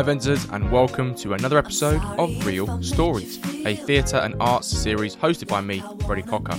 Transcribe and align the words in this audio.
Hi, 0.00 0.04
Venters, 0.04 0.46
and 0.46 0.72
welcome 0.72 1.14
to 1.16 1.34
another 1.34 1.58
episode 1.58 2.00
of 2.18 2.46
Reel 2.46 2.82
Stories, 2.82 3.38
a 3.66 3.76
theatre 3.76 4.16
and 4.16 4.34
arts 4.40 4.66
series 4.66 5.14
hosted 5.14 5.46
by 5.46 5.60
me, 5.60 5.82
Freddie 6.06 6.22
Cocker. 6.22 6.56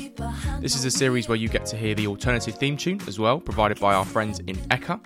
This 0.60 0.76
is 0.76 0.86
a 0.86 0.92
series 0.92 1.28
where 1.28 1.40
you 1.40 1.50
get 1.50 1.66
to 1.66 1.76
hear 1.76 1.96
the 1.96 2.06
alternative 2.06 2.54
theme 2.54 2.78
tune 2.78 3.02
as 3.08 3.18
well, 3.18 3.40
provided 3.40 3.80
by 3.80 3.96
our 3.96 4.06
friends 4.06 4.42
in 4.42 4.58
Ekkah. 4.70 5.04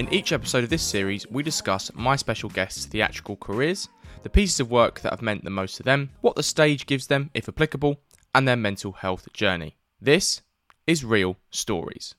In 0.00 0.12
each 0.12 0.32
episode 0.32 0.64
of 0.64 0.70
this 0.70 0.82
series, 0.82 1.24
we 1.30 1.44
discuss 1.44 1.92
my 1.94 2.16
special 2.16 2.50
guests' 2.50 2.84
theatrical 2.86 3.36
careers, 3.36 3.88
the 4.24 4.28
pieces 4.28 4.58
of 4.58 4.72
work 4.72 4.98
that 5.02 5.12
have 5.12 5.22
meant 5.22 5.44
the 5.44 5.50
most 5.50 5.76
to 5.76 5.84
them, 5.84 6.10
what 6.20 6.34
the 6.34 6.42
stage 6.42 6.84
gives 6.84 7.06
them, 7.06 7.30
if 7.32 7.48
applicable, 7.48 8.00
and 8.34 8.48
their 8.48 8.56
mental 8.56 8.90
health 8.90 9.32
journey. 9.32 9.76
This 10.00 10.42
is 10.88 11.04
Reel 11.04 11.36
Stories. 11.52 12.16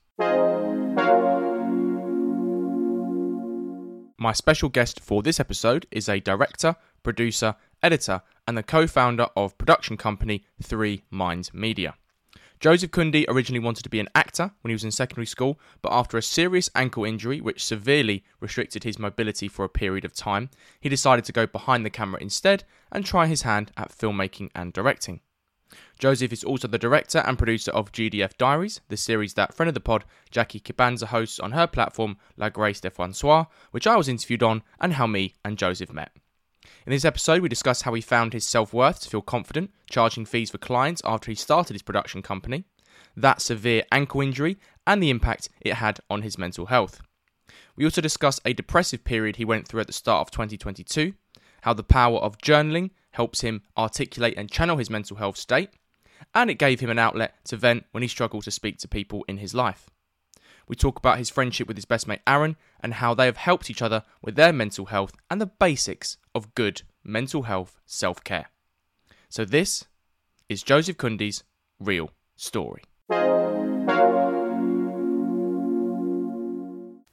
My 4.22 4.34
special 4.34 4.68
guest 4.68 5.00
for 5.00 5.22
this 5.22 5.40
episode 5.40 5.86
is 5.90 6.06
a 6.06 6.20
director, 6.20 6.76
producer, 7.02 7.54
editor, 7.82 8.20
and 8.46 8.54
the 8.54 8.62
co 8.62 8.86
founder 8.86 9.28
of 9.34 9.56
production 9.56 9.96
company 9.96 10.44
Three 10.62 11.04
Minds 11.10 11.54
Media. 11.54 11.94
Joseph 12.60 12.90
Kundi 12.90 13.24
originally 13.28 13.64
wanted 13.64 13.82
to 13.84 13.88
be 13.88 13.98
an 13.98 14.10
actor 14.14 14.50
when 14.60 14.68
he 14.68 14.74
was 14.74 14.84
in 14.84 14.90
secondary 14.90 15.24
school, 15.24 15.58
but 15.80 15.90
after 15.90 16.18
a 16.18 16.22
serious 16.22 16.68
ankle 16.74 17.06
injury 17.06 17.40
which 17.40 17.64
severely 17.64 18.22
restricted 18.40 18.84
his 18.84 18.98
mobility 18.98 19.48
for 19.48 19.64
a 19.64 19.70
period 19.70 20.04
of 20.04 20.12
time, 20.12 20.50
he 20.82 20.90
decided 20.90 21.24
to 21.24 21.32
go 21.32 21.46
behind 21.46 21.86
the 21.86 21.88
camera 21.88 22.20
instead 22.20 22.64
and 22.92 23.06
try 23.06 23.26
his 23.26 23.40
hand 23.40 23.72
at 23.78 23.90
filmmaking 23.90 24.50
and 24.54 24.74
directing. 24.74 25.20
Joseph 26.00 26.32
is 26.32 26.44
also 26.44 26.66
the 26.66 26.78
director 26.78 27.18
and 27.26 27.36
producer 27.36 27.70
of 27.72 27.92
GDF 27.92 28.34
Diaries, 28.38 28.80
the 28.88 28.96
series 28.96 29.34
that 29.34 29.52
friend 29.52 29.68
of 29.68 29.74
the 29.74 29.80
pod, 29.80 30.06
Jackie 30.30 30.58
Kibanza, 30.58 31.08
hosts 31.08 31.38
on 31.38 31.52
her 31.52 31.66
platform 31.66 32.16
La 32.38 32.48
Grâce 32.48 32.80
de 32.80 32.88
Françoise, 32.88 33.46
which 33.70 33.86
I 33.86 33.96
was 33.96 34.08
interviewed 34.08 34.42
on, 34.42 34.62
and 34.80 34.94
how 34.94 35.06
me 35.06 35.34
and 35.44 35.58
Joseph 35.58 35.92
met. 35.92 36.16
In 36.86 36.90
this 36.90 37.04
episode, 37.04 37.42
we 37.42 37.50
discuss 37.50 37.82
how 37.82 37.92
he 37.92 38.00
found 38.00 38.32
his 38.32 38.46
self 38.46 38.72
worth 38.72 39.02
to 39.02 39.10
feel 39.10 39.20
confident 39.20 39.72
charging 39.90 40.24
fees 40.24 40.50
for 40.50 40.56
clients 40.56 41.02
after 41.04 41.30
he 41.30 41.34
started 41.34 41.74
his 41.74 41.82
production 41.82 42.22
company, 42.22 42.64
that 43.14 43.42
severe 43.42 43.82
ankle 43.92 44.22
injury, 44.22 44.56
and 44.86 45.02
the 45.02 45.10
impact 45.10 45.50
it 45.60 45.74
had 45.74 46.00
on 46.08 46.22
his 46.22 46.38
mental 46.38 46.66
health. 46.66 47.02
We 47.76 47.84
also 47.84 48.00
discuss 48.00 48.40
a 48.46 48.54
depressive 48.54 49.04
period 49.04 49.36
he 49.36 49.44
went 49.44 49.68
through 49.68 49.82
at 49.82 49.86
the 49.86 49.92
start 49.92 50.22
of 50.22 50.30
2022, 50.30 51.12
how 51.60 51.74
the 51.74 51.82
power 51.82 52.20
of 52.20 52.38
journaling 52.38 52.92
helps 53.10 53.42
him 53.42 53.60
articulate 53.76 54.38
and 54.38 54.50
channel 54.50 54.78
his 54.78 54.88
mental 54.88 55.18
health 55.18 55.36
state, 55.36 55.68
and 56.34 56.50
it 56.50 56.58
gave 56.58 56.80
him 56.80 56.90
an 56.90 56.98
outlet 56.98 57.34
to 57.46 57.56
vent 57.56 57.84
when 57.92 58.02
he 58.02 58.08
struggled 58.08 58.44
to 58.44 58.50
speak 58.50 58.78
to 58.78 58.88
people 58.88 59.24
in 59.28 59.38
his 59.38 59.54
life. 59.54 59.90
We 60.68 60.76
talk 60.76 60.98
about 60.98 61.18
his 61.18 61.30
friendship 61.30 61.66
with 61.66 61.76
his 61.76 61.84
best 61.84 62.06
mate 62.06 62.20
Aaron 62.26 62.56
and 62.80 62.94
how 62.94 63.12
they 63.12 63.26
have 63.26 63.36
helped 63.36 63.70
each 63.70 63.82
other 63.82 64.04
with 64.22 64.36
their 64.36 64.52
mental 64.52 64.86
health 64.86 65.12
and 65.28 65.40
the 65.40 65.46
basics 65.46 66.16
of 66.34 66.54
good 66.54 66.82
mental 67.02 67.42
health 67.42 67.80
self 67.86 68.22
care. 68.22 68.50
So, 69.28 69.44
this 69.44 69.86
is 70.48 70.62
Joseph 70.62 70.96
Kundi's 70.96 71.42
real 71.80 72.10
story. 72.36 72.82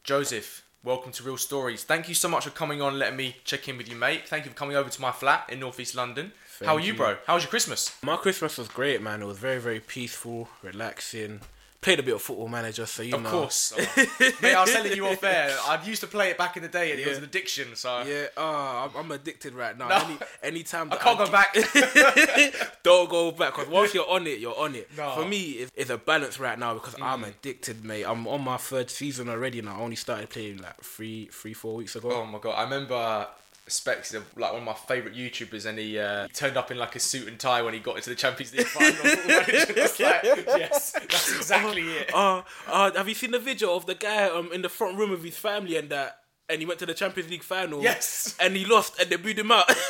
Joseph, 0.04 0.67
welcome 0.84 1.12
to 1.12 1.24
Reel 1.24 1.38
Stories. 1.38 1.84
Thank 1.84 2.08
you 2.08 2.16
so 2.16 2.28
much 2.28 2.46
for 2.46 2.50
coming 2.52 2.82
on, 2.82 2.98
letting 3.00 3.18
me 3.18 3.38
check 3.44 3.68
in 3.68 3.78
with 3.78 3.90
you, 3.90 3.96
mate. 3.96 4.28
Thank 4.28 4.46
you 4.46 4.52
for 4.52 4.58
coming 4.58 4.76
over 4.76 4.90
to 4.90 5.02
my 5.02 5.12
flat 5.12 5.50
in 5.50 5.60
Northeast 5.60 5.96
London. 5.96 6.32
How 6.64 6.76
are 6.76 6.80
you, 6.80 6.94
you. 6.94 6.98
bro? 6.98 7.18
How 7.26 7.36
was 7.36 7.44
your 7.44 7.50
Christmas? 7.50 7.96
My 8.02 8.16
Christmas 8.16 8.58
was 8.58 8.68
great, 8.68 9.02
man. 9.02 9.22
It 9.22 9.26
was 9.26 9.38
very, 9.38 9.60
very 9.60 9.80
peaceful, 9.80 10.50
relaxing. 10.62 11.42
Played 11.88 12.00
a 12.00 12.04
bit 12.04 12.16
of 12.16 12.22
football 12.22 12.50
manager, 12.50 12.86
so 12.86 13.02
you 13.02 13.16
Of 13.16 13.22
know. 13.24 13.30
course. 13.30 13.72
Mate, 14.42 14.56
I 14.56 14.60
was 14.62 14.74
telling 14.74 14.92
you 14.92 15.08
off 15.08 15.24
air. 15.24 15.56
I 15.70 15.82
used 15.86 16.02
to 16.02 16.08
play 16.08 16.32
it 16.32 16.38
back 16.38 16.58
in 16.58 16.64
the 16.64 16.68
day 16.68 16.92
and 16.92 17.00
it 17.00 17.08
was 17.08 17.14
Yeah. 17.14 17.20
an 17.20 17.24
addiction, 17.24 17.76
so. 17.78 18.02
Yeah, 18.02 18.26
uh, 18.36 18.90
I'm, 18.90 19.06
I'm 19.06 19.12
addicted 19.14 19.54
right 19.54 19.78
now. 19.78 19.88
No. 19.88 19.96
Any 19.96 20.18
anytime 20.44 20.92
I 20.92 20.98
can't 20.98 21.18
go 21.18 21.32
back. 21.32 21.54
don't 22.84 23.10
go 23.10 23.32
back 23.32 23.56
because 23.56 23.70
once 23.70 23.94
you're 23.94 24.10
on 24.10 24.28
it, 24.28 24.40
you're 24.40 24.60
on 24.60 24.76
it. 24.76 24.90
No. 24.98 25.12
For 25.12 25.26
me, 25.26 25.44
it's, 25.62 25.72
it's 25.76 25.90
a 25.90 25.98
balance 25.98 26.42
right 26.42 26.60
now 26.60 26.74
because 26.74 26.96
I'm 27.02 27.24
addicted, 27.24 27.86
mate. 27.86 28.04
I'm 28.04 28.28
on 28.28 28.42
my 28.44 28.58
third 28.58 28.90
season 28.90 29.30
already 29.30 29.62
now. 29.62 29.78
I 29.78 29.82
only 29.82 29.96
started 29.96 30.30
playing 30.30 30.58
like 30.58 30.82
three, 30.82 31.30
three, 31.32 31.54
four 31.54 31.76
weeks 31.78 31.96
ago. 31.96 32.12
Oh 32.12 32.26
my 32.26 32.40
god, 32.40 32.52
I 32.52 32.64
remember 32.64 33.28
uh, 33.68 33.70
Specs, 33.70 34.16
uh, 34.16 34.22
like 34.36 34.52
one 34.52 34.62
of 34.62 34.66
my 34.66 34.74
favourite 34.74 35.16
YouTubers, 35.16 35.66
and 35.66 35.78
he, 35.78 36.00
uh, 36.00 36.28
he 36.28 36.34
turned 36.34 36.58
up 36.58 36.72
in 36.72 36.78
like 36.78 36.96
a 36.96 37.00
suit 37.00 37.28
and 37.28 37.40
tie 37.40 37.62
when 37.62 37.74
he 37.74 37.80
got 37.80 37.98
into 37.98 38.10
the 38.10 38.16
Champions 38.16 38.54
League 38.54 38.68
final. 38.68 38.88
Like, 39.28 39.48
yes, 40.60 40.92
that's 40.92 41.36
exactly 41.36 41.82
it. 41.82 42.14
Uh, 42.14 42.44
uh, 42.68 42.92
have 42.94 43.08
you 43.10 43.16
seen 43.16 43.32
the 43.32 43.40
video 43.40 43.76
of 43.76 43.86
the 43.86 43.96
guy 43.96 44.26
um 44.26 44.52
in 44.54 44.62
the 44.62 44.70
front 44.70 44.98
room 44.98 45.12
with 45.12 45.24
his 45.24 45.38
family 45.38 45.78
and 45.78 45.90
that? 45.90 46.20
And 46.50 46.62
he 46.62 46.66
went 46.66 46.80
to 46.80 46.86
the 46.86 46.94
Champions 46.94 47.30
League 47.30 47.44
final. 47.44 47.84
Yes. 47.84 48.36
And 48.40 48.56
he 48.56 48.64
lost, 48.64 49.00
and 49.02 49.10
they 49.10 49.18
booed 49.18 49.38
him 49.38 49.52
out. 49.52 49.70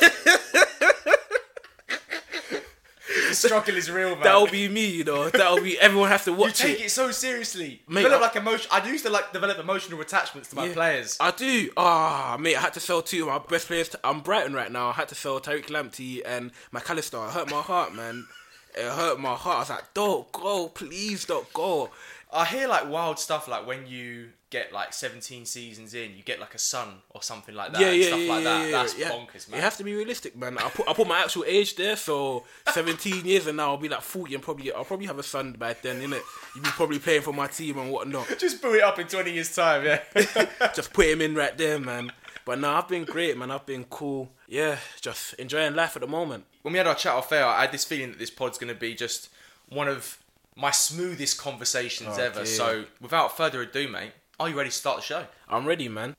The 3.28 3.34
struggle 3.34 3.76
is 3.76 3.90
real, 3.90 4.10
man. 4.10 4.22
That'll 4.22 4.46
be 4.46 4.68
me, 4.68 4.86
you 4.86 5.04
know. 5.04 5.28
That'll 5.30 5.60
be 5.60 5.78
everyone 5.78 6.08
have 6.08 6.24
to 6.24 6.32
watch 6.32 6.60
you 6.62 6.68
take 6.70 6.80
it. 6.80 6.84
it 6.86 6.90
so 6.90 7.10
seriously. 7.10 7.82
Mate, 7.88 8.02
develop 8.02 8.20
I- 8.20 8.24
like 8.26 8.36
emotion. 8.36 8.68
I 8.72 8.86
used 8.88 9.04
to 9.04 9.10
like 9.10 9.32
develop 9.32 9.58
emotional 9.58 10.00
attachments 10.00 10.48
to 10.50 10.56
my 10.56 10.66
Yeah. 10.66 10.72
players. 10.74 11.16
I 11.20 11.30
do. 11.30 11.70
Ah, 11.76 12.36
mate, 12.40 12.56
I 12.56 12.60
had 12.60 12.72
to 12.74 12.80
sell 12.80 13.02
two 13.02 13.22
of 13.22 13.28
my 13.28 13.38
best 13.38 13.66
players. 13.66 13.94
I'm 14.02 14.20
Brighton 14.20 14.52
right 14.54 14.70
now. 14.72 14.88
I 14.88 14.92
had 14.92 15.08
to 15.08 15.14
sell 15.14 15.40
Tariq 15.40 15.66
Lamptey 15.66 16.22
and 16.24 16.50
McAllister. 16.74 17.28
It 17.28 17.32
hurt 17.32 17.50
my 17.50 17.60
heart, 17.62 17.94
man. 17.94 18.26
It 18.74 18.84
hurt 18.84 19.18
my 19.20 19.34
heart. 19.34 19.56
I 19.56 19.60
was 19.60 19.70
like, 19.70 19.94
don't 19.94 20.30
go, 20.32 20.68
please 20.68 21.24
don't 21.24 21.50
go. 21.52 21.90
I 22.32 22.44
hear 22.44 22.68
like 22.68 22.88
wild 22.88 23.18
stuff 23.18 23.48
like 23.48 23.66
when 23.66 23.86
you 23.86 24.30
get 24.50 24.72
like 24.72 24.92
17 24.94 25.44
seasons 25.44 25.92
in, 25.94 26.16
you 26.16 26.22
get 26.22 26.40
like 26.40 26.54
a 26.54 26.58
son 26.58 26.88
or 27.10 27.22
something 27.22 27.54
like 27.54 27.72
that. 27.72 27.80
Yeah, 27.80 27.88
and 27.88 27.96
yeah, 28.00 28.06
stuff 28.06 28.20
yeah, 28.20 28.32
like 28.32 28.44
yeah, 28.44 28.50
that. 28.58 28.64
yeah, 28.64 28.70
That's 28.70 28.98
yeah. 28.98 29.10
bonkers, 29.10 29.48
man. 29.50 29.56
You 29.58 29.62
have 29.62 29.76
to 29.76 29.84
be 29.84 29.94
realistic, 29.94 30.36
man. 30.36 30.56
I 30.58 30.68
put 30.70 30.88
I 30.88 30.92
put 30.94 31.06
my 31.06 31.18
actual 31.20 31.44
age 31.46 31.76
there, 31.76 31.96
so 31.96 32.44
17 32.72 33.24
years 33.26 33.46
and 33.46 33.56
now 33.56 33.70
I'll 33.70 33.76
be 33.76 33.88
like 33.88 34.02
40 34.02 34.34
and 34.34 34.42
probably 34.42 34.72
I'll 34.72 34.84
probably 34.84 35.06
have 35.06 35.18
a 35.18 35.22
son 35.22 35.52
by 35.58 35.74
then, 35.74 36.00
innit? 36.00 36.22
You'll 36.54 36.64
be 36.64 36.70
probably 36.70 36.98
playing 36.98 37.22
for 37.22 37.32
my 37.32 37.46
team 37.46 37.78
and 37.78 37.90
whatnot. 37.90 38.26
Just 38.38 38.62
boot 38.62 38.76
it 38.76 38.82
up 38.82 38.98
in 38.98 39.06
20 39.06 39.30
years' 39.32 39.54
time, 39.54 39.84
yeah. 39.84 40.00
just 40.74 40.92
put 40.92 41.06
him 41.06 41.20
in 41.20 41.34
right 41.34 41.56
there, 41.58 41.78
man. 41.78 42.10
But 42.44 42.58
no, 42.60 42.70
I've 42.70 42.88
been 42.88 43.04
great, 43.04 43.36
man. 43.36 43.50
I've 43.50 43.66
been 43.66 43.84
cool. 43.84 44.30
Yeah, 44.46 44.78
just 45.02 45.34
enjoying 45.34 45.74
life 45.74 45.94
at 45.96 46.00
the 46.00 46.08
moment. 46.08 46.44
when 46.62 46.72
we 46.72 46.78
had 46.78 46.86
our 46.86 46.94
chat 46.94 47.12
off 47.12 47.30
air, 47.32 47.44
I 47.44 47.62
had 47.62 47.72
this 47.72 47.84
feeling 47.84 48.10
that 48.12 48.18
this 48.18 48.30
pod's 48.30 48.56
going 48.56 48.72
to 48.72 48.78
be 48.78 48.94
just 48.94 49.28
one 49.68 49.86
of 49.88 50.16
my 50.56 50.70
smoothest 50.70 51.36
conversations 51.38 52.16
Oh, 52.18 52.22
ever. 52.22 52.36
dear. 52.36 52.46
So, 52.46 52.84
without 53.02 53.36
further 53.36 53.60
ado, 53.62 53.86
mate, 53.88 54.12
are 54.40 54.48
you 54.48 54.56
ready 54.56 54.70
to 54.70 54.74
start 54.74 54.98
the 54.98 55.02
show? 55.02 55.26
I'm 55.48 55.66
ready, 55.66 55.88
man. 55.88 56.14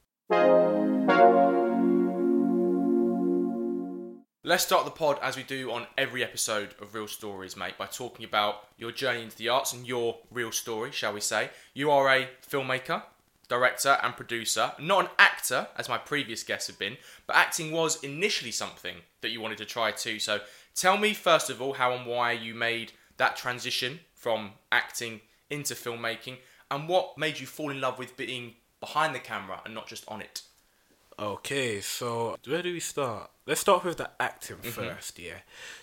Let's 4.44 4.64
start 4.64 4.84
the 4.84 4.92
pod 4.92 5.20
as 5.22 5.38
we 5.38 5.44
do 5.44 5.72
on 5.72 5.88
every 5.98 6.22
episode 6.24 6.76
of 6.82 6.94
Reel 6.94 7.08
Stories, 7.08 7.56
mate, 7.56 7.78
by 7.78 7.86
talking 7.86 8.26
about 8.26 8.68
your 8.78 8.92
journey 8.92 9.24
into 9.24 9.38
the 9.38 9.48
arts 9.48 9.72
and 9.72 9.88
your 9.88 10.18
real 10.32 10.52
story, 10.52 10.92
shall 10.92 11.14
we 11.14 11.22
say. 11.22 11.50
You 11.74 11.92
are 11.92 12.10
a 12.10 12.28
filmmaker, 12.46 13.04
director, 13.48 13.98
and 14.04 14.18
producer, 14.18 14.74
not 14.80 15.06
an 15.06 15.12
actor, 15.18 15.68
as 15.78 15.88
my 15.88 15.98
previous 15.98 16.44
guests 16.44 16.68
have 16.68 16.80
been, 16.80 16.98
but 17.26 17.38
acting 17.38 17.72
was 17.72 18.04
initially 18.04 18.52
something 18.52 18.98
that 19.22 19.30
you 19.30 19.40
wanted 19.40 19.60
to 19.60 19.66
try 19.66 19.92
too. 19.92 20.20
So 20.20 20.42
tell 20.76 20.98
me, 20.98 21.14
first 21.14 21.50
of 21.50 21.62
all, 21.62 21.74
how 21.74 21.94
and 21.94 22.06
why 22.06 22.34
you 22.34 22.54
made 22.54 22.92
that 23.16 23.38
transition 23.38 24.02
from 24.14 24.52
acting 24.72 25.22
into 25.50 25.74
filmmaking, 25.74 26.38
and 26.72 26.88
what 26.88 27.18
made 27.18 27.40
you 27.40 27.48
fall 27.48 27.70
in 27.70 27.82
love 27.82 27.98
with 28.00 28.16
being 28.18 28.54
behind 28.80 29.14
the 29.14 29.20
camera 29.20 29.62
and 29.66 29.74
not 29.74 29.88
just 29.88 30.08
on 30.08 30.22
it. 30.22 30.42
Okay, 31.18 31.82
so 31.82 32.38
where 32.48 32.62
do 32.62 32.72
we 32.72 32.80
start? 32.80 33.30
Let's 33.46 33.60
start 33.60 33.84
with 33.84 33.98
the 33.98 34.10
acting 34.22 34.58
mm-hmm. 34.58 34.70
first, 34.70 35.20
yeah. 35.20 35.40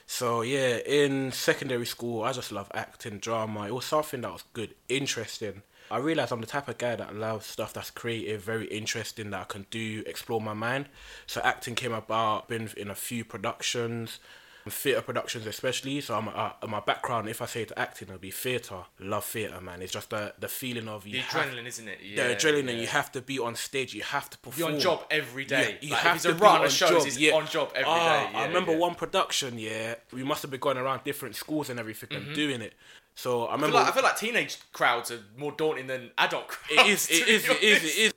So 0.07 0.41
yeah, 0.41 0.79
in 0.79 1.31
secondary 1.31 1.85
school, 1.85 2.23
I 2.23 2.33
just 2.33 2.53
love 2.53 2.71
acting, 2.73 3.19
drama. 3.19 3.67
It 3.67 3.75
was 3.75 3.85
something 3.85 4.23
that 4.23 4.33
was 4.33 4.45
good, 4.55 4.75
interesting. 4.89 5.63
I 5.91 5.99
realized 5.99 6.33
I'm 6.33 6.41
the 6.41 6.47
type 6.47 6.69
of 6.69 6.79
guy 6.79 6.97
that 6.97 7.15
loves 7.15 7.47
stuff 7.47 7.73
that's 7.73 7.91
creative, 7.91 8.43
very 8.43 8.67
interesting, 8.67 9.31
that 9.31 9.41
I 9.43 9.45
can 9.45 9.67
do, 9.71 10.03
explore 10.07 10.41
my 10.41 10.55
mind. 10.55 10.89
So 11.27 11.41
acting 11.43 11.75
came 11.75 11.93
about. 11.93 12.49
Been 12.49 12.71
in 12.77 12.91
a 12.91 12.95
few 12.95 13.25
productions, 13.25 14.19
theatre 14.71 15.03
productions 15.03 15.47
especially. 15.47 16.01
So 16.01 16.15
I'm 16.17 16.29
uh, 16.29 16.51
my 16.69 16.81
background. 16.81 17.29
If 17.29 17.41
I 17.43 17.47
say 17.47 17.65
to 17.65 17.79
acting, 17.79 18.09
it'll 18.09 18.19
be 18.19 18.31
theatre. 18.31 18.83
Love 19.01 19.25
theatre, 19.25 19.61
man. 19.61 19.83
It's 19.83 19.93
just 19.93 20.11
the 20.11 20.35
the 20.39 20.49
feeling 20.49 20.89
of 20.89 21.07
you 21.07 21.15
The 21.15 21.19
have- 21.21 21.47
adrenaline, 21.47 21.67
isn't 21.67 21.89
it? 21.89 21.99
the 22.17 22.23
adrenaline. 22.23 22.81
You 22.81 22.87
have 22.89 23.13
to 23.13 23.23
be 23.23 23.39
on 23.39 23.55
stage. 23.55 23.95
You 23.95 24.03
have 24.03 24.29
to 24.31 24.39
perform. 24.39 24.59
You're 24.69 24.75
on 24.75 24.81
job 24.81 25.05
every 25.11 25.45
day. 25.45 25.79
Yeah, 25.81 25.87
you 25.89 25.91
Like, 25.93 26.01
have 26.03 26.13
to 26.23 26.29
it's 26.31 26.37
a 26.37 26.39
be 26.39 26.41
run 26.41 26.61
on 26.63 26.69
shows, 26.71 27.05
job, 27.05 27.13
yeah. 27.23 27.33
on 27.35 27.47
job 27.47 27.69
every 27.75 27.85
day. 27.85 27.91
Ah, 27.91 28.31
Yeah, 28.33 28.39
I 28.39 28.47
remember 28.47 28.73
yeah. 28.73 28.79
one 28.79 28.95
production. 28.95 29.59
Yeah, 29.59 29.95
we 30.13 30.23
must 30.25 30.43
have 30.43 30.51
been 30.51 30.61
going 30.61 30.77
around 30.79 31.05
different 31.05 31.37
schools 31.37 31.71
and 31.71 31.79
everything 31.81 32.13
and 32.17 32.35
doing 32.35 32.61
it. 32.63 32.75
So 33.19 33.49
I 33.49 33.57
Mm-hmm. 33.57 33.65
I 33.65 33.67
feel, 33.67 33.75
like, 33.75 33.87
I 33.89 33.93
feel 33.93 34.03
like 34.03 34.19
teenage 34.19 34.59
crowds 34.73 35.11
are 35.11 35.21
more 35.39 35.51
daunting 35.53 35.87
than 35.87 36.11
adult 36.19 36.49
crowds. 36.49 36.71
it 36.71 36.87
is, 36.87 37.09
it 37.11 37.29
is, 37.29 37.49
it 37.49 37.63
is, 37.63 38.15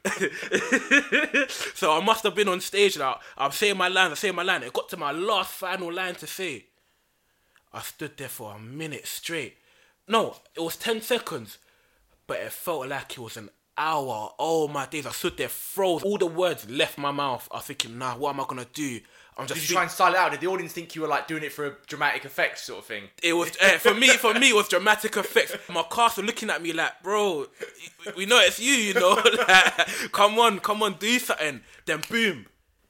it 0.52 1.36
is. 1.36 1.72
so 1.74 1.98
I 1.98 2.04
must 2.04 2.24
have 2.24 2.36
been 2.36 2.50
on 2.50 2.60
stage 2.60 2.98
now. 2.98 3.20
I'm 3.38 3.52
saying 3.52 3.78
my 3.78 3.88
line, 3.88 4.10
I'm 4.10 4.16
saying 4.18 4.36
my 4.36 4.44
line. 4.44 4.62
It 4.62 4.74
got 4.74 4.90
to 4.90 4.98
my 4.98 5.14
last 5.14 5.52
final 5.52 5.92
line 5.92 6.16
to 6.16 6.28
say. 6.28 6.66
I 7.72 7.82
stood 7.82 8.18
there 8.18 8.28
for 8.28 8.54
a 8.56 8.60
minute 8.60 9.08
straight. 9.08 9.56
No, 10.08 10.36
it 10.54 10.60
was 10.60 10.76
10 10.76 11.02
seconds, 11.02 11.60
but 12.28 12.38
it 12.40 12.52
felt 12.52 12.90
like 12.90 13.12
it 13.14 13.20
was 13.20 13.38
an 13.38 13.50
hour. 13.78 14.34
Oh 14.38 14.68
my 14.68 14.86
days, 14.86 15.06
I 15.06 15.12
stood 15.12 15.38
there 15.38 15.48
froze. 15.50 16.04
All 16.04 16.18
the 16.18 16.26
words 16.26 16.70
left 16.70 16.98
my 16.98 17.12
mouth. 17.12 17.48
I 17.52 17.58
was 17.58 17.66
thinking, 17.66 17.98
nah, 17.98 18.18
what 18.18 18.34
am 18.34 18.42
I 18.42 18.46
gonna 18.48 18.68
do? 18.74 19.00
I'm 19.40 19.48
just 19.48 19.62
Did 19.62 19.70
you 19.70 19.76
try 19.76 19.84
and 19.84 19.92
style 19.92 20.14
it 20.14 20.18
out? 20.18 20.32
Did 20.32 20.42
the 20.42 20.48
audience 20.48 20.74
think 20.74 20.96
you 20.96 21.02
were 21.02 21.08
like 21.08 21.28
doing 21.28 21.44
it 21.44 21.54
for 21.54 21.66
a 21.66 21.74
dramatic 21.88 22.26
effect 22.26 22.60
sort 22.60 22.80
of 22.80 22.86
thing? 22.86 23.04
it 23.24 23.34
was 23.34 23.52
eh, 23.62 23.78
for 23.78 23.94
me. 23.94 24.10
For 24.10 24.34
me, 24.34 24.50
it 24.50 24.56
was 24.56 24.68
dramatic 24.68 25.16
effects. 25.16 25.56
My 25.70 25.84
cast 25.90 26.18
were 26.18 26.24
looking 26.24 26.50
at 26.50 26.62
me 26.62 26.74
like, 26.74 27.02
"Bro, 27.02 27.48
we 28.18 28.26
know 28.26 28.40
it's 28.40 28.60
you. 28.60 28.74
You 28.74 28.94
know, 28.96 29.22
like, 29.48 30.12
come 30.12 30.38
on, 30.40 30.60
come 30.60 30.84
on, 30.84 30.96
do 31.00 31.18
something." 31.20 31.62
Then 31.86 32.02
boom, 32.10 32.48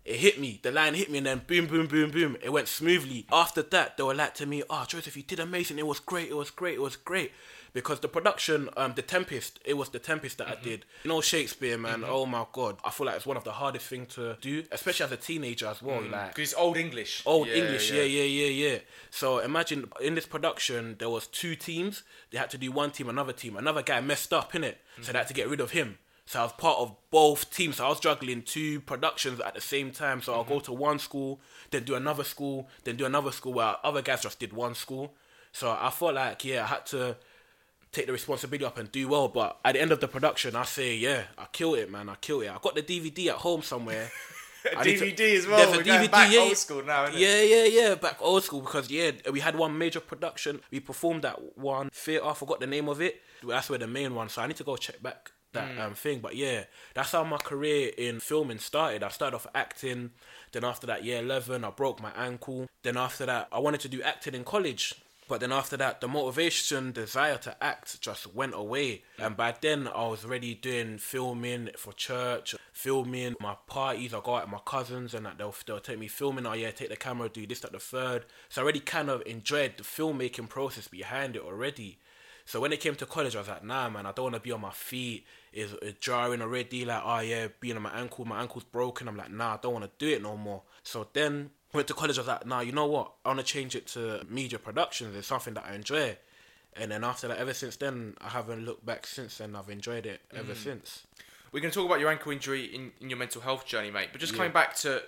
it 0.09 0.19
hit 0.19 0.39
me. 0.39 0.59
The 0.63 0.71
line 0.71 0.95
hit 0.95 1.11
me, 1.11 1.19
and 1.19 1.27
then 1.27 1.41
boom, 1.45 1.67
boom, 1.67 1.85
boom, 1.85 2.09
boom. 2.09 2.35
It 2.41 2.51
went 2.51 2.67
smoothly. 2.67 3.27
After 3.31 3.61
that, 3.61 3.95
they 3.95 4.01
were 4.03 4.15
like 4.15 4.33
to 4.35 4.47
me, 4.47 4.63
"Oh, 4.67 4.83
Joseph, 4.88 5.15
you 5.15 5.21
did 5.21 5.39
amazing. 5.39 5.77
It 5.77 5.85
was 5.85 6.00
great. 6.00 6.29
It 6.29 6.33
was 6.35 6.50
great. 6.50 6.75
It 6.75 6.81
was 6.81 6.95
great." 6.95 7.31
Because 7.73 8.00
the 8.00 8.07
production, 8.07 8.69
um, 8.75 8.94
the 8.95 9.03
Tempest, 9.03 9.59
it 9.63 9.75
was 9.75 9.89
the 9.89 10.00
Tempest 10.00 10.39
that 10.39 10.47
I 10.47 10.53
mm-hmm. 10.53 10.63
did. 10.63 10.85
You 11.03 11.09
know 11.09 11.21
Shakespeare, 11.21 11.77
man. 11.77 12.00
Mm-hmm. 12.00 12.11
Oh 12.11 12.25
my 12.25 12.47
god, 12.51 12.77
I 12.83 12.89
feel 12.89 13.06
like 13.06 13.17
it's 13.17 13.27
one 13.27 13.38
of 13.38 13.44
the 13.44 13.51
hardest 13.51 13.85
thing 13.85 14.07
to 14.07 14.35
do, 14.41 14.63
especially 14.71 15.03
as 15.06 15.11
a 15.11 15.17
teenager 15.17 15.67
as 15.67 15.79
well. 15.79 16.01
Mm. 16.01 16.09
Like 16.09 16.29
Because 16.29 16.53
it's 16.53 16.59
old 16.59 16.77
English. 16.77 17.21
Old 17.27 17.47
English, 17.47 17.91
yeah. 17.91 18.01
yeah, 18.01 18.23
yeah, 18.23 18.69
yeah, 18.71 18.77
So 19.12 19.38
imagine 19.38 19.91
in 20.01 20.15
this 20.15 20.25
production 20.25 20.95
there 20.97 21.12
was 21.12 21.27
two 21.27 21.55
teams. 21.55 22.01
They 22.31 22.39
had 22.39 22.50
to 22.50 22.57
do 22.57 22.71
one 22.71 22.89
team, 22.89 23.09
another 23.09 23.33
team. 23.33 23.55
Another 23.55 23.83
guy 23.83 24.01
messed 24.01 24.33
up 24.33 24.55
in 24.55 24.63
it, 24.63 24.79
so 25.01 25.12
they 25.12 25.19
had 25.19 25.27
to 25.27 25.35
get 25.35 25.47
rid 25.47 25.59
of 25.59 25.69
him. 25.69 26.00
So 26.29 26.39
I 26.39 26.43
was 26.43 26.51
part 26.51 26.77
of 26.77 26.95
both 27.09 27.51
teams. 27.51 27.77
So 27.77 27.87
I 27.87 27.89
was 27.89 27.99
juggling 27.99 28.43
two 28.43 28.81
productions 28.81 29.39
at 29.39 29.55
the 29.55 29.61
same 29.61 29.89
time. 29.89 30.21
So 30.21 30.35
I'll 30.35 30.43
go 30.43 30.57
mm-hmm. 30.57 30.65
to 30.65 30.73
one 30.73 30.99
school, 30.99 31.41
then 31.71 31.85
do 31.85 31.95
another 31.95 32.23
school, 32.23 32.67
then 32.83 32.97
do 32.97 33.05
another 33.05 33.31
school. 33.31 33.53
Where 33.53 33.77
other 33.83 34.03
guys 34.03 34.21
just 34.21 34.39
did 34.39 34.53
one 34.53 34.75
school. 34.75 35.15
So 35.53 35.71
I 35.71 35.89
felt 35.89 36.13
like 36.13 36.45
yeah, 36.45 36.65
I 36.65 36.67
had 36.67 36.85
to 36.87 37.17
take 37.91 38.05
the 38.05 38.11
responsibility 38.11 38.63
up 38.63 38.77
and 38.77 38.91
do 38.91 39.07
well. 39.07 39.27
But 39.27 39.57
at 39.65 39.73
the 39.73 39.81
end 39.81 39.91
of 39.91 40.01
the 40.01 40.07
production, 40.07 40.55
I 40.55 40.65
say 40.65 40.95
yeah, 40.97 41.23
I 41.35 41.47
killed 41.51 41.79
it, 41.79 41.89
man. 41.89 42.09
I 42.09 42.15
killed 42.21 42.43
it. 42.43 42.51
I 42.51 42.59
got 42.61 42.75
the 42.75 42.83
DVD 42.83 43.29
at 43.29 43.37
home 43.37 43.63
somewhere. 43.63 44.11
Need 44.85 44.99
to- 44.99 45.05
DVD 45.05 45.35
as 45.35 45.47
well. 45.47 45.71
There's 45.71 45.79
a 45.79 45.89
DVD, 45.89 46.11
back 46.11 46.31
yeah, 46.31 46.41
old 46.41 46.49
yeah. 46.49 46.55
school 46.55 46.83
now, 46.83 47.05
isn't 47.05 47.15
it? 47.15 47.21
Yeah, 47.21 47.41
yeah, 47.41 47.63
yeah. 47.63 47.95
Back 47.95 48.17
old 48.19 48.43
school 48.43 48.61
because 48.61 48.91
yeah, 48.91 49.13
we 49.31 49.39
had 49.39 49.55
one 49.55 49.75
major 49.75 49.99
production. 49.99 50.61
We 50.69 50.79
performed 50.79 51.23
that 51.23 51.57
one 51.57 51.89
theatre. 51.91 52.27
I 52.27 52.35
forgot 52.35 52.59
the 52.59 52.67
name 52.67 52.87
of 52.87 53.01
it. 53.01 53.19
That's 53.41 53.67
where 53.67 53.79
the 53.79 53.87
main 53.87 54.13
one. 54.13 54.29
So 54.29 54.43
I 54.43 54.47
need 54.47 54.57
to 54.57 54.63
go 54.63 54.77
check 54.77 55.01
back 55.01 55.31
that 55.54 55.69
Mm. 55.69 55.80
um, 55.80 55.94
thing. 55.96 56.19
But 56.19 56.36
yeah, 56.36 56.66
that's 56.94 57.12
how 57.12 57.24
my 57.24 57.38
career 57.38 57.92
in 57.98 58.19
filming 58.19 58.60
started. 58.60 59.04
I 59.04 59.10
started 59.10 59.36
off 59.36 59.48
acting. 59.56 60.12
Then 60.51 60.63
after 60.63 60.88
that, 60.88 61.04
year 61.04 61.19
eleven, 61.19 61.63
I 61.63 61.69
broke 61.72 62.01
my 62.01 62.12
ankle. 62.12 62.68
Then 62.84 62.98
after 62.98 63.25
that, 63.25 63.48
I 63.51 63.60
wanted 63.60 63.81
to 63.81 63.90
do 63.90 64.01
acting 64.01 64.36
in 64.36 64.44
college. 64.44 64.96
But 65.28 65.42
then 65.42 65.51
after 65.51 65.78
that, 65.78 66.01
the 66.01 66.07
motivation, 66.07 66.92
desire 66.92 67.38
to 67.38 67.63
act 67.63 68.01
just 68.01 68.34
went 68.34 68.56
away. 68.56 69.04
And 69.19 69.38
by 69.38 69.54
then, 69.62 69.88
I 69.88 70.07
was 70.07 70.25
already 70.25 70.56
doing 70.56 70.98
filming 70.98 71.69
for 71.78 71.94
church, 71.94 72.56
filming 72.74 73.36
my 73.40 73.56
parties. 73.68 74.12
I 74.12 74.22
go 74.24 74.38
out 74.38 74.46
with 74.46 74.54
my 74.54 74.60
cousins 74.66 75.13
and 75.13 75.28
they'll, 75.38 75.54
they'll 75.68 75.80
take 75.81 76.00
me 76.00 76.07
filming. 76.07 76.48
Oh, 76.48 76.54
yeah, 76.54 76.72
take 76.72 76.90
the 76.90 76.96
camera, 76.96 77.30
do 77.30 77.46
this, 77.46 77.60
that, 77.60 77.74
the 77.74 77.80
third. 77.80 78.25
So 78.50 78.62
I 78.62 78.63
already 78.63 78.80
kind 78.80 79.07
of 79.07 79.22
enjoyed 79.28 79.78
the 79.78 79.84
filmmaking 79.84 80.50
process 80.50 80.88
behind 80.88 81.36
it 81.36 81.44
already. 81.44 82.00
So 82.46 82.60
when 82.60 82.74
it 82.74 82.80
came 82.80 82.96
to 82.96 83.06
college, 83.06 83.36
I 83.36 83.40
was 83.40 83.50
like, 83.50 83.63
nah, 83.63 83.88
man, 83.92 84.07
I 84.07 84.12
don't 84.12 84.24
want 84.31 84.36
to 84.36 84.42
be 84.42 84.51
on 84.51 84.62
my 84.62 84.72
feet. 84.72 85.28
It's 85.51 86.00
jarring 86.00 86.42
already. 86.42 86.86
Like, 86.86 87.01
oh, 87.04 87.19
yeah, 87.19 87.48
being 87.60 87.75
on 87.75 87.84
my 87.84 87.92
ankle, 87.92 88.25
my 88.25 88.42
ankle's 88.42 88.63
broken. 88.63 89.07
I'm 89.07 89.18
like, 89.18 89.31
nah, 89.31 89.56
I 89.56 89.60
don't 89.62 89.74
want 89.74 89.86
to 89.86 89.92
do 89.98 90.12
it 90.13 90.22
no 90.22 90.38
more. 90.38 90.62
So 90.84 91.07
then 91.13 91.51
went 91.74 91.88
to 91.88 91.94
college. 91.94 92.18
I 92.18 92.22
was 92.22 92.28
like, 92.28 92.46
nah, 92.46 92.62
you 92.62 92.72
know 92.72 92.86
what? 92.86 93.13
I 93.25 93.30
want 93.30 93.40
to 93.40 93.46
change 93.46 93.75
it 93.75 93.88
to 93.88 94.25
media 94.30 94.60
productions. 94.60 95.16
It's 95.16 95.28
something 95.28 95.54
that 95.56 95.66
I 95.66 95.75
enjoy. 95.75 96.18
And 96.75 96.92
then 96.92 97.04
after 97.04 97.28
that, 97.28 97.38
ever 97.38 97.54
since 97.54 97.75
then, 97.75 98.16
I 98.22 98.30
haven't 98.30 98.66
looked 98.66 98.86
back 98.86 99.07
since 99.07 99.40
then. 99.40 99.56
I've 99.56 99.69
enjoyed 99.69 100.06
it 100.06 100.22
ever 100.34 100.54
mm. 100.54 100.63
since. 100.63 101.04
We're 101.51 101.62
going 101.62 101.72
to 101.72 101.75
talk 101.75 101.88
about 101.88 102.00
your 102.00 102.10
ankle 102.10 102.31
injury 102.31 102.66
in, 102.66 102.92
in 103.01 103.10
your 103.10 103.18
mental 103.18 103.42
health 103.42 103.66
journey, 103.66 103.90
mate. 103.90 104.10
But 104.12 104.22
just 104.22 104.36
coming 104.36 104.51
back 104.51 104.75
to 104.78 105.01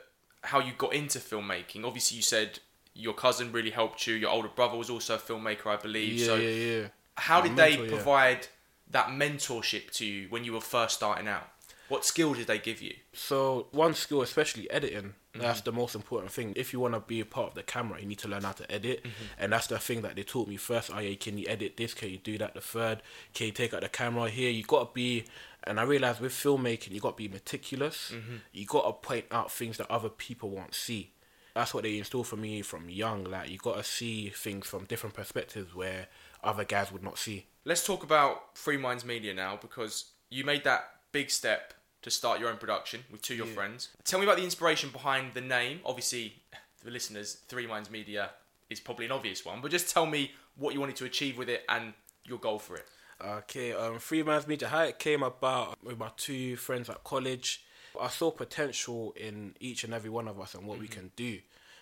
how 0.44 0.60
you 0.60 0.74
got 0.78 0.94
into 0.94 1.20
filmmaking. 1.20 1.86
Obviously, 1.86 2.18
you 2.18 2.24
said 2.24 2.60
your 2.94 3.14
cousin 3.14 3.52
really 3.52 3.70
helped 3.70 4.08
you. 4.08 4.16
Your 4.16 4.32
older 4.32 4.48
brother 4.48 4.78
was 4.78 4.90
also 4.90 5.16
a 5.16 5.20
filmmaker, 5.20 5.68
I 5.68 5.78
believe. 5.78 6.14
Yeah, 6.14 6.26
so 6.26 6.36
yeah, 6.36 6.50
yeah. 6.50 6.88
how 7.16 7.42
did 7.42 7.56
they 7.56 7.78
mentor, 7.78 7.86
yeah. 7.86 7.92
provide 7.92 8.48
that 8.92 9.08
mentorship 9.08 9.92
to 9.92 10.06
you 10.06 10.28
when 10.30 10.44
you 10.44 10.54
were 10.54 10.62
first 10.62 10.96
starting 10.96 11.28
out? 11.28 11.48
What 11.88 12.06
skill 12.06 12.34
did 12.34 12.48
they 12.48 12.58
give 12.58 12.82
you? 12.82 12.96
So 13.12 13.68
one 13.72 13.96
skill, 13.96 14.22
especially 14.22 14.72
editing, 14.72 15.14
mm-hmm. 15.34 15.42
that's 15.42 15.60
the 15.60 15.74
most 15.74 15.94
important 15.94 16.32
thing. 16.32 16.54
If 16.56 16.72
you 16.72 16.80
want 16.80 16.94
to 16.94 17.02
be 17.02 17.20
a 17.20 17.26
part 17.26 17.50
of 17.50 17.56
the 17.56 17.64
camera, 17.64 18.00
you 18.00 18.06
need 18.06 18.20
to 18.20 18.30
learn 18.30 18.44
how 18.44 18.54
to 18.54 18.72
edit, 18.72 19.04
mm-hmm. 19.04 19.26
and 19.38 19.52
that's 19.52 19.68
the 19.68 19.78
thing 19.78 20.02
that 20.04 20.16
they 20.16 20.24
taught 20.24 20.48
me 20.48 20.56
first. 20.56 20.90
Oh 20.94 21.00
yeah, 21.00 21.14
can 21.16 21.38
you 21.38 21.46
edit 21.50 21.76
this? 21.76 21.94
Can 21.94 22.10
you 22.10 22.18
do 22.18 22.38
that? 22.38 22.54
The 22.54 22.62
third, 22.62 23.02
can 23.34 23.48
you 23.48 23.52
take 23.52 23.74
out 23.74 23.82
the 23.82 23.90
camera 23.90 24.30
here? 24.30 24.50
You 24.50 24.64
got 24.64 24.88
to 24.88 24.94
be, 24.94 25.26
and 25.66 25.82
I 25.82 25.84
realized 25.84 26.22
with 26.22 26.32
filmmaking, 26.32 26.92
you 26.92 27.02
got 27.02 27.18
to 27.18 27.24
be 27.24 27.28
meticulous. 27.28 28.14
Mm-hmm. 28.16 28.36
You 28.54 28.66
got 28.66 28.86
to 28.86 28.94
point 28.94 29.26
out 29.30 29.52
things 29.52 29.76
that 29.76 29.92
other 29.92 30.10
people 30.10 30.50
won't 30.50 30.74
see. 30.74 31.12
That's 31.54 31.74
what 31.74 31.84
they 31.84 31.98
installed 31.98 32.28
for 32.28 32.38
me 32.38 32.62
from 32.62 32.90
young. 32.90 33.26
Like 33.26 33.50
you 33.50 33.58
got 33.58 33.76
to 33.76 33.84
see 33.84 34.30
things 34.30 34.66
from 34.66 34.86
different 34.86 35.16
perspectives 35.16 35.76
where 35.76 36.08
other 36.42 36.64
guys 36.64 36.90
would 36.92 37.04
not 37.04 37.18
see. 37.18 37.48
Let's 37.64 37.86
talk 37.86 38.04
about 38.04 38.58
Three 38.58 38.78
Minds 38.78 39.06
Media 39.06 39.36
now 39.36 39.56
because 39.62 40.06
you 40.32 40.44
made 40.44 40.64
that 40.64 40.90
big 41.12 41.30
step 41.30 41.76
to 42.02 42.10
start 42.10 42.40
your 42.40 42.50
own 42.50 42.58
production 42.58 43.04
with 43.12 43.22
two 43.22 43.34
of 43.34 43.38
your 43.38 43.48
friends. 43.48 43.90
Tell 44.04 44.20
me 44.20 44.26
about 44.26 44.38
the 44.38 44.44
inspiration 44.44 44.90
behind 44.90 45.36
the 45.36 45.42
name. 45.42 45.80
Obviously, 45.86 46.42
the 46.84 46.90
listeners, 46.90 47.38
Three 47.48 47.68
Minds 47.68 47.92
Media 47.92 48.32
is 48.72 48.80
probably 48.80 49.06
an 49.06 49.12
obvious 49.12 49.46
one, 49.46 49.62
but 49.62 49.70
just 49.70 49.94
tell 49.94 50.08
me 50.08 50.32
what 50.56 50.74
you 50.74 50.80
wanted 50.80 50.96
to 50.96 51.06
achieve 51.06 51.38
with 51.38 51.50
it 51.50 51.64
and 51.70 51.94
your 52.26 52.40
goal 52.40 52.58
for 52.58 52.78
it. 52.78 52.86
Okay, 53.24 53.74
um, 53.74 54.00
Three 54.00 54.24
Minds 54.24 54.48
Media, 54.48 54.68
how 54.68 54.82
it 54.82 54.98
came 54.98 55.22
about 55.22 55.78
with 55.84 56.00
my 56.00 56.10
two 56.18 56.56
friends 56.56 56.90
at 56.90 57.04
college. 57.04 57.64
I 58.02 58.08
saw 58.08 58.32
potential 58.32 59.14
in 59.16 59.54
each 59.60 59.84
and 59.84 59.94
every 59.94 60.10
one 60.10 60.28
of 60.28 60.40
us 60.40 60.56
and 60.56 60.66
what 60.66 60.80
we 60.80 60.88
can 60.88 61.12
do. 61.16 61.38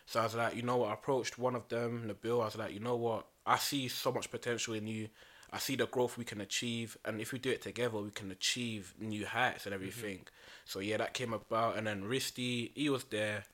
So 0.08 0.20
I 0.20 0.24
was 0.24 0.36
like, 0.36 0.58
you 0.58 0.64
know 0.64 0.75
what, 0.75 0.90
I 0.90 0.94
approached 0.96 1.40
one 1.40 1.56
of 1.56 1.70
them, 1.70 2.12
Nabil, 2.14 2.42
I 2.42 2.46
was 2.46 2.58
like, 2.58 2.74
you 2.74 2.82
know 2.82 2.98
what, 2.98 3.28
I 3.46 3.58
see 3.58 3.88
so 3.88 4.12
much 4.12 4.30
potential 4.30 4.74
in 4.74 4.86
you. 4.86 5.08
I 5.51 5.57
see 5.57 5.75
the 5.75 5.88
growth 5.88 6.18
we 6.18 6.25
can 6.25 6.42
achieve, 6.42 6.98
and 7.04 7.19
if 7.19 7.31
we 7.31 7.40
do 7.40 7.50
it 7.50 7.62
together, 7.62 7.98
we 7.98 8.12
can 8.12 8.31
achieve 8.31 8.94
new 9.00 9.25
heights 9.25 9.66
and 9.66 9.74
mm-hmm. 9.74 9.84
everything. 9.84 10.19
So 10.66 10.80
yeah, 10.80 10.98
that 10.98 11.13
came 11.13 11.34
about, 11.34 11.78
and 11.78 11.88
then 11.88 12.04
Risty, 12.04 12.72
he 12.75 12.90
was 12.90 13.06
there. 13.06 13.46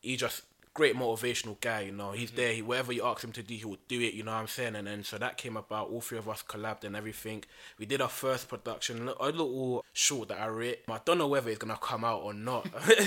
He 0.00 0.16
just 0.16 0.42
great 0.74 0.96
motivational 0.96 1.60
guy, 1.60 1.82
you 1.82 1.92
know. 1.92 2.12
He's 2.12 2.30
mm. 2.30 2.36
there. 2.36 2.52
He, 2.52 2.62
whatever 2.62 2.92
you 2.92 3.04
ask 3.04 3.24
him 3.24 3.32
to 3.32 3.42
do, 3.42 3.54
he 3.54 3.64
will 3.64 3.78
do 3.88 4.00
it. 4.00 4.14
You 4.14 4.22
know 4.22 4.32
what 4.32 4.38
I'm 4.38 4.46
saying? 4.46 4.76
And 4.76 4.86
then 4.86 5.04
so 5.04 5.18
that 5.18 5.36
came 5.36 5.56
about. 5.56 5.90
All 5.90 6.00
three 6.00 6.18
of 6.18 6.28
us 6.28 6.42
collabed 6.46 6.84
and 6.84 6.96
everything. 6.96 7.44
We 7.78 7.86
did 7.86 8.00
our 8.00 8.08
first 8.08 8.48
production, 8.48 9.08
a 9.08 9.26
little 9.26 9.84
short 9.92 10.28
that 10.28 10.40
I 10.40 10.48
wrote. 10.48 10.78
I 10.88 11.00
don't 11.04 11.18
know 11.18 11.28
whether 11.28 11.50
it's 11.50 11.58
gonna 11.58 11.78
come 11.80 12.04
out 12.04 12.22
or 12.22 12.34
not. 12.34 12.68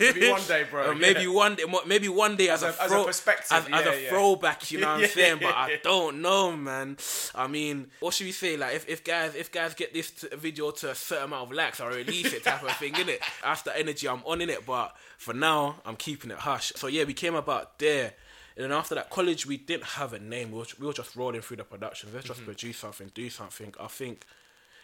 Maybe 0.00 0.30
one 0.30 0.42
day, 0.46 0.66
bro. 0.70 0.90
Or 0.90 0.94
maybe 0.94 1.22
yeah. 1.22 1.28
one 1.28 1.54
day, 1.54 1.64
maybe 1.86 2.08
one 2.08 2.36
day 2.36 2.48
as, 2.48 2.62
a- 2.62 2.66
a, 2.66 2.70
as 2.70 2.78
a 2.80 2.88
throw- 2.88 3.08
as, 3.08 3.22
as 3.50 3.68
yeah, 3.68 3.90
a 3.90 4.08
throwback. 4.08 4.70
You 4.70 4.80
know 4.80 4.94
what 4.94 5.02
I'm 5.02 5.08
saying? 5.10 5.38
But 5.40 5.54
I 5.54 5.78
don't 5.82 6.22
know, 6.22 6.56
man. 6.56 6.96
I 7.34 7.46
mean, 7.46 7.88
what 8.00 8.14
should 8.14 8.26
we 8.26 8.32
say? 8.32 8.56
Like, 8.56 8.76
if, 8.76 8.88
if 8.88 9.04
guys 9.04 9.34
if 9.34 9.52
guys 9.52 9.74
get 9.74 9.92
this 9.92 10.10
t- 10.10 10.28
video 10.36 10.70
to 10.70 10.90
a 10.90 10.94
certain 10.94 11.24
amount 11.26 11.50
of 11.50 11.56
likes, 11.56 11.80
I 11.80 11.88
release 11.88 12.32
it, 12.32 12.44
type 12.44 12.62
of 12.62 12.72
thing, 12.76 12.94
innit? 12.94 13.20
That's 13.42 13.62
the 13.62 13.76
energy 13.78 14.08
I'm 14.08 14.22
on 14.24 14.40
in 14.40 14.50
it. 14.50 14.64
But 14.66 14.96
for 15.18 15.34
now, 15.34 15.76
I'm 15.84 15.96
keeping 15.96 16.30
it 16.30 16.38
hush. 16.38 16.72
So 16.76 16.86
yeah, 16.86 17.04
we 17.10 17.14
came 17.14 17.34
about 17.34 17.78
there. 17.80 18.12
And 18.56 18.64
then 18.64 18.72
after 18.72 18.94
that, 18.94 19.10
college, 19.10 19.44
we 19.46 19.56
didn't 19.56 19.88
have 20.00 20.12
a 20.12 20.20
name. 20.20 20.52
We 20.52 20.58
were, 20.58 20.66
we 20.78 20.86
were 20.86 20.92
just 20.92 21.16
rolling 21.16 21.40
through 21.40 21.56
the 21.56 21.64
production. 21.64 22.10
Let's 22.14 22.26
Mm-hmm. 22.26 22.34
just 22.34 22.44
produce 22.44 22.76
something, 22.78 23.10
do 23.14 23.28
something. 23.30 23.74
I 23.80 23.88
think 23.88 24.24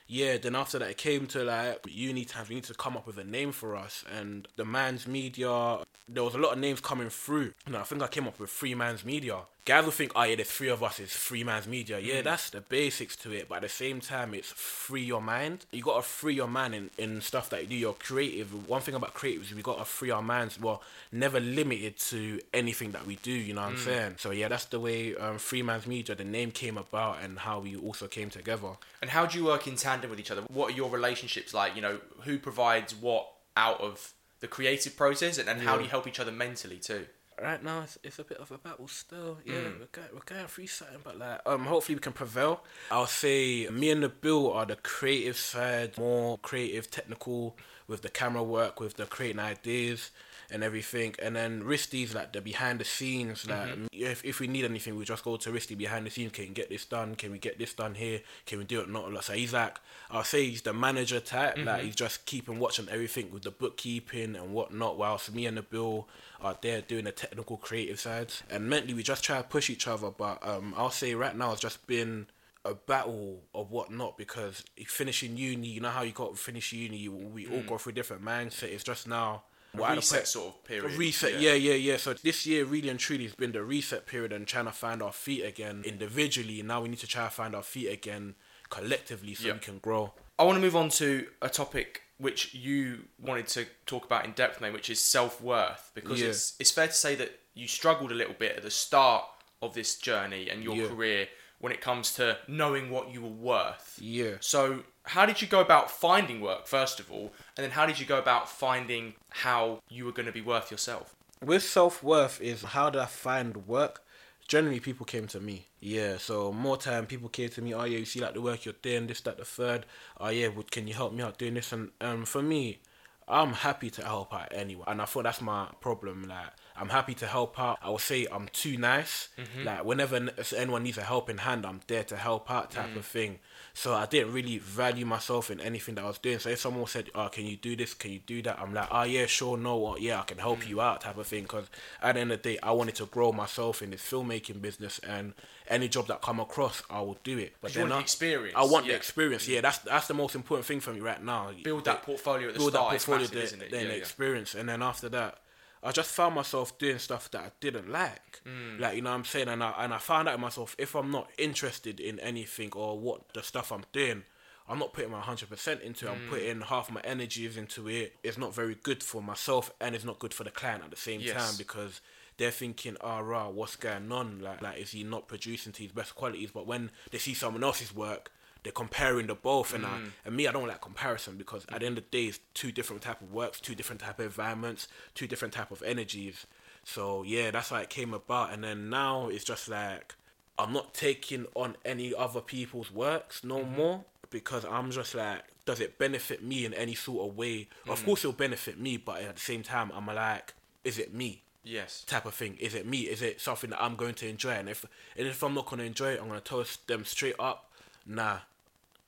yeah, 0.09 0.37
then 0.37 0.55
after 0.55 0.79
that, 0.81 0.91
it 0.91 0.99
came 0.99 1.27
to 1.35 1.43
like 1.45 1.85
uni 1.89 2.25
times. 2.25 2.49
We 2.49 2.55
need 2.57 2.65
to 2.65 2.75
come 2.75 2.97
up 2.97 3.07
with 3.07 3.19
a 3.19 3.25
name 3.25 3.53
for 3.53 3.75
us, 3.77 4.05
and 4.19 4.47
the 4.57 4.65
man's 4.65 5.07
media. 5.07 5.79
There 6.09 6.23
was 6.25 6.35
a 6.35 6.39
lot 6.39 6.53
of 6.53 6.59
names 6.59 6.81
coming 6.81 7.11
through, 7.11 7.53
and 7.67 7.77
I 7.77 7.83
think 7.83 8.03
I 8.03 8.07
came 8.09 8.27
up 8.29 8.39
with 8.41 8.51
Three 8.51 8.75
Minds 8.75 9.05
Media. 9.05 9.39
Guys 9.67 9.85
will 9.85 9.91
think, 9.91 10.13
oh 10.15 10.23
yeah, 10.23 10.37
there's 10.37 10.49
three 10.49 10.69
of 10.69 10.81
us. 10.85 11.01
It's 11.01 11.17
Three 11.17 11.43
Minds 11.43 11.67
Media. 11.67 11.99
Yeah, 11.99 12.23
that's 12.23 12.51
the 12.51 12.61
basics 12.61 13.17
to 13.17 13.33
it, 13.33 13.49
but 13.49 13.57
at 13.57 13.63
the 13.63 13.69
same 13.69 14.01
time, 14.01 14.33
it's 14.33 14.53
free 14.53 15.03
your 15.03 15.21
mind. 15.21 15.67
You 15.73 15.83
gotta 15.83 16.03
free 16.03 16.35
your 16.35 16.47
mind 16.47 16.73
in, 16.77 16.91
in 16.97 17.21
stuff 17.21 17.51
that 17.51 17.63
you 17.63 17.67
do. 17.67 17.75
You're 17.75 17.95
creative. 17.95 18.69
One 18.69 18.81
thing 18.81 18.95
about 18.95 19.15
creatives, 19.15 19.53
we 19.53 19.63
gotta 19.63 19.85
free 19.85 20.11
our 20.11 20.23
minds. 20.23 20.61
Well, 20.61 20.83
never 21.11 21.41
limited 21.41 21.99
to 21.99 22.41
anything 22.55 22.93
that 22.93 23.09
we 23.09 23.17
do. 23.17 23.33
You 23.33 23.55
know 23.55 23.63
what 23.63 23.73
I'm 23.73 23.79
saying? 23.79 24.15
So 24.19 24.31
yeah, 24.31 24.47
that's 24.47 24.67
the 24.67 24.79
way 24.79 25.17
um, 25.17 25.39
Three 25.39 25.63
Minds 25.63 25.89
Media, 25.89 26.15
the 26.15 26.23
name 26.23 26.53
came 26.53 26.79
about, 26.79 27.25
and 27.25 27.41
how 27.41 27.59
we 27.59 27.75
also 27.75 28.07
came 28.07 28.31
together. 28.31 28.69
And 29.03 29.11
how 29.11 29.27
do 29.27 29.37
you 29.37 29.47
work 29.47 29.67
in 29.67 29.75
tandem 29.75 30.11
with 30.11 30.21
each 30.21 30.31
other? 30.31 30.43
What 30.43 30.71
are 30.71 30.77
your 30.77 30.91
relationships 30.91 31.53
like? 31.53 31.75
You 31.75 31.83
know, 31.83 31.99
who 32.21 32.39
provides 32.39 32.95
what 32.95 33.27
out 33.57 33.81
of 33.81 34.15
the 34.39 34.47
creative 34.47 34.97
process, 34.97 35.39
and, 35.39 35.49
and 35.49 35.63
how 35.63 35.77
do 35.77 35.83
you 35.83 35.91
help 35.91 36.07
each 36.07 36.21
other 36.21 36.31
mentally 36.31 36.77
too? 36.77 37.07
Right 37.41 37.63
now 37.63 37.83
it's, 37.83 37.99
it's 38.03 38.19
a 38.19 38.25
bit 38.25 38.39
of 38.39 38.51
a 38.51 38.59
battle 38.59 38.89
still. 38.89 39.39
Yeah, 39.45 39.55
we're 39.79 39.87
going 39.93 40.09
we're 40.15 40.21
going 40.25 40.47
through 40.47 40.69
something, 40.69 41.01
but 41.05 41.19
like 41.19 41.41
um, 41.45 41.67
hopefully 41.67 41.97
we 41.97 42.01
can 42.01 42.15
prevail. 42.15 42.63
I'll 42.91 43.07
say 43.07 43.69
me 43.69 43.91
and 43.91 44.03
Nabil 44.03 44.55
are 44.55 44.65
the 44.65 44.77
creative 44.77 45.37
side, 45.37 45.99
more 45.99 46.39
creative, 46.39 46.91
technical. 46.91 47.57
with 47.89 48.03
the 48.03 48.09
camera 48.09 48.43
work, 48.43 48.81
with 48.81 48.95
the 48.95 49.07
creating 49.07 49.39
ideas 49.39 50.11
and 50.51 50.63
everything. 50.63 51.15
And 51.23 51.37
then 51.37 51.63
Risty's 51.63 52.15
like 52.15 52.33
the 52.33 52.41
behind 52.41 52.81
the 52.81 52.85
scenes. 52.85 53.49
Like 53.49 53.71
mm-hmm. 53.71 53.87
if, 53.93 54.25
if 54.25 54.41
we 54.41 54.47
need 54.47 54.65
anything, 54.65 54.97
we 54.97 55.05
just 55.05 55.25
go 55.25 55.37
to 55.37 55.51
Risty 55.51 55.77
behind 55.77 56.07
the 56.07 56.11
scenes. 56.11 56.33
Can 56.33 56.53
get 56.53 56.69
this 56.69 56.85
done? 56.85 57.15
Can 57.15 57.33
we 57.33 57.39
get 57.39 57.59
this 57.59 57.75
done 57.75 57.95
here? 57.95 58.21
Can 58.45 58.59
we 58.59 58.65
do 58.65 58.81
it? 58.81 58.89
Not 58.89 59.05
a 59.05 59.09
lot. 59.09 59.25
So 59.25 59.33
he's 59.33 59.53
like, 59.53 59.79
I'll 60.11 60.25
say 60.25 60.49
he's 60.49 60.63
the 60.63 60.73
manager 60.73 61.21
type. 61.21 61.57
Like 61.57 61.67
mm-hmm. 61.67 61.87
he's 61.87 61.97
just 61.97 62.27
keeping 62.27 62.59
watch 62.59 62.79
on 62.79 62.89
everything 62.91 63.31
with 63.31 63.43
the 63.43 63.51
bookkeeping 63.51 64.37
and 64.37 64.53
whatnot. 64.53 64.99
Whilst 64.99 65.35
me 65.35 65.47
and 65.47 65.59
Nabil 65.59 66.05
are 66.41 66.57
there 66.61 66.81
doing 66.83 67.05
the 67.05 67.13
technical 67.13 67.57
creative 67.57 67.99
sides. 67.99 68.43
And 68.51 68.69
mentally, 68.69 68.95
we 68.95 69.03
just 69.03 69.25
try 69.25 69.39
to 69.39 69.45
push 69.45 69.71
each 69.71 69.89
other. 69.89 70.11
But 70.11 70.47
um, 70.47 70.75
I'll 70.77 70.91
say 70.91 71.15
right 71.15 71.37
now, 71.37 71.53
it's 71.53 71.61
just 71.61 71.87
been 71.87 72.27
a 72.65 72.75
battle 72.75 73.43
of 73.55 73.71
whatnot 73.71 74.19
because 74.19 74.65
finishing 74.87 75.37
uni, 75.37 75.69
you 75.69 75.81
know 75.81 75.91
how 75.91 76.03
you 76.03 76.13
got 76.13 76.31
to 76.31 76.37
finish 76.37 76.73
uni, 76.73 77.09
we 77.09 77.47
all 77.47 77.61
mm. 77.61 77.67
go 77.67 77.79
through 77.79 77.93
different 77.93 78.25
mindset. 78.25 78.65
It's 78.65 78.83
just 78.83 79.07
now 79.07 79.45
A 79.77 79.81
we're 79.81 79.87
at 79.89 79.93
a 79.93 79.97
reset 79.97 80.19
point- 80.19 80.27
sort 80.29 80.55
of 80.55 80.65
period. 80.65 80.95
a 80.95 80.97
reset, 80.99 81.41
yeah. 81.41 81.55
yeah, 81.55 81.75
yeah, 81.75 81.97
So 81.97 82.15
this 82.15 82.47
year 82.47 82.65
really 82.65 82.89
and 82.89 82.99
truly 82.99 83.25
has 83.25 83.35
been 83.35 83.53
the 83.53 83.63
reset 83.63 84.07
period 84.07 84.33
and 84.33 84.47
trying 84.47 84.65
to 84.67 84.73
find 84.73 85.03
our 85.03 85.13
feet 85.13 85.45
again 85.45 85.83
individually. 85.87 86.63
Now 86.63 86.83
we 86.83 86.89
need 86.89 86.99
to 87.01 87.07
try 87.07 87.25
to 87.25 87.31
find 87.31 87.55
our 87.55 87.63
feet 87.63 87.89
again 87.89 88.35
collectively 88.71 89.35
so 89.35 89.47
Yeah. 89.49 89.53
we 89.55 89.59
can 89.61 89.79
grow. 89.79 90.13
I 90.39 90.45
want 90.45 90.57
to 90.57 90.61
move 90.61 90.77
on 90.77 90.89
to 90.91 91.29
a 91.41 91.49
topic 91.49 92.03
which 92.19 92.55
you 92.55 93.05
wanted 93.19 93.47
to 93.49 93.67
talk 93.87 94.05
about 94.05 94.25
in 94.25 94.33
depth, 94.33 94.61
mate, 94.61 94.73
which 94.73 94.91
is 94.91 95.01
self 95.01 95.41
worth. 95.41 95.91
Because 95.95 96.21
Yeah. 96.21 96.29
it's 96.29 96.55
it's 96.59 96.71
fair 96.71 96.87
to 96.89 96.93
say 96.93 97.15
that 97.17 97.39
you 97.55 97.69
struggled 97.69 98.11
a 98.11 98.15
little 98.15 98.35
bit 98.35 98.57
at 98.57 98.63
the 98.63 98.71
start 98.71 99.25
of 99.63 99.75
this 99.75 99.97
journey 99.97 100.49
and 100.51 100.63
your 100.63 100.77
Yeah. 100.77 100.89
career 100.89 101.29
when 101.59 101.73
it 101.73 101.81
comes 101.81 102.13
to 102.15 102.39
knowing 102.49 102.91
what 102.91 103.11
you 103.11 103.23
were 103.23 103.29
worth. 103.29 103.97
Yeah. 103.99 104.37
So, 104.41 104.85
how 105.07 105.27
did 105.27 105.41
you 105.41 105.49
go 105.49 105.61
about 105.61 105.91
finding 105.91 106.41
work, 106.41 106.67
first 106.67 107.01
of 107.01 107.11
all? 107.11 107.33
And 107.57 107.65
then, 107.65 107.71
how 107.71 107.87
did 107.87 107.99
you 107.99 108.07
go 108.07 108.19
about 108.19 108.49
finding 108.49 109.15
how 109.31 109.81
you 109.89 110.05
were 110.05 110.13
going 110.13 110.27
to 110.27 110.33
be 110.33 110.41
worth 110.41 110.71
yourself? 110.71 111.17
with 111.45 111.63
self 111.63 112.03
worth 112.03 112.41
is 112.41 112.63
how 112.63 112.91
do 112.91 112.99
I 112.99 113.07
find 113.07 113.67
work? 113.67 114.03
Generally, 114.49 114.81
people 114.81 115.05
came 115.05 115.27
to 115.29 115.41
me. 115.41 115.67
Yeah, 115.81 116.19
so 116.19 116.53
more 116.53 116.77
time 116.77 117.07
people 117.07 117.29
came 117.29 117.49
to 117.51 117.63
me. 117.63 117.75
Oh 117.75 117.85
yeah, 117.85 117.99
you 117.99 118.05
see 118.05 118.21
like 118.21 118.35
the 118.35 118.41
work 118.41 118.65
you're 118.65 118.75
doing, 118.81 119.09
this, 119.09 119.21
that, 119.23 119.39
the 119.39 119.45
third. 119.45 119.87
Oh 120.21 120.29
yeah, 120.29 120.49
would 120.49 120.71
can 120.71 120.87
you 120.87 120.95
help 120.95 121.13
me 121.13 121.23
out 121.23 121.39
doing 121.39 121.55
this? 121.55 121.73
And 121.73 121.91
um, 122.01 122.25
for 122.25 122.43
me, 122.43 122.79
I'm 123.27 123.53
happy 123.53 123.91
to 123.91 124.05
help 124.05 124.33
out 124.33 124.49
anyone, 124.53 124.87
and 124.89 125.03
I 125.03 125.05
thought 125.05 125.25
that's 125.25 125.41
my 125.41 125.69
problem. 125.81 126.29
Like 126.29 126.51
I'm 126.79 126.89
happy 126.91 127.15
to 127.15 127.27
help 127.27 127.59
out. 127.59 127.79
I 127.83 127.89
will 127.91 127.99
say 127.99 128.27
I'm 128.31 128.49
too 128.49 128.77
nice. 128.77 129.29
Mm-hmm. 129.39 129.65
Like 129.65 129.85
whenever 129.85 130.29
anyone 130.57 130.83
needs 130.83 130.99
a 130.99 131.03
helping 131.03 131.39
hand, 131.39 131.65
I'm 131.65 131.81
there 131.87 132.05
to 132.05 132.17
help 132.17 132.51
out, 132.51 132.71
type 132.71 132.91
mm. 132.91 132.97
of 132.97 133.05
thing. 133.07 133.39
So 133.73 133.95
I 133.95 134.07
didn't 134.07 134.33
really 134.33 134.59
value 134.59 135.05
myself 135.05 135.51
in 135.51 135.61
anything 135.61 135.97
that 135.97 136.05
I 136.05 136.07
was 136.07 136.19
doing. 136.19 136.39
So 136.39 136.49
if 136.49 136.61
someone 136.61 136.87
said, 136.87 137.11
"Oh, 137.15 137.29
can 137.29 137.45
you 137.45 137.57
do 137.57 137.77
this? 137.77 137.95
Can 137.95 138.11
you 138.13 138.21
do 138.21 138.41
that?" 138.43 138.59
I'm 138.59 138.73
like, 138.73 138.89
"Oh 138.91 139.03
yeah, 139.03 139.27
sure, 139.27 139.57
no, 139.57 139.77
what? 139.77 140.01
Yeah, 140.01 140.21
I 140.21 140.23
can 140.23 140.39
help 140.39 140.61
mm. 140.61 140.69
you 140.69 140.81
out," 140.81 141.03
type 141.03 141.19
of 141.19 141.27
thing. 141.27 141.43
Because 141.43 141.67
at 142.03 142.15
the 142.15 142.21
end 142.21 142.33
of 142.33 142.43
the 142.43 142.51
day, 142.51 142.59
I 142.63 142.71
wanted 142.73 142.95
to 142.97 143.07
grow 143.07 143.33
myself 143.33 143.83
in 143.83 143.91
this 143.91 144.03
filmmaking 144.03 144.63
business, 144.63 144.99
and 145.01 145.35
any 145.69 145.89
job 145.89 146.07
that 146.09 146.23
come 146.23 146.41
across, 146.41 146.83
I 146.89 147.01
will 147.01 147.19
do 147.25 147.39
it. 147.39 147.55
But 147.61 147.75
You 147.75 147.83
want 147.83 147.91
then 147.91 147.97
the 147.97 148.01
I- 148.01 148.03
experience, 148.03 148.55
I 148.57 148.65
want 148.65 148.87
the 148.87 148.95
experience. 148.95 149.49
Yeah, 149.49 149.61
that's 149.61 149.79
that's 149.79 150.09
the 150.09 150.15
most 150.15 150.35
important 150.35 150.67
thing 150.67 150.81
for 150.81 150.93
me 150.93 151.01
right 151.01 151.23
now. 151.23 151.51
Build 151.63 151.85
that 151.85 152.03
portfolio 152.03 152.49
at 152.49 152.55
the 152.55 152.61
build 152.61 152.73
start. 152.73 152.93
that 152.93 153.05
portfolio, 153.05 153.29
massive, 153.43 153.63
it? 153.63 153.71
then 153.71 153.87
Yeah, 153.87 153.93
yeah. 153.93 153.95
experience, 153.99 154.55
and 154.55 154.69
then 154.69 154.83
after 154.83 155.09
that, 155.11 155.39
I 155.83 155.93
just 155.93 156.11
found 156.11 156.35
myself 156.35 156.79
doing 156.79 156.99
stuff 156.99 157.31
that 157.31 157.41
I 157.41 157.51
didn't 157.61 157.89
like. 157.91 158.41
Mm. 158.47 158.81
Like 158.81 158.97
you 158.97 159.03
know 159.03 159.11
what 159.11 159.17
I'm 159.17 159.25
saying, 159.25 159.49
and 159.49 159.63
I 159.63 159.73
and 159.79 159.95
I 159.95 159.99
found 159.99 160.29
out 160.29 160.35
in 160.35 160.41
myself 160.41 160.75
if 160.79 160.95
I'm 160.95 161.11
not 161.11 161.31
interested 161.39 162.01
in 162.01 162.19
anything 162.21 162.71
or 162.75 162.99
what 162.99 163.33
the 163.35 163.43
stuff 163.43 163.71
I'm 163.73 163.85
doing. 163.93 164.25
I'm 164.69 164.81
not 164.81 164.93
putting 164.93 165.13
my 165.13 165.21
hundred 165.21 165.49
percent 165.49 165.83
into 165.83 166.07
it. 166.07 166.09
Mm. 166.09 166.13
I'm 166.13 166.29
putting 166.29 166.61
half 166.63 166.91
my 166.91 167.01
energies 167.03 167.57
into 167.57 167.89
it. 167.89 168.17
It's 168.25 168.37
not 168.37 168.53
very 168.53 168.75
good 168.75 169.01
for 169.01 169.23
myself, 169.23 169.71
and 169.81 169.95
it's 169.95 170.05
not 170.05 170.19
good 170.19 170.35
for 170.35 170.43
the 170.43 170.51
client 170.51 170.83
at 170.83 170.91
the 170.91 170.97
same 170.97 171.21
Yes. 171.21 171.37
time 171.37 171.55
because 171.57 172.01
they're 172.37 172.51
thinking, 172.51 172.97
"Ah, 173.01 173.21
rah, 173.21 173.49
what's 173.49 173.77
going 173.77 174.11
on? 174.11 174.41
Like, 174.41 174.61
like, 174.63 174.79
is 174.79 174.91
he 174.91 175.05
not 175.05 175.29
producing 175.29 175.73
to 175.75 175.83
his 175.85 175.93
best 175.93 176.17
qualities?" 176.17 176.51
But 176.53 176.67
when 176.67 176.91
they 177.13 177.19
see 177.19 177.33
someone 177.33 177.63
else's 177.63 177.95
work, 177.95 178.33
they're 178.67 178.73
comparing 178.73 179.29
the 179.29 179.35
both, 179.35 179.73
and 179.73 179.85
Mm. 179.85 179.89
I, 179.89 180.11
and 180.27 180.37
me, 180.37 180.47
I 180.49 180.53
don't 180.53 180.67
like 180.69 180.81
comparison 180.81 181.37
because 181.37 181.65
at 181.71 181.81
the 181.81 181.87
end 181.87 181.97
of 181.99 182.05
the 182.05 182.11
day, 182.11 182.25
it's 182.27 182.41
two 182.53 182.73
different 182.73 183.03
type 183.03 183.21
of 183.23 183.33
works, 183.33 183.61
two 183.61 183.75
different 183.75 184.01
type 184.03 184.19
of 184.19 184.27
environments, 184.27 184.89
two 185.15 185.27
different 185.27 185.55
type 185.55 185.71
of 185.71 185.83
energies. 185.83 186.47
So 186.85 187.23
yeah, 187.23 187.51
that's 187.51 187.71
how 187.71 187.77
it 187.79 187.91
came 187.91 188.13
about, 188.15 188.53
and 188.53 188.63
then 188.65 188.91
now 188.91 189.29
it's 189.29 189.45
just 189.45 189.69
like 189.69 190.15
I'm 190.59 190.73
not 190.73 190.95
taking 190.95 191.47
on 191.55 191.77
any 191.85 192.15
other 192.15 192.41
people's 192.41 192.91
works 192.91 193.45
no 193.45 193.63
more 193.65 194.05
because 194.31 194.65
I'm 194.65 194.91
just 194.91 195.15
like, 195.15 195.43
does 195.65 195.81
it 195.81 195.99
benefit 195.99 196.43
me 196.43 196.65
in 196.65 196.73
any 196.75 196.95
sort 196.95 197.29
of 197.31 197.37
way? 197.37 197.69
Of 197.89 198.05
course, 198.05 198.21
it'll 198.25 198.33
benefit 198.33 198.79
me, 198.79 198.97
but 198.97 199.21
at 199.21 199.35
the 199.37 199.41
same 199.41 199.63
time, 199.63 199.91
I'm 199.95 200.07
like, 200.07 200.55
is 200.85 200.99
it 200.99 201.13
me? 201.15 201.43
Yes. 201.69 202.05
type 202.07 202.27
of 202.27 202.35
thing. 202.35 202.57
Is 202.61 202.75
it 202.77 202.87
me? 202.87 203.01
Is 203.01 203.23
it 203.23 203.41
something 203.41 203.71
that 203.71 203.83
I'm 203.83 203.97
going 203.97 204.15
to 204.15 204.29
enjoy? 204.29 204.53
And 204.53 204.69
if 204.69 204.85
and 205.17 205.27
if 205.27 205.43
I'm 205.43 205.53
not 205.53 205.67
going 205.67 205.81
to 205.81 205.85
enjoy 205.85 206.11
it, 206.13 206.21
I'm 206.23 206.29
going 206.29 206.41
to 206.41 206.45
tell 206.45 206.65
them 206.87 207.05
straight 207.05 207.35
up, 207.41 207.73
nah, 208.07 208.39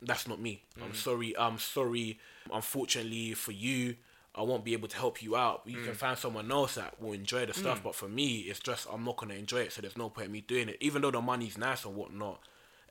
that's 0.02 0.28
not 0.28 0.40
me. 0.40 0.62
I'm 0.83 0.93
mm. 0.93 0.97
sorry. 0.97 1.37
I'm 1.37 1.59
sorry. 1.59 2.19
Unfortunately 2.52 3.35
for 3.35 3.52
you, 3.52 3.97
I 4.35 4.43
won't 4.43 4.64
be 4.64 4.73
able 4.73 4.88
to 4.88 4.97
help 4.97 5.23
you 5.23 5.37
out. 5.37 5.62
You 5.67 5.83
can 5.83 5.93
mm. 5.93 5.97
find 5.97 6.17
someone 6.17 6.50
else 6.50 6.76
that 6.76 7.00
will 7.00 7.12
enjoy 7.12 7.47
the 7.47 7.55
stuff. 7.55 7.81
Mm. 7.81 7.85
But 7.85 7.95
for 7.95 8.09
me, 8.09 8.38
it's 8.40 8.61
just 8.61 8.87
I'm 8.93 9.05
not 9.05 9.17
going 9.17 9.31
to 9.31 9.37
enjoy 9.37 9.59
it. 9.62 9.73
So 9.73 9.83
there's 9.83 9.97
no 9.97 10.09
point 10.11 10.26
in 10.26 10.33
me 10.33 10.40
doing 10.40 10.69
it, 10.69 10.76
even 10.81 11.02
though 11.02 11.11
the 11.11 11.21
money's 11.21 11.59
nice 11.59 11.85
or 11.85 11.93
whatnot 11.93 12.40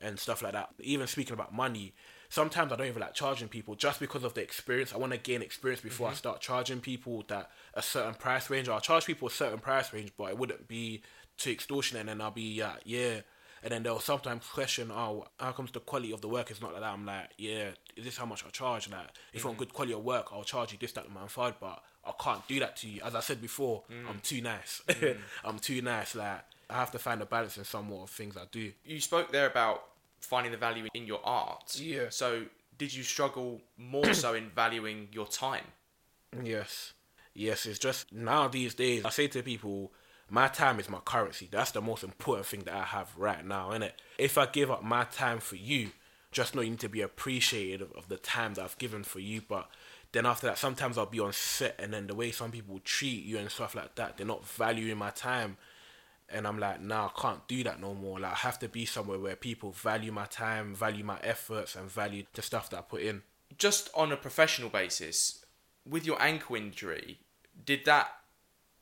and 0.00 0.18
stuff 0.18 0.42
like 0.42 0.52
that. 0.52 0.70
Even 0.80 1.06
speaking 1.06 1.34
about 1.34 1.54
money. 1.54 1.94
Sometimes 2.30 2.70
I 2.72 2.76
don't 2.76 2.88
even 2.88 3.00
like 3.00 3.14
charging 3.14 3.48
people 3.48 3.74
just 3.74 4.00
because 4.00 4.22
of 4.22 4.34
the 4.34 4.42
experience. 4.42 4.92
I 4.92 4.98
want 4.98 5.12
to 5.12 5.18
gain 5.18 5.40
experience 5.40 5.80
before 5.80 6.08
I 6.08 6.10
mm-hmm. 6.10 6.18
start 6.18 6.40
charging 6.42 6.80
people 6.80 7.24
that 7.28 7.50
a 7.72 7.80
certain 7.80 8.14
price 8.14 8.50
range. 8.50 8.68
I'll 8.68 8.80
charge 8.80 9.06
people 9.06 9.28
a 9.28 9.30
certain 9.30 9.58
price 9.58 9.92
range, 9.94 10.12
but 10.18 10.30
it 10.30 10.38
wouldn't 10.38 10.68
be 10.68 11.00
too 11.38 11.52
extortionate. 11.52 12.00
And 12.00 12.08
then 12.10 12.20
I'll 12.20 12.30
be 12.30 12.60
uh, 12.60 12.72
yeah. 12.84 13.20
And 13.62 13.72
then 13.72 13.82
they'll 13.82 14.00
sometimes 14.00 14.46
question, 14.46 14.90
oh, 14.92 15.26
how 15.38 15.52
comes 15.52 15.70
the 15.72 15.80
quality 15.80 16.12
of 16.12 16.20
the 16.20 16.28
work 16.28 16.50
is 16.50 16.60
not 16.60 16.72
like 16.72 16.82
that? 16.82 16.92
I'm 16.92 17.04
like, 17.04 17.30
yeah, 17.38 17.70
is 17.96 18.04
this 18.04 18.16
how 18.16 18.26
much 18.26 18.44
I 18.46 18.50
charge? 18.50 18.88
Like, 18.90 19.00
if 19.32 19.40
you 19.40 19.46
want 19.46 19.56
mm. 19.56 19.60
good 19.60 19.72
quality 19.72 19.94
of 19.94 20.04
work, 20.04 20.28
I'll 20.32 20.44
charge 20.44 20.72
you 20.72 20.78
this, 20.80 20.92
that, 20.92 21.04
and 21.06 21.14
my 21.14 21.26
five, 21.26 21.54
but 21.60 21.82
I 22.04 22.12
can't 22.22 22.46
do 22.46 22.60
that 22.60 22.76
to 22.78 22.88
you. 22.88 23.00
As 23.04 23.14
I 23.14 23.20
said 23.20 23.40
before, 23.40 23.82
mm. 23.90 24.08
I'm 24.08 24.20
too 24.20 24.40
nice. 24.40 24.82
Mm. 24.88 25.18
I'm 25.44 25.58
too 25.58 25.82
nice. 25.82 26.14
Like, 26.14 26.40
I 26.70 26.74
have 26.74 26.90
to 26.92 26.98
find 26.98 27.20
a 27.20 27.26
balance 27.26 27.58
in 27.58 27.64
somewhat 27.64 28.04
of 28.04 28.10
things 28.10 28.36
I 28.36 28.44
do. 28.50 28.72
You 28.84 29.00
spoke 29.00 29.32
there 29.32 29.46
about 29.46 29.84
finding 30.20 30.52
the 30.52 30.58
value 30.58 30.86
in 30.94 31.06
your 31.06 31.20
art. 31.24 31.78
Yeah. 31.80 32.06
So, 32.10 32.44
did 32.76 32.94
you 32.94 33.02
struggle 33.02 33.60
more 33.76 34.14
so 34.14 34.34
in 34.34 34.50
valuing 34.50 35.08
your 35.12 35.26
time? 35.26 35.64
Yes. 36.42 36.92
Yes, 37.34 37.66
it's 37.66 37.78
just 37.78 38.12
now 38.12 38.48
these 38.48 38.74
days 38.74 39.04
I 39.04 39.10
say 39.10 39.28
to 39.28 39.42
people, 39.42 39.92
my 40.30 40.48
time 40.48 40.78
is 40.78 40.88
my 40.88 40.98
currency. 40.98 41.48
That's 41.50 41.70
the 41.70 41.80
most 41.80 42.04
important 42.04 42.46
thing 42.46 42.60
that 42.64 42.74
I 42.74 42.84
have 42.84 43.12
right 43.16 43.44
now, 43.44 43.70
innit? 43.70 43.92
If 44.18 44.36
I 44.36 44.46
give 44.46 44.70
up 44.70 44.82
my 44.82 45.04
time 45.04 45.38
for 45.38 45.56
you, 45.56 45.90
just 46.32 46.54
know 46.54 46.60
you 46.60 46.70
need 46.70 46.80
to 46.80 46.88
be 46.88 47.00
appreciated 47.00 47.82
of, 47.82 47.92
of 47.92 48.08
the 48.08 48.16
time 48.16 48.54
that 48.54 48.64
I've 48.64 48.78
given 48.78 49.02
for 49.02 49.20
you. 49.20 49.40
But 49.40 49.68
then 50.12 50.26
after 50.26 50.46
that, 50.46 50.58
sometimes 50.58 50.98
I'll 50.98 51.06
be 51.06 51.20
on 51.20 51.32
set 51.32 51.76
and 51.78 51.92
then 51.92 52.06
the 52.06 52.14
way 52.14 52.30
some 52.30 52.50
people 52.50 52.80
treat 52.84 53.24
you 53.24 53.38
and 53.38 53.50
stuff 53.50 53.74
like 53.74 53.94
that, 53.94 54.16
they're 54.16 54.26
not 54.26 54.46
valuing 54.46 54.98
my 54.98 55.10
time. 55.10 55.56
And 56.30 56.46
I'm 56.46 56.58
like, 56.58 56.82
nah, 56.82 57.06
I 57.06 57.20
can't 57.20 57.48
do 57.48 57.64
that 57.64 57.80
no 57.80 57.94
more. 57.94 58.20
Like, 58.20 58.32
I 58.32 58.36
have 58.36 58.58
to 58.58 58.68
be 58.68 58.84
somewhere 58.84 59.18
where 59.18 59.36
people 59.36 59.72
value 59.72 60.12
my 60.12 60.26
time, 60.26 60.74
value 60.74 61.02
my 61.02 61.18
efforts, 61.22 61.74
and 61.74 61.90
value 61.90 62.24
the 62.34 62.42
stuff 62.42 62.68
that 62.68 62.78
I 62.78 62.82
put 62.82 63.00
in. 63.00 63.22
Just 63.56 63.88
on 63.94 64.12
a 64.12 64.16
professional 64.16 64.68
basis, 64.68 65.42
with 65.88 66.04
your 66.04 66.20
ankle 66.20 66.56
injury, 66.56 67.20
did 67.64 67.86
that 67.86 68.12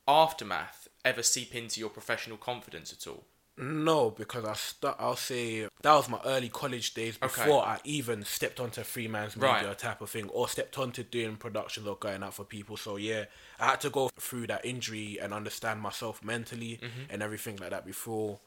aftermath 0.09 0.86
ever 1.07 1.23
seep 1.23 1.55
into 1.55 1.81
your 1.81 1.89
professional 1.91 2.37
confidence 2.37 2.93
at 2.93 3.07
all? 3.07 3.25
No, 3.59 4.11
because 4.11 4.45
I 4.45 4.53
start. 4.53 4.97
I'll 5.01 5.17
say 5.17 5.63
that 5.81 5.95
was 5.95 6.11
my 6.11 6.21
early 6.27 6.51
college 6.51 6.93
days 6.93 7.17
Okay. 7.23 7.27
before 7.45 7.65
I 7.65 7.79
even 7.85 8.23
stepped 8.25 8.61
onto 8.61 8.83
freelance 8.83 9.35
media 9.35 9.69
Right. 9.69 9.79
type 9.79 10.03
of 10.03 10.11
thing, 10.11 10.29
or 10.29 10.47
stepped 10.47 10.77
onto 10.79 11.03
doing 11.03 11.37
productions 11.37 11.87
or 11.87 11.97
going 11.97 12.23
out 12.23 12.35
for 12.35 12.45
people. 12.45 12.77
So 12.77 12.97
yeah, 12.97 13.25
I 13.59 13.69
had 13.69 13.81
to 13.81 13.89
go 13.91 14.11
through 14.21 14.49
that 14.49 14.65
injury 14.67 15.19
and 15.19 15.33
understand 15.33 15.81
myself 15.81 16.23
mentally 16.23 16.79
Mm-hmm. 16.83 17.05
and 17.11 17.23
everything 17.23 17.57
like 17.57 17.71
that 17.71 17.87
before 17.87 18.41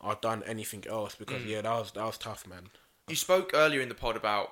I'd 0.00 0.20
done 0.20 0.42
anything 0.44 0.84
else. 0.88 1.14
Because 1.14 1.42
Mm. 1.42 1.48
yeah, 1.48 1.60
that 1.62 1.70
was 1.72 1.92
that 1.92 2.04
was 2.04 2.18
tough, 2.18 2.44
man. 2.46 2.70
You 3.06 3.14
spoke 3.16 3.52
earlier 3.54 3.80
in 3.80 3.88
the 3.88 3.94
pod 3.94 4.16
about 4.16 4.48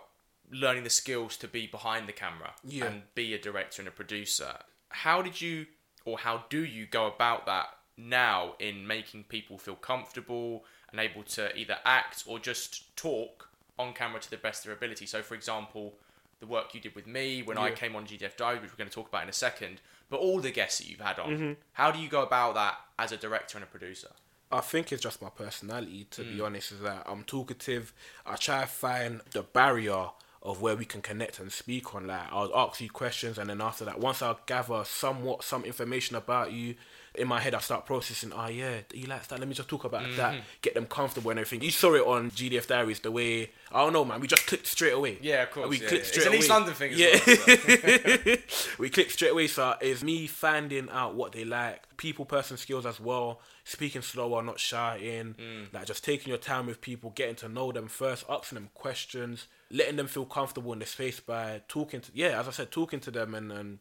learning 0.51 0.85
the 0.85 0.91
skills 0.91 1.37
to 1.39 1.49
be 1.49 1.67
behind 1.67 2.07
the 2.09 2.13
camera 2.13 2.55
Yeah. 2.63 2.85
and 2.87 3.15
be 3.17 3.35
a 3.35 3.39
director 3.39 3.83
and 3.83 3.89
a 3.89 3.91
producer. 3.91 4.59
How 4.91 5.23
did 5.23 5.41
you, 5.41 5.67
or 6.05 6.19
how 6.19 6.45
do 6.49 6.65
you 6.65 6.87
go 6.87 7.07
about 7.07 7.47
that 7.47 7.67
now 7.97 8.55
in 8.59 8.87
making 8.87 9.25
people 9.25 9.59
feel 9.59 9.75
comfortable 9.77 10.65
and 10.91 11.01
able 11.01 11.23
to 11.23 11.57
either 11.57 11.79
act 11.85 12.25
or 12.27 12.39
just 12.39 12.95
talk 12.97 13.49
on 13.79 13.93
camera 13.93 14.21
to 14.21 14.31
the 14.31 14.37
best 14.37 14.63
of 14.63 14.67
their 14.69 14.75
ability? 14.77 15.07
So, 15.07 15.23
for 15.23 15.35
example, 15.35 15.95
the 16.41 16.47
work 16.47 16.75
you 16.75 16.81
did 16.81 16.95
with 16.95 17.07
me 17.07 17.43
when 17.43 17.57
I 17.59 17.71
came 17.71 17.95
on 17.95 18.05
GDF 18.07 18.37
Dive, 18.37 18.61
which 18.63 18.71
we're 18.73 18.77
going 18.77 18.91
to 18.91 18.95
talk 18.95 19.09
about 19.09 19.23
in 19.23 19.29
a 19.29 19.33
second, 19.33 19.81
but 20.11 20.19
all 20.19 20.41
the 20.41 20.51
guests 20.51 20.79
that 20.81 20.89
you've 20.89 21.01
had 21.01 21.19
on, 21.19 21.31
Mm-hmm. 21.31 21.53
how 21.75 21.91
do 21.91 21.99
you 22.01 22.09
go 22.09 22.23
about 22.23 22.55
that 22.55 22.79
as 22.99 23.13
a 23.13 23.17
director 23.17 23.57
and 23.59 23.65
a 23.65 23.67
producer? 23.69 24.09
I 24.51 24.61
think 24.61 24.93
it's 24.93 25.03
just 25.03 25.23
my 25.23 25.31
personality, 25.31 26.07
to 26.11 26.23
Mm. 26.23 26.37
be 26.37 26.41
honest, 26.43 26.73
is 26.73 26.81
that 26.81 27.05
I'm 27.07 27.25
talkative. 27.25 27.95
I 28.27 28.37
try 28.37 28.61
to 28.63 28.67
find 28.67 29.23
the 29.31 29.43
barrier 29.43 30.09
of 30.45 30.61
where 30.61 30.75
we 30.75 30.85
can 30.85 31.01
connect 31.03 31.39
and 31.39 31.53
speak 31.53 31.95
on. 31.95 32.07
Like 32.09 32.33
I'll 32.33 32.55
ask 32.57 32.81
you 32.81 32.91
questions, 32.91 33.39
and 33.39 33.49
then 33.49 33.61
after 33.61 33.85
that, 33.85 34.01
once 34.01 34.23
I 34.23 34.35
gather 34.47 34.83
somewhat 34.85 35.45
some 35.45 35.65
information 35.65 36.17
about 36.17 36.53
you, 36.53 36.75
in 37.15 37.29
my 37.29 37.39
head 37.41 37.55
I 37.55 37.59
start 37.61 37.85
processing. 37.87 38.33
Oh 38.35 38.49
yeah, 38.49 38.79
you 38.93 39.07
like 39.07 39.29
that? 39.29 39.39
Let 39.39 39.47
me 39.47 39.55
just 39.55 39.69
talk 39.69 39.85
about 39.85 40.03
Mm-hmm. 40.03 40.17
that. 40.17 40.41
Get 40.63 40.75
them 40.75 40.87
comfortable 40.87 41.31
and 41.31 41.39
everything. 41.39 41.63
You 41.65 41.71
saw 41.71 41.95
it 41.95 42.05
on 42.07 42.31
GDF 42.33 42.67
Diaries 42.67 43.01
the 43.01 43.11
way 43.13 43.51
I 43.71 43.83
don't 43.85 43.93
know, 43.93 44.05
man. 44.05 44.21
We 44.21 44.27
just 44.27 44.47
clicked 44.47 44.67
straight 44.67 44.95
away. 44.95 45.19
Yeah, 45.23 45.43
of 45.45 45.51
course, 45.53 45.69
We 45.69 45.79
yeah, 45.81 45.89
clicked 45.89 46.07
yeah. 46.07 46.11
straight 46.23 46.27
It's 46.27 46.27
an 46.27 46.33
away. 46.33 46.39
East 46.39 46.49
London 46.51 46.75
thing 46.75 46.93
as 46.93 46.99
yeah. 46.99 48.27
well, 48.27 48.37
we 48.79 48.91
clicked 48.91 49.13
straight 49.13 49.31
away. 49.33 49.47
So 49.47 49.75
it's 49.81 50.03
me 50.03 50.27
finding 50.27 50.89
out 50.91 51.15
what 51.15 51.33
they 51.33 51.45
like, 51.45 51.97
people 51.97 52.25
person 52.25 52.57
skills 52.57 52.85
as 52.87 52.99
well, 52.99 53.41
speaking 53.65 54.03
slower, 54.03 54.43
not 54.43 54.59
shouting, 54.59 55.35
Mm. 55.39 55.73
like 55.73 55.87
just 55.87 56.05
taking 56.05 56.29
your 56.31 56.39
time 56.39 56.67
with 56.67 56.81
people, 56.81 57.11
getting 57.15 57.37
to 57.37 57.49
know 57.49 57.73
them 57.73 57.89
first, 57.89 58.25
asking 58.29 58.57
them 58.57 58.71
questions, 58.75 59.47
letting 59.73 59.97
them 59.97 60.07
feel 60.07 60.25
comfortable 60.27 60.73
in 60.73 60.79
the 60.79 60.87
space 60.87 61.19
by 61.19 61.63
talking 61.67 62.01
to 62.01 62.11
yeah, 62.15 62.39
as 62.39 62.47
I 62.47 62.53
said, 62.53 62.71
talking 62.71 63.01
to 63.01 63.11
them 63.11 63.35
and 63.35 63.51
and 63.51 63.79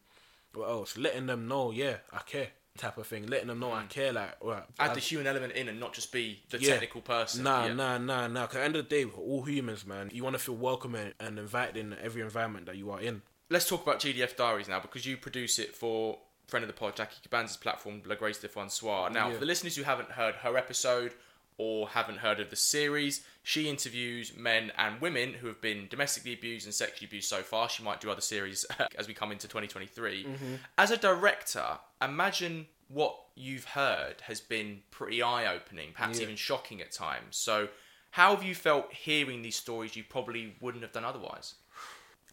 what 0.54 0.68
else, 0.68 0.98
letting 0.98 1.26
them 1.26 1.46
know 1.46 1.70
yeah, 1.70 1.96
I 2.12 2.18
care 2.20 2.48
type 2.78 2.96
of 2.96 3.06
thing, 3.06 3.26
letting 3.26 3.48
them 3.48 3.60
know 3.60 3.70
I 3.70 3.82
hmm. 3.82 3.88
care 3.88 4.12
like 4.12 4.36
right, 4.42 4.64
Add 4.78 4.90
I- 4.90 4.94
the 4.94 5.00
human 5.00 5.26
element 5.26 5.52
in 5.52 5.68
and 5.68 5.78
not 5.78 5.92
just 5.92 6.10
be 6.10 6.42
the 6.50 6.58
Yeah. 6.58 6.72
technical 6.72 7.02
person. 7.02 7.44
Nah, 7.44 7.66
Yeah. 7.66 7.74
nah, 7.74 7.98
nah, 7.98 8.26
nah. 8.28 8.42
Because 8.42 8.56
at 8.56 8.60
the 8.60 8.64
end 8.64 8.76
of 8.76 8.88
the 8.88 8.96
day, 8.96 9.04
we're 9.04 9.14
all 9.22 9.42
humans, 9.42 9.84
man. 9.86 10.10
You 10.12 10.24
want 10.24 10.34
to 10.34 10.38
feel 10.38 10.54
welcome 10.56 10.94
and, 10.94 11.12
and 11.20 11.38
invited 11.38 11.76
in 11.76 11.94
every 12.02 12.22
environment 12.22 12.66
that 12.66 12.76
you 12.76 12.90
are 12.90 13.00
in. 13.00 13.22
Let's 13.50 13.68
talk 13.68 13.82
about 13.82 14.00
GDF 14.00 14.36
Diaries 14.36 14.68
now 14.68 14.80
because 14.80 15.04
you 15.04 15.18
produce 15.18 15.58
it 15.58 15.76
for 15.76 16.18
friend 16.48 16.64
of 16.64 16.68
the 16.68 16.74
pod, 16.74 16.96
Jackie 16.96 17.16
Kibanza's 17.26 17.56
platform, 17.56 18.02
La 18.06 18.14
Grâce 18.14 18.40
de 18.40 18.48
Françoise. 18.48 19.12
Now, 19.12 19.28
Yeah. 19.28 19.34
for 19.34 19.40
the 19.40 19.46
listeners 19.46 19.76
who 19.76 19.82
haven't 19.82 20.12
heard 20.12 20.36
her 20.36 20.56
episode 20.56 21.14
or 21.58 21.90
haven't 21.90 22.18
heard 22.18 22.40
of 22.40 22.50
the 22.50 22.56
series, 22.56 23.24
she 23.42 23.68
interviews 23.68 24.32
men 24.36 24.70
and 24.78 25.00
women 25.00 25.32
who 25.34 25.48
have 25.48 25.60
been 25.60 25.86
domestically 25.90 26.32
abused 26.32 26.64
and 26.66 26.74
sexually 26.74 27.06
abused 27.06 27.28
so 27.28 27.42
far. 27.42 27.68
She 27.68 27.82
might 27.82 28.00
do 28.00 28.10
other 28.10 28.20
series 28.20 28.64
as 28.96 29.08
we 29.08 29.14
come 29.14 29.32
into 29.32 29.48
2023. 29.48 30.24
Mm-hmm. 30.24 30.54
As 30.78 30.90
a 30.90 30.96
director, 30.96 31.64
imagine 32.00 32.66
what 32.88 33.16
you've 33.34 33.64
heard 33.64 34.20
has 34.22 34.40
been 34.40 34.80
pretty 34.90 35.22
eye 35.22 35.52
opening, 35.52 35.88
perhaps 35.94 36.18
Yeah. 36.18 36.24
even 36.24 36.36
shocking 36.36 36.80
at 36.80 36.92
times. 36.92 37.36
So, 37.36 37.68
how 38.12 38.34
have 38.34 38.44
you 38.44 38.54
felt 38.54 38.92
hearing 38.92 39.40
these 39.42 39.56
stories 39.56 39.96
you 39.96 40.04
probably 40.04 40.54
wouldn't 40.60 40.82
have 40.84 40.92
done 40.92 41.04
otherwise? 41.04 41.54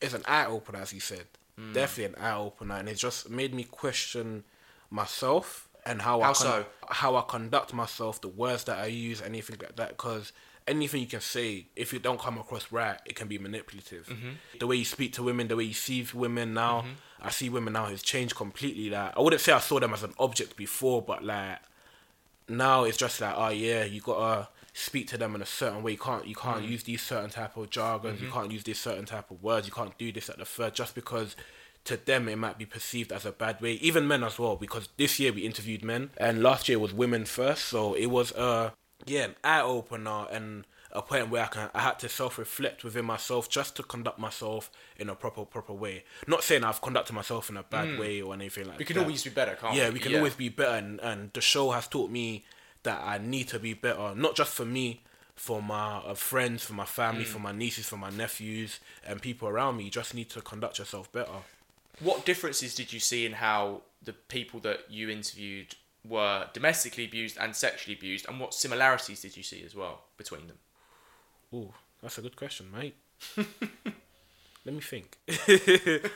it's 0.01 0.13
an 0.13 0.23
eye 0.27 0.45
opener, 0.45 0.79
as 0.79 0.93
you 0.93 0.99
said. 0.99 1.25
Mm. 1.59 1.73
Definitely 1.73 2.15
an 2.15 2.23
eye 2.23 2.35
opener, 2.37 2.75
and 2.75 2.87
it 2.87 2.95
just 2.95 3.29
made 3.29 3.53
me 3.53 3.63
question 3.65 4.43
myself 4.89 5.67
and 5.85 6.01
how, 6.01 6.21
How 6.21 6.29
I 6.29 6.33
so? 6.33 6.65
how 6.89 7.15
I 7.15 7.21
conduct 7.27 7.73
myself, 7.73 8.21
the 8.21 8.27
words 8.27 8.65
that 8.65 8.77
I 8.77 8.85
use, 8.87 9.21
anything 9.21 9.57
like 9.61 9.75
that. 9.77 9.89
Because 9.89 10.31
anything 10.69 11.01
you 11.01 11.07
can 11.07 11.21
say, 11.21 11.65
if 11.75 11.93
it 11.93 12.03
don't 12.03 12.19
come 12.19 12.37
across 12.37 12.71
right, 12.71 12.99
it 13.05 13.15
can 13.15 13.27
be 13.27 13.37
manipulative. 13.37 14.07
Mm-hmm. 14.07 14.29
The 14.59 14.67
way 14.67 14.77
you 14.77 14.85
speak 14.85 15.13
to 15.13 15.23
women, 15.23 15.47
the 15.47 15.55
way 15.55 15.65
you 15.65 15.73
see 15.73 16.05
women 16.13 16.53
now, 16.53 16.85
I 17.21 17.31
see 17.31 17.49
women 17.49 17.73
now 17.73 17.87
has 17.87 18.01
changed 18.01 18.35
completely. 18.35 18.89
Like 18.89 19.17
I 19.17 19.21
wouldn't 19.21 19.41
say 19.41 19.51
I 19.51 19.59
saw 19.59 19.79
them 19.79 19.93
as 19.93 20.03
an 20.03 20.13
object 20.19 20.55
before, 20.55 21.01
but 21.01 21.23
like 21.23 21.59
now 22.47 22.83
it's 22.83 22.97
just 22.97 23.19
like, 23.19 23.33
oh 23.35 23.49
yeah, 23.49 23.83
you 23.83 24.01
gotta 24.01 24.47
speak 24.73 25.07
to 25.09 25.17
them 25.17 25.35
in 25.35 25.41
a 25.41 25.45
certain 25.45 25.83
way. 25.83 25.91
You 25.93 25.97
can't 25.97 26.27
you 26.27 26.35
can't 26.35 26.63
use 26.63 26.83
these 26.83 27.01
certain 27.01 27.29
type 27.29 27.57
of 27.57 27.69
jargon. 27.69 28.17
You 28.21 28.29
can't 28.29 28.51
use 28.51 28.63
these 28.63 28.79
certain 28.79 29.05
type 29.05 29.31
of 29.31 29.43
words. 29.43 29.67
You 29.67 29.73
can't 29.73 29.97
do 29.97 30.11
this 30.11 30.29
at 30.29 30.37
the 30.37 30.45
third 30.45 30.75
just 30.75 30.95
because 30.95 31.35
to 31.85 31.97
them 31.97 32.27
it 32.27 32.37
might 32.37 32.57
be 32.57 32.65
perceived 32.65 33.11
as 33.11 33.25
a 33.25 33.31
bad 33.31 33.61
way. 33.61 33.73
Even 33.73 34.07
men 34.07 34.23
as 34.23 34.37
well, 34.37 34.55
because 34.55 34.89
this 34.97 35.19
year 35.19 35.31
we 35.33 35.41
interviewed 35.41 35.83
men 35.83 36.11
and 36.17 36.43
last 36.43 36.69
year 36.69 36.79
was 36.79 36.93
women 36.93 37.25
first, 37.25 37.65
so 37.65 37.93
it 37.93 38.07
was 38.07 38.31
uh 38.33 38.71
yeah 39.05 39.25
an 39.25 39.35
eye 39.43 39.61
opener 39.61 40.25
and 40.31 40.65
a 40.91 41.01
point 41.01 41.29
where 41.29 41.43
I 41.43 41.47
can 41.47 41.69
I 41.73 41.81
had 41.81 41.99
to 41.99 42.09
self 42.09 42.37
reflect 42.37 42.83
within 42.83 43.05
myself 43.05 43.47
just 43.49 43.75
to 43.75 43.83
conduct 43.83 44.17
myself 44.19 44.71
in 44.97 45.09
a 45.09 45.15
proper 45.15 45.45
proper 45.45 45.73
way. 45.73 46.03
Not 46.27 46.43
saying 46.43 46.63
I've 46.63 46.81
conducted 46.81 47.13
myself 47.13 47.49
in 47.49 47.57
a 47.57 47.63
bad 47.63 47.99
way 47.99 48.21
or 48.21 48.33
anything 48.33 48.63
like 48.65 48.73
that. 48.73 48.79
We 48.79 48.85
can 48.85 48.95
that. 48.95 49.03
always 49.03 49.23
be 49.23 49.29
better, 49.29 49.55
can't 49.55 49.75
Yeah, 49.75 49.89
we? 49.89 49.95
we 49.95 49.99
can 49.99 50.15
always 50.15 50.33
be 50.33 50.49
better, 50.49 50.75
and, 50.75 50.99
and 51.01 51.31
the 51.33 51.41
show 51.41 51.71
has 51.71 51.87
taught 51.87 52.09
me 52.09 52.43
that 52.83 53.01
I 53.03 53.17
need 53.19 53.47
to 53.49 53.59
be 53.59 53.73
better, 53.73 54.15
not 54.15 54.35
just 54.35 54.53
for 54.53 54.65
me, 54.65 55.01
for 55.35 55.61
my 55.61 55.97
uh, 55.97 56.15
friends, 56.15 56.63
for 56.63 56.73
my 56.73 56.85
family, 56.85 57.23
for 57.23 57.39
my 57.39 57.51
nieces, 57.51 57.87
for 57.87 57.97
my 57.97 58.09
nephews, 58.09 58.79
and 59.05 59.21
people 59.21 59.47
around 59.47 59.77
me. 59.77 59.83
You 59.85 59.91
just 59.91 60.15
need 60.15 60.29
to 60.31 60.41
conduct 60.41 60.79
yourself 60.79 61.11
better. 61.11 61.31
What 61.99 62.25
differences 62.25 62.73
did 62.73 62.91
you 62.93 62.99
see 62.99 63.25
in 63.25 63.33
how 63.33 63.81
the 64.03 64.13
people 64.13 64.59
that 64.61 64.89
you 64.89 65.09
interviewed 65.09 65.75
were 66.07 66.47
domestically 66.53 67.05
abused 67.05 67.37
and 67.39 67.55
sexually 67.55 67.95
abused, 67.95 68.27
and 68.27 68.39
what 68.39 68.53
similarities 68.53 69.21
did 69.21 69.35
you 69.35 69.43
see 69.43 69.63
as 69.65 69.75
well 69.75 70.03
between 70.17 70.47
them? 70.47 70.57
Ooh, 71.53 71.73
that's 72.01 72.17
a 72.17 72.21
good 72.21 72.35
question, 72.35 72.67
mate. 72.71 72.95
Let 74.65 74.75
me 74.75 74.81
think. 74.81 75.17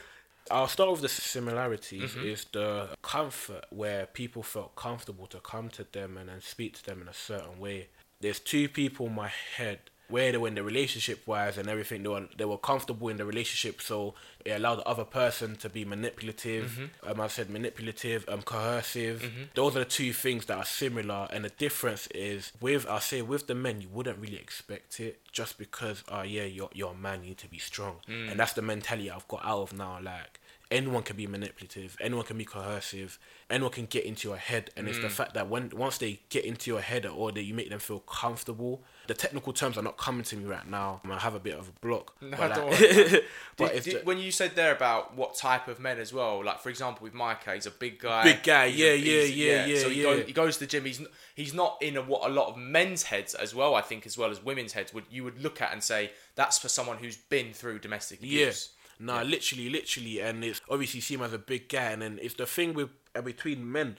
I'll 0.52 0.68
start 0.68 0.92
with 0.92 1.02
the 1.02 1.10
similarities. 1.10 2.12
Mm-hmm. 2.12 2.26
Is 2.26 2.46
the 2.52 2.90
comfort 3.02 3.66
where 3.70 4.06
people 4.06 4.44
felt 4.44 4.76
comfortable 4.76 5.28
to 5.28 5.40
come 5.40 5.70
to 5.70 5.86
them 5.90 6.18
and 6.18 6.30
then 6.30 6.42
speak 6.42 6.76
to 6.76 6.86
them 6.86 7.02
in 7.02 7.08
a 7.08 7.14
certain 7.14 7.60
way. 7.60 7.88
There's 8.20 8.40
two 8.40 8.70
people 8.70 9.08
in 9.08 9.16
my 9.16 9.32
head 9.58 9.80
where 10.10 10.32
they 10.32 10.38
were 10.38 10.48
in 10.48 10.56
the 10.56 10.64
relationship 10.64 11.26
wise 11.26 11.58
and 11.58 11.68
everything. 11.70 12.04
They 12.04 12.10
were 12.10 12.28
they 12.38 12.46
were 12.46 12.58
comfortable 12.58 13.10
in 13.10 13.18
the 13.18 13.26
relationship, 13.26 13.82
so 13.82 14.14
it 14.46 14.52
allowed 14.52 14.76
the 14.76 14.88
other 14.88 15.06
person 15.06 15.56
to 15.58 15.70
be 15.70 15.86
manipulative. 15.86 16.90
Um, 17.06 17.22
I 17.22 17.28
said 17.28 17.50
manipulative, 17.50 18.26
um, 18.28 18.42
coercive. 18.42 19.32
Those 19.56 19.76
are 19.76 19.80
the 19.80 19.86
two 19.86 20.14
things 20.14 20.46
that 20.48 20.58
are 20.58 20.66
similar, 20.66 21.28
and 21.32 21.46
the 21.46 21.50
difference 21.50 22.08
is 22.08 22.52
with 22.62 22.88
I 22.88 23.00
say 23.00 23.22
with 23.22 23.48
the 23.48 23.56
men, 23.56 23.82
you 23.82 23.88
wouldn't 23.90 24.20
really 24.20 24.38
expect 24.38 25.00
it 25.00 25.20
just 25.32 25.58
because, 25.58 26.04
oh 26.10 26.22
yeah, 26.24 26.44
you're 26.44 26.70
you're 26.74 26.92
a 26.92 26.96
man, 26.96 27.22
you 27.24 27.30
need 27.30 27.38
to 27.40 27.48
be 27.50 27.58
strong, 27.60 27.96
and 28.08 28.40
that's 28.40 28.54
the 28.54 28.62
mentality 28.62 29.10
I've 29.10 29.28
got 29.28 29.44
out 29.46 29.62
of 29.62 29.74
now. 29.74 30.00
Like 30.02 30.40
anyone 30.72 31.04
can 31.04 31.16
be 31.16 31.28
manipulative, 31.28 31.96
anyone 32.00 32.26
can 32.26 32.38
be 32.38 32.46
coercive, 32.46 33.20
anyone 33.50 33.72
can 33.72 33.86
get 33.86 34.06
into 34.06 34.28
your 34.28 34.38
head, 34.38 34.72
and 34.76 34.88
it's 34.88 35.00
the 35.00 35.08
mm. 35.08 35.12
fact 35.12 35.34
that 35.36 35.48
when 35.50 35.72
once 35.76 35.98
they 35.98 36.20
get 36.30 36.46
into 36.46 36.72
your 36.72 36.82
head 36.82 37.06
or 37.06 37.32
that 37.32 37.44
you 37.44 37.54
make 37.54 37.70
them 37.70 37.80
feel 37.80 38.00
comfortable. 38.00 38.82
The 39.06 39.14
technical 39.14 39.52
terms 39.52 39.78
are 39.78 39.82
not 39.82 39.98
coming 39.98 40.24
to 40.24 40.38
me 40.38 40.46
right 40.46 40.66
now. 40.66 41.02
I 41.04 41.20
have 41.20 41.36
a 41.36 41.40
bit 41.40 41.56
of 41.58 41.68
a 41.68 41.72
block. 41.82 42.16
No, 42.22 42.38
but 42.38 42.56
don't 42.56 42.72
like- 42.72 42.80
worry 42.80 43.22
but 43.58 43.74
Did- 43.74 43.84
did- 43.84 43.92
ju- 43.92 44.02
when 44.06 44.18
you 44.18 44.32
said 44.32 44.56
there 44.56 44.74
about 44.74 45.16
what 45.16 45.36
type 45.36 45.68
of 45.68 45.80
men 45.80 46.00
as 46.00 46.14
well, 46.14 46.44
like 46.44 46.62
for 46.62 46.70
example 46.70 47.04
with 47.04 47.14
Micah, 47.14 47.54
he's 47.54 47.66
a 47.66 47.72
big 47.72 48.00
guy. 48.00 48.24
Big 48.24 48.44
guy, 48.44 48.66
yeah, 48.66 48.88
a- 48.88 48.96
yeah, 48.96 49.22
he's- 49.22 49.32
yeah, 49.36 49.66
yeah, 49.66 49.80
So 49.80 49.90
he, 49.90 49.98
yeah. 49.98 50.04
Goes, 50.04 50.26
he 50.26 50.34
goes 50.34 50.54
to 50.56 50.60
the 50.62 50.68
gym. 50.68 50.86
He's 50.86 51.02
he's 51.36 51.54
not 51.54 51.78
in 51.82 51.98
a, 51.98 52.02
what 52.02 52.30
a 52.30 52.34
lot 52.34 52.48
of 52.48 52.58
men's 52.58 53.04
heads 53.04 53.36
as 53.36 53.54
well. 53.54 53.76
I 53.76 53.82
think 53.82 54.06
as 54.06 54.18
well 54.18 54.32
as 54.32 54.42
women's 54.44 54.72
heads 54.74 54.94
would 54.94 55.04
you 55.12 55.24
would 55.26 55.42
look 55.44 55.62
at 55.62 55.74
and 55.74 55.84
say 55.84 56.12
that's 56.36 56.58
for 56.58 56.70
someone 56.70 56.98
who's 56.98 57.18
been 57.18 57.52
through 57.54 57.80
domestic 57.80 58.20
Yeah. 58.22 58.52
Nah, 59.00 59.22
literally, 59.22 59.70
literally, 59.70 60.20
and 60.20 60.44
it's 60.44 60.62
obviously 60.70 61.02
see 61.02 61.16
him 61.16 61.22
as 61.22 61.34
a 61.34 61.38
big 61.38 61.70
guy, 61.70 61.92
and 61.92 62.02
then 62.02 62.20
it's 62.22 62.36
the 62.36 62.46
thing 62.46 62.74
with 62.74 62.90
uh, 63.16 63.22
between 63.22 63.72
men, 63.72 63.98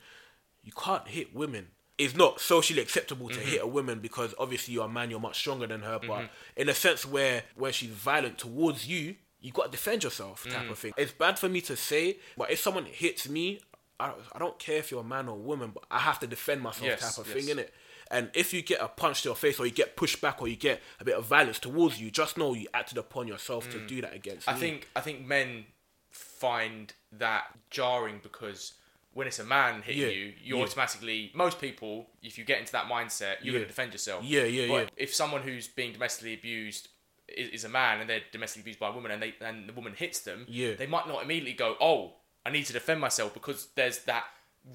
you 0.63 0.73
can't 0.73 1.09
hit 1.09 1.35
women. 1.35 1.69
It's 1.97 2.17
not 2.17 2.41
socially 2.41 2.81
acceptable 2.81 3.29
to 3.29 3.35
mm-hmm. 3.35 3.49
hit 3.49 3.63
a 3.63 3.67
woman 3.67 4.01
because 4.01 4.35
obviously 4.39 4.75
you're 4.75 4.87
a 4.87 4.89
man, 4.89 5.11
you're 5.11 5.21
much 5.21 5.39
stronger 5.39 5.67
than 5.67 5.83
her. 5.83 6.01
But 6.01 6.09
mm-hmm. 6.09 6.27
in 6.57 6.69
a 6.69 6.75
sense 6.75 7.07
where 7.07 7.45
where 7.55 7.73
she's 7.73 7.91
violent 7.91 8.39
towards 8.39 8.89
you, 8.89 9.15
you 9.41 9.53
got 9.53 9.67
to 9.67 9.71
defend 9.71 10.03
yourself, 10.03 10.45
type 10.45 10.71
of 10.71 10.77
mm. 10.77 10.81
thing. 10.81 10.93
It's 10.97 11.13
bad 11.13 11.39
for 11.39 11.51
me 11.51 11.61
to 11.63 11.77
say, 11.77 12.17
but 12.37 12.51
if 12.51 12.59
someone 12.61 12.87
hits 12.87 13.29
me, 13.29 13.61
I, 14.01 14.13
I 14.33 14.39
don't 14.39 14.59
care 14.59 14.79
if 14.79 14.91
you're 14.91 15.03
a 15.03 15.05
man 15.05 15.29
or 15.29 15.33
a 15.37 15.41
woman, 15.41 15.71
but 15.75 15.85
I 15.91 15.99
have 15.99 16.19
to 16.21 16.27
defend 16.27 16.63
myself, 16.63 16.87
Yes, 16.87 17.01
type 17.17 17.27
of 17.27 17.35
yes. 17.35 17.45
thing, 17.45 17.57
innit? 17.57 17.69
And 18.11 18.31
if 18.35 18.53
you 18.53 18.63
get 18.63 18.81
a 18.81 18.89
punch 18.89 19.23
to 19.23 19.31
your 19.31 19.37
face 19.37 19.59
or 19.59 19.67
you 19.67 19.73
get 19.73 19.97
pushed 19.97 20.21
back 20.21 20.41
or 20.43 20.49
you 20.49 20.57
get 20.57 20.81
a 21.01 21.05
bit 21.05 21.15
of 21.17 21.25
violence 21.25 21.59
towards 21.59 22.01
you, 22.01 22.11
just 22.11 22.37
know 22.37 22.55
you 22.55 22.67
acted 22.75 22.99
upon 22.99 23.27
yourself 23.29 23.71
to 23.71 23.79
mm. 23.79 23.89
do 23.89 24.01
that 24.03 24.15
against 24.15 24.49
I 24.49 24.55
me. 24.55 24.61
think 24.61 24.89
I 24.95 25.01
think 25.01 25.27
men 25.27 25.65
find 26.11 26.93
that 27.13 27.45
jarring 27.71 28.21
because 28.23 28.75
when 29.13 29.27
it's 29.27 29.39
a 29.39 29.45
man 29.45 29.83
hitting 29.83 30.03
Yeah, 30.03 30.09
you, 30.09 30.33
you 30.43 30.57
yeah. 30.57 30.63
automatically 30.63 31.31
most 31.35 31.61
people, 31.61 32.11
if 32.23 32.37
you 32.37 32.45
get 32.45 32.59
into 32.61 32.73
that 32.73 32.87
mindset, 32.87 33.37
you're 33.43 33.55
Yeah. 33.55 33.61
to 33.61 33.67
defend 33.67 33.93
yourself. 33.93 34.25
Yeah, 34.25 34.45
yeah, 34.45 34.69
but 34.69 34.75
yeah. 34.83 34.89
If 34.97 35.15
someone 35.15 35.43
who's 35.43 35.69
being 35.69 35.93
domestically 35.93 36.35
abused 36.35 36.89
is, 37.29 37.49
is 37.51 37.65
a 37.65 37.69
man 37.69 38.01
and 38.01 38.11
they're 38.11 38.23
domestically 38.33 38.63
abused 38.63 38.81
by 38.81 38.89
a 38.89 38.93
woman 38.93 39.11
and 39.13 39.23
they 39.23 39.35
and 39.41 39.69
the 39.69 39.73
woman 39.73 39.95
hits 39.95 40.21
them, 40.21 40.47
Yeah. 40.49 40.75
they 40.75 40.87
might 40.87 41.07
not 41.09 41.23
immediately 41.23 41.55
go, 41.55 41.77
"Oh, 41.81 42.17
I 42.45 42.51
need 42.51 42.67
to 42.67 42.73
defend 42.73 43.01
myself," 43.01 43.33
because 43.33 43.69
there's 43.77 44.01
that 44.01 44.25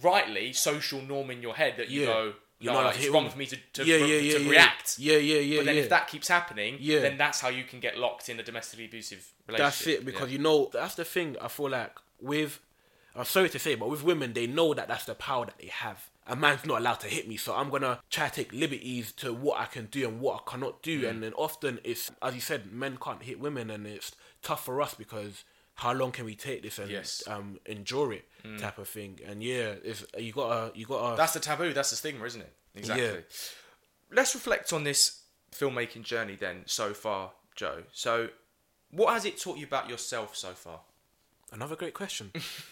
rightly 0.02 0.54
social 0.54 1.02
norm 1.02 1.30
in 1.32 1.42
your 1.42 1.56
head 1.56 1.76
that 1.78 1.90
you 1.90 2.06
go, 2.06 2.34
You're 2.60 2.74
not 2.74 2.86
like, 2.86 3.00
it's 3.00 3.08
wrong 3.10 3.30
for 3.30 3.38
me 3.38 3.46
to 3.46 3.58
to, 3.74 3.86
yeah, 3.86 3.96
yeah, 3.98 4.06
yeah, 4.18 4.34
to 4.38 4.44
yeah. 4.44 4.50
react." 4.52 5.00
Yeah, 5.00 5.18
yeah, 5.18 5.40
yeah. 5.40 5.58
But 5.60 5.66
then 5.68 5.76
yeah. 5.76 5.82
if 5.82 5.90
that 5.90 6.08
keeps 6.08 6.28
happening, 6.28 6.78
Yeah. 6.80 7.00
then 7.00 7.18
that's 7.18 7.40
how 7.40 7.48
you 7.50 7.64
can 7.64 7.80
get 7.80 7.98
locked 7.98 8.28
in 8.28 8.40
a 8.40 8.44
domestically 8.44 8.86
abusive 8.86 9.26
relationship. 9.48 9.66
That's 9.66 9.88
it 9.88 10.06
because 10.06 10.30
Yeah. 10.30 10.38
you 10.38 10.44
know 10.44 10.70
that's 10.74 10.96
the 10.96 11.06
thing. 11.06 11.38
I 11.42 11.48
feel 11.48 11.70
like 11.70 11.96
with, 12.20 12.60
I'm 13.16 13.26
sorry 13.26 13.50
to 13.50 13.60
say, 13.60 13.76
but 13.76 13.90
with 13.90 14.04
women, 14.04 14.34
they 14.34 14.46
know 14.46 14.74
that 14.74 14.88
that's 14.90 15.06
the 15.06 15.16
power 15.16 15.46
that 15.46 15.58
they 15.58 15.68
have. 15.68 16.10
A 16.28 16.36
man's 16.36 16.66
not 16.66 16.80
allowed 16.80 17.00
to 17.00 17.08
hit 17.08 17.28
me, 17.28 17.38
so 17.38 17.56
I'm 17.56 17.70
gonna 17.70 18.02
try 18.10 18.28
to 18.28 18.36
take 18.36 18.52
liberties 18.54 19.14
to 19.14 19.34
what 19.34 19.60
I 19.60 19.66
can 19.66 19.86
do 19.86 20.08
and 20.08 20.20
what 20.20 20.42
I 20.42 20.52
cannot 20.52 20.82
do. 20.84 21.04
Mm. 21.04 21.10
And 21.10 21.24
then 21.24 21.34
often 21.34 21.80
it's, 21.84 22.12
as 22.22 22.36
you 22.36 22.42
said, 22.42 22.72
men 22.72 22.98
can't 23.02 23.24
hit 23.24 23.40
women, 23.40 23.70
and 23.72 23.88
it's 23.88 24.12
tough 24.44 24.66
for 24.66 24.82
us 24.82 24.94
because 24.94 25.44
how 25.80 25.94
long 25.94 26.12
can 26.12 26.26
we 26.26 26.36
take 26.36 26.62
this 26.62 26.78
and 26.80 26.90
Yes. 26.92 27.24
Mm. 27.26 27.32
um, 27.34 27.60
endure 27.66 28.14
it, 28.14 28.26
type 28.60 28.78
of 28.78 28.88
thing. 28.88 29.20
And 29.26 29.42
yeah, 29.42 29.76
if 29.84 30.06
you 30.18 30.34
gotta 30.34 30.78
you 30.78 30.86
gotta. 30.86 31.16
That's 31.16 31.34
the 31.34 31.40
taboo. 31.40 31.74
That's 31.74 31.90
the 31.92 31.96
stigma, 31.96 32.26
isn't 32.26 32.42
it? 32.42 32.54
Exactly. 32.76 33.06
Yeah. 33.06 33.14
Let's 34.12 34.34
reflect 34.36 34.74
on 34.74 34.84
this 34.84 35.22
filmmaking 35.52 36.04
journey 36.04 36.36
then 36.36 36.64
so 36.66 36.94
far, 36.94 37.32
Joe. 37.56 37.84
So 37.94 38.30
What 38.92 39.14
has 39.14 39.24
it 39.26 39.38
taught 39.40 39.58
you 39.58 39.66
about 39.68 39.88
yourself 39.90 40.36
so 40.36 40.50
far? 40.50 40.80
Another 41.52 41.76
great 41.76 41.94
question. 41.94 42.32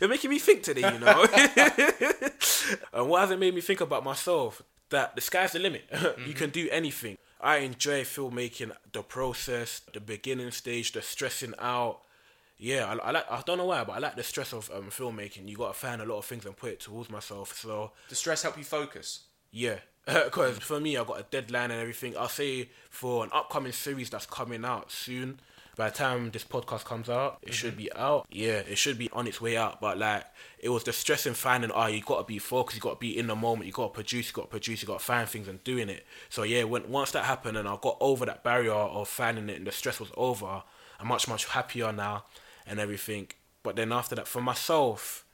You're 0.00 0.08
making 0.08 0.30
me 0.30 0.38
think 0.38 0.62
today, 0.62 0.80
you 0.92 0.98
know. 0.98 1.26
and 2.92 3.08
what 3.08 3.20
has 3.20 3.30
it 3.30 3.38
made 3.38 3.54
me 3.54 3.60
think 3.60 3.80
about 3.80 4.04
myself? 4.04 4.62
That 4.90 5.14
the 5.14 5.20
sky's 5.20 5.52
the 5.52 5.58
limit. 5.58 5.84
you 6.26 6.34
can 6.34 6.50
do 6.50 6.68
anything. 6.70 7.18
I 7.40 7.58
enjoy 7.58 8.02
filmmaking, 8.02 8.72
the 8.92 9.02
process, 9.02 9.82
the 9.92 10.00
beginning 10.00 10.50
stage, 10.50 10.92
the 10.92 11.02
stressing 11.02 11.54
out. 11.58 12.00
Yeah, 12.58 12.86
I, 12.86 13.08
I 13.08 13.10
like. 13.10 13.30
I 13.30 13.42
don't 13.44 13.58
know 13.58 13.66
why, 13.66 13.84
but 13.84 13.92
I 13.92 13.98
like 13.98 14.16
the 14.16 14.22
stress 14.22 14.52
of 14.52 14.70
um, 14.74 14.84
filmmaking. 14.90 15.48
You 15.48 15.56
got 15.56 15.74
to 15.74 15.78
find 15.78 16.00
a 16.00 16.06
lot 16.06 16.18
of 16.18 16.24
things 16.24 16.46
and 16.46 16.56
put 16.56 16.70
it 16.72 16.80
towards 16.80 17.10
myself. 17.10 17.54
So 17.56 17.92
Does 18.08 18.18
stress 18.18 18.42
help 18.42 18.56
you 18.56 18.64
focus? 18.64 19.24
yeah, 19.50 19.76
because 20.06 20.58
for 20.58 20.80
me, 20.80 20.96
I 20.96 21.04
got 21.04 21.20
a 21.20 21.26
deadline 21.30 21.70
and 21.70 21.80
everything. 21.80 22.16
I'll 22.16 22.28
say 22.28 22.70
for 22.88 23.24
an 23.24 23.30
upcoming 23.32 23.72
series 23.72 24.08
that's 24.10 24.26
coming 24.26 24.64
out 24.64 24.90
soon. 24.90 25.40
By 25.76 25.90
the 25.90 25.94
time 25.94 26.30
this 26.30 26.42
podcast 26.42 26.84
comes 26.84 27.10
out, 27.10 27.38
it 27.42 27.52
should 27.52 27.72
mm-hmm. 27.72 27.82
be 27.82 27.92
out. 27.92 28.26
Yeah, 28.30 28.62
it 28.66 28.78
should 28.78 28.96
be 28.96 29.10
on 29.12 29.26
its 29.26 29.42
way 29.42 29.58
out. 29.58 29.78
But 29.78 29.98
like, 29.98 30.24
it 30.58 30.70
was 30.70 30.84
the 30.84 30.92
stress 30.92 31.26
in 31.26 31.34
finding. 31.34 31.70
Oh, 31.70 31.86
you 31.86 32.00
got 32.00 32.18
to 32.18 32.24
be 32.24 32.38
focused. 32.38 32.76
You 32.76 32.80
got 32.80 32.94
to 32.94 32.98
be 32.98 33.18
in 33.18 33.26
the 33.26 33.36
moment. 33.36 33.66
You 33.66 33.72
got 33.72 33.88
to 33.88 33.94
produce. 33.94 34.28
You 34.28 34.32
got 34.32 34.42
to 34.42 34.48
produce. 34.48 34.80
You 34.80 34.88
got 34.88 35.00
to 35.00 35.04
find 35.04 35.28
things 35.28 35.48
and 35.48 35.62
doing 35.64 35.90
it. 35.90 36.06
So 36.30 36.44
yeah, 36.44 36.64
when 36.64 36.88
once 36.90 37.10
that 37.10 37.26
happened 37.26 37.58
and 37.58 37.68
I 37.68 37.76
got 37.82 37.98
over 38.00 38.24
that 38.24 38.42
barrier 38.42 38.72
of 38.72 39.06
finding 39.06 39.50
it 39.50 39.58
and 39.58 39.66
the 39.66 39.72
stress 39.72 40.00
was 40.00 40.10
over, 40.16 40.62
I'm 40.98 41.08
much 41.08 41.28
much 41.28 41.44
happier 41.44 41.92
now 41.92 42.24
and 42.66 42.80
everything. 42.80 43.28
But 43.62 43.76
then 43.76 43.92
after 43.92 44.14
that, 44.14 44.26
for 44.26 44.40
myself, 44.40 45.26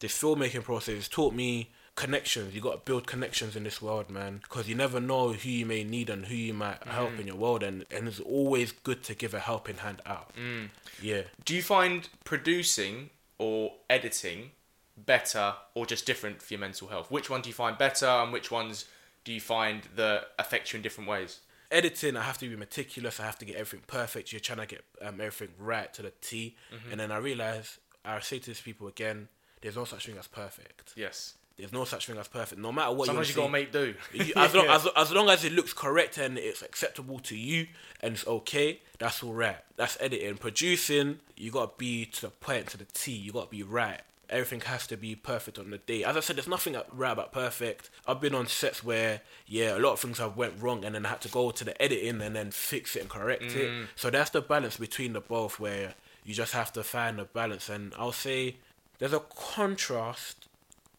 this 0.00 0.20
filmmaking 0.20 0.64
process 0.64 1.06
taught 1.06 1.34
me 1.34 1.70
connections. 1.96 2.54
You 2.54 2.60
got 2.60 2.72
to 2.72 2.78
build 2.78 3.06
connections 3.06 3.56
in 3.56 3.64
this 3.64 3.80
world, 3.80 4.10
man, 4.10 4.40
because 4.42 4.68
you 4.68 4.74
never 4.74 5.00
know 5.00 5.32
who 5.32 5.48
you 5.48 5.66
may 5.66 5.84
need 5.84 6.10
and 6.10 6.26
who 6.26 6.34
you 6.34 6.54
might 6.54 6.80
mm. 6.80 6.88
help 6.88 7.18
in 7.18 7.26
your 7.26 7.36
world, 7.36 7.62
and 7.62 7.84
and 7.90 8.08
it's 8.08 8.20
always 8.20 8.72
good 8.72 9.02
to 9.04 9.14
give 9.14 9.34
a 9.34 9.40
helping 9.40 9.78
hand 9.78 10.02
out. 10.06 10.32
Mm. 10.36 10.70
Yeah, 11.00 11.22
Do 11.44 11.54
you 11.54 11.62
find 11.62 12.08
producing 12.24 13.10
or 13.38 13.72
editing 13.90 14.50
better 14.96 15.54
or 15.74 15.86
just 15.86 16.06
different 16.06 16.40
for 16.40 16.54
your 16.54 16.60
mental 16.60 16.88
health? 16.88 17.10
Which 17.10 17.28
one 17.28 17.40
do 17.40 17.48
you 17.48 17.54
find 17.54 17.76
better 17.76 18.06
and 18.06 18.32
which 18.32 18.50
ones 18.50 18.84
do 19.24 19.32
you 19.32 19.40
find 19.40 19.82
that 19.96 20.28
affect 20.38 20.72
you 20.72 20.76
in 20.76 20.82
different 20.82 21.10
ways? 21.10 21.40
editing, 21.74 22.16
I 22.16 22.22
have 22.22 22.38
to 22.38 22.48
be 22.48 22.56
meticulous. 22.56 23.18
I 23.18 23.24
have 23.24 23.38
to 23.38 23.44
get 23.44 23.56
everything 23.56 23.84
perfect. 23.86 24.32
You're 24.32 24.40
trying 24.40 24.58
to 24.58 24.66
get 24.66 24.84
um, 25.02 25.20
everything 25.20 25.54
right 25.58 25.92
to 25.94 26.02
the 26.02 26.12
T, 26.20 26.56
mm-hmm. 26.72 26.92
and 26.92 27.00
then 27.00 27.10
I 27.10 27.18
realize 27.18 27.78
I 28.04 28.20
say 28.20 28.38
to 28.38 28.46
these 28.46 28.60
people 28.60 28.86
again, 28.86 29.28
there's 29.60 29.76
no 29.76 29.84
such 29.84 30.06
thing 30.06 30.16
as 30.18 30.26
perfect. 30.26 30.92
Yes. 30.96 31.34
There's 31.56 31.72
no 31.72 31.84
such 31.84 32.06
thing 32.06 32.18
as 32.18 32.26
perfect. 32.26 32.60
No 32.60 32.72
matter 32.72 32.92
what 32.92 33.06
Sometimes 33.06 33.28
you 33.28 33.34
you 33.34 33.40
gotta 33.40 33.52
make 33.52 33.72
do. 33.72 33.94
You- 34.12 34.32
as, 34.36 34.54
long, 34.54 34.66
as, 34.66 34.88
as 34.96 35.12
long 35.12 35.30
as 35.30 35.44
it 35.44 35.52
looks 35.52 35.72
correct 35.72 36.18
and 36.18 36.36
it's 36.36 36.62
acceptable 36.62 37.20
to 37.20 37.36
you 37.36 37.68
and 38.00 38.14
it's 38.14 38.26
okay, 38.26 38.80
that's 38.98 39.22
all 39.22 39.32
right. 39.32 39.58
That's 39.76 39.96
editing. 40.00 40.36
Producing, 40.36 41.20
you 41.36 41.50
gotta 41.52 41.72
be 41.76 42.06
to 42.06 42.22
the 42.22 42.30
point, 42.30 42.68
to 42.68 42.78
the 42.78 42.86
T. 42.86 43.12
You 43.12 43.32
gotta 43.32 43.50
be 43.50 43.62
right. 43.62 44.00
Everything 44.30 44.62
has 44.62 44.86
to 44.88 44.96
be 44.96 45.14
perfect 45.14 45.58
on 45.58 45.70
the 45.70 45.78
day. 45.78 46.02
As 46.02 46.16
I 46.16 46.20
said, 46.20 46.36
there's 46.36 46.48
nothing 46.48 46.76
right 46.92 47.12
about 47.12 47.30
perfect. 47.30 47.90
I've 48.06 48.20
been 48.20 48.34
on 48.34 48.46
sets 48.46 48.82
where, 48.82 49.20
yeah, 49.46 49.76
a 49.76 49.78
lot 49.78 49.92
of 49.92 50.00
things 50.00 50.18
have 50.18 50.36
went 50.36 50.54
wrong, 50.60 50.84
and 50.84 50.94
then 50.94 51.04
I 51.04 51.10
had 51.10 51.20
to 51.20 51.28
go 51.28 51.50
to 51.50 51.62
the 51.64 51.80
editing 51.80 52.20
and 52.22 52.34
then 52.34 52.50
fix 52.50 52.96
it 52.96 53.00
and 53.02 53.10
correct 53.10 53.42
it. 53.42 53.70
Mm. 53.70 53.86
So 53.94 54.10
that's 54.10 54.30
the 54.30 54.40
balance 54.40 54.78
between 54.78 55.12
the 55.12 55.20
both, 55.20 55.60
where 55.60 55.94
you 56.24 56.34
just 56.34 56.54
have 56.54 56.72
to 56.72 56.82
find 56.82 57.18
the 57.18 57.24
balance. 57.24 57.68
And 57.68 57.92
I'll 57.98 58.12
say 58.12 58.56
there's 58.98 59.12
a 59.12 59.20
contrast 59.20 60.48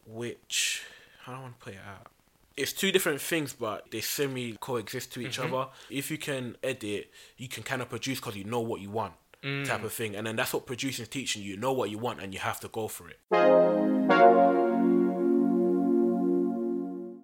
which 0.06 0.84
I 1.28 1.32
want 1.40 1.60
to 1.60 1.66
put 1.66 1.74
it 1.74 1.80
out? 1.88 2.08
It's 2.58 2.72
two 2.72 2.92
different 2.92 3.20
things, 3.20 3.54
but 3.54 3.92
they 3.92 4.02
semi 4.02 4.54
coexist 4.54 5.12
to 5.14 5.20
each 5.20 5.40
mm-hmm. 5.40 5.54
other. 5.54 5.70
If 5.90 6.10
you 6.10 6.18
can 6.18 6.56
edit, 6.64 7.12
you 7.38 7.48
can 7.48 7.64
kind 7.64 7.82
of 7.82 7.90
produce 7.90 8.20
because 8.20 8.36
you 8.36 8.46
know 8.46 8.62
what 8.62 8.80
you 8.80 8.90
want, 8.90 9.14
mm. 9.44 9.66
type 9.66 9.84
of 9.84 9.92
thing. 9.92 10.16
And 10.16 10.26
then 10.26 10.38
that's 10.38 10.54
what 10.54 10.66
producing 10.66 11.04
is 11.04 11.10
teaching 11.10 11.44
you. 11.44 11.52
You 11.52 11.58
know 11.58 11.74
what 11.74 11.90
you 11.90 11.98
want, 11.98 12.22
and 12.22 12.34
you 12.34 12.40
have 12.40 12.60
to 12.62 12.70
go 12.70 12.88
for 12.88 13.10
it. 13.10 13.20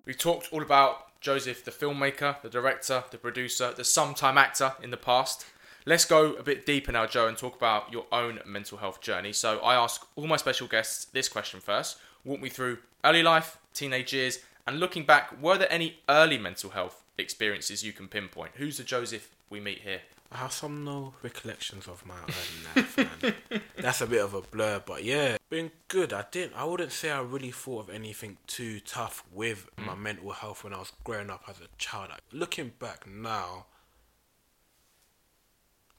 We've 0.06 0.17
talked 0.17 0.52
all 0.52 0.62
about 0.62 1.22
Joseph, 1.22 1.63
the 1.63 1.72
filmmaker, 1.72 2.41
the 2.41 2.50
director, 2.50 3.06
the 3.12 3.17
producer, 3.17 3.72
the 3.72 3.86
sometime 3.86 4.38
actor 4.38 4.74
in 4.84 4.89
the 4.89 4.98
past. 4.98 5.46
Let's 5.86 6.06
go 6.06 6.34
a 6.34 6.44
bit 6.44 6.65
deeper 6.65 6.91
now, 6.91 7.08
Joe, 7.08 7.28
and 7.28 7.38
talk 7.38 7.56
about 7.56 7.91
your 7.91 8.06
own 8.12 8.39
mental 8.46 8.80
health 8.80 9.02
journey. 9.02 9.34
So 9.34 9.60
I 9.60 9.76
ask 9.76 10.06
all 10.15 10.28
my 10.28 10.38
special 10.38 10.67
guests 10.67 11.06
this 11.06 11.30
question 11.30 11.60
first. 11.60 11.98
Walk 12.24 12.42
me 12.42 12.50
through 12.50 12.80
early 13.04 13.24
life, 13.24 13.58
teenage 13.74 14.14
years, 14.14 14.40
and 14.68 14.80
looking 14.80 15.06
back, 15.06 15.42
were 15.42 15.58
there 15.58 15.72
any 15.72 16.00
early 16.08 16.38
mental 16.38 16.70
health 16.70 17.04
experiences 17.18 17.84
you 17.84 17.94
can 17.94 18.08
pinpoint? 18.08 18.54
Who's 18.56 18.78
the 18.78 18.84
Joseph 18.84 19.30
we 19.50 19.60
meet 19.60 19.80
here? 19.80 20.02
I 20.32 20.38
have 20.38 20.54
some 20.54 20.86
no 20.86 21.14
recollections 21.24 21.88
of 21.88 22.06
my 22.06 22.16
early 22.16 22.84
life, 22.84 23.22
man. 23.22 23.62
That's 23.78 24.00
a 24.00 24.08
bit 24.08 24.22
of 24.22 24.34
a 24.34 24.42
blur, 24.42 24.82
but 24.86 25.04
yeah, 25.04 25.36
been 25.50 25.72
good. 25.90 26.14
I 26.14 26.24
didn't. 26.32 26.56
I 26.56 26.64
wouldn't 26.64 26.94
say 26.94 27.12
I 27.12 27.20
really 27.20 27.52
thought 27.52 27.90
of 27.90 27.90
anything 27.90 28.38
too 28.48 28.80
tough 28.80 29.26
with 29.34 29.70
mm. 29.78 29.88
my 29.88 29.96
mental 29.96 30.32
health 30.32 30.64
when 30.64 30.74
I 30.74 30.78
was 30.78 30.94
growing 31.04 31.30
up 31.30 31.44
as 31.50 31.60
a 31.60 31.68
child. 31.78 32.12
Like, 32.12 32.22
looking 32.32 32.72
back 32.80 33.06
now, 33.06 33.66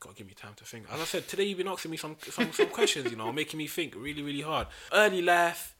gotta 0.01 0.15
give 0.15 0.27
me 0.27 0.33
time 0.33 0.55
to 0.57 0.65
think. 0.65 0.87
As 0.91 0.99
I 0.99 1.05
said, 1.05 1.29
today 1.29 1.45
you've 1.45 1.59
been 1.59 1.69
asking 1.69 1.91
me 1.91 1.99
some 1.99 2.17
some, 2.31 2.53
some 2.53 2.69
questions, 2.69 3.11
you 3.11 3.19
know, 3.19 3.31
making 3.33 3.59
me 3.59 3.67
think 3.67 3.95
really 3.95 4.23
really 4.23 4.41
hard. 4.41 4.67
Early 4.95 5.21
life, 5.21 5.75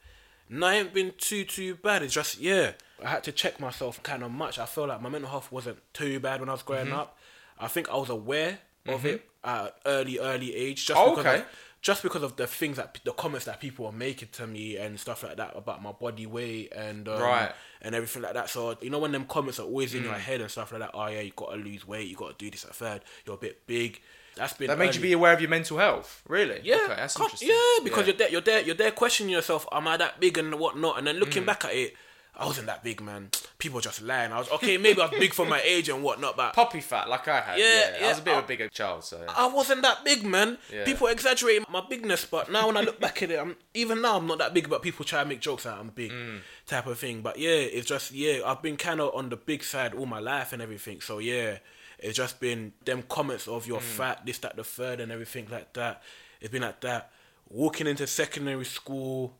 no, 0.59 0.67
it 0.67 0.73
ain't 0.75 0.93
been 0.93 1.13
too 1.17 1.43
too 1.45 1.75
bad. 1.75 2.03
It's 2.03 2.13
just 2.13 2.39
yeah, 2.39 2.71
I 3.03 3.09
had 3.09 3.23
to 3.23 3.31
check 3.31 3.59
myself 3.59 4.01
kind 4.03 4.23
of 4.23 4.31
much. 4.31 4.59
I 4.59 4.65
feel 4.65 4.87
like 4.87 5.01
my 5.01 5.09
mental 5.09 5.29
health 5.29 5.51
wasn't 5.51 5.79
too 5.93 6.19
bad 6.19 6.39
when 6.39 6.49
I 6.49 6.53
was 6.53 6.63
growing 6.63 6.87
Mm-hmm. 6.87 6.95
up. 6.95 7.17
I 7.59 7.67
think 7.67 7.89
I 7.89 7.95
was 7.97 8.09
aware 8.09 8.59
of 8.87 9.05
it 9.05 9.29
at 9.43 9.75
early 9.85 10.19
early 10.19 10.53
age, 10.55 10.85
just 10.85 10.99
Oh, 10.99 11.11
because 11.15 11.25
okay. 11.25 11.39
of, 11.39 11.45
just 11.81 12.01
because 12.03 12.23
of 12.23 12.35
the 12.37 12.47
things 12.47 12.77
that 12.77 12.97
the 13.03 13.11
comments 13.11 13.45
that 13.45 13.59
people 13.59 13.85
were 13.85 13.91
making 13.91 14.29
to 14.33 14.47
me 14.47 14.77
and 14.77 14.99
stuff 14.99 15.21
like 15.23 15.35
that 15.37 15.51
about 15.55 15.81
my 15.81 15.91
body 15.91 16.25
weight 16.25 16.71
and 16.73 17.07
um, 17.09 17.21
Right. 17.21 17.49
Mm. 17.49 17.53
and 17.83 17.95
everything 17.95 18.21
like 18.21 18.33
that. 18.33 18.49
So 18.49 18.77
you 18.81 18.89
know 18.89 18.99
when 18.99 19.11
them 19.11 19.25
comments 19.25 19.59
are 19.59 19.63
always 19.63 19.93
in 19.93 20.03
your 20.03 20.13
head 20.13 20.39
and 20.41 20.49
stuff 20.49 20.71
like 20.71 20.81
that. 20.81 20.91
Oh 20.93 21.07
yeah, 21.07 21.21
you 21.21 21.31
gotta 21.35 21.57
lose 21.57 21.87
weight. 21.87 22.07
You 22.07 22.15
gotta 22.15 22.35
do 22.37 22.49
this 22.49 22.63
at 22.65 22.75
third. 22.75 23.01
You're 23.25 23.35
a 23.35 23.39
bit 23.39 23.65
big. 23.67 24.01
That's 24.35 24.53
been 24.53 24.67
That 24.67 24.79
made 24.79 24.95
you 24.95 25.01
be 25.01 25.13
aware 25.13 25.33
of 25.33 25.41
your 25.41 25.49
mental 25.49 25.77
health, 25.77 26.21
really? 26.27 26.59
Yeah, 26.63 26.77
Okay, 26.85 26.95
that's 26.95 27.19
interesting. 27.19 27.49
Yeah, 27.49 27.83
because 27.83 28.07
you're 28.07 28.15
there, 28.15 28.29
you're 28.29 28.41
there, 28.41 28.61
you're 28.61 28.75
there 28.75 28.91
questioning 28.91 29.31
yourself. 29.31 29.67
Am 29.71 29.87
I 29.87 29.97
that 29.97 30.19
big 30.19 30.37
and 30.37 30.55
whatnot? 30.59 30.97
And 30.97 31.05
then 31.05 31.17
looking 31.17 31.45
back 31.45 31.65
at 31.65 31.73
it, 31.73 31.93
I 32.35 32.47
wasn't 32.47 32.65
that 32.65 32.83
big, 32.83 32.99
man. 32.99 33.29
People 33.59 33.79
just 33.79 34.01
lying. 34.01 34.31
I 34.31 34.39
was 34.39 34.49
okay. 34.53 34.77
Maybe 34.79 34.99
I 34.99 35.05
was 35.05 35.19
big 35.19 35.35
for 35.35 35.45
my 35.45 35.61
age 35.63 35.87
and 35.87 36.01
whatnot, 36.01 36.35
but 36.35 36.55
Poppy 36.55 36.81
fat, 36.81 37.07
like 37.07 37.27
I 37.27 37.41
had. 37.41 37.59
Yeah, 37.59 37.99
Yeah, 37.99 38.05
I 38.07 38.09
was 38.09 38.17
a 38.17 38.21
bit 38.23 38.35
of 38.35 38.43
a 38.43 38.47
bigger 38.47 38.69
child, 38.69 39.03
so. 39.03 39.23
I 39.29 39.45
wasn't 39.45 39.83
that 39.83 40.03
big, 40.03 40.23
man. 40.25 40.57
Yeah. 40.73 40.83
People 40.83 41.05
exaggerate 41.07 41.69
my 41.69 41.83
bigness, 41.87 42.25
but 42.25 42.51
now 42.51 42.65
when 42.65 42.75
I 42.75 42.81
look 42.81 42.99
back 42.99 43.21
at 43.21 43.29
it, 43.29 43.39
I'm 43.39 43.55
even 43.75 44.01
now 44.01 44.17
I'm 44.17 44.25
not 44.25 44.39
that 44.39 44.51
big, 44.55 44.67
but 44.67 44.81
people 44.81 45.05
try 45.05 45.21
to 45.21 45.29
make 45.29 45.41
jokes 45.41 45.67
out 45.67 45.79
I'm 45.79 45.89
big, 45.89 46.11
Mm. 46.11 46.39
type 46.65 46.87
of 46.87 46.97
thing. 46.97 47.21
But 47.21 47.37
yeah, 47.37 47.51
it's 47.51 47.87
just 47.87 48.11
yeah, 48.11 48.39
I've 48.43 48.63
been 48.63 48.77
kind 48.77 48.99
of 48.99 49.13
on 49.13 49.29
the 49.29 49.37
big 49.37 49.63
side 49.63 49.93
all 49.93 50.07
my 50.07 50.19
life 50.19 50.53
and 50.53 50.61
everything. 50.63 51.01
So 51.01 51.19
yeah, 51.19 51.59
it's 51.99 52.17
just 52.17 52.39
been 52.39 52.73
them 52.85 53.03
comments 53.09 53.47
of 53.47 53.63
Mm. 53.63 53.67
your 53.67 53.79
fat, 53.81 54.25
this, 54.25 54.37
that, 54.39 54.55
the 54.55 54.63
third, 54.63 54.99
and 54.99 55.11
everything 55.11 55.47
like 55.49 55.73
that. 55.73 56.01
It's 56.41 56.51
been 56.51 56.61
like 56.63 56.81
that. 56.81 57.11
Walking 57.49 57.87
into 57.87 58.07
secondary 58.07 58.65
school. 58.65 59.33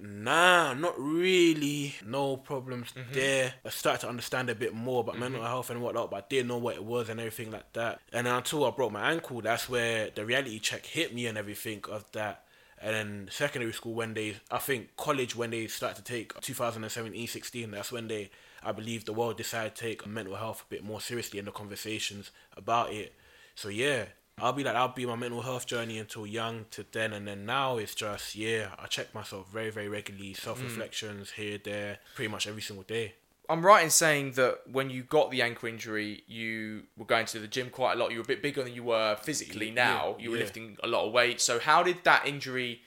Nah, 0.00 0.72
not 0.74 0.94
really. 0.98 1.94
No 2.06 2.36
problems 2.36 2.92
Mm-hmm. 2.92 3.12
there. 3.12 3.54
I 3.64 3.70
started 3.70 4.02
to 4.02 4.08
understand 4.08 4.48
a 4.50 4.54
bit 4.54 4.72
more 4.74 5.00
about 5.00 5.18
mental 5.18 5.42
health 5.42 5.70
and 5.70 5.82
whatnot, 5.82 6.10
but 6.10 6.16
I 6.24 6.26
didn't 6.28 6.48
know 6.48 6.58
what 6.58 6.76
it 6.76 6.84
was 6.84 7.08
and 7.08 7.18
everything 7.18 7.50
like 7.50 7.72
that. 7.72 8.00
And 8.12 8.28
until 8.28 8.64
I 8.64 8.70
broke 8.70 8.92
my 8.92 9.10
ankle, 9.10 9.40
that's 9.40 9.68
where 9.68 10.10
the 10.14 10.24
reality 10.24 10.58
check 10.60 10.86
hit 10.86 11.14
me 11.14 11.26
and 11.26 11.36
everything 11.36 11.82
of 11.90 12.04
that. 12.12 12.44
And 12.80 12.94
then 12.94 13.28
secondary 13.30 13.72
school, 13.72 13.94
when 13.94 14.14
they, 14.14 14.36
I 14.50 14.58
think 14.58 14.96
college, 14.96 15.34
when 15.36 15.50
they 15.50 15.66
started 15.66 16.04
to 16.04 16.12
take 16.12 16.38
2017 16.40 17.26
16, 17.26 17.70
that's 17.72 17.92
when 17.92 18.08
they, 18.08 18.30
I 18.62 18.72
believe 18.72 19.04
the 19.04 19.12
world 19.12 19.36
decided 19.36 19.74
to 19.76 19.82
take 19.82 20.06
mental 20.06 20.36
health 20.36 20.64
a 20.66 20.70
bit 20.70 20.84
more 20.84 21.00
seriously 21.00 21.38
in 21.38 21.44
the 21.44 21.50
conversations 21.52 22.30
about 22.56 22.92
it. 22.92 23.14
So 23.54 23.68
yeah, 23.68 24.06
I'll 24.38 24.52
be 24.52 24.64
like, 24.64 24.76
I'll 24.76 24.88
be 24.88 25.06
my 25.06 25.16
mental 25.16 25.42
health 25.42 25.66
journey 25.66 25.98
until 25.98 26.26
young 26.26 26.66
to 26.72 26.84
then, 26.92 27.12
and 27.12 27.26
then 27.26 27.44
now 27.44 27.76
it's 27.76 27.94
just 27.94 28.34
yeah, 28.34 28.68
I 28.78 28.86
check 28.86 29.14
myself 29.14 29.50
very 29.52 29.70
very 29.70 29.88
regularly, 29.88 30.32
mm. 30.32 30.36
self 30.40 30.62
reflections 30.62 31.32
here 31.32 31.58
there, 31.62 31.98
pretty 32.14 32.30
much 32.30 32.46
every 32.46 32.62
single 32.62 32.84
day. 32.84 33.14
I'm 33.50 33.66
right 33.66 33.82
in 33.82 33.90
saying 33.90 34.32
that 34.32 34.60
when 34.70 34.90
you 34.90 35.02
got 35.02 35.32
the 35.32 35.42
ankle 35.42 35.68
injury, 35.68 36.22
you 36.28 36.84
were 36.96 37.04
going 37.04 37.26
to 37.26 37.40
the 37.40 37.48
gym 37.48 37.68
quite 37.68 37.94
a 37.94 37.96
lot. 37.96 38.12
You 38.12 38.18
were 38.18 38.22
a 38.22 38.26
bit 38.26 38.42
bigger 38.42 38.62
than 38.62 38.74
you 38.74 38.84
were 38.84 39.16
physically 39.16 39.66
Yeah, 39.68 39.74
now. 39.74 40.16
You 40.20 40.30
were 40.30 40.36
yeah. 40.36 40.44
lifting 40.44 40.76
a 40.84 40.86
lot 40.86 41.04
of 41.04 41.12
weight. 41.12 41.40
So, 41.40 41.58
how 41.58 41.82
did 41.82 42.04
that 42.04 42.28
injury 42.28 42.82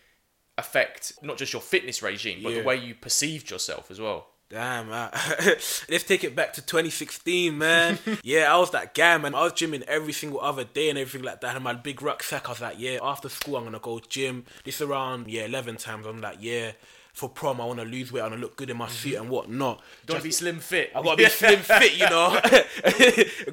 affect 0.57 1.21
not 1.21 1.37
just 1.37 1.51
your 1.51 1.61
fitness 1.61 2.01
regime, 2.01 2.41
but 2.41 2.53
Yeah. 2.53 2.59
the 2.59 2.63
way 2.65 2.77
you 2.77 2.95
perceived 2.95 3.51
yourself 3.51 3.91
as 3.91 3.99
well? 3.99 4.29
Damn, 4.53 4.91
uh, 4.91 5.09
let's 5.89 6.03
take 6.03 6.23
it 6.23 6.35
back 6.35 6.53
to 6.53 6.61
2016, 6.61 7.57
man. 7.57 7.97
yeah, 8.23 8.53
I 8.53 8.59
was 8.59 8.69
that 8.69 8.93
guy, 8.93 9.17
man. 9.17 9.33
I 9.33 9.41
was 9.41 9.53
gymming 9.53 9.81
every 9.87 10.13
single 10.13 10.39
other 10.41 10.63
day 10.63 10.89
and 10.89 10.99
everything 10.99 11.25
like 11.25 11.41
that. 11.41 11.55
And 11.55 11.63
my 11.63 11.73
big 11.73 12.03
rucksack, 12.03 12.45
I 12.45 12.51
was 12.51 12.61
like, 12.61 12.75
yeah, 12.77 12.99
after 13.01 13.29
school, 13.29 13.57
I'm 13.57 13.63
gonna 13.63 13.79
go 13.79 13.99
gym. 13.99 14.45
This 14.63 14.79
around, 14.79 15.27
yeah, 15.27 15.45
11 15.45 15.77
times. 15.77 16.05
I'm 16.05 16.21
like, 16.21 16.37
yeah, 16.39 16.73
for 17.13 17.29
prom, 17.29 17.61
I 17.61 17.65
wanna 17.65 17.83
lose 17.83 18.11
weight, 18.11 18.21
I 18.21 18.25
wanna 18.25 18.37
look 18.37 18.55
good 18.55 18.69
in 18.69 18.77
my 18.77 18.89
suit 18.89 19.15
and 19.15 19.27
whatnot. 19.27 19.81
Don't 20.05 20.21
be 20.21 20.29
slim 20.29 20.59
fit. 20.59 20.91
I 20.95 21.01
gotta 21.01 21.17
be 21.17 21.25
slim 21.29 21.59
fit, 21.59 21.97
you 21.97 22.07
know. 22.07 22.39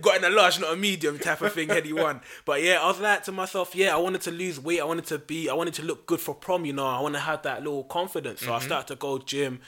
Got 0.02 0.18
in 0.18 0.24
a 0.24 0.28
large, 0.28 0.60
not 0.60 0.74
a 0.74 0.76
medium 0.76 1.18
type 1.18 1.40
of 1.40 1.54
thing, 1.54 1.70
heady 1.70 1.94
one. 1.94 2.20
But 2.44 2.62
yeah, 2.62 2.78
I 2.78 2.86
was 2.86 3.00
like 3.00 3.22
to 3.22 3.32
myself, 3.32 3.74
yeah, 3.74 3.94
I 3.94 3.98
wanted 3.98 4.20
to 4.22 4.32
lose 4.32 4.60
weight. 4.60 4.82
I 4.82 4.84
wanted 4.84 5.06
to 5.06 5.18
be, 5.18 5.48
I 5.48 5.54
wanted 5.54 5.72
to 5.74 5.82
look 5.82 6.04
good 6.04 6.20
for 6.20 6.34
prom, 6.34 6.66
you 6.66 6.74
know. 6.74 6.86
I 6.86 7.00
want 7.00 7.14
to 7.14 7.20
have 7.20 7.40
that 7.44 7.62
little 7.62 7.84
confidence. 7.84 8.42
So 8.42 8.52
I 8.52 8.58
started 8.58 8.88
to 8.88 8.96
go 8.96 9.16
gym 9.16 9.60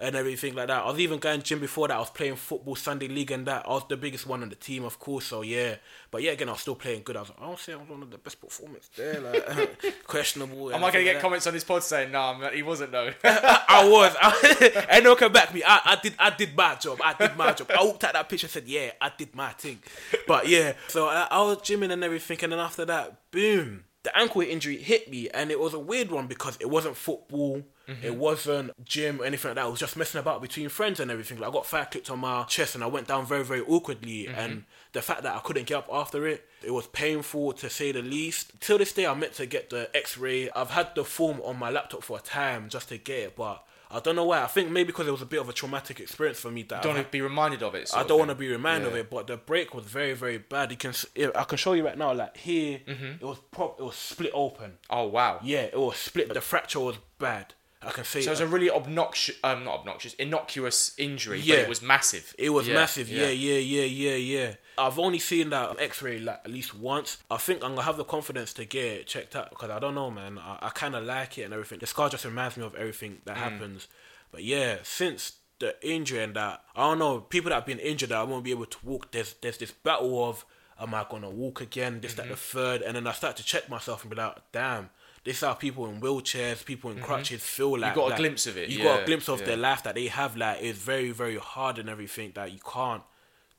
and 0.00 0.16
everything 0.16 0.54
like 0.54 0.68
that. 0.68 0.82
I 0.82 0.86
was 0.90 0.98
even 0.98 1.18
going 1.18 1.42
gym 1.42 1.60
before 1.60 1.88
that. 1.88 1.94
I 1.94 1.98
was 1.98 2.10
playing 2.10 2.36
football, 2.36 2.74
Sunday 2.74 3.08
league, 3.08 3.30
and 3.30 3.46
that. 3.46 3.66
I 3.66 3.70
was 3.70 3.84
the 3.88 3.96
biggest 3.96 4.26
one 4.26 4.42
on 4.42 4.48
the 4.48 4.56
team, 4.56 4.84
of 4.84 4.98
course. 4.98 5.26
So 5.26 5.42
yeah, 5.42 5.76
but 6.10 6.22
yeah, 6.22 6.32
again, 6.32 6.48
I 6.48 6.52
was 6.52 6.62
still 6.62 6.74
playing 6.74 7.02
good. 7.02 7.16
I 7.16 7.20
was 7.20 7.28
like, 7.28 7.40
I 7.40 7.46
don't 7.46 7.58
say 7.58 7.72
I 7.74 7.76
was 7.76 7.88
one 7.88 8.02
of 8.02 8.10
the 8.10 8.18
best 8.18 8.40
performers 8.40 8.88
there. 8.96 9.20
Like 9.20 9.84
questionable. 10.06 10.72
Am 10.72 10.82
I 10.82 10.90
gonna 10.90 11.04
get 11.04 11.20
comments 11.20 11.46
on 11.46 11.54
this 11.54 11.64
pod 11.64 11.82
saying, 11.82 12.10
"No, 12.10 12.38
nah, 12.38 12.50
he 12.50 12.62
wasn't 12.62 12.92
though"? 12.92 13.12
I 13.24 13.88
was. 13.88 14.16
I, 14.20 14.86
and 14.90 15.04
no 15.04 15.14
come 15.16 15.32
back 15.32 15.52
me. 15.52 15.62
I, 15.64 15.80
I 15.84 15.98
did. 16.02 16.14
I 16.18 16.30
did 16.30 16.56
my 16.56 16.74
job. 16.76 17.00
I 17.04 17.14
did 17.14 17.36
my 17.36 17.52
job. 17.52 17.70
I 17.76 17.84
looked 17.84 18.04
at 18.04 18.14
that 18.14 18.28
picture 18.28 18.46
and 18.46 18.52
said, 18.52 18.66
"Yeah, 18.66 18.92
I 19.00 19.12
did 19.16 19.34
my 19.34 19.50
thing." 19.50 19.80
But 20.26 20.48
yeah, 20.48 20.72
so 20.88 21.08
I, 21.08 21.28
I 21.30 21.42
was 21.42 21.58
gymming 21.58 21.92
and 21.92 22.02
everything, 22.02 22.38
and 22.42 22.52
then 22.52 22.58
after 22.60 22.84
that, 22.86 23.30
boom, 23.30 23.84
the 24.02 24.16
ankle 24.16 24.40
injury 24.40 24.78
hit 24.78 25.10
me, 25.10 25.28
and 25.30 25.50
it 25.50 25.60
was 25.60 25.74
a 25.74 25.78
weird 25.78 26.10
one 26.10 26.26
because 26.26 26.56
it 26.60 26.70
wasn't 26.70 26.96
football. 26.96 27.62
Mm-hmm. 27.88 28.04
It 28.04 28.16
wasn't 28.16 28.84
gym 28.84 29.20
or 29.20 29.24
anything 29.24 29.48
like 29.48 29.56
that. 29.56 29.64
I 29.64 29.68
was 29.68 29.80
just 29.80 29.96
messing 29.96 30.20
about 30.20 30.40
between 30.42 30.68
friends 30.68 31.00
and 31.00 31.10
everything. 31.10 31.38
Like 31.38 31.50
I 31.50 31.52
got 31.52 31.66
fire 31.66 31.88
clipped 31.90 32.10
on 32.10 32.20
my 32.20 32.44
chest 32.44 32.74
and 32.74 32.84
I 32.84 32.86
went 32.86 33.08
down 33.08 33.26
very, 33.26 33.44
very 33.44 33.62
awkwardly. 33.62 34.24
Mm-hmm. 34.24 34.38
And 34.38 34.64
the 34.92 35.02
fact 35.02 35.22
that 35.22 35.34
I 35.34 35.40
couldn't 35.40 35.66
get 35.66 35.78
up 35.78 35.88
after 35.92 36.26
it, 36.26 36.46
it 36.62 36.70
was 36.72 36.86
painful 36.88 37.52
to 37.54 37.70
say 37.70 37.92
the 37.92 38.02
least. 38.02 38.52
Till 38.60 38.78
this 38.78 38.92
day, 38.92 39.06
I'm 39.06 39.20
meant 39.20 39.34
to 39.34 39.46
get 39.46 39.70
the 39.70 39.90
X-ray. 39.94 40.50
I've 40.50 40.70
had 40.70 40.94
the 40.94 41.04
form 41.04 41.40
on 41.42 41.58
my 41.58 41.70
laptop 41.70 42.02
for 42.02 42.18
a 42.18 42.20
time 42.20 42.68
just 42.68 42.88
to 42.90 42.98
get 42.98 43.18
it, 43.18 43.36
but 43.36 43.64
I 43.92 43.98
don't 43.98 44.14
know 44.14 44.26
why. 44.26 44.42
I 44.42 44.46
think 44.46 44.70
maybe 44.70 44.88
because 44.88 45.08
it 45.08 45.10
was 45.10 45.22
a 45.22 45.26
bit 45.26 45.40
of 45.40 45.48
a 45.48 45.52
traumatic 45.52 45.98
experience 45.98 46.38
for 46.38 46.50
me 46.50 46.62
that 46.64 46.82
Don't 46.82 46.94
want 46.94 47.06
to 47.06 47.10
be 47.10 47.20
reminded 47.20 47.62
of 47.64 47.74
it. 47.74 47.90
I 47.94 48.04
don't 48.04 48.18
want 48.18 48.30
to 48.30 48.36
be 48.36 48.48
reminded 48.48 48.86
of 48.88 48.94
it, 48.94 49.10
but 49.10 49.26
the 49.26 49.36
break 49.36 49.74
was 49.74 49.84
very, 49.84 50.12
very 50.12 50.38
bad. 50.38 50.70
You 50.70 50.76
can, 50.76 50.94
I 51.34 51.42
can 51.42 51.58
show 51.58 51.72
you 51.72 51.84
right 51.84 51.98
now. 51.98 52.12
Like 52.12 52.36
here, 52.36 52.80
mm-hmm. 52.86 53.04
it 53.20 53.22
was 53.22 53.38
prop, 53.50 53.80
it 53.80 53.82
was 53.82 53.96
split 53.96 54.30
open. 54.32 54.74
Oh 54.88 55.06
wow. 55.08 55.40
Yeah, 55.42 55.62
it 55.62 55.78
was 55.78 55.96
split. 55.96 56.32
The 56.32 56.40
fracture 56.40 56.78
was 56.80 56.98
bad. 57.18 57.54
I 57.82 57.90
can 57.92 58.04
say 58.04 58.20
So 58.20 58.28
it 58.28 58.32
was 58.32 58.38
that. 58.40 58.44
a 58.44 58.48
really 58.48 58.70
obnoxious, 58.70 59.36
um, 59.42 59.64
not 59.64 59.80
obnoxious, 59.80 60.12
innocuous 60.14 60.92
injury, 60.98 61.40
Yeah. 61.40 61.56
but 61.56 61.62
it 61.62 61.68
was 61.68 61.80
massive. 61.80 62.34
It 62.38 62.50
was 62.50 62.68
Yeah, 62.68 62.74
massive. 62.74 63.08
Yeah, 63.08 63.28
yeah, 63.28 63.54
yeah, 63.58 63.84
yeah, 63.84 64.16
yeah. 64.16 64.54
I've 64.76 64.98
only 64.98 65.18
seen 65.18 65.48
that 65.50 65.80
X-ray 65.80 66.18
like 66.18 66.40
at 66.44 66.50
least 66.50 66.74
once. 66.74 67.18
I 67.30 67.38
think 67.38 67.64
I'm 67.64 67.70
gonna 67.74 67.82
have 67.82 67.96
the 67.96 68.04
confidence 68.04 68.52
to 68.54 68.64
get 68.66 68.84
it 68.84 69.06
checked 69.06 69.34
out 69.34 69.48
because 69.50 69.70
I 69.70 69.78
don't 69.78 69.94
know, 69.94 70.10
man. 70.10 70.38
I, 70.38 70.58
I 70.66 70.68
kind 70.70 70.94
of 70.94 71.04
like 71.04 71.38
it 71.38 71.42
and 71.44 71.54
everything. 71.54 71.78
The 71.78 71.86
scar 71.86 72.10
just 72.10 72.24
reminds 72.24 72.56
me 72.58 72.64
of 72.64 72.74
everything 72.74 73.22
that 73.24 73.36
happens. 73.38 73.88
But 74.30 74.44
yeah, 74.44 74.78
since 74.82 75.32
the 75.58 75.74
injury 75.86 76.22
and 76.22 76.34
that, 76.36 76.62
I 76.76 76.82
don't 76.82 76.98
know. 76.98 77.20
People 77.20 77.48
that 77.50 77.54
have 77.56 77.66
been 77.66 77.78
injured 77.80 78.10
that 78.10 78.18
I 78.18 78.22
won't 78.24 78.44
be 78.44 78.50
able 78.50 78.66
to 78.66 78.78
walk. 78.82 79.10
There's 79.10 79.34
there's 79.40 79.56
this 79.58 79.70
battle 79.70 80.22
of 80.28 80.44
am 80.78 80.94
I 80.94 81.04
gonna 81.10 81.30
walk 81.30 81.60
again? 81.62 82.00
This 82.00 82.14
that 82.14 82.28
the 82.28 82.36
third, 82.36 82.82
and 82.82 82.94
then 82.96 83.06
I 83.06 83.12
start 83.12 83.36
to 83.38 83.42
check 83.44 83.68
myself 83.70 84.02
and 84.02 84.10
be 84.10 84.16
like, 84.16 84.36
damn. 84.52 84.90
This 85.22 85.36
is 85.36 85.42
how 85.42 85.54
people 85.54 85.86
in 85.86 86.00
wheelchairs, 86.00 86.64
people 86.64 86.90
in 86.90 86.96
mm-hmm. 86.96 87.04
crutches 87.04 87.42
feel 87.42 87.78
like. 87.78 87.94
You 87.94 88.02
got 88.02 88.12
a 88.12 88.16
glimpse 88.16 88.46
of 88.46 88.56
it, 88.56 88.70
You 88.70 88.82
got 88.82 89.02
a 89.02 89.04
glimpse 89.04 89.28
of 89.28 89.40
yeah. 89.40 89.46
their 89.46 89.56
life 89.56 89.82
that 89.82 89.94
they 89.94 90.06
have. 90.06 90.36
Like 90.36 90.58
it's 90.62 90.78
very, 90.78 91.10
very 91.10 91.36
hard 91.36 91.78
and 91.78 91.88
everything 91.88 92.32
that 92.34 92.52
you 92.52 92.58
can't 92.60 93.02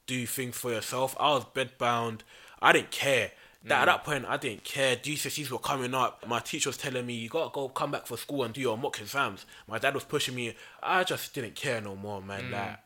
do 0.08 0.26
things 0.26 0.58
for 0.58 0.71
yourself. 0.71 1.15
I 1.19 1.32
was 1.32 1.45
bedbound. 1.45 2.21
I 2.62 2.71
didn't 2.74 2.91
care. 2.91 3.32
That, 3.65 3.82
At 3.82 3.82
mm. 3.82 3.86
that 3.86 4.04
point, 4.04 4.26
I 4.28 4.38
didn't 4.38 4.63
care. 4.63 4.95
GCSEs 4.95 5.52
were 5.52 5.60
coming 5.60 5.93
up. 5.93 6.28
My 6.28 6.39
teacher 6.39 6.69
was 6.69 6.78
telling 6.78 7.06
me, 7.06 7.13
you 7.13 7.30
gotta 7.30 7.52
go 7.54 7.69
come 7.69 7.91
back 7.91 8.08
for 8.08 8.17
school 8.17 8.43
and 8.43 8.54
do 8.54 8.62
your 8.62 8.78
mock 8.78 9.00
exams. 9.00 9.45
My 9.67 9.78
dad 9.78 9.93
was 9.93 10.04
pushing 10.04 10.34
me. 10.34 10.56
I 10.82 11.04
just 11.04 11.34
didn't 11.36 11.54
care 11.54 11.80
no 11.80 11.95
more, 11.95 12.24
man. 12.24 12.45
Mm. 12.45 12.52
Like, 12.52 12.80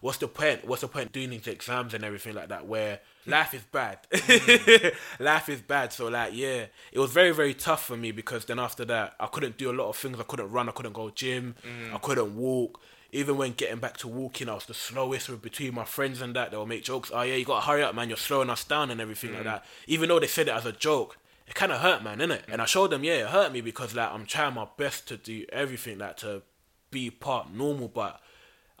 what's 0.00 0.18
the 0.18 0.28
point? 0.28 0.66
What's 0.66 0.82
the 0.82 0.88
point 0.88 1.12
doing 1.12 1.30
these 1.30 1.46
exams 1.46 1.94
and 1.94 2.04
everything 2.04 2.34
like 2.34 2.48
that 2.48 2.66
where 2.66 3.00
life 3.26 3.54
is 3.54 3.62
bad? 3.64 3.98
Mm. 4.10 4.94
life 5.18 5.48
is 5.48 5.60
bad. 5.60 5.92
So, 5.92 6.08
like, 6.08 6.32
yeah, 6.34 6.66
it 6.92 6.98
was 6.98 7.10
very, 7.10 7.32
very 7.32 7.54
tough 7.54 7.84
for 7.84 7.96
me 7.96 8.12
because 8.12 8.44
then 8.44 8.58
after 8.58 8.84
that, 8.86 9.14
I 9.18 9.26
couldn't 9.26 9.56
do 9.56 9.70
a 9.70 9.72
lot 9.72 9.88
of 9.88 9.96
things. 9.96 10.18
I 10.18 10.22
couldn't 10.22 10.50
run. 10.50 10.68
I 10.68 10.72
couldn't 10.72 10.92
go 10.92 11.10
gym. 11.10 11.54
Mm. 11.66 11.94
I 11.94 11.98
couldn't 11.98 12.36
walk. 12.36 12.80
Even 13.12 13.36
when 13.36 13.52
getting 13.52 13.78
back 13.78 13.96
to 13.98 14.08
walking, 14.08 14.48
I 14.48 14.54
was 14.54 14.66
the 14.66 14.74
slowest 14.74 15.42
between 15.42 15.74
my 15.74 15.84
friends 15.84 16.20
and 16.20 16.34
that. 16.36 16.50
They'll 16.50 16.66
make 16.66 16.84
jokes. 16.84 17.10
Oh 17.12 17.22
yeah, 17.22 17.34
you 17.34 17.44
gotta 17.44 17.66
hurry 17.66 17.82
up, 17.82 17.94
man. 17.94 18.08
You're 18.08 18.16
slowing 18.18 18.50
us 18.50 18.64
down 18.64 18.90
and 18.90 19.00
everything 19.00 19.32
like 19.32 19.42
mm. 19.42 19.44
that. 19.44 19.64
Even 19.86 20.08
though 20.08 20.20
they 20.20 20.26
said 20.28 20.48
it 20.48 20.54
as 20.54 20.66
a 20.66 20.72
joke, 20.72 21.18
it 21.46 21.54
kind 21.54 21.72
of 21.72 21.80
hurt, 21.80 22.04
man, 22.04 22.18
innit? 22.18 22.42
And 22.48 22.62
I 22.62 22.66
showed 22.66 22.90
them, 22.90 23.02
yeah, 23.02 23.24
it 23.24 23.26
hurt 23.26 23.52
me 23.52 23.60
because 23.60 23.94
like 23.94 24.10
I'm 24.10 24.26
trying 24.26 24.54
my 24.54 24.68
best 24.76 25.08
to 25.08 25.16
do 25.16 25.44
everything 25.52 25.98
like 25.98 26.16
to 26.18 26.42
be 26.90 27.10
part 27.10 27.52
normal, 27.52 27.88
but 27.88 28.20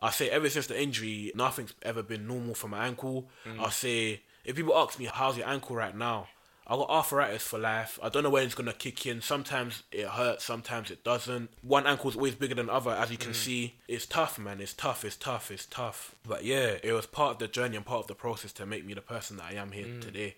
I 0.02 0.10
say 0.10 0.30
ever 0.30 0.48
since 0.48 0.66
the 0.66 0.80
injury, 0.80 1.32
nothing's 1.34 1.74
ever 1.82 2.02
been 2.02 2.26
normal 2.26 2.54
for 2.54 2.68
my 2.68 2.86
ankle. 2.86 3.28
I 3.44 3.48
mm. 3.48 3.72
say 3.72 4.22
if 4.44 4.56
people 4.56 4.76
ask 4.76 4.98
me 4.98 5.06
how's 5.06 5.36
your 5.36 5.48
ankle 5.48 5.76
right 5.76 5.96
now, 5.96 6.28
I 6.66 6.76
got 6.76 6.88
arthritis 6.88 7.42
for 7.42 7.58
life. 7.58 7.98
I 8.02 8.08
don't 8.08 8.22
know 8.22 8.30
when 8.30 8.44
it's 8.44 8.54
gonna 8.54 8.72
kick 8.72 9.04
in. 9.04 9.20
Sometimes 9.20 9.82
it 9.90 10.06
hurts, 10.06 10.44
sometimes 10.44 10.90
it 10.90 11.02
doesn't. 11.02 11.50
One 11.62 11.86
ankle's 11.86 12.14
always 12.14 12.36
bigger 12.36 12.54
than 12.54 12.66
the 12.66 12.72
other, 12.72 12.92
as 12.92 13.10
you 13.10 13.18
can 13.18 13.32
mm. 13.32 13.34
see. 13.34 13.74
It's 13.88 14.06
tough, 14.06 14.38
man. 14.38 14.60
It's 14.60 14.72
tough. 14.72 15.04
It's 15.04 15.16
tough. 15.16 15.50
It's 15.50 15.66
tough. 15.66 16.14
But 16.26 16.44
yeah, 16.44 16.76
it 16.82 16.92
was 16.92 17.06
part 17.06 17.32
of 17.32 17.38
the 17.38 17.48
journey 17.48 17.76
and 17.76 17.84
part 17.84 18.02
of 18.02 18.06
the 18.06 18.14
process 18.14 18.52
to 18.52 18.66
make 18.66 18.86
me 18.86 18.94
the 18.94 19.00
person 19.00 19.36
that 19.38 19.46
I 19.50 19.54
am 19.54 19.72
here 19.72 19.86
mm. 19.86 20.00
today. 20.00 20.36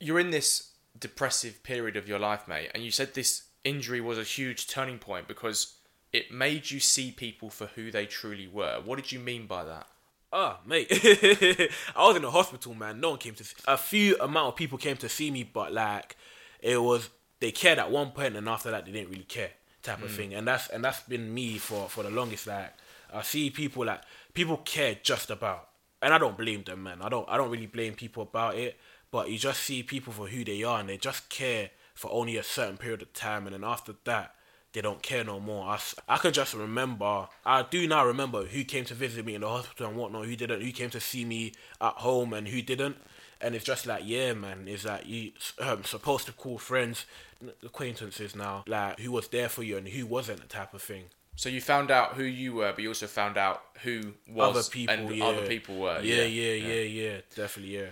You're 0.00 0.20
in 0.20 0.30
this 0.30 0.70
depressive 0.98 1.62
period 1.62 1.96
of 1.96 2.08
your 2.08 2.18
life, 2.18 2.48
mate, 2.48 2.70
and 2.74 2.82
you 2.82 2.90
said 2.90 3.14
this 3.14 3.42
injury 3.64 4.00
was 4.00 4.18
a 4.18 4.24
huge 4.24 4.68
turning 4.68 4.98
point 4.98 5.28
because 5.28 5.77
it 6.12 6.32
made 6.32 6.70
you 6.70 6.80
see 6.80 7.10
people 7.10 7.50
for 7.50 7.66
who 7.66 7.90
they 7.90 8.06
truly 8.06 8.48
were. 8.48 8.80
What 8.84 8.96
did 8.96 9.12
you 9.12 9.18
mean 9.18 9.46
by 9.46 9.64
that? 9.64 9.86
Ah, 10.32 10.60
mate. 10.66 10.88
I 10.92 11.68
was 11.96 12.16
in 12.16 12.22
the 12.22 12.30
hospital, 12.30 12.74
man. 12.74 13.00
No 13.00 13.10
one 13.10 13.18
came 13.18 13.34
to 13.34 13.44
see. 13.44 13.54
A 13.66 13.76
few 13.76 14.16
amount 14.20 14.48
of 14.48 14.56
people 14.56 14.78
came 14.78 14.96
to 14.98 15.08
see 15.08 15.30
me, 15.30 15.42
but 15.42 15.72
like, 15.72 16.16
it 16.60 16.80
was 16.80 17.08
they 17.40 17.50
cared 17.50 17.78
at 17.78 17.90
one 17.90 18.10
point, 18.10 18.36
and 18.36 18.48
after 18.48 18.70
that, 18.70 18.84
they 18.84 18.92
didn't 18.92 19.10
really 19.10 19.24
care, 19.24 19.50
type 19.82 20.02
of 20.02 20.10
thing. 20.10 20.34
And 20.34 20.46
that's 20.46 20.68
and 20.68 20.84
that's 20.84 21.00
been 21.00 21.32
me 21.32 21.58
for 21.58 21.88
for 21.88 22.02
the 22.02 22.10
longest. 22.10 22.46
Like, 22.46 22.72
I 23.12 23.22
see 23.22 23.50
people 23.50 23.86
like 23.86 24.02
people 24.34 24.58
care 24.58 24.96
just 25.02 25.30
about, 25.30 25.68
and 26.02 26.12
I 26.12 26.18
don't 26.18 26.36
blame 26.36 26.62
them, 26.62 26.82
man. 26.82 27.00
I 27.00 27.08
don't 27.08 27.28
I 27.28 27.36
don't 27.36 27.50
really 27.50 27.66
blame 27.66 27.94
people 27.94 28.22
about 28.24 28.56
it, 28.56 28.76
but 29.10 29.30
you 29.30 29.38
just 29.38 29.60
see 29.60 29.82
people 29.82 30.12
for 30.12 30.26
who 30.26 30.44
they 30.44 30.62
are, 30.62 30.80
and 30.80 30.88
they 30.88 30.98
just 30.98 31.28
care 31.30 31.70
for 31.94 32.10
only 32.12 32.36
a 32.36 32.42
certain 32.42 32.76
period 32.76 33.02
of 33.02 33.12
time, 33.12 33.46
and 33.46 33.54
then 33.54 33.64
after 33.64 33.94
that 34.04 34.34
they 34.72 34.80
don't 34.80 35.02
care 35.02 35.24
no 35.24 35.40
more. 35.40 35.66
I, 35.66 35.78
I 36.08 36.18
can 36.18 36.32
just 36.32 36.54
remember, 36.54 37.28
I 37.44 37.62
do 37.62 37.86
now 37.88 38.06
remember 38.06 38.44
who 38.44 38.64
came 38.64 38.84
to 38.86 38.94
visit 38.94 39.24
me 39.24 39.34
in 39.34 39.40
the 39.40 39.48
hospital 39.48 39.88
and 39.88 39.96
whatnot, 39.96 40.26
who 40.26 40.36
didn't, 40.36 40.62
who 40.62 40.72
came 40.72 40.90
to 40.90 41.00
see 41.00 41.24
me 41.24 41.52
at 41.80 41.94
home 41.94 42.32
and 42.32 42.48
who 42.48 42.62
didn't. 42.62 42.96
And 43.40 43.54
it's 43.54 43.64
just 43.64 43.86
like, 43.86 44.02
yeah, 44.04 44.32
man, 44.34 44.66
it's 44.66 44.84
like 44.84 45.06
you 45.06 45.32
um, 45.60 45.84
supposed 45.84 46.26
to 46.26 46.32
call 46.32 46.58
friends, 46.58 47.06
acquaintances 47.64 48.34
now, 48.34 48.64
like 48.66 48.98
who 48.98 49.12
was 49.12 49.28
there 49.28 49.48
for 49.48 49.62
you 49.62 49.76
and 49.76 49.88
who 49.88 50.06
wasn't, 50.06 50.40
the 50.40 50.46
type 50.46 50.74
of 50.74 50.82
thing. 50.82 51.04
So 51.36 51.48
you 51.48 51.60
found 51.60 51.92
out 51.92 52.14
who 52.14 52.24
you 52.24 52.54
were, 52.54 52.72
but 52.72 52.82
you 52.82 52.88
also 52.88 53.06
found 53.06 53.36
out 53.38 53.62
who 53.84 54.14
was 54.28 54.56
other 54.56 54.68
people, 54.68 54.94
and 54.94 55.14
yeah. 55.14 55.24
other 55.24 55.46
people 55.46 55.76
were. 55.78 56.00
Yeah, 56.02 56.24
yeah, 56.24 56.54
yeah, 56.54 56.80
yeah, 56.80 57.16
definitely, 57.36 57.76
yeah. 57.76 57.86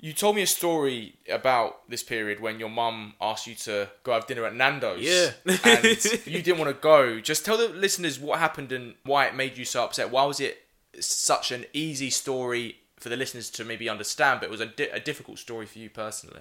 You 0.00 0.12
told 0.12 0.36
me 0.36 0.42
a 0.42 0.46
story 0.46 1.14
about 1.30 1.88
this 1.88 2.02
period 2.02 2.40
when 2.40 2.60
your 2.60 2.68
mum 2.68 3.14
asked 3.20 3.46
you 3.46 3.54
to 3.54 3.88
go 4.02 4.12
have 4.12 4.26
dinner 4.26 4.44
at 4.44 4.54
Nando's. 4.54 5.00
Yeah. 5.00 5.30
and 5.64 5.84
you 6.26 6.42
didn't 6.42 6.58
want 6.58 6.68
to 6.68 6.80
go. 6.80 7.20
Just 7.20 7.44
tell 7.44 7.56
the 7.56 7.68
listeners 7.68 8.18
what 8.18 8.38
happened 8.38 8.70
and 8.70 8.94
why 9.04 9.26
it 9.26 9.34
made 9.34 9.56
you 9.56 9.64
so 9.64 9.84
upset. 9.84 10.10
Why 10.10 10.24
was 10.24 10.40
it 10.40 10.58
such 11.00 11.52
an 11.52 11.64
easy 11.72 12.10
story 12.10 12.76
for 12.98 13.08
the 13.08 13.16
listeners 13.16 13.50
to 13.50 13.64
maybe 13.64 13.88
understand, 13.88 14.40
but 14.40 14.46
it 14.46 14.50
was 14.50 14.60
a, 14.60 14.66
di- 14.66 14.88
a 14.88 15.00
difficult 15.00 15.38
story 15.38 15.66
for 15.66 15.78
you 15.78 15.88
personally? 15.88 16.40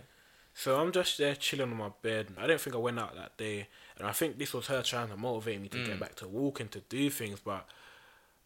So 0.54 0.80
I'm 0.80 0.92
just 0.92 1.18
there 1.18 1.36
chilling 1.36 1.72
on 1.72 1.78
my 1.78 1.92
bed. 2.02 2.28
I 2.38 2.48
don't 2.48 2.62
think 2.62 2.76
I 2.76 2.80
went 2.80 3.00
out 3.00 3.16
that 3.16 3.38
day, 3.38 3.68
and 3.98 4.08
I 4.08 4.12
think 4.12 4.38
this 4.38 4.54
was 4.54 4.68
her 4.68 4.84
trying 4.84 5.10
to 5.10 5.18
motivate 5.18 5.62
me 5.62 5.68
to 5.70 5.84
get 5.84 5.98
mm. 5.98 6.00
back 6.00 6.16
to 6.16 6.28
walking 6.28 6.68
to 6.70 6.80
do 6.82 7.10
things. 7.10 7.40
But 7.40 7.68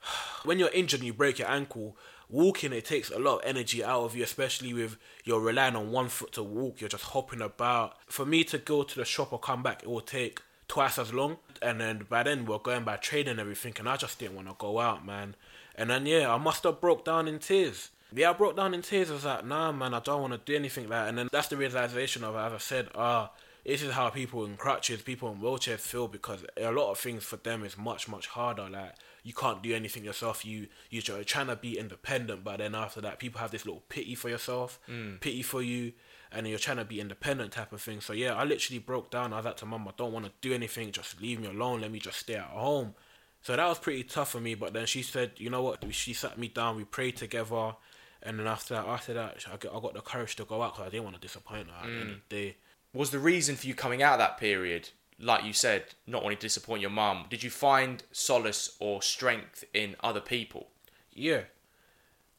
when 0.43 0.57
you're 0.57 0.69
injured 0.69 1.01
and 1.01 1.07
you 1.07 1.13
break 1.13 1.39
your 1.39 1.49
ankle, 1.49 1.97
walking 2.29 2.73
it 2.73 2.85
takes 2.85 3.09
a 3.09 3.19
lot 3.19 3.39
of 3.39 3.41
energy 3.45 3.83
out 3.83 4.03
of 4.03 4.15
you, 4.15 4.23
especially 4.23 4.73
with 4.73 4.97
you're 5.23 5.39
relying 5.39 5.75
on 5.75 5.91
one 5.91 6.09
foot 6.09 6.33
to 6.33 6.43
walk. 6.43 6.81
You're 6.81 6.89
just 6.89 7.05
hopping 7.05 7.41
about. 7.41 7.95
For 8.07 8.25
me 8.25 8.43
to 8.45 8.57
go 8.57 8.83
to 8.83 8.95
the 8.95 9.05
shop 9.05 9.33
or 9.33 9.39
come 9.39 9.63
back, 9.63 9.83
it 9.83 9.89
will 9.89 10.01
take 10.01 10.41
twice 10.67 10.97
as 10.97 11.13
long. 11.13 11.37
And 11.61 11.79
then 11.79 12.05
by 12.09 12.23
then 12.23 12.45
we're 12.45 12.59
going 12.59 12.83
by 12.83 12.97
train 12.97 13.27
and 13.27 13.39
everything, 13.39 13.73
and 13.79 13.89
I 13.89 13.97
just 13.97 14.19
didn't 14.19 14.35
want 14.35 14.47
to 14.47 14.55
go 14.57 14.79
out, 14.79 15.05
man. 15.05 15.35
And 15.75 15.89
then 15.89 16.05
yeah, 16.05 16.33
I 16.33 16.37
must 16.37 16.63
have 16.63 16.81
broke 16.81 17.05
down 17.05 17.27
in 17.27 17.39
tears. 17.39 17.89
Yeah, 18.13 18.29
I 18.29 18.33
broke 18.33 18.55
down 18.55 18.73
in 18.73 18.81
tears. 18.81 19.11
I 19.11 19.13
was 19.13 19.25
like, 19.25 19.45
nah, 19.45 19.71
man, 19.71 19.93
I 19.93 19.99
don't 19.99 20.21
want 20.21 20.33
to 20.33 20.39
do 20.39 20.55
anything 20.55 20.85
like 20.85 20.91
that. 20.91 21.09
And 21.09 21.17
then 21.17 21.29
that's 21.31 21.49
the 21.49 21.57
realization 21.57 22.23
of. 22.23 22.35
As 22.35 22.53
I 22.53 22.57
said, 22.57 22.87
ah, 22.95 23.31
this 23.65 23.81
is 23.81 23.91
how 23.91 24.09
people 24.09 24.45
in 24.45 24.55
crutches, 24.55 25.01
people 25.01 25.29
in 25.31 25.39
wheelchairs 25.39 25.79
feel 25.79 26.07
because 26.07 26.45
a 26.55 26.71
lot 26.71 26.91
of 26.91 26.97
things 26.97 27.23
for 27.23 27.35
them 27.35 27.65
is 27.65 27.77
much 27.77 28.07
much 28.07 28.27
harder. 28.27 28.69
Like 28.69 28.93
you 29.27 29.33
can't 29.33 29.61
do 29.61 29.73
anything 29.75 30.03
yourself. 30.05 30.45
You 30.45 30.67
you're 30.89 31.23
trying 31.23 31.47
to 31.47 31.55
be 31.55 31.77
independent, 31.77 32.43
but 32.43 32.57
then 32.59 32.73
after 32.75 33.01
that, 33.01 33.19
people 33.19 33.39
have 33.41 33.51
this 33.51 33.65
little 33.65 33.83
pity 33.89 34.15
for 34.15 34.29
yourself, 34.29 34.79
Mm. 34.87 35.19
pity 35.19 35.41
for 35.41 35.61
you, 35.61 35.93
and 36.31 36.47
you're 36.47 36.59
trying 36.67 36.77
to 36.77 36.85
be 36.85 37.01
independent 37.01 37.51
type 37.51 37.71
of 37.73 37.81
thing. 37.81 37.99
So 38.01 38.13
yeah, 38.13 38.33
I 38.35 38.43
literally 38.45 38.79
broke 38.79 39.11
down. 39.11 39.33
I 39.33 39.37
was 39.37 39.45
like 39.45 39.57
to 39.57 39.65
mum, 39.65 39.87
I 39.87 39.91
don't 39.97 40.13
want 40.13 40.25
to 40.25 40.31
do 40.41 40.53
anything. 40.53 40.91
Just 40.91 41.21
leave 41.21 41.39
me 41.41 41.47
alone. 41.49 41.81
Let 41.81 41.91
me 41.91 41.99
just 41.99 42.19
stay 42.19 42.35
at 42.35 42.45
home. 42.45 42.95
So 43.41 43.55
that 43.55 43.67
was 43.67 43.79
pretty 43.79 44.03
tough 44.03 44.31
for 44.31 44.39
me. 44.41 44.55
But 44.55 44.73
then 44.73 44.85
she 44.87 45.01
said, 45.03 45.31
you 45.37 45.49
know 45.49 45.61
what? 45.61 45.83
She 45.93 46.13
sat 46.13 46.37
me 46.37 46.47
down. 46.47 46.75
We 46.77 46.85
prayed 46.85 47.17
together. 47.17 47.75
And 48.23 48.39
then 48.39 48.47
after 48.47 48.73
that, 48.73 48.85
after 48.87 49.13
that, 49.13 49.45
I 49.51 49.57
got, 49.57 49.75
I 49.75 49.79
got 49.79 49.93
the 49.93 50.01
courage 50.01 50.35
to 50.37 50.45
go 50.45 50.61
out 50.63 50.73
because 50.73 50.87
I 50.87 50.89
didn't 50.89 51.03
want 51.05 51.15
to 51.17 51.21
disappoint 51.21 51.67
her 51.69 51.75
at 51.83 51.85
the 51.93 51.99
end 52.01 52.09
of 52.11 52.17
the 52.29 52.35
day. 52.35 52.57
Was 52.93 53.11
the 53.11 53.19
reason 53.19 53.55
for 53.55 53.67
you 53.67 53.75
coming 53.75 54.01
out 54.01 54.13
of 54.13 54.19
that 54.19 54.37
period, 54.37 54.89
like 55.19 55.43
you 55.43 55.53
said, 55.53 55.85
not 56.05 56.23
wanting 56.23 56.37
to 56.37 56.45
disappoint 56.45 56.81
your 56.81 56.91
mum? 56.91 57.25
Did 57.29 57.43
you 57.43 57.49
find 57.49 58.03
solace 58.11 58.75
or 58.79 59.01
strength 59.01 59.63
in 59.73 59.95
other 60.03 60.21
people? 60.21 60.67
Yeah, 61.13 61.41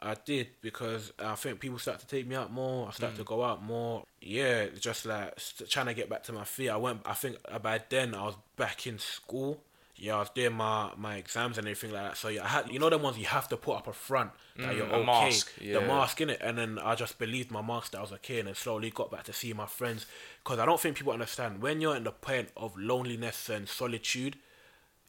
I 0.00 0.14
did 0.14 0.48
because 0.60 1.12
I 1.18 1.34
think 1.34 1.58
people 1.58 1.78
started 1.78 2.00
to 2.00 2.06
take 2.06 2.26
me 2.26 2.36
out 2.36 2.52
more. 2.52 2.88
I 2.88 2.92
started 2.92 3.16
to 3.16 3.22
hmm. 3.22 3.28
go 3.28 3.44
out 3.44 3.62
more. 3.62 4.04
Yeah, 4.20 4.66
just 4.78 5.06
like 5.06 5.36
trying 5.68 5.86
to 5.86 5.94
get 5.94 6.08
back 6.08 6.22
to 6.24 6.32
my 6.32 6.44
feet. 6.44 6.68
I 6.68 6.76
went. 6.76 7.00
I 7.04 7.14
think 7.14 7.36
by 7.62 7.80
then 7.88 8.14
I 8.14 8.24
was 8.24 8.36
back 8.56 8.86
in 8.86 8.98
school. 8.98 9.60
Yeah, 9.98 10.16
I 10.16 10.18
was 10.20 10.30
doing 10.30 10.52
my, 10.52 10.92
my 10.96 11.16
exams 11.16 11.58
and 11.58 11.66
everything 11.66 11.92
like 11.92 12.04
that. 12.04 12.16
So 12.16 12.28
yeah, 12.28 12.44
I 12.44 12.48
had 12.48 12.70
you 12.70 12.78
know 12.78 12.90
the 12.90 12.98
ones 12.98 13.18
you 13.18 13.26
have 13.26 13.48
to 13.48 13.56
put 13.56 13.76
up 13.76 13.88
a 13.88 13.92
front 13.92 14.30
that 14.56 14.72
mm, 14.72 14.76
you're 14.76 14.86
a 14.86 14.92
okay. 14.92 15.06
mask, 15.06 15.52
yeah. 15.60 15.74
The 15.74 15.80
mask 15.86 16.20
in 16.20 16.30
it, 16.30 16.40
and 16.42 16.56
then 16.58 16.78
I 16.78 16.94
just 16.94 17.18
believed 17.18 17.50
my 17.50 17.62
mask 17.62 17.92
that 17.92 17.98
I 17.98 18.02
was 18.02 18.12
okay, 18.12 18.38
and 18.38 18.48
then 18.48 18.54
slowly 18.54 18.90
got 18.90 19.10
back 19.10 19.24
to 19.24 19.32
see 19.32 19.52
my 19.52 19.66
friends. 19.66 20.06
Because 20.42 20.58
I 20.58 20.66
don't 20.66 20.80
think 20.80 20.96
people 20.96 21.12
understand 21.12 21.60
when 21.60 21.80
you're 21.80 21.96
in 21.96 22.04
the 22.04 22.12
point 22.12 22.48
of 22.56 22.76
loneliness 22.78 23.48
and 23.48 23.68
solitude 23.68 24.36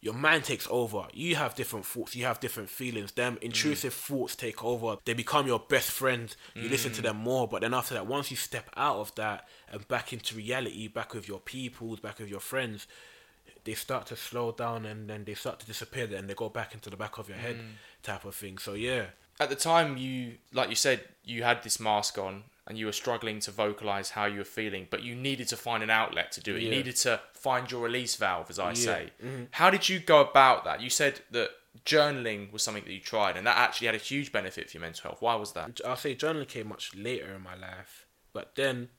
your 0.01 0.13
mind 0.13 0.45
takes 0.45 0.67
over. 0.71 1.07
You 1.13 1.35
have 1.35 1.55
different 1.55 1.85
thoughts, 1.85 2.15
you 2.15 2.25
have 2.25 2.39
different 2.39 2.69
feelings. 2.69 3.11
Them 3.11 3.35
mm. 3.35 3.43
intrusive 3.43 3.93
thoughts 3.93 4.35
take 4.35 4.63
over. 4.63 4.97
They 5.03 5.13
become 5.13 5.45
your 5.45 5.59
best 5.59 5.91
friends. 5.91 6.37
You 6.55 6.69
listen 6.69 6.93
to 6.93 7.01
mm. 7.01 7.05
them 7.05 7.17
more. 7.17 7.47
But 7.47 7.61
then 7.61 7.73
after 7.73 7.95
that, 7.95 8.07
once 8.07 8.31
you 8.31 8.37
step 8.37 8.69
out 8.77 8.97
of 8.97 9.13
that 9.15 9.47
and 9.69 9.85
back 9.87 10.13
into 10.13 10.35
reality, 10.35 10.87
back 10.87 11.13
with 11.13 11.27
your 11.27 11.39
peoples, 11.39 11.99
back 11.99 12.19
with 12.19 12.29
your 12.29 12.39
friends, 12.39 12.87
they 13.69 13.75
start 13.75 14.07
to 14.07 14.15
slow 14.15 14.51
down 14.51 14.83
and 14.83 15.07
then 15.07 15.23
they 15.25 15.35
start 15.35 15.59
to 15.59 15.65
disappear 15.67 16.07
and 16.15 16.27
they 16.27 16.33
go 16.33 16.49
back 16.49 16.73
into 16.73 16.89
the 16.89 16.97
back 16.97 17.19
of 17.19 17.29
your 17.29 17.37
head 17.37 17.55
mm. 17.55 18.01
type 18.01 18.25
of 18.25 18.33
thing. 18.33 18.57
So 18.57 18.73
yeah. 18.73 19.03
At 19.39 19.49
the 19.49 19.55
time, 19.55 19.95
you, 19.95 20.37
like 20.51 20.69
you 20.69 20.75
said, 20.75 21.01
you 21.23 21.43
had 21.43 21.61
this 21.61 21.79
mask 21.79 22.17
on 22.17 22.45
and 22.65 22.79
you 22.79 22.87
were 22.87 22.91
struggling 22.91 23.39
to 23.41 23.51
vocalize 23.51 24.09
how 24.09 24.25
you 24.25 24.39
were 24.39 24.43
feeling, 24.43 24.87
but 24.89 25.03
you 25.03 25.13
needed 25.13 25.47
to 25.49 25.55
find 25.55 25.83
an 25.83 25.91
outlet 25.91 26.31
to 26.31 26.41
do 26.41 26.55
it. 26.55 26.63
You 26.63 26.71
needed 26.71 26.95
to 26.97 27.21
find 27.33 27.69
your 27.69 27.83
release 27.83 28.15
valve, 28.15 28.49
as 28.49 28.57
I 28.57 28.69
Yeah. 28.69 28.73
say. 28.73 29.11
Mm-hmm. 29.23 29.43
How 29.51 29.69
did 29.69 29.87
you 29.87 29.99
go 29.99 30.19
about 30.19 30.63
that? 30.65 30.81
You 30.81 30.89
said 30.89 31.21
that 31.29 31.51
journaling 31.85 32.51
was 32.51 32.63
something 32.63 32.85
that 32.85 32.91
you 32.91 32.99
tried, 32.99 33.37
and 33.37 33.45
that 33.45 33.57
actually 33.57 33.85
had 33.85 33.95
a 33.95 33.99
huge 33.99 34.31
benefit 34.31 34.71
for 34.71 34.77
your 34.77 34.81
mental 34.81 35.03
health. 35.03 35.21
Why 35.21 35.35
was 35.35 35.53
that? 35.53 35.79
I'll 35.85 35.95
say 35.95 36.15
journaling 36.15 36.47
came 36.47 36.69
much 36.69 36.95
later 36.95 37.35
in 37.35 37.43
my 37.43 37.55
life, 37.55 38.07
but 38.33 38.55
then 38.55 38.89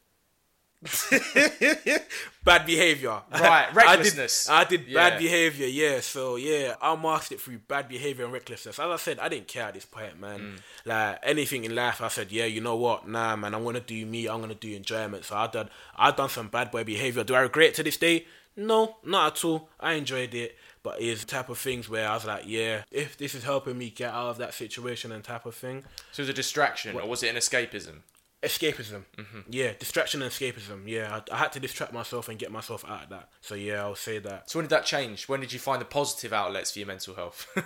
bad 2.44 2.66
behavior. 2.66 3.20
Right, 3.32 3.68
recklessness. 3.74 4.48
I 4.48 4.64
did, 4.64 4.80
I 4.80 4.84
did 4.84 4.88
Yeah. 4.88 5.10
bad 5.10 5.18
behavior. 5.18 5.66
Yeah, 5.66 6.00
so 6.00 6.36
yeah, 6.36 6.74
I 6.80 6.94
masked 6.96 7.32
it 7.32 7.40
through 7.40 7.58
bad 7.58 7.88
behavior 7.88 8.24
and 8.24 8.32
recklessness. 8.32 8.78
As 8.78 8.86
I 8.90 8.96
said, 8.96 9.18
I 9.18 9.28
didn't 9.28 9.48
care 9.48 9.64
at 9.64 9.74
this 9.74 9.84
point, 9.84 10.18
man. 10.18 10.40
Mm. 10.40 10.58
Like 10.86 11.18
anything 11.22 11.64
in 11.64 11.74
life, 11.74 12.00
I 12.00 12.08
said, 12.08 12.32
yeah, 12.32 12.46
you 12.46 12.60
know 12.60 12.76
what? 12.76 13.06
Nah, 13.08 13.36
man, 13.36 13.54
I'm 13.54 13.64
gonna 13.64 13.80
do 13.80 14.04
me. 14.06 14.28
I'm 14.28 14.40
gonna 14.40 14.54
do 14.54 14.74
enjoyment. 14.74 15.24
So 15.24 15.36
I 15.36 15.46
done, 15.46 15.68
I 15.96 16.10
done 16.10 16.28
some 16.28 16.48
bad 16.48 16.70
boy 16.70 16.84
behavior. 16.84 17.24
Do 17.24 17.34
I 17.34 17.40
regret 17.40 17.68
it 17.70 17.74
to 17.76 17.82
this 17.82 17.96
day? 17.96 18.26
No, 18.56 18.96
not 19.04 19.36
at 19.36 19.44
all. 19.44 19.68
I 19.78 19.92
enjoyed 19.94 20.34
it. 20.34 20.56
But 20.82 21.02
it's 21.02 21.20
the 21.20 21.26
type 21.26 21.50
of 21.50 21.58
things 21.58 21.90
where 21.90 22.08
I 22.08 22.14
was 22.14 22.24
like, 22.24 22.44
yeah, 22.46 22.84
if 22.90 23.18
this 23.18 23.34
is 23.34 23.44
helping 23.44 23.76
me 23.76 23.90
get 23.90 24.14
out 24.14 24.30
of 24.30 24.38
that 24.38 24.54
situation 24.54 25.12
and 25.12 25.22
type 25.22 25.44
of 25.44 25.54
thing, 25.54 25.84
So 26.10 26.20
it 26.20 26.24
was 26.24 26.28
a 26.30 26.32
distraction, 26.32 26.96
or 26.96 27.06
was 27.06 27.22
it 27.22 27.28
an 27.28 27.36
escapism? 27.36 27.96
Escapism. 28.42 29.04
Mm-hmm. 29.16 29.40
Yeah, 29.50 29.72
distraction 29.78 30.22
and 30.22 30.30
escapism. 30.30 30.82
Yeah, 30.86 31.20
I, 31.30 31.34
I 31.34 31.38
had 31.38 31.52
to 31.52 31.60
distract 31.60 31.92
myself 31.92 32.28
and 32.28 32.38
get 32.38 32.50
myself 32.50 32.84
out 32.88 33.04
of 33.04 33.08
that. 33.10 33.28
So 33.40 33.54
yeah, 33.54 33.82
I'll 33.82 33.94
say 33.94 34.18
that. 34.18 34.50
So 34.50 34.58
when 34.58 34.64
did 34.64 34.70
that 34.70 34.86
change? 34.86 35.28
When 35.28 35.40
did 35.40 35.52
you 35.52 35.58
find 35.58 35.80
the 35.80 35.86
positive 35.86 36.32
outlets 36.32 36.72
for 36.72 36.78
your 36.78 36.88
mental 36.88 37.14
health? 37.14 37.46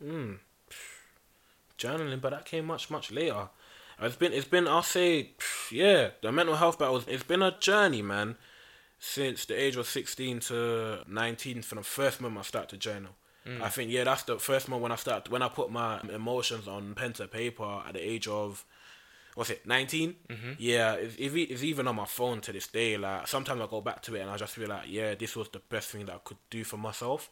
Hmm. 0.00 0.34
Journaling, 1.76 2.20
but 2.20 2.30
that 2.30 2.44
came 2.44 2.66
much 2.66 2.90
much 2.90 3.10
later. 3.10 3.48
It's 4.00 4.16
been 4.16 4.32
it's 4.32 4.46
been 4.46 4.68
I'll 4.68 4.82
say 4.82 5.30
yeah 5.70 6.10
the 6.22 6.30
mental 6.32 6.56
health 6.56 6.78
battle. 6.78 7.02
It's 7.06 7.24
been 7.24 7.42
a 7.42 7.56
journey, 7.58 8.02
man. 8.02 8.36
Since 9.00 9.44
the 9.46 9.60
age 9.60 9.76
of 9.76 9.86
sixteen 9.86 10.40
to 10.40 11.00
nineteen, 11.08 11.62
from 11.62 11.78
the 11.78 11.84
first 11.84 12.20
moment 12.20 12.40
I 12.40 12.42
started 12.42 12.70
to 12.70 12.76
journal. 12.76 13.12
Mm. 13.46 13.62
I 13.62 13.68
think 13.68 13.90
yeah, 13.90 14.04
that's 14.04 14.24
the 14.24 14.38
first 14.38 14.68
moment 14.68 14.82
when 14.82 14.92
I 14.92 14.96
started 14.96 15.30
when 15.30 15.42
I 15.42 15.48
put 15.48 15.70
my 15.70 16.00
emotions 16.12 16.66
on 16.68 16.94
pen 16.94 17.12
to 17.14 17.28
paper 17.28 17.82
at 17.86 17.94
the 17.94 18.00
age 18.00 18.26
of 18.26 18.64
what's 19.38 19.50
it 19.50 19.64
19 19.64 20.16
mm-hmm. 20.28 20.52
yeah 20.58 20.94
it's, 20.94 21.14
it's 21.16 21.62
even 21.62 21.86
on 21.86 21.94
my 21.94 22.04
phone 22.04 22.40
to 22.40 22.52
this 22.52 22.66
day 22.66 22.96
like 22.96 23.28
sometimes 23.28 23.60
i 23.60 23.66
go 23.68 23.80
back 23.80 24.02
to 24.02 24.16
it 24.16 24.20
and 24.20 24.28
i 24.30 24.36
just 24.36 24.52
feel 24.56 24.68
like 24.68 24.82
yeah 24.88 25.14
this 25.14 25.36
was 25.36 25.48
the 25.50 25.60
best 25.70 25.90
thing 25.90 26.04
that 26.06 26.14
i 26.16 26.18
could 26.24 26.38
do 26.50 26.64
for 26.64 26.76
myself. 26.76 27.30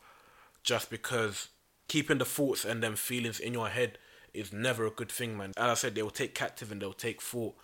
Just 0.62 0.88
because 0.88 1.48
keeping 1.88 2.18
the 2.18 2.24
thoughts 2.24 2.64
and 2.64 2.80
them 2.80 2.94
feelings 2.94 3.40
in 3.40 3.52
your 3.52 3.68
head 3.68 3.98
is 4.32 4.52
never 4.52 4.86
a 4.86 4.90
good 4.90 5.10
thing 5.10 5.36
man. 5.36 5.50
As 5.56 5.70
i 5.70 5.74
said 5.74 5.96
they 5.96 6.02
will 6.02 6.10
take 6.10 6.32
captive 6.32 6.70
and 6.70 6.80
they'll 6.80 6.92
take 6.92 7.20
thought 7.20 7.56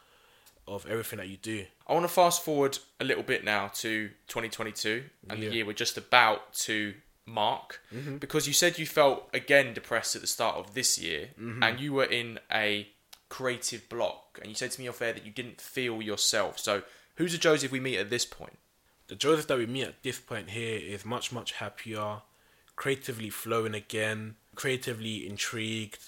of 0.66 0.86
everything 0.86 1.18
that 1.18 1.28
you 1.28 1.36
do. 1.36 1.64
I 1.86 1.92
want 1.92 2.04
to 2.04 2.12
fast 2.12 2.44
forward 2.44 2.78
a 2.98 3.04
little 3.04 3.22
bit 3.22 3.44
now 3.44 3.68
to 3.74 4.08
2022 4.26 5.04
and 5.30 5.38
Yeah. 5.38 5.48
the 5.48 5.54
year 5.54 5.64
we're 5.66 5.72
just 5.72 5.96
about 5.96 6.52
to 6.66 6.94
mark. 7.26 7.80
Mm-hmm. 7.94 8.16
Because 8.16 8.48
you 8.48 8.52
said 8.52 8.76
you 8.76 8.86
felt 8.86 9.28
again 9.32 9.72
depressed 9.72 10.16
at 10.16 10.20
the 10.20 10.26
start 10.26 10.56
of 10.56 10.74
this 10.74 10.98
year 10.98 11.30
mm-hmm. 11.40 11.62
and 11.62 11.78
you 11.78 11.92
were 11.92 12.10
in 12.20 12.40
a 12.52 12.88
creative 13.32 13.88
block 13.88 14.38
and 14.40 14.48
you 14.48 14.54
said 14.54 14.70
to 14.70 14.80
me 14.80 14.88
off 14.88 15.02
air 15.02 15.12
that 15.14 15.26
you 15.26 15.32
didn't 15.32 15.60
feel 15.60 16.02
yourself. 16.02 16.58
So 16.58 16.82
who's 17.16 17.32
the 17.32 17.38
Joseph 17.38 17.72
we 17.72 17.80
meet 17.80 17.98
at 17.98 18.10
this 18.10 18.24
point? 18.24 18.58
the 19.12 19.16
Joseph 19.16 19.46
that 19.48 19.58
we 19.58 19.66
meet 19.66 19.84
at 19.84 20.02
this 20.02 20.18
point 20.18 20.48
here 20.48 20.78
is 20.78 21.04
much, 21.04 21.32
much 21.32 21.52
happier, 21.52 22.22
creatively 22.76 23.28
flowing 23.28 23.74
again, 23.74 24.36
creatively 24.54 25.28
intrigued, 25.28 25.98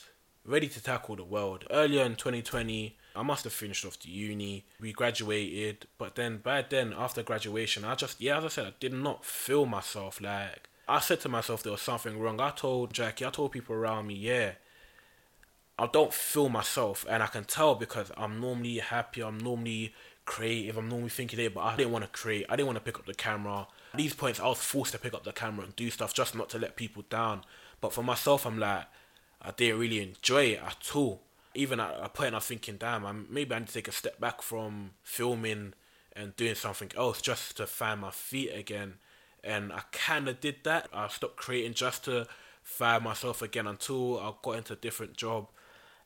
ready 0.43 0.69
to 0.69 0.83
tackle 0.83 1.15
the 1.15 1.23
world. 1.23 1.65
Earlier 1.71 2.03
in 2.03 2.17
2020, 2.17 2.97
I 3.15 3.23
must 3.23 3.45
have 3.45 3.53
finished 3.53 3.85
off 3.85 4.01
the 4.01 4.09
uni. 4.09 4.65
We 4.81 4.95
graduated, 4.95 5.87
but 5.99 6.15
then 6.15 6.39
by 6.39 6.63
then, 6.63 6.95
after 6.97 7.23
graduation, 7.23 7.85
I 7.85 7.95
just, 7.95 8.23
yeah, 8.23 8.39
as 8.39 8.45
I 8.45 8.49
said, 8.49 8.67
I 8.69 8.73
did 8.81 8.95
not 8.95 9.23
feel 9.23 9.67
myself. 9.67 10.19
Like, 10.19 10.71
I 10.89 11.01
said 11.01 11.21
to 11.21 11.29
myself 11.29 11.63
there 11.63 11.73
was 11.73 11.83
something 11.83 12.19
wrong. 12.19 12.41
I 12.41 12.53
told 12.53 12.95
Jackie, 12.95 13.27
I 13.27 13.31
told 13.31 13.53
people 13.53 13.75
around 13.75 14.07
me, 14.07 14.15
yeah, 14.15 14.53
I 15.79 15.87
don't 15.87 16.15
feel 16.15 16.49
myself, 16.49 17.05
and 17.09 17.23
I 17.23 17.27
can 17.27 17.45
tell 17.45 17.75
because 17.75 18.13
I'm 18.17 18.41
normally 18.41 18.79
happy. 18.79 19.23
I'm 19.23 19.39
normally 19.39 19.93
creative. 20.25 20.77
I'm 20.77 20.89
normally 20.89 21.11
thinking 21.11 21.41
it, 21.41 21.55
but 21.55 21.63
I 21.63 21.77
didn't 21.77 21.93
want 21.93 22.05
to 22.05 22.11
create. 22.11 22.47
I 22.49 22.57
didn't 22.57 22.67
want 22.67 22.77
to 22.77 22.85
pick 22.85 22.99
up 22.99 23.07
the 23.07 23.15
camera. 23.15 23.67
At 23.93 23.99
these 23.99 24.15
points, 24.15 24.41
I 24.41 24.47
was 24.47 24.59
forced 24.59 24.93
to 24.93 24.99
pick 24.99 25.15
up 25.15 25.25
the 25.25 25.33
camera 25.33 25.65
and 25.65 25.77
do 25.77 25.91
stuff 25.91 26.15
just 26.15 26.35
not 26.35 26.49
to 26.51 26.59
let 26.59 26.77
people 26.77 27.05
down. 27.11 27.43
But 27.81 27.93
for 27.93 28.03
myself, 28.03 28.47
I'm 28.47 28.59
like, 28.59 28.87
I 29.43 29.51
didn't 29.51 29.81
really 29.81 30.01
enjoy 30.01 30.45
it 30.53 30.61
at 30.65 30.91
all. 30.95 31.23
Even 31.55 31.81
at 31.81 31.97
a 32.01 32.09
point, 32.09 32.35
I'm 32.35 32.41
thinking, 32.41 32.77
damn, 32.77 33.05
I'm, 33.05 33.27
maybe 33.31 33.55
I 33.55 33.59
need 33.59 33.69
to 33.69 33.75
take 33.75 33.89
a 33.89 33.93
step 33.93 34.19
back 34.21 34.43
from 34.43 34.93
filming 35.03 35.75
and 36.17 36.37
doing 36.37 36.55
something 36.55 36.91
else 36.97 37.21
just 37.21 37.57
to 37.57 37.67
find 37.67 38.01
my 38.01 38.11
feet 38.11 38.51
again. 38.55 38.95
And 39.43 39.73
I 39.73 39.83
kind 39.93 40.29
of 40.29 40.41
did 40.41 40.57
that. 40.65 40.89
I 40.93 41.09
stopped 41.09 41.37
creating 41.37 41.75
just 41.75 42.05
to 42.05 42.27
find 42.63 43.05
myself 43.05 43.43
again 43.43 43.67
until 43.67 44.19
I 44.19 44.33
got 44.43 44.57
into 44.57 44.73
a 44.73 44.77
different 44.77 45.17
job. 45.17 45.49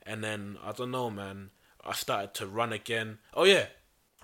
And 0.09 0.25
then, 0.25 0.57
I 0.64 0.73
don't 0.73 0.90
know, 0.90 1.11
man, 1.11 1.51
I 1.85 1.92
started 1.92 2.33
to 2.35 2.47
run 2.47 2.73
again. 2.73 3.18
Oh, 3.35 3.44
yeah, 3.44 3.66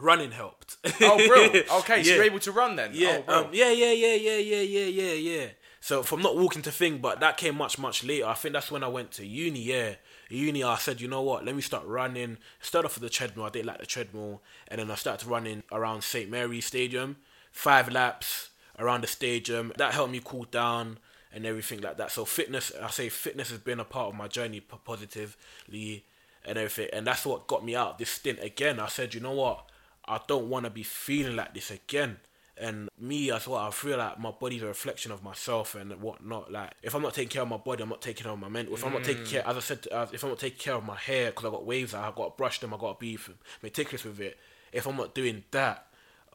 running 0.01 0.31
helped. 0.33 0.77
Oh, 1.03 1.19
bro. 1.29 1.45
Okay, 1.81 2.03
so 2.03 2.09
Yeah. 2.11 2.15
you're 2.17 2.25
able 2.25 2.39
to 2.41 2.53
run 2.53 2.77
then. 2.77 2.93
Yeah, 2.95 3.19
Oh, 3.19 3.23
bro. 3.23 3.35
um, 3.45 3.49
yeah, 3.53 3.71
yeah, 3.71 3.93
yeah, 3.93 4.15
yeah, 4.15 4.37
yeah, 4.39 4.61
yeah, 4.63 4.87
yeah, 4.87 5.13
yeah. 5.13 5.47
So 5.81 6.03
from 6.03 6.23
not 6.23 6.39
walking 6.39 6.63
to 6.63 6.73
thing, 6.73 6.97
but 6.99 7.21
that 7.21 7.37
came 7.37 7.57
much, 7.57 7.79
much 7.79 8.03
later. 8.03 8.27
I 8.27 8.33
think 8.33 8.55
that's 8.55 8.71
when 8.71 8.83
I 8.83 8.89
went 8.89 9.11
to 9.13 9.27
uni. 9.27 9.61
Yeah, 9.61 9.97
uni. 10.31 10.65
I 10.65 10.77
said, 10.79 11.03
you 11.03 11.09
know 11.09 11.21
what? 11.21 11.45
Let 11.45 11.55
me 11.55 11.61
start 11.61 11.85
running. 11.85 12.39
Start 12.61 12.87
off 12.87 12.95
with 12.95 13.03
the 13.03 13.11
treadmill. 13.11 13.45
I 13.45 13.51
didn't 13.51 13.67
like 13.67 13.81
the 13.81 13.87
treadmill, 13.87 14.41
and 14.69 14.81
then 14.81 14.91
I 14.91 14.95
started 14.95 15.29
running 15.29 15.63
around 15.71 16.03
St 16.03 16.31
Mary's 16.31 16.65
Stadium, 16.65 17.17
five 17.53 17.93
laps 17.93 18.49
around 18.79 19.03
the 19.03 19.07
stadium. 19.07 19.73
That 19.77 19.93
helped 19.93 20.13
me 20.13 20.23
cool 20.25 20.45
down 20.45 20.99
and 21.35 21.45
everything 21.45 21.81
like 21.83 21.99
that. 21.99 22.13
So 22.13 22.25
fitness, 22.25 22.73
I 22.81 22.89
say 22.89 23.11
fitness 23.11 23.51
has 23.51 23.59
been 23.59 23.81
a 23.81 23.85
part 23.85 24.09
of 24.09 24.15
my 24.15 24.29
journey 24.29 24.61
positively 24.61 26.05
and 26.47 26.57
everything, 26.57 26.89
and 26.93 27.07
that's 27.07 27.27
what 27.27 27.47
got 27.47 27.65
me 27.65 27.75
out 27.75 27.99
this 27.99 28.11
stint 28.11 28.39
again. 28.41 28.79
I 28.79 28.89
said, 28.89 29.13
you 29.13 29.21
know 29.21 29.33
what? 29.33 29.69
I 30.07 30.21
don't 30.27 30.49
want 30.49 30.65
to 30.65 30.71
be 30.71 30.83
feeling 30.83 31.37
like 31.37 31.53
this 31.53 31.71
again. 31.71 32.19
And 32.57 32.89
me 33.01 33.33
as 33.33 33.49
well, 33.49 33.59
I 33.59 33.73
feel 33.73 33.99
like 33.99 34.21
my 34.21 34.31
body's 34.31 34.63
a 34.63 34.67
reflection 34.67 35.11
of 35.11 35.25
myself 35.25 35.75
and 35.75 35.91
whatnot. 36.01 36.53
Like, 36.53 36.71
if 36.85 36.95
I'm 36.95 37.03
not 37.03 37.15
taking 37.15 37.31
care 37.31 37.43
of 37.43 37.49
my 37.49 37.57
body, 37.57 37.83
I'm 37.83 37.89
not 37.89 38.01
taking 38.01 38.23
care 38.23 38.33
of 38.33 38.39
my 38.39 38.49
mental. 38.49 38.75
If 38.75 38.85
I'm 38.85 38.93
not 38.93 39.03
taking 39.03 39.25
care, 39.25 39.45
as 39.45 39.57
I 39.57 39.61
said, 39.61 39.89
if 40.13 40.23
I'm 40.23 40.31
not 40.31 40.39
taking 40.39 40.61
care 40.61 40.75
of 40.75 40.85
my 40.85 40.95
hair 40.95 41.31
because 41.31 41.47
I 41.47 41.51
got 41.51 41.67
waves, 41.67 41.95
I 41.95 42.05
have 42.05 42.15
got 42.15 42.25
to 42.27 42.37
brush 42.37 42.61
them, 42.61 42.73
I 42.73 42.77
got 42.77 43.01
to 43.01 43.01
be 43.01 43.19
meticulous 43.61 44.05
with 44.05 44.21
it. 44.21 44.39
If 44.73 44.87
I'm 44.87 44.97
not 44.97 45.17
doing 45.17 45.43
that, 45.51 45.89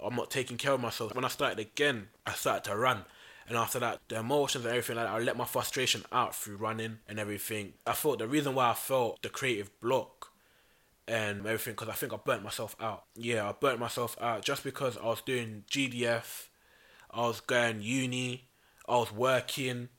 I'm 0.04 0.16
not 0.16 0.30
taking 0.30 0.58
care 0.58 0.74
of 0.74 0.82
myself. 0.82 1.16
When 1.16 1.24
I 1.24 1.30
started 1.30 1.60
again, 1.60 2.10
I 2.28 2.34
started 2.34 2.66
to 2.70 2.76
run. 2.76 3.06
And 3.50 3.58
after 3.58 3.80
that, 3.80 4.00
the 4.08 4.20
emotions 4.20 4.64
and 4.64 4.72
everything 4.72 4.96
like 4.96 5.08
that, 5.08 5.12
I 5.14 5.20
let 5.20 5.36
my 5.36 5.44
frustration 5.46 6.04
out 6.12 6.36
through 6.36 6.58
running 6.58 7.00
and 7.08 7.20
everything. 7.20 7.74
I 7.88 7.94
thought 7.94 8.20
the 8.20 8.28
reason 8.28 8.54
why 8.54 8.70
I 8.70 8.74
felt 8.76 9.22
the 9.24 9.30
creative 9.30 9.72
block 9.82 10.32
and 11.08 11.40
everything, 11.40 11.74
because 11.74 11.90
I 11.90 11.94
think 11.94 12.14
I 12.14 12.18
burnt 12.24 12.44
myself 12.44 12.76
out. 12.80 13.06
Yeah, 13.16 13.50
I 13.50 13.54
burnt 13.54 13.80
myself 13.80 14.16
out 14.22 14.44
just 14.44 14.64
because 14.64 14.98
I 14.98 15.06
was 15.06 15.22
doing 15.22 15.64
GDF, 15.70 16.48
I 17.12 17.22
was 17.22 17.42
going 17.42 17.82
uni, 17.82 18.48
I 18.88 18.98
was 18.98 19.12
working, 19.12 19.90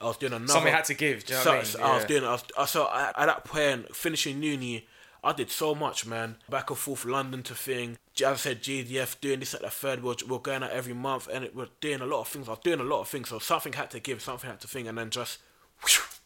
I 0.00 0.04
was 0.04 0.18
doing 0.18 0.34
another. 0.34 0.52
Something 0.52 0.72
had 0.74 0.84
to 0.84 0.94
give. 0.94 1.24
Do 1.24 1.32
you 1.32 1.38
know 1.38 1.44
so, 1.44 1.50
I 1.52 1.56
mean? 1.56 1.64
so 1.64 1.80
I 1.82 1.96
was 1.96 2.04
doing. 2.04 2.24
I 2.24 2.32
was, 2.32 2.44
I- 2.58 2.66
so 2.66 2.88
at, 2.92 3.18
at 3.18 3.26
that 3.26 3.44
point, 3.44 3.96
finishing 3.96 4.42
uni, 4.42 4.86
I 5.22 5.32
did 5.32 5.50
so 5.50 5.74
much, 5.74 6.06
man. 6.06 6.36
Back 6.48 6.70
and 6.70 6.78
forth 6.78 7.04
London 7.04 7.42
to 7.44 7.54
thing. 7.54 7.98
As 8.16 8.22
I 8.24 8.34
said, 8.36 8.62
GDF 8.62 9.20
doing 9.20 9.40
this 9.40 9.54
at 9.54 9.62
the 9.62 9.70
third. 9.70 10.02
We're, 10.02 10.14
we're 10.28 10.38
going 10.38 10.62
out 10.62 10.70
every 10.70 10.94
month, 10.94 11.28
and 11.32 11.44
it, 11.44 11.54
we're 11.56 11.68
doing 11.80 12.00
a 12.00 12.06
lot 12.06 12.20
of 12.20 12.28
things. 12.28 12.46
I 12.48 12.52
was 12.52 12.60
doing 12.60 12.80
a 12.80 12.84
lot 12.84 13.00
of 13.00 13.08
things, 13.08 13.28
so 13.28 13.38
something 13.38 13.72
had 13.72 13.90
to 13.92 14.00
give, 14.00 14.22
something 14.22 14.48
had 14.48 14.60
to 14.60 14.68
thing, 14.68 14.86
and 14.88 14.96
then 14.98 15.10
just 15.10 15.38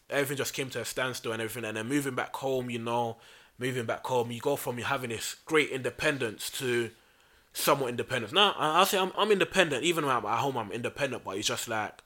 everything 0.09 0.37
just 0.37 0.53
came 0.53 0.69
to 0.71 0.81
a 0.81 0.85
standstill 0.85 1.31
and 1.31 1.41
everything. 1.41 1.67
And 1.67 1.77
then 1.77 1.87
moving 1.87 2.15
back 2.15 2.35
home, 2.35 2.69
you 2.69 2.79
know, 2.79 3.17
moving 3.57 3.85
back 3.85 4.05
home, 4.05 4.31
you 4.31 4.39
go 4.39 4.55
from 4.55 4.77
you 4.77 4.83
having 4.83 5.09
this 5.09 5.35
great 5.45 5.69
independence 5.69 6.49
to 6.51 6.91
somewhat 7.53 7.89
independence. 7.89 8.33
Now, 8.33 8.55
I- 8.57 8.79
I'll 8.79 8.85
say 8.85 8.97
I'm, 8.99 9.11
I'm 9.17 9.31
independent. 9.31 9.83
Even 9.83 10.05
when 10.05 10.15
I'm 10.15 10.25
at 10.25 10.39
home, 10.39 10.57
I'm 10.57 10.71
independent, 10.71 11.23
but 11.23 11.37
it's 11.37 11.47
just 11.47 11.67
like 11.67 12.01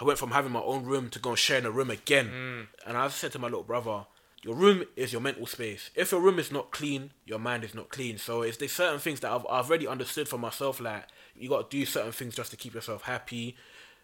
I 0.00 0.04
went 0.04 0.18
from 0.18 0.30
having 0.30 0.52
my 0.52 0.60
own 0.60 0.84
room 0.84 1.08
to 1.10 1.18
going 1.18 1.36
sharing 1.36 1.64
a 1.64 1.70
room 1.70 1.90
again. 1.90 2.28
Mm. 2.28 2.66
And 2.88 2.96
I 2.96 3.08
said 3.08 3.32
to 3.32 3.38
my 3.38 3.48
little 3.48 3.62
brother, 3.64 4.06
your 4.42 4.56
room 4.56 4.84
is 4.96 5.12
your 5.12 5.22
mental 5.22 5.46
space. 5.46 5.90
If 5.94 6.12
your 6.12 6.20
room 6.20 6.38
is 6.38 6.50
not 6.50 6.72
clean, 6.72 7.12
your 7.24 7.38
mind 7.38 7.64
is 7.64 7.74
not 7.74 7.90
clean. 7.90 8.18
So 8.18 8.42
it's 8.42 8.56
there's 8.56 8.72
certain 8.72 8.98
things 8.98 9.20
that 9.20 9.30
I've, 9.30 9.46
I've 9.48 9.68
already 9.68 9.86
understood 9.86 10.28
for 10.28 10.38
myself. 10.38 10.80
Like 10.80 11.04
you 11.36 11.48
got 11.48 11.70
to 11.70 11.76
do 11.76 11.86
certain 11.86 12.12
things 12.12 12.34
just 12.34 12.50
to 12.50 12.56
keep 12.56 12.74
yourself 12.74 13.02
happy. 13.02 13.56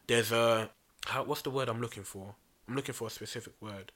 There's 0.07 0.33
a 0.33 0.71
how, 1.07 1.25
what's 1.25 1.43
the 1.43 1.51
word 1.51 1.69
I'm 1.69 1.81
looking 1.81 2.05
for? 2.05 2.35
I'm 2.69 2.77
looking 2.77 2.95
for 2.95 3.09
a 3.09 3.11
specific 3.11 3.55
word. 3.61 3.93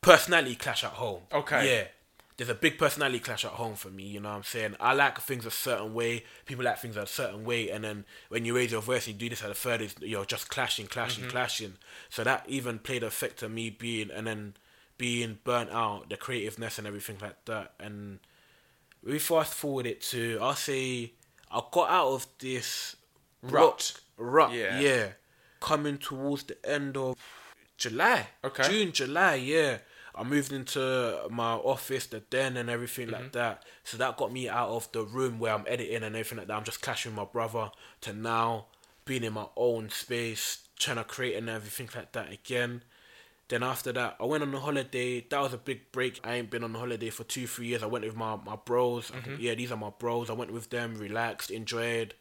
Personality 0.00 0.56
clash 0.56 0.84
at 0.84 0.92
home. 0.92 1.22
Okay. 1.32 1.76
Yeah. 1.76 1.84
There's 2.36 2.50
a 2.50 2.54
big 2.54 2.78
personality 2.78 3.20
clash 3.20 3.46
at 3.46 3.52
home 3.52 3.76
for 3.76 3.88
me, 3.88 4.04
you 4.04 4.20
know 4.20 4.28
what 4.28 4.36
I'm 4.36 4.42
saying? 4.42 4.76
I 4.78 4.92
like 4.92 5.18
things 5.20 5.46
a 5.46 5.50
certain 5.50 5.94
way, 5.94 6.24
people 6.44 6.66
like 6.66 6.78
things 6.78 6.98
a 6.98 7.06
certain 7.06 7.44
way, 7.44 7.70
and 7.70 7.82
then 7.82 8.04
when 8.28 8.44
you 8.44 8.54
raise 8.54 8.72
your 8.72 8.82
voice 8.82 9.06
and 9.06 9.14
you 9.14 9.20
do 9.20 9.30
this 9.30 9.42
at 9.42 9.48
the 9.48 9.54
third, 9.54 9.80
it's, 9.80 9.94
you're 10.02 10.26
just 10.26 10.50
clashing, 10.50 10.86
clashing, 10.86 11.24
mm-hmm. 11.24 11.30
clashing. 11.30 11.74
So 12.10 12.24
that 12.24 12.44
even 12.46 12.78
played 12.78 13.02
a 13.02 13.06
effect 13.06 13.42
on 13.42 13.54
me 13.54 13.70
being, 13.70 14.10
and 14.10 14.26
then 14.26 14.54
being 14.98 15.38
burnt 15.44 15.70
out, 15.70 16.08
the 16.10 16.16
creativeness 16.16 16.78
and 16.78 16.86
everything 16.86 17.16
like 17.20 17.44
that. 17.46 17.74
And 17.78 18.18
we 19.02 19.18
fast 19.18 19.54
forward 19.54 19.86
it 19.86 20.00
to, 20.02 20.38
I'll 20.40 20.54
say, 20.54 21.12
I 21.50 21.60
got 21.70 21.90
out 21.90 22.08
of 22.08 22.26
this 22.38 22.96
Rut. 23.42 24.00
Rut, 24.16 24.52
Yeah. 24.52 24.80
yeah. 24.80 25.06
Coming 25.60 25.98
towards 25.98 26.44
the 26.44 26.56
end 26.68 26.96
of 26.96 27.16
July. 27.76 28.28
Okay. 28.44 28.68
June, 28.68 28.92
July, 28.92 29.34
yeah. 29.36 29.78
I 30.14 30.22
moved 30.24 30.50
into 30.52 31.20
my 31.30 31.52
office, 31.52 32.06
the 32.06 32.20
den 32.20 32.56
and 32.56 32.70
everything 32.70 33.08
Mm-hmm. 33.08 33.22
like 33.22 33.32
that. 33.32 33.64
So 33.84 33.98
that 33.98 34.16
got 34.16 34.32
me 34.32 34.48
out 34.48 34.70
of 34.70 34.90
the 34.92 35.02
room 35.04 35.38
where 35.38 35.52
I'm 35.52 35.64
editing 35.68 35.96
and 36.02 36.16
everything 36.16 36.38
like 36.38 36.46
that. 36.48 36.56
I'm 36.56 36.64
just 36.64 36.80
clashing 36.80 37.12
with 37.12 37.18
my 37.18 37.24
brother 37.30 37.70
to 38.02 38.12
now 38.14 38.66
being 39.04 39.24
in 39.24 39.34
my 39.34 39.46
own 39.56 39.90
space, 39.90 40.66
trying 40.78 40.96
to 40.96 41.04
create 41.04 41.36
and 41.36 41.48
everything 41.50 41.88
like 41.94 42.12
that 42.12 42.32
again. 42.32 42.82
Then 43.48 43.62
after 43.62 43.92
that, 43.92 44.16
I 44.18 44.24
went 44.24 44.42
on 44.42 44.52
a 44.54 44.58
holiday. 44.58 45.20
That 45.20 45.40
was 45.40 45.52
a 45.52 45.58
big 45.58 45.92
break. 45.92 46.20
I 46.24 46.34
ain't 46.34 46.50
been 46.50 46.64
on 46.64 46.74
a 46.74 46.78
holiday 46.78 47.10
for 47.10 47.22
two, 47.24 47.46
three 47.46 47.68
years. 47.68 47.82
I 47.82 47.86
went 47.86 48.04
with 48.04 48.16
my, 48.16 48.36
my 48.44 48.56
bros. 48.56 49.10
Mm-hmm. 49.12 49.36
yeah, 49.38 49.54
these 49.54 49.70
are 49.70 49.76
my 49.76 49.90
bros. 49.96 50.30
I 50.30 50.32
went 50.32 50.52
with 50.52 50.70
them, 50.70 50.96
relaxed, 50.96 51.52
enjoyed, 51.52 52.14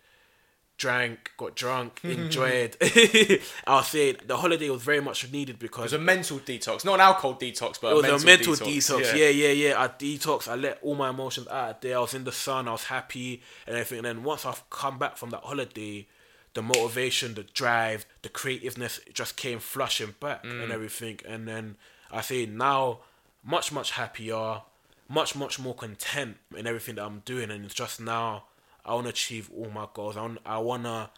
drank, 0.78 1.32
got 1.38 1.56
drunk, 1.56 2.02
enjoyed. 2.04 2.78
I'll 3.68 3.82
say 3.82 4.12
the 4.12 4.38
holiday 4.38 4.70
was 4.70 4.84
very 4.84 5.02
much 5.02 5.32
needed 5.32 5.56
It 5.56 5.60
because 5.60 5.84
was 5.84 5.94
a 5.94 6.00
mental 6.00 6.38
detox, 6.40 6.86
not 6.86 6.96
an 6.96 7.02
alcohol 7.02 7.36
detox, 7.36 7.82
but 7.82 7.92
it 7.92 7.96
was 7.96 8.06
a 8.06 8.08
a 8.08 8.26
mental, 8.26 8.52
mental 8.52 8.68
detox. 8.68 9.16
Yeah. 9.16 9.30
yeah, 9.30 9.52
yeah, 9.52 9.82
I 9.82 9.88
detox. 9.88 10.48
I 10.48 10.56
let 10.56 10.80
all 10.84 10.94
my 10.94 11.10
emotions 11.10 11.48
out 11.48 11.82
there. 11.82 11.98
I 11.98 12.02
was 12.02 12.14
in 12.14 12.24
the 12.24 12.32
sun. 12.32 12.68
I 12.68 12.72
was 12.72 12.84
happy 12.84 13.42
and 13.66 13.76
everything. 13.76 14.06
And 14.06 14.18
then 14.18 14.24
once 14.24 14.46
I've 14.46 14.70
come 14.70 15.00
back 15.00 15.18
from 15.18 15.32
that 15.32 15.42
holiday, 15.42 16.08
the 16.56 16.64
motivation, 16.64 17.36
the 17.36 17.44
drive, 17.44 18.06
the 18.24 18.30
creativeness 18.30 19.00
just 19.14 19.36
came 19.36 19.60
flushing 19.60 20.16
back 20.20 20.44
and 20.44 20.54
mm. 20.54 20.72
everything. 20.72 21.20
And 21.28 21.48
then 21.48 21.76
I 22.12 22.22
say 22.22 22.46
now, 22.48 23.00
much 23.44 23.72
much 23.72 23.92
happier, 23.92 24.62
much 25.08 25.36
much 25.36 25.60
more 25.60 25.76
content 25.76 26.38
in 26.58 26.66
everything 26.66 26.96
that 26.96 27.06
I'm 27.06 27.22
doing. 27.26 27.52
And 27.52 27.64
it's 27.66 27.76
just 27.76 28.02
now 28.02 28.46
I 28.86 28.94
want 28.96 29.06
to 29.06 29.10
achieve 29.10 29.52
all 29.56 29.70
my 29.70 29.88
goals. 29.94 30.18
I 30.18 30.22
want, 30.22 30.40
I 30.46 30.58
wanna 30.58 31.12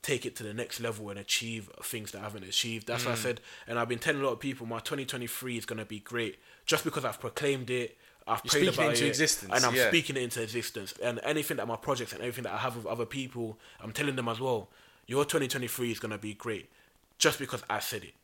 take 0.00 0.26
it 0.26 0.36
to 0.36 0.42
the 0.42 0.54
next 0.54 0.80
level 0.80 1.10
and 1.10 1.18
achieve 1.18 1.70
things 1.82 2.12
that 2.12 2.20
I 2.20 2.24
haven't 2.24 2.44
achieved. 2.44 2.86
That's 2.86 3.04
what 3.04 3.12
I 3.12 3.16
mm. 3.16 3.22
said. 3.22 3.40
And 3.66 3.78
I've 3.78 3.88
been 3.88 3.98
telling 3.98 4.20
a 4.20 4.24
lot 4.24 4.34
of 4.34 4.40
people 4.40 4.66
my 4.66 4.78
2023 4.78 5.56
is 5.56 5.64
going 5.64 5.78
to 5.78 5.86
be 5.86 5.98
great 5.98 6.36
just 6.66 6.84
because 6.84 7.06
I've 7.06 7.18
proclaimed 7.18 7.70
it. 7.70 7.96
I've 8.26 8.40
You're 8.44 8.50
prayed 8.50 8.60
speaking 8.68 8.74
about 8.84 8.90
into 8.94 9.04
it, 9.04 9.08
existence, 9.08 9.52
and 9.54 9.64
I'm 9.64 9.74
yeah. 9.74 9.88
speaking 9.88 10.16
it 10.16 10.22
into 10.22 10.42
existence. 10.42 10.94
And 11.02 11.20
anything 11.24 11.58
that 11.58 11.66
my 11.68 11.76
projects 11.76 12.12
and 12.12 12.20
everything 12.22 12.44
that 12.44 12.52
I 12.54 12.58
have 12.58 12.76
with 12.76 12.86
other 12.86 13.04
people, 13.06 13.58
I'm 13.80 13.92
telling 13.92 14.16
them 14.16 14.28
as 14.28 14.40
well. 14.40 14.68
Your 15.06 15.24
2023 15.24 15.92
is 15.92 15.98
going 15.98 16.12
to 16.12 16.18
be 16.18 16.32
great, 16.34 16.70
just 17.18 17.38
because 17.38 17.62
I 17.68 17.80
said 17.80 18.04
it, 18.04 18.14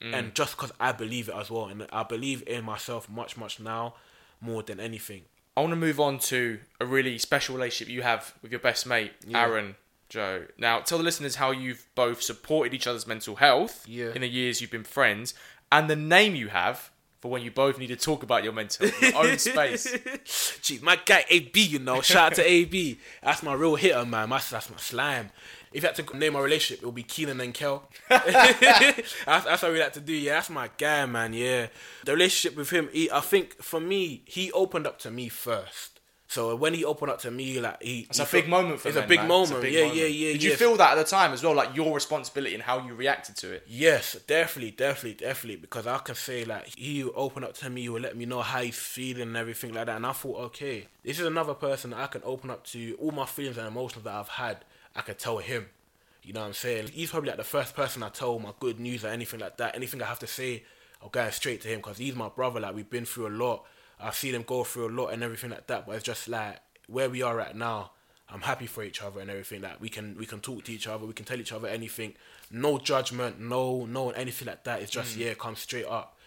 Mm. 0.00 0.14
and 0.14 0.34
just 0.36 0.56
because 0.56 0.70
I 0.78 0.92
believe 0.92 1.28
it 1.28 1.34
as 1.34 1.50
well. 1.50 1.66
And 1.66 1.84
I 1.90 2.04
believe 2.04 2.44
in 2.46 2.64
myself 2.64 3.08
much, 3.08 3.36
much 3.36 3.58
now 3.58 3.94
more 4.40 4.62
than 4.62 4.78
anything. 4.78 5.22
I 5.56 5.60
want 5.60 5.72
to 5.72 5.76
move 5.76 5.98
on 5.98 6.20
to 6.20 6.60
a 6.80 6.86
really 6.86 7.18
special 7.18 7.56
relationship 7.56 7.92
you 7.92 8.02
have 8.02 8.32
with 8.40 8.52
your 8.52 8.60
best 8.60 8.86
mate, 8.86 9.10
Aaron 9.34 9.74
Joe. 10.08 10.44
Now, 10.56 10.78
tell 10.82 10.98
the 10.98 11.04
listeners 11.04 11.34
how 11.34 11.50
you've 11.50 11.84
both 11.96 12.22
supported 12.22 12.72
each 12.74 12.86
other's 12.86 13.08
mental 13.08 13.34
health 13.34 13.84
Yeah. 13.88 14.12
in 14.14 14.20
the 14.20 14.28
years 14.28 14.60
you've 14.60 14.70
been 14.70 14.84
friends, 14.84 15.34
and 15.72 15.90
the 15.90 15.96
name 15.96 16.36
you 16.36 16.46
have 16.50 16.92
for 17.20 17.30
when 17.30 17.42
you 17.42 17.50
both 17.50 17.78
need 17.78 17.88
to 17.88 17.96
talk 17.96 18.22
about 18.22 18.44
your 18.44 18.52
mental 18.52 18.88
your 19.00 19.16
own 19.16 19.38
space. 19.38 20.58
Gee, 20.62 20.78
my 20.82 20.98
guy 21.04 21.24
AB, 21.28 21.60
you 21.60 21.78
know, 21.78 22.00
shout 22.00 22.32
out 22.32 22.34
to 22.36 22.48
AB. 22.48 22.98
That's 23.22 23.42
my 23.42 23.54
real 23.54 23.76
hitter, 23.76 24.04
man. 24.04 24.28
My, 24.28 24.40
that's 24.50 24.70
my 24.70 24.76
slime. 24.76 25.30
If 25.72 25.82
you 25.82 25.88
had 25.88 25.96
to 25.96 26.16
name 26.16 26.32
my 26.32 26.40
relationship, 26.40 26.82
it 26.82 26.86
would 26.86 26.94
be 26.94 27.02
Kenan 27.02 27.40
and 27.40 27.52
Kel. 27.52 27.88
that's, 28.08 29.14
that's 29.26 29.62
what 29.62 29.72
we 29.72 29.80
like 29.80 29.92
to 29.94 30.00
do. 30.00 30.14
Yeah, 30.14 30.34
that's 30.34 30.48
my 30.50 30.70
guy, 30.78 31.04
man. 31.06 31.34
Yeah, 31.34 31.66
the 32.04 32.12
relationship 32.12 32.56
with 32.56 32.70
him, 32.70 32.88
he, 32.92 33.10
I 33.10 33.20
think 33.20 33.62
for 33.62 33.80
me, 33.80 34.22
he 34.24 34.50
opened 34.52 34.86
up 34.86 34.98
to 35.00 35.10
me 35.10 35.28
first. 35.28 35.97
So 36.30 36.54
when 36.56 36.74
he 36.74 36.84
opened 36.84 37.10
up 37.10 37.18
to 37.20 37.30
me, 37.30 37.58
like 37.58 37.82
he, 37.82 38.06
It's 38.10 38.18
a 38.18 38.26
big 38.26 38.48
moment 38.48 38.80
for 38.80 38.88
me. 38.88 38.90
It's 38.90 38.96
men, 38.96 39.04
a 39.04 39.08
big 39.08 39.18
man. 39.20 39.28
Moment. 39.28 39.62
big 39.62 39.72
yeah, 39.72 39.80
moment. 39.80 39.98
yeah, 39.98 40.06
yeah. 40.06 40.32
Did 40.32 40.42
you 40.42 40.56
feel 40.56 40.76
that 40.76 40.92
at 40.92 40.94
the 40.96 41.04
time 41.04 41.32
as 41.32 41.42
well, 41.42 41.54
like 41.54 41.74
your 41.74 41.94
responsibility 41.94 42.54
and 42.54 42.62
how 42.62 42.86
you 42.86 42.94
reacted 42.94 43.34
to 43.36 43.52
it? 43.54 43.64
Yes, 43.66 44.14
definitely, 44.26 44.72
definitely, 44.72 45.14
definitely. 45.14 45.56
Because 45.56 45.86
I 45.86 45.96
can 45.98 46.14
say 46.14 46.44
like 46.44 46.66
he 46.76 47.02
opened 47.02 47.46
up 47.46 47.54
to 47.54 47.70
me, 47.70 47.80
he 47.80 47.88
would 47.88 48.02
let 48.02 48.14
me 48.14 48.26
know 48.26 48.42
how 48.42 48.60
he's 48.60 48.78
feeling 48.78 49.22
and 49.22 49.36
everything 49.38 49.72
like 49.72 49.86
that. 49.86 49.96
And 49.96 50.04
I 50.04 50.12
thought, 50.12 50.38
okay, 50.48 50.86
this 51.02 51.18
is 51.18 51.26
another 51.26 51.54
person 51.54 51.90
that 51.90 52.00
I 52.00 52.08
can 52.08 52.20
open 52.24 52.50
up 52.50 52.62
to 52.66 52.94
all 53.00 53.10
my 53.10 53.24
feelings 53.24 53.56
and 53.56 53.66
emotions 53.66 54.04
that 54.04 54.14
I've 54.14 54.28
had. 54.28 54.58
I 54.94 55.00
could 55.00 55.18
tell 55.18 55.38
him. 55.38 55.66
You 56.22 56.34
know 56.34 56.40
what 56.40 56.48
I'm 56.48 56.52
saying? 56.52 56.88
He's 56.88 57.08
probably 57.10 57.28
like 57.30 57.38
the 57.38 57.44
first 57.44 57.74
person 57.74 58.02
I 58.02 58.10
told 58.10 58.42
my 58.42 58.52
good 58.60 58.78
news 58.78 59.02
or 59.02 59.08
anything 59.08 59.40
like 59.40 59.56
that. 59.56 59.74
Anything 59.74 60.02
I 60.02 60.06
have 60.06 60.18
to 60.18 60.26
say, 60.26 60.64
I'll 61.02 61.08
go 61.08 61.30
straight 61.30 61.62
to 61.62 61.68
him 61.68 61.78
because 61.78 61.96
he's 61.96 62.14
my 62.14 62.28
brother. 62.28 62.60
Like 62.60 62.74
we've 62.74 62.90
been 62.90 63.06
through 63.06 63.28
a 63.28 63.30
lot. 63.30 63.64
I've 64.00 64.14
seen 64.14 64.34
him 64.34 64.42
go 64.42 64.64
through 64.64 64.88
a 64.88 64.92
lot 64.92 65.08
and 65.08 65.22
everything 65.22 65.50
like 65.50 65.66
that. 65.66 65.86
But 65.86 65.96
it's 65.96 66.04
just 66.04 66.28
like 66.28 66.60
where 66.86 67.10
we 67.10 67.22
are 67.22 67.36
right 67.36 67.54
now. 67.54 67.92
I'm 68.30 68.42
happy 68.42 68.66
for 68.66 68.82
each 68.82 69.02
other 69.02 69.20
and 69.20 69.30
everything. 69.30 69.62
Like 69.62 69.80
we 69.80 69.88
can 69.88 70.16
we 70.18 70.26
can 70.26 70.40
talk 70.40 70.64
to 70.64 70.72
each 70.72 70.86
other. 70.86 71.06
We 71.06 71.14
can 71.14 71.24
tell 71.24 71.40
each 71.40 71.52
other 71.52 71.68
anything. 71.68 72.14
No 72.50 72.78
judgment. 72.78 73.40
No 73.40 73.86
no 73.86 74.10
anything 74.10 74.48
like 74.48 74.64
that. 74.64 74.82
It's 74.82 74.90
just 74.90 75.16
mm. 75.16 75.20
yeah, 75.20 75.34
come 75.34 75.56
straight 75.56 75.86
up. 75.86 76.17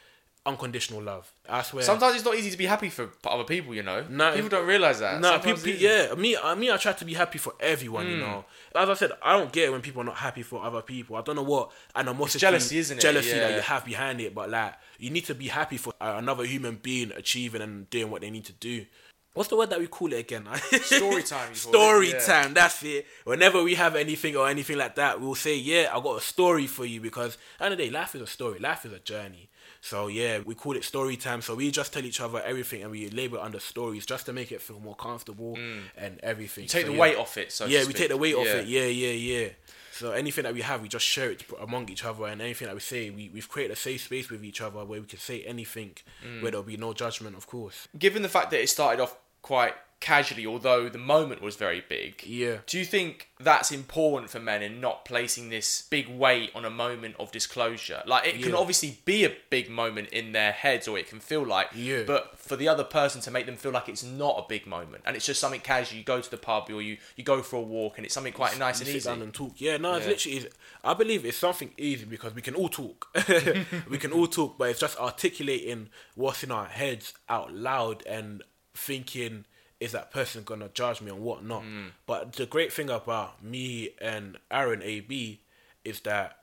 Unconditional 0.43 1.03
love. 1.03 1.31
I 1.47 1.61
swear. 1.61 1.83
Sometimes 1.83 2.15
it's 2.15 2.25
not 2.25 2.33
easy 2.35 2.49
to 2.49 2.57
be 2.57 2.65
happy 2.65 2.89
for 2.89 3.11
other 3.25 3.43
people, 3.43 3.75
you 3.75 3.83
know. 3.83 4.03
No, 4.09 4.33
people 4.33 4.49
don't 4.49 4.65
realize 4.65 4.97
that. 4.99 5.21
No, 5.21 5.33
Sometimes 5.33 5.61
people, 5.61 5.79
yeah, 5.79 6.15
me, 6.15 6.35
I 6.35 6.55
me, 6.55 6.71
I 6.71 6.77
try 6.77 6.93
to 6.93 7.05
be 7.05 7.13
happy 7.13 7.37
for 7.37 7.53
everyone, 7.59 8.05
Hmm. 8.07 8.11
you 8.11 8.17
know. 8.17 8.45
As 8.73 8.89
I 8.89 8.93
said, 8.95 9.11
I 9.21 9.37
don't 9.37 9.51
get 9.51 9.65
it 9.67 9.71
when 9.71 9.81
people 9.81 10.01
are 10.01 10.05
not 10.05 10.15
happy 10.15 10.41
for 10.41 10.63
other 10.63 10.81
people. 10.81 11.15
I 11.15 11.21
don't 11.21 11.35
know 11.35 11.43
what 11.43 11.69
animosity, 11.95 12.39
jealousy, 12.39 12.79
isn't 12.79 12.97
it? 12.97 13.01
Jealousy 13.01 13.33
that 13.37 13.53
you 13.53 13.61
have 13.61 13.85
behind 13.85 14.19
it, 14.19 14.33
but 14.33 14.49
like 14.49 14.73
you 14.97 15.11
need 15.11 15.25
to 15.25 15.35
be 15.35 15.47
happy 15.47 15.77
for 15.77 15.93
uh, 16.01 16.15
another 16.17 16.43
human 16.43 16.77
being 16.81 17.11
achieving 17.11 17.61
and 17.61 17.87
doing 17.91 18.09
what 18.09 18.21
they 18.21 18.31
need 18.31 18.45
to 18.45 18.53
do. 18.53 18.85
What's 19.33 19.49
the 19.49 19.55
word 19.55 19.69
that 19.69 19.79
we 19.79 19.87
call 19.87 20.11
it 20.11 20.19
again? 20.19 20.45
Story 20.83 21.23
time, 21.23 21.51
you 21.53 21.59
call 21.61 21.71
it, 21.73 21.75
story 21.75 22.09
yeah. 22.09 22.19
time. 22.19 22.53
That's 22.53 22.83
it. 22.83 23.07
Whenever 23.23 23.63
we 23.63 23.75
have 23.75 23.95
anything 23.95 24.35
or 24.35 24.49
anything 24.49 24.77
like 24.77 24.95
that, 24.95 25.21
we'll 25.21 25.35
say, 25.35 25.55
"Yeah, 25.55 25.89
I 25.93 26.01
got 26.01 26.17
a 26.17 26.21
story 26.21 26.67
for 26.67 26.83
you." 26.85 26.99
Because 26.99 27.37
at 27.57 27.59
the 27.59 27.65
end 27.65 27.71
of 27.73 27.77
the 27.77 27.85
day, 27.85 27.91
life 27.91 28.13
is 28.15 28.21
a 28.21 28.27
story. 28.27 28.59
Life 28.59 28.85
is 28.85 28.91
a 28.91 28.99
journey. 28.99 29.49
So 29.79 30.07
yeah, 30.07 30.39
we 30.45 30.53
call 30.53 30.75
it 30.75 30.83
story 30.83 31.15
time. 31.15 31.41
So 31.41 31.55
we 31.55 31.71
just 31.71 31.93
tell 31.93 32.03
each 32.03 32.19
other 32.19 32.41
everything, 32.41 32.81
and 32.83 32.91
we 32.91 33.09
label 33.09 33.37
it 33.37 33.43
under 33.43 33.59
stories 33.61 34.05
just 34.05 34.25
to 34.25 34.33
make 34.33 34.51
it 34.51 34.61
feel 34.61 34.81
more 34.81 34.95
comfortable 34.95 35.55
and 35.55 36.19
everything. 36.21 36.65
Mm. 36.65 36.69
Take 36.69 36.81
So, 36.85 36.87
the 36.91 36.93
yeah. 36.95 36.99
weight 37.01 37.17
off 37.17 37.37
it. 37.37 37.53
So 37.53 37.65
yeah, 37.67 37.85
we 37.85 37.93
take 37.93 38.09
the 38.09 38.17
weight 38.17 38.35
off 38.35 38.45
it. 38.47 38.67
Yeah, 38.67 38.83
yeah, 38.85 39.11
yeah. 39.11 39.47
So 39.91 40.11
anything 40.11 40.43
that 40.45 40.53
we 40.53 40.61
have, 40.61 40.81
we 40.81 40.87
just 40.87 41.05
share 41.05 41.31
it 41.31 41.43
among 41.59 41.89
each 41.89 42.05
other, 42.05 42.25
and 42.25 42.41
anything 42.41 42.67
that 42.67 42.73
we 42.73 42.79
say, 42.81 43.09
we 43.09 43.29
we've 43.33 43.49
created 43.49 43.73
a 43.73 43.75
safe 43.75 44.01
space 44.05 44.29
with 44.29 44.43
each 44.43 44.61
other 44.61 44.83
where 44.85 45.01
we 45.01 45.07
can 45.07 45.19
say 45.19 45.43
anything, 45.43 45.91
Mm. 46.25 46.41
where 46.41 46.51
there'll 46.51 46.63
be 46.63 46.77
no 46.77 46.93
judgment, 46.93 47.35
of 47.35 47.45
course. 47.47 47.87
Given 47.97 48.21
the 48.21 48.29
fact 48.29 48.51
that 48.51 48.61
it 48.61 48.69
started 48.69 49.01
off 49.03 49.15
quite 49.41 49.73
casually, 49.99 50.47
although 50.47 50.89
the 50.89 50.97
moment 50.97 51.43
was 51.43 51.55
very 51.55 51.83
big. 51.87 52.23
Yeah. 52.25 52.57
Do 52.65 52.79
you 52.79 52.85
think 52.85 53.27
that's 53.39 53.71
important 53.71 54.31
for 54.31 54.39
men 54.39 54.63
in 54.63 54.81
not 54.81 55.05
placing 55.05 55.49
this 55.49 55.83
big 55.91 56.09
weight 56.09 56.49
on 56.55 56.65
a 56.65 56.71
moment 56.71 57.15
of 57.19 57.31
disclosure? 57.31 58.01
Like 58.07 58.25
it 58.27 58.41
can 58.41 58.55
obviously 58.55 58.97
be 59.05 59.25
a 59.25 59.31
big 59.51 59.69
moment 59.69 60.09
in 60.09 60.31
their 60.31 60.51
heads, 60.53 60.87
or 60.87 60.97
it 60.97 61.07
can 61.07 61.19
feel 61.19 61.45
like. 61.45 61.67
Yeah. 61.75 62.01
But 62.07 62.39
for 62.39 62.55
the 62.55 62.67
other 62.67 62.83
person 62.83 63.21
to 63.21 63.29
make 63.31 63.45
them 63.45 63.55
feel 63.57 63.71
like 63.71 63.87
it's 63.89 64.03
not 64.03 64.37
a 64.43 64.45
big 64.49 64.65
moment, 64.65 65.03
and 65.05 65.15
it's 65.15 65.25
just 65.27 65.39
something 65.39 65.61
casual. 65.61 65.99
You 65.99 66.03
go 66.03 66.19
to 66.19 66.31
the 66.31 66.37
pub, 66.37 66.69
or 66.71 66.81
you 66.81 66.97
you 67.15 67.23
go 67.23 67.43
for 67.43 67.57
a 67.57 67.61
walk, 67.61 67.97
and 67.97 68.05
it's 68.05 68.15
something 68.15 68.33
quite 68.33 68.57
nice 68.57 68.79
and 68.79 68.87
sit 68.87 68.95
easy. 68.95 69.07
down 69.07 69.21
and 69.21 69.31
talk. 69.31 69.53
Yeah, 69.57 69.77
no, 69.77 69.93
it's 69.93 70.05
Yeah. 70.07 70.11
literally. 70.11 70.37
Is, 70.39 70.47
I 70.83 70.95
believe 70.95 71.25
it's 71.25 71.37
something 71.37 71.73
easy 71.77 72.05
because 72.05 72.33
we 72.33 72.41
can 72.41 72.55
all 72.55 72.69
talk. 72.69 73.07
we 73.87 73.99
can 73.99 74.11
all 74.11 74.25
talk, 74.25 74.57
but 74.57 74.71
it's 74.71 74.79
just 74.79 74.97
articulating 74.99 75.89
what's 76.15 76.43
in 76.43 76.49
our 76.51 76.65
heads 76.65 77.13
out 77.29 77.53
loud 77.53 78.03
and 78.07 78.41
thinking, 78.73 79.45
is 79.79 79.91
that 79.93 80.11
person 80.11 80.43
gonna 80.43 80.69
judge 80.73 81.01
me 81.01 81.11
and 81.11 81.21
whatnot? 81.21 81.63
Hmm. 81.63 81.87
But 82.05 82.33
the 82.33 82.45
great 82.45 82.71
thing 82.71 82.89
about 82.89 83.43
me 83.43 83.89
and 83.99 84.37
Aaron 84.49 84.81
AB 84.83 85.41
is 85.83 86.01
that 86.01 86.37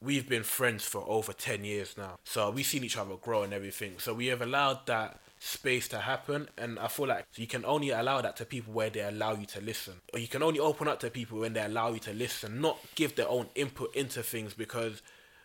we've 0.00 0.28
been 0.28 0.42
friends 0.42 0.84
for 0.84 1.04
over 1.08 1.32
10 1.32 1.64
years 1.64 1.96
now. 1.96 2.18
So 2.24 2.50
we've 2.50 2.66
seen 2.66 2.84
each 2.84 2.96
other 2.96 3.16
grow 3.16 3.42
and 3.42 3.54
everything. 3.54 3.94
So 3.98 4.12
we 4.12 4.26
have 4.26 4.42
allowed 4.42 4.86
that 4.86 5.20
space 5.38 5.88
to 5.88 5.98
happen. 5.98 6.48
And 6.58 6.78
I 6.78 6.88
feel 6.88 7.06
like 7.06 7.26
you 7.36 7.46
can 7.46 7.64
only 7.64 7.90
allow 7.90 8.20
that 8.20 8.36
to 8.36 8.44
people 8.44 8.74
where 8.74 8.90
they 8.90 9.00
allow 9.00 9.34
you 9.34 9.46
to 9.46 9.60
listen. 9.60 9.94
Or 10.12 10.18
you 10.18 10.28
can 10.28 10.42
only 10.42 10.60
open 10.60 10.88
up 10.88 11.00
to 11.00 11.10
people 11.10 11.40
when 11.40 11.54
they 11.54 11.62
allow 11.62 11.92
you 11.92 12.00
to 12.00 12.12
listen, 12.12 12.60
not 12.60 12.78
give 12.94 13.16
their 13.16 13.28
own 13.28 13.48
input 13.54 13.94
into 13.94 14.22
things 14.22 14.54
because 14.54 15.02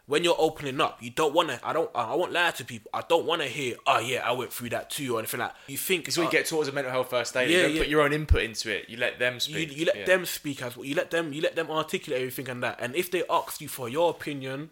when 0.10 0.24
you're 0.24 0.36
opening 0.40 0.82
up, 0.82 1.04
you 1.04 1.12
don't 1.12 1.36
want 1.36 1.50
to. 1.50 1.60
I 1.64 1.72
don't. 1.72 1.88
I 1.94 2.16
won't 2.16 2.32
lie 2.32 2.50
to 2.50 2.66
people. 2.66 2.90
I 2.92 3.04
don't 3.08 3.28
want 3.28 3.44
to 3.44 3.48
hear. 3.48 3.76
Oh 3.86 4.00
yeah, 4.00 4.28
I 4.28 4.32
went 4.32 4.52
through 4.52 4.70
that 4.70 4.90
too, 4.90 5.16
or 5.16 5.20
anything 5.20 5.40
like. 5.40 5.52
You 5.68 5.78
think 5.78 6.08
It's 6.08 6.18
what 6.18 6.24
you 6.24 6.30
uh, 6.30 6.32
get 6.32 6.48
towards 6.48 6.68
a 6.68 6.72
mental 6.72 6.92
health 6.92 7.12
first 7.12 7.38
aid. 7.38 7.48
Yeah, 7.52 7.58
you 7.58 7.64
don't 7.64 7.74
yeah. 7.74 7.82
put 7.82 7.88
your 7.90 8.02
own 8.02 8.12
input 8.12 8.42
into 8.42 8.76
it. 8.76 8.90
You 8.90 8.98
let 8.98 9.20
them 9.20 9.40
speak. 9.40 9.78
you 9.78 9.86
let 9.86 9.96
Yeah. 9.96 10.06
them 10.06 10.26
speak 10.26 10.64
as 10.64 10.76
well. 10.76 10.84
You 10.84 10.96
let 10.96 11.12
them 11.12 11.32
you 11.32 11.44
let 11.44 11.56
them 11.56 11.70
articulate 11.70 12.22
everything 12.22 12.50
and 12.50 12.64
that. 12.64 12.80
And 12.82 12.96
if 12.96 13.12
they 13.12 13.22
ask 13.30 13.62
you 13.62 13.68
for 13.68 13.88
your 13.88 14.10
opinion, 14.10 14.72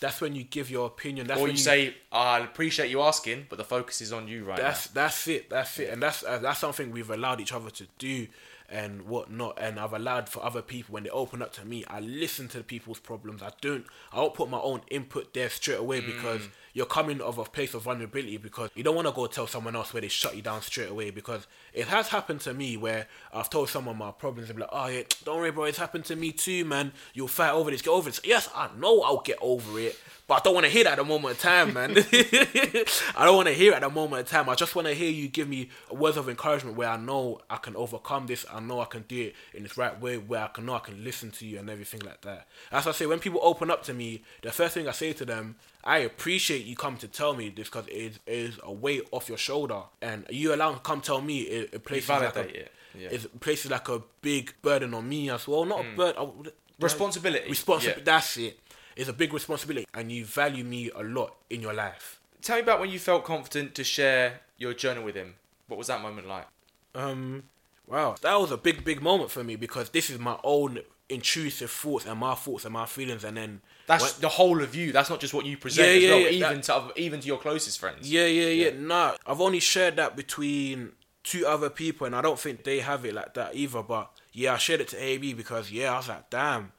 that's 0.00 0.22
when 0.22 0.34
you 0.34 0.44
give 0.44 0.70
your 0.70 0.86
opinion. 0.86 1.26
That's 1.26 1.38
Or 1.38 1.42
when 1.42 1.50
you 1.52 1.58
say, 1.58 1.94
"I 2.10 2.38
appreciate 2.38 2.88
you 2.88 3.02
asking, 3.02 3.48
but 3.50 3.58
the 3.58 3.64
focus 3.64 4.00
is 4.00 4.14
on 4.14 4.28
you 4.28 4.44
right 4.44 4.56
that's 4.56 4.86
that's 4.86 5.28
it. 5.28 5.50
That's 5.50 5.78
it. 5.78 5.90
And 5.90 6.02
that's 6.02 6.24
uh, 6.24 6.38
that's 6.38 6.58
something 6.58 6.90
we've 6.90 7.10
allowed 7.10 7.42
each 7.42 7.52
other 7.52 7.68
to 7.68 7.86
do 7.98 8.28
and 8.70 9.02
whatnot. 9.02 9.58
And 9.60 9.78
I've 9.78 9.92
allowed 9.92 10.28
for 10.28 10.44
other 10.44 10.62
people 10.62 10.94
when 10.94 11.02
they 11.02 11.10
open 11.10 11.42
up 11.42 11.52
to 11.54 11.64
me, 11.64 11.84
I 11.86 12.00
listen 12.00 12.48
to 12.48 12.58
the 12.58 12.64
people's 12.64 13.00
problems. 13.00 13.42
I 13.42 13.50
don't 13.60 13.86
I 14.12 14.16
don't 14.16 14.34
put 14.34 14.48
my 14.48 14.60
own 14.60 14.82
input 14.90 15.34
there 15.34 15.50
straight 15.50 15.78
away 15.78 16.00
mm. 16.00 16.06
because 16.06 16.48
you're 16.72 16.86
coming 16.86 17.20
of 17.20 17.38
a 17.38 17.44
place 17.44 17.74
of 17.74 17.82
vulnerability 17.82 18.36
because 18.36 18.70
you 18.74 18.82
don't 18.82 18.94
want 18.94 19.08
to 19.08 19.12
go 19.12 19.26
tell 19.26 19.46
someone 19.46 19.76
else 19.76 19.92
where 19.92 20.00
they 20.00 20.08
shut 20.08 20.36
you 20.36 20.42
down 20.42 20.62
straight 20.62 20.90
away 20.90 21.10
because 21.10 21.46
it 21.72 21.88
has 21.88 22.08
happened 22.08 22.40
to 22.40 22.54
me 22.54 22.76
where 22.76 23.06
I've 23.32 23.50
told 23.50 23.68
someone 23.68 23.98
my 23.98 24.12
problems 24.12 24.50
and 24.50 24.56
be 24.56 24.62
like, 24.62 24.70
oh 24.72 24.86
yeah, 24.86 25.02
don't 25.24 25.38
worry, 25.38 25.50
bro, 25.50 25.64
it's 25.64 25.78
happened 25.78 26.04
to 26.06 26.16
me 26.16 26.32
too, 26.32 26.64
man. 26.64 26.92
You'll 27.14 27.28
fight 27.28 27.52
over 27.52 27.70
this, 27.70 27.82
get 27.82 27.90
over 27.90 28.08
this. 28.08 28.20
Yes, 28.24 28.48
I 28.54 28.68
know 28.78 29.02
I'll 29.02 29.20
get 29.20 29.38
over 29.40 29.78
it. 29.78 29.98
But 30.30 30.36
I 30.36 30.40
don't 30.44 30.54
want 30.54 30.66
to 30.66 30.70
hear 30.70 30.84
that 30.84 30.92
at 30.92 30.98
the 30.98 31.04
moment 31.04 31.34
of 31.34 31.40
time, 31.40 31.74
man. 31.74 31.90
I 31.96 33.24
don't 33.24 33.34
want 33.34 33.48
to 33.48 33.52
hear 33.52 33.72
it 33.72 33.74
at 33.74 33.80
the 33.80 33.90
moment 33.90 34.22
of 34.22 34.28
time. 34.28 34.48
I 34.48 34.54
just 34.54 34.76
want 34.76 34.86
to 34.86 34.94
hear 34.94 35.10
you 35.10 35.26
give 35.26 35.48
me 35.48 35.70
words 35.90 36.16
of 36.16 36.28
encouragement 36.28 36.76
where 36.76 36.88
I 36.88 36.96
know 36.96 37.40
I 37.50 37.56
can 37.56 37.74
overcome 37.74 38.28
this. 38.28 38.46
I 38.48 38.60
know 38.60 38.78
I 38.78 38.84
can 38.84 39.02
do 39.08 39.22
it 39.22 39.34
in 39.54 39.64
this 39.64 39.76
right 39.76 40.00
way, 40.00 40.18
where 40.18 40.44
I 40.44 40.46
can 40.46 40.66
know 40.66 40.74
I 40.74 40.78
can 40.78 41.02
listen 41.02 41.32
to 41.32 41.44
you 41.44 41.58
and 41.58 41.68
everything 41.68 42.02
like 42.02 42.20
that. 42.20 42.46
As 42.70 42.86
I 42.86 42.92
say, 42.92 43.06
when 43.06 43.18
people 43.18 43.40
open 43.42 43.72
up 43.72 43.82
to 43.86 43.92
me, 43.92 44.22
the 44.42 44.52
first 44.52 44.74
thing 44.74 44.86
I 44.86 44.92
say 44.92 45.12
to 45.14 45.24
them, 45.24 45.56
I 45.82 45.98
appreciate 45.98 46.66
you 46.66 46.76
come 46.76 46.96
to 46.98 47.08
tell 47.08 47.34
me 47.34 47.48
this 47.48 47.68
because 47.68 47.86
it 47.88 48.18
is, 48.26 48.58
a 48.62 48.72
weight 48.72 49.08
off 49.12 49.28
your 49.28 49.38
shoulder, 49.38 49.82
and 50.02 50.26
you 50.30 50.54
allow 50.54 50.72
to 50.72 50.78
come 50.80 51.00
tell 51.00 51.20
me 51.20 51.40
it, 51.40 51.70
it 51.72 51.84
places 51.84 52.08
like 52.08 52.36
a, 52.36 52.40
it, 52.40 52.72
yeah. 52.98 53.08
Hmm. 53.08 53.14
it 53.14 53.40
places 53.40 53.70
like 53.70 53.88
a 53.88 54.02
big 54.20 54.52
burden 54.62 54.92
on 54.94 55.08
me 55.08 55.30
as 55.30 55.48
well. 55.48 55.64
Not 55.64 55.80
a 55.80 55.96
burden, 55.96 56.52
Responsibility, 56.78 57.48
Responsibility. 57.48 58.00
yeah. 58.00 58.04
That's 58.04 58.36
it. 58.38 58.58
It's 58.96 59.08
a 59.08 59.12
big 59.12 59.32
responsibility, 59.32 59.86
and 59.94 60.10
you 60.10 60.24
value 60.24 60.64
me 60.64 60.90
a 60.94 61.02
lot 61.02 61.36
in 61.48 61.60
your 61.60 61.72
life. 61.74 62.20
Tell 62.42 62.56
me 62.56 62.62
about 62.62 62.80
when 62.80 62.90
you 62.90 62.98
felt 62.98 63.24
confident 63.24 63.74
to 63.76 63.84
share 63.84 64.40
your 64.58 64.74
journey 64.74 65.02
with 65.02 65.14
him. 65.14 65.34
What 65.68 65.78
was 65.78 65.86
that 65.86 66.02
moment 66.02 66.26
like? 66.26 66.46
Um, 66.94 67.44
wow, 67.86 68.16
that 68.22 68.34
was 68.40 68.50
a 68.50 68.56
big, 68.56 68.84
big 68.84 69.00
moment 69.02 69.30
for 69.30 69.44
me 69.44 69.56
because 69.56 69.90
this 69.90 70.10
is 70.10 70.18
my 70.18 70.38
own 70.42 70.80
intrusive 71.08 71.70
thoughts 71.70 72.06
and 72.06 72.18
my 72.18 72.34
thoughts 72.34 72.64
and 72.64 72.72
my 72.72 72.86
feelings, 72.86 73.24
and 73.24 73.36
then 73.36 73.60
That's 73.90 74.12
when- 74.14 74.20
the 74.20 74.28
whole 74.28 74.62
of 74.62 74.74
you. 74.74 74.92
That's 74.92 75.10
not 75.10 75.20
just 75.20 75.34
what 75.34 75.44
you 75.46 75.56
present 75.56 75.86
Yeah, 75.88 75.94
as 75.94 76.02
yeah, 76.02 76.10
well, 76.10 76.20
yeah, 76.20 76.28
even 76.28 76.54
that- 76.56 76.62
to 76.64 76.74
other, 76.74 76.92
even 76.96 77.20
to 77.20 77.26
your 77.26 77.38
closest 77.38 77.78
friends. 77.78 78.10
yeah, 78.10 78.26
yeah, 78.26 78.46
yeah, 78.48 78.70
Nah, 78.78 79.16
I've 79.26 79.40
only 79.40 79.60
shared 79.60 79.96
that 79.96 80.16
between 80.16 80.92
two 81.24 81.46
other 81.46 81.68
people, 81.70 82.06
and 82.06 82.14
I 82.16 82.22
don't 82.22 82.38
think 82.40 82.64
they 82.64 82.80
have 82.80 83.04
it 83.04 83.14
like 83.14 83.34
that 83.34 83.54
either. 83.54 83.82
But 83.82 84.10
yeah, 84.32 84.54
I 84.54 84.58
shared 84.58 84.80
it 84.80 84.88
to 84.88 84.96
AB 85.02 85.32
because 85.34 85.70
yeah, 85.70 85.92
I 85.92 85.96
was 85.98 86.08
like, 86.08 86.30
damn. 86.30 86.72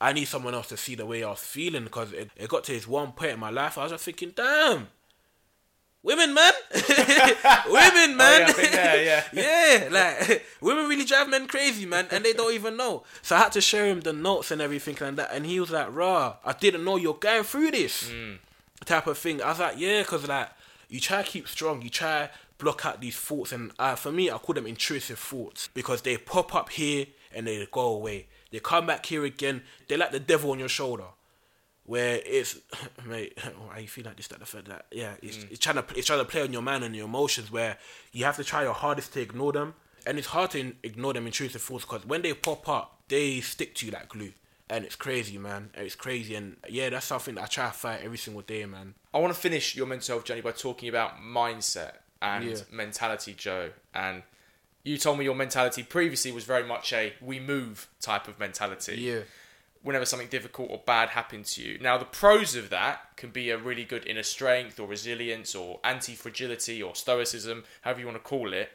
I 0.00 0.12
need 0.12 0.24
someone 0.26 0.54
else 0.54 0.68
to 0.68 0.76
see 0.76 0.96
the 0.96 1.06
way 1.06 1.22
I 1.22 1.30
was 1.30 1.38
feeling 1.40 1.84
because 1.84 2.12
it, 2.12 2.30
it 2.36 2.48
got 2.48 2.64
to 2.64 2.72
this 2.72 2.86
one 2.86 3.12
point 3.12 3.30
in 3.32 3.40
my 3.40 3.50
life. 3.50 3.78
I 3.78 3.84
was 3.84 3.92
just 3.92 4.04
thinking, 4.04 4.32
damn, 4.34 4.88
women, 6.04 6.34
man, 6.34 6.52
women, 7.66 8.16
man. 8.16 8.18
Oh, 8.20 8.38
yeah, 8.38 8.46
I've 8.46 8.56
been 8.56 8.70
there, 8.70 9.04
yeah. 9.04 9.24
yeah, 9.32 9.88
like 9.90 10.46
women 10.60 10.86
really 10.86 11.04
drive 11.04 11.28
men 11.28 11.48
crazy, 11.48 11.86
man, 11.86 12.06
and 12.12 12.24
they 12.24 12.34
don't 12.34 12.52
even 12.52 12.76
know. 12.76 13.02
So 13.22 13.34
I 13.34 13.40
had 13.40 13.52
to 13.52 13.60
show 13.60 13.84
him 13.84 14.02
the 14.02 14.12
notes 14.12 14.52
and 14.52 14.60
everything 14.60 14.96
like 15.00 15.16
that, 15.16 15.30
and 15.32 15.44
he 15.44 15.58
was 15.58 15.70
like, 15.70 15.88
"Raw, 15.92 16.36
I 16.44 16.52
didn't 16.52 16.84
know 16.84 16.96
you're 16.96 17.14
going 17.14 17.42
through 17.42 17.72
this 17.72 18.12
type 18.84 19.08
of 19.08 19.18
thing." 19.18 19.42
I 19.42 19.48
was 19.48 19.58
like, 19.58 19.78
"Yeah," 19.78 20.02
because 20.02 20.28
like 20.28 20.50
you 20.88 21.00
try 21.00 21.22
to 21.22 21.28
keep 21.28 21.48
strong, 21.48 21.82
you 21.82 21.90
try 21.90 22.30
block 22.58 22.86
out 22.86 23.00
these 23.00 23.16
thoughts, 23.16 23.50
and 23.50 23.72
uh, 23.78 23.96
for 23.96 24.12
me, 24.12 24.30
I 24.30 24.38
call 24.38 24.54
them 24.54 24.66
intrusive 24.66 25.18
thoughts 25.18 25.68
because 25.74 26.02
they 26.02 26.18
pop 26.18 26.54
up 26.54 26.68
here 26.68 27.06
and 27.32 27.46
they 27.46 27.66
go 27.72 27.94
away. 27.94 28.26
They 28.52 28.60
come 28.60 28.86
back 28.86 29.04
here 29.06 29.24
again. 29.24 29.62
They're 29.88 29.98
like 29.98 30.12
the 30.12 30.20
devil 30.20 30.52
on 30.52 30.60
your 30.60 30.68
shoulder 30.68 31.06
where 31.86 32.20
it's 32.24 32.58
mate, 33.06 33.38
why 33.66 33.78
you 33.78 33.88
feel 33.88 34.04
like 34.04 34.16
this, 34.16 34.28
that, 34.28 34.40
the 34.40 34.46
third, 34.46 34.66
that, 34.66 34.86
yeah, 34.90 35.14
it's, 35.22 35.38
mm. 35.38 35.50
it's 35.50 35.60
trying 35.60 35.76
to 35.76 35.84
it's 35.96 36.06
trying 36.06 36.18
to 36.20 36.24
play 36.24 36.42
on 36.42 36.52
your 36.52 36.62
mind 36.62 36.84
and 36.84 36.94
your 36.94 37.06
emotions, 37.06 37.50
where 37.50 37.78
you 38.12 38.24
have 38.24 38.36
to 38.36 38.44
try 38.44 38.62
your 38.62 38.74
hardest 38.74 39.12
to 39.14 39.20
ignore 39.20 39.52
them, 39.52 39.74
and 40.06 40.18
it's 40.18 40.28
hard 40.28 40.50
to 40.52 40.74
ignore 40.82 41.12
them 41.12 41.26
in 41.26 41.32
truth 41.32 41.54
and 41.54 41.62
force 41.62 41.84
because 41.84 42.06
when 42.06 42.22
they 42.22 42.32
pop 42.32 42.68
up, 42.68 43.00
they 43.08 43.40
stick 43.40 43.74
to 43.76 43.86
you 43.86 43.92
like 43.92 44.08
glue, 44.08 44.32
and 44.70 44.84
it's 44.84 44.96
crazy, 44.96 45.38
man, 45.38 45.70
it's 45.74 45.94
crazy, 45.94 46.34
and 46.34 46.56
yeah, 46.68 46.88
that's 46.90 47.06
something 47.06 47.34
that 47.34 47.44
I 47.44 47.46
try 47.46 47.66
to 47.66 47.72
fight 47.72 48.00
every 48.02 48.18
single 48.18 48.42
day, 48.42 48.64
man. 48.66 48.94
I 49.12 49.18
want 49.18 49.32
to 49.34 49.38
finish 49.38 49.76
your 49.76 49.86
mental 49.86 50.16
health 50.16 50.24
journey 50.24 50.40
by 50.40 50.52
talking 50.52 50.88
about 50.88 51.18
mindset 51.18 51.92
and 52.20 52.44
Yeah. 52.44 52.56
mentality, 52.70 53.34
Joe. 53.34 53.70
And 53.94 54.22
you 54.82 54.98
told 54.98 55.18
me 55.18 55.24
your 55.24 55.34
mentality 55.34 55.82
previously 55.82 56.32
was 56.32 56.44
very 56.44 56.64
much 56.64 56.92
a 56.92 57.12
we 57.20 57.38
move 57.38 57.88
type 58.00 58.26
of 58.28 58.38
mentality. 58.38 58.96
Yeah. 58.96 59.20
Whenever 59.84 60.04
something 60.04 60.28
difficult 60.28 60.70
or 60.70 60.82
bad 60.84 61.10
happened 61.10 61.44
to 61.44 61.62
you. 61.62 61.78
Now, 61.78 61.98
the 61.98 62.06
pros 62.06 62.56
of 62.56 62.70
that 62.70 63.16
can 63.16 63.30
be 63.30 63.50
a 63.50 63.58
really 63.58 63.84
good 63.84 64.06
inner 64.06 64.22
strength 64.22 64.80
or 64.80 64.88
resilience 64.88 65.54
or 65.54 65.78
anti 65.84 66.14
fragility 66.14 66.82
or 66.82 66.96
stoicism, 66.96 67.64
however 67.82 68.00
you 68.00 68.06
want 68.06 68.16
to 68.16 68.28
call 68.28 68.52
it. 68.52 68.70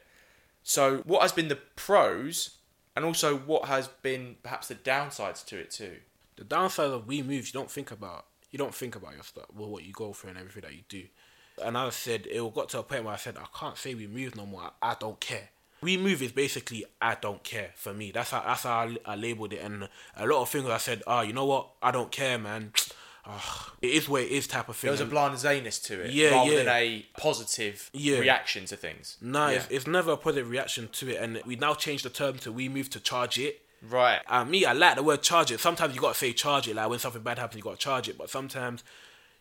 So, 0.63 0.99
what 0.99 1.23
has 1.23 1.31
been 1.31 1.47
the 1.47 1.57
pros 1.75 2.57
and 2.95 3.03
also 3.03 3.35
what 3.35 3.65
has 3.65 3.87
been 3.87 4.35
perhaps 4.43 4.67
the 4.67 4.75
downsides 4.75 5.43
to 5.47 5.57
it 5.57 5.71
too? 5.71 5.97
The 6.35 6.43
downside 6.43 6.91
of 6.91 7.07
we 7.07 7.21
move, 7.21 7.47
you 7.47 7.53
don't 7.53 7.71
think 7.71 7.91
about. 7.91 8.25
You 8.51 8.57
don't 8.57 8.73
think 8.73 8.95
about 8.95 9.13
your 9.13 9.23
stuff, 9.23 9.45
well, 9.53 9.69
what 9.69 9.83
you 9.83 9.93
go 9.93 10.13
through 10.13 10.31
and 10.31 10.39
everything 10.39 10.61
that 10.61 10.73
you 10.73 10.83
do. 10.87 11.03
And 11.63 11.77
I 11.77 11.89
said 11.89 12.27
it 12.27 12.53
got 12.53 12.69
to 12.69 12.79
a 12.79 12.83
point 12.83 13.03
where 13.03 13.13
I 13.13 13.17
said 13.17 13.37
I 13.37 13.45
can't 13.57 13.77
say 13.77 13.93
we 13.93 14.07
move 14.07 14.35
no 14.35 14.45
more. 14.45 14.71
I 14.81 14.95
don't 14.99 15.19
care. 15.19 15.49
We 15.81 15.97
move 15.97 16.21
is 16.21 16.31
basically 16.31 16.85
I 17.01 17.15
don't 17.15 17.43
care 17.43 17.71
for 17.75 17.93
me. 17.93 18.11
That's 18.11 18.31
how 18.31 18.41
that's 18.45 18.63
how 18.63 18.79
I, 18.79 18.97
I 19.05 19.15
labeled 19.15 19.53
it. 19.53 19.61
And 19.61 19.87
a 20.17 20.27
lot 20.27 20.41
of 20.41 20.49
things 20.49 20.65
I 20.69 20.77
said, 20.77 21.03
ah, 21.07 21.21
you 21.21 21.33
know 21.33 21.45
what? 21.45 21.69
I 21.81 21.91
don't 21.91 22.11
care, 22.11 22.37
man. 22.37 22.73
Ah, 23.31 23.73
it 23.81 23.91
is 23.91 24.09
what 24.09 24.23
it 24.23 24.31
is 24.31 24.47
type 24.47 24.69
of 24.69 24.75
thing. 24.77 24.87
There 24.87 24.91
was 24.93 25.01
a 25.01 25.03
And- 25.03 25.11
blandness 25.11 25.77
to 25.83 26.01
it 26.05 26.13
Yeah, 26.13 26.29
rather 26.31 26.51
yeah. 26.51 26.57
than 26.63 26.67
a 26.69 27.05
positive 27.17 27.89
Yeah. 27.93 28.17
reaction 28.19 28.65
to 28.65 28.77
things. 28.77 29.17
No, 29.21 29.49
Yeah. 29.49 29.57
it's, 29.57 29.67
it's 29.69 29.87
never 29.87 30.13
a 30.13 30.17
positive 30.17 30.49
reaction 30.49 30.87
to 30.93 31.09
it, 31.11 31.21
and 31.21 31.39
we 31.45 31.55
now 31.57 31.75
change 31.75 32.01
the 32.03 32.09
term 32.09 32.39
to 32.39 32.51
we 32.51 32.69
move 32.69 32.89
to 32.91 32.99
charge 32.99 33.37
it. 33.37 33.61
Right. 33.87 34.21
And 34.27 34.49
me, 34.49 34.65
I 34.65 34.71
like 34.73 34.95
the 34.95 35.03
word 35.03 35.21
charge 35.21 35.51
it. 35.51 35.59
Sometimes 35.59 35.93
you 35.93 36.01
gotta 36.01 36.17
say 36.17 36.33
charge 36.33 36.69
it, 36.69 36.75
like 36.77 36.89
when 36.89 36.97
something 36.97 37.21
bad 37.21 37.37
happens, 37.37 37.57
you 37.57 37.61
gotta 37.63 37.77
charge 37.77 38.07
it. 38.09 38.17
But 38.17 38.29
sometimes 38.31 38.83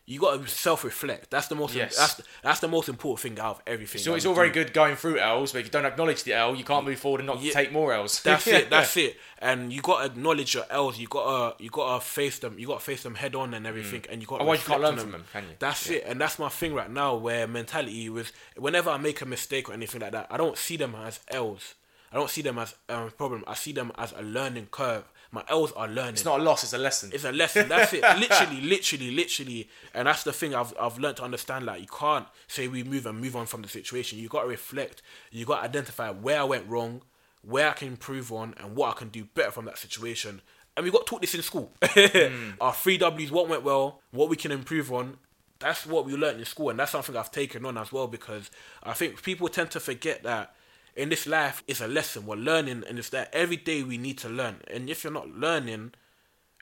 you 0.08 0.18
gotta 0.18 0.48
self-reflect. 0.48 1.30
That's 1.30 1.48
the 1.48 1.54
most. 1.54 1.74
Yes. 1.74 1.94
That's 1.94 2.22
that's 2.42 2.60
the 2.60 2.68
most 2.68 2.88
important 2.88 3.20
thing 3.20 3.38
out 3.38 3.56
of 3.56 3.62
everything. 3.66 4.00
So 4.00 4.14
it's 4.14 4.24
all 4.24 4.34
very 4.34 4.48
good 4.48 4.72
going 4.72 4.96
through 4.96 5.18
L's, 5.18 5.52
but 5.52 5.58
if 5.58 5.66
you 5.66 5.70
don't 5.70 5.84
acknowledge 5.84 6.22
the 6.22 6.32
L, 6.32 6.56
you 6.56 6.64
can't 6.64 6.86
move 6.86 6.98
forward 6.98 7.20
and 7.20 7.26
not 7.26 7.42
Yeah. 7.42 7.52
take 7.52 7.72
more 7.72 7.92
L's. 7.92 8.22
That's 8.22 8.46
it. 8.58 8.70
That's 8.70 8.96
it. 8.96 9.18
And 9.38 9.70
you 9.70 9.82
gotta 9.82 10.06
acknowledge 10.06 10.54
your 10.54 10.64
L's. 10.70 10.98
You 10.98 11.08
gotta 11.08 11.62
you 11.62 11.68
gotta 11.68 12.02
face 12.02 12.38
them. 12.38 12.58
You 12.58 12.68
gotta 12.68 12.80
face 12.80 13.02
them 13.02 13.16
head 13.16 13.34
on 13.34 13.52
and 13.52 13.66
mm. 13.66 13.68
everything. 13.68 14.02
And 14.10 14.22
you 14.22 14.26
gotta. 14.26 14.40
Otherwise 14.40 14.60
you 14.60 14.66
can't 14.66 14.80
learn 14.80 14.94
on 14.94 14.98
from 14.98 15.12
them, 15.12 15.24
can 15.30 15.44
you? 15.44 15.56
That's 15.58 15.90
it. 15.90 16.04
And 16.06 16.18
that's 16.18 16.38
my 16.38 16.48
thing 16.48 16.72
right 16.72 16.90
now. 16.90 17.14
Where 17.16 17.46
mentality 17.46 18.08
was. 18.08 18.32
Whenever 18.56 18.88
I 18.88 18.96
make 18.96 19.20
a 19.20 19.26
mistake 19.26 19.68
or 19.68 19.74
anything 19.74 20.00
like 20.00 20.12
that, 20.12 20.28
I 20.30 20.38
don't 20.38 20.56
see 20.56 20.78
them 20.78 20.94
as 20.94 21.20
L's. 21.28 21.74
I 22.10 22.16
don't 22.16 22.30
see 22.30 22.40
them 22.40 22.58
as 22.58 22.74
a 22.88 23.10
problem. 23.10 23.44
I 23.46 23.52
see 23.52 23.72
them 23.72 23.92
as 23.98 24.12
a 24.12 24.22
learning 24.22 24.68
curve. 24.70 25.04
My 25.30 25.44
L's 25.48 25.72
are 25.72 25.88
learning. 25.88 26.14
It's 26.14 26.24
not 26.24 26.40
a 26.40 26.42
loss, 26.42 26.62
it's 26.64 26.72
a 26.72 26.78
lesson. 26.78 27.10
It's 27.12 27.24
a 27.24 27.32
lesson. 27.32 27.68
That's 27.68 27.92
it. 27.92 28.02
literally, 28.18 28.62
literally, 28.62 29.10
literally. 29.10 29.68
And 29.92 30.08
that's 30.08 30.24
the 30.24 30.32
thing 30.32 30.54
I've 30.54 30.72
I've 30.80 30.98
learned 30.98 31.18
to 31.18 31.24
understand. 31.24 31.66
Like 31.66 31.80
you 31.82 31.86
can't 31.86 32.26
say 32.46 32.66
we 32.66 32.82
move 32.82 33.04
and 33.04 33.20
move 33.20 33.36
on 33.36 33.46
from 33.46 33.62
the 33.62 33.68
situation. 33.68 34.18
You 34.18 34.28
got 34.28 34.42
to 34.42 34.48
reflect. 34.48 35.02
You 35.30 35.44
got 35.44 35.58
to 35.58 35.64
identify 35.64 36.10
where 36.10 36.40
I 36.40 36.44
went 36.44 36.66
wrong, 36.66 37.02
where 37.42 37.68
I 37.68 37.72
can 37.72 37.88
improve 37.88 38.32
on, 38.32 38.54
and 38.58 38.74
what 38.74 38.96
I 38.96 38.98
can 38.98 39.08
do 39.08 39.24
better 39.24 39.50
from 39.50 39.66
that 39.66 39.76
situation. 39.78 40.40
And 40.76 40.84
we 40.84 40.90
got 40.90 41.06
taught 41.06 41.20
this 41.20 41.34
in 41.34 41.42
school. 41.42 41.72
Hmm. 41.82 42.50
Our 42.60 42.72
three 42.72 42.96
W's: 42.96 43.30
what 43.30 43.48
went 43.48 43.64
well, 43.64 44.00
what 44.12 44.30
we 44.30 44.36
can 44.36 44.50
improve 44.50 44.92
on. 44.92 45.18
That's 45.58 45.84
what 45.84 46.06
we 46.06 46.14
learned 46.14 46.38
in 46.38 46.44
school, 46.46 46.70
and 46.70 46.78
that's 46.78 46.92
something 46.92 47.16
I've 47.16 47.32
taken 47.32 47.66
on 47.66 47.76
as 47.76 47.90
well 47.92 48.06
because 48.06 48.48
I 48.82 48.92
think 48.94 49.20
people 49.22 49.48
tend 49.48 49.72
to 49.72 49.80
forget 49.80 50.22
that 50.22 50.54
in 50.98 51.08
this 51.08 51.26
life 51.26 51.62
it's 51.66 51.80
a 51.80 51.86
lesson. 51.88 52.26
We're 52.26 52.36
learning, 52.36 52.82
and 52.86 52.98
it's 52.98 53.10
that 53.10 53.30
every 53.32 53.56
day 53.56 53.82
we 53.82 53.96
need 53.96 54.18
to 54.18 54.28
learn. 54.28 54.56
And 54.68 54.90
if 54.90 55.04
you're 55.04 55.12
not 55.12 55.30
learning, 55.30 55.92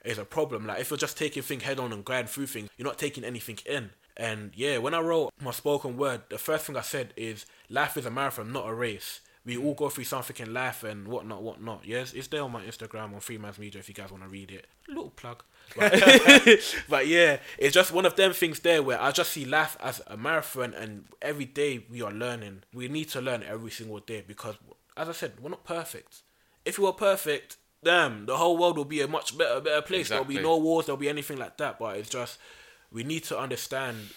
it's 0.05 0.19
a 0.19 0.25
problem. 0.25 0.67
Like 0.67 0.79
if 0.79 0.91
you're 0.91 0.97
just 0.97 1.17
taking 1.17 1.43
things 1.43 1.63
head 1.63 1.79
on 1.79 1.91
and 1.91 2.05
going 2.05 2.27
through 2.27 2.45
things, 2.47 2.69
you're 2.77 2.87
not 2.87 2.99
taking 2.99 3.23
anything 3.23 3.57
in. 3.65 3.89
And 4.15 4.51
yeah, 4.55 4.77
when 4.77 4.93
I 4.93 4.99
wrote 4.99 5.33
my 5.41 5.51
spoken 5.51 5.97
word, 5.97 6.21
the 6.29 6.37
first 6.37 6.65
thing 6.65 6.77
I 6.77 6.81
said 6.81 7.13
is 7.17 7.45
life 7.69 7.97
is 7.97 8.05
a 8.05 8.11
marathon, 8.11 8.51
not 8.51 8.69
a 8.69 8.73
race. 8.73 9.21
We 9.47 9.55
all 9.55 9.75
go 9.75 9.87
through 9.87 10.03
something 10.03 10.35
in 10.45 10.53
life 10.53 10.83
and 10.83 11.07
whatnot, 11.07 11.41
whatnot. 11.41 11.85
Yes, 11.85 12.11
it's 12.11 12.27
there 12.27 12.43
on 12.43 12.51
my 12.51 12.63
Instagram 12.63 13.13
on 13.13 13.21
Three 13.21 13.37
Minds 13.37 13.57
Media 13.57 13.79
if 13.79 13.87
you 13.87 13.95
guys 13.95 14.11
want 14.11 14.23
to 14.23 14.29
read 14.29 14.51
it. 14.51 14.67
Little 14.89 15.09
plug. 15.11 15.41
But, 15.73 15.93
but 16.89 17.07
yeah, 17.07 17.37
it's 17.57 17.73
just 17.73 17.93
one 17.93 18.05
of 18.05 18.17
them 18.17 18.33
things 18.33 18.59
there 18.59 18.83
where 18.83 19.01
I 19.01 19.11
just 19.11 19.31
see 19.31 19.45
life 19.45 19.77
as 19.79 20.01
a 20.07 20.17
marathon 20.17 20.73
and 20.73 21.05
every 21.21 21.45
day 21.45 21.85
we 21.89 22.01
are 22.01 22.11
learning. 22.11 22.63
We 22.73 22.89
need 22.89 23.07
to 23.11 23.21
learn 23.21 23.41
every 23.41 23.71
single 23.71 23.99
day 23.99 24.21
because, 24.27 24.55
as 24.97 25.07
I 25.07 25.13
said, 25.13 25.39
we're 25.41 25.51
not 25.51 25.63
perfect. 25.63 26.23
If 26.65 26.77
we 26.77 26.83
were 26.83 26.91
perfect, 26.91 27.55
damn, 27.81 28.25
the 28.25 28.35
whole 28.35 28.57
world 28.57 28.75
will 28.75 28.83
be 28.83 28.99
a 28.99 29.07
much 29.07 29.37
better, 29.37 29.61
better 29.61 29.81
place. 29.81 30.09
There'll 30.09 30.25
be 30.25 30.41
no 30.41 30.57
wars, 30.57 30.87
there'll 30.87 30.97
be 30.97 31.07
anything 31.07 31.37
like 31.37 31.55
that. 31.55 31.79
But 31.79 31.95
it's 31.95 32.09
just 32.09 32.37
we 32.91 33.05
need 33.05 33.23
to 33.25 33.39
understand 33.39 34.09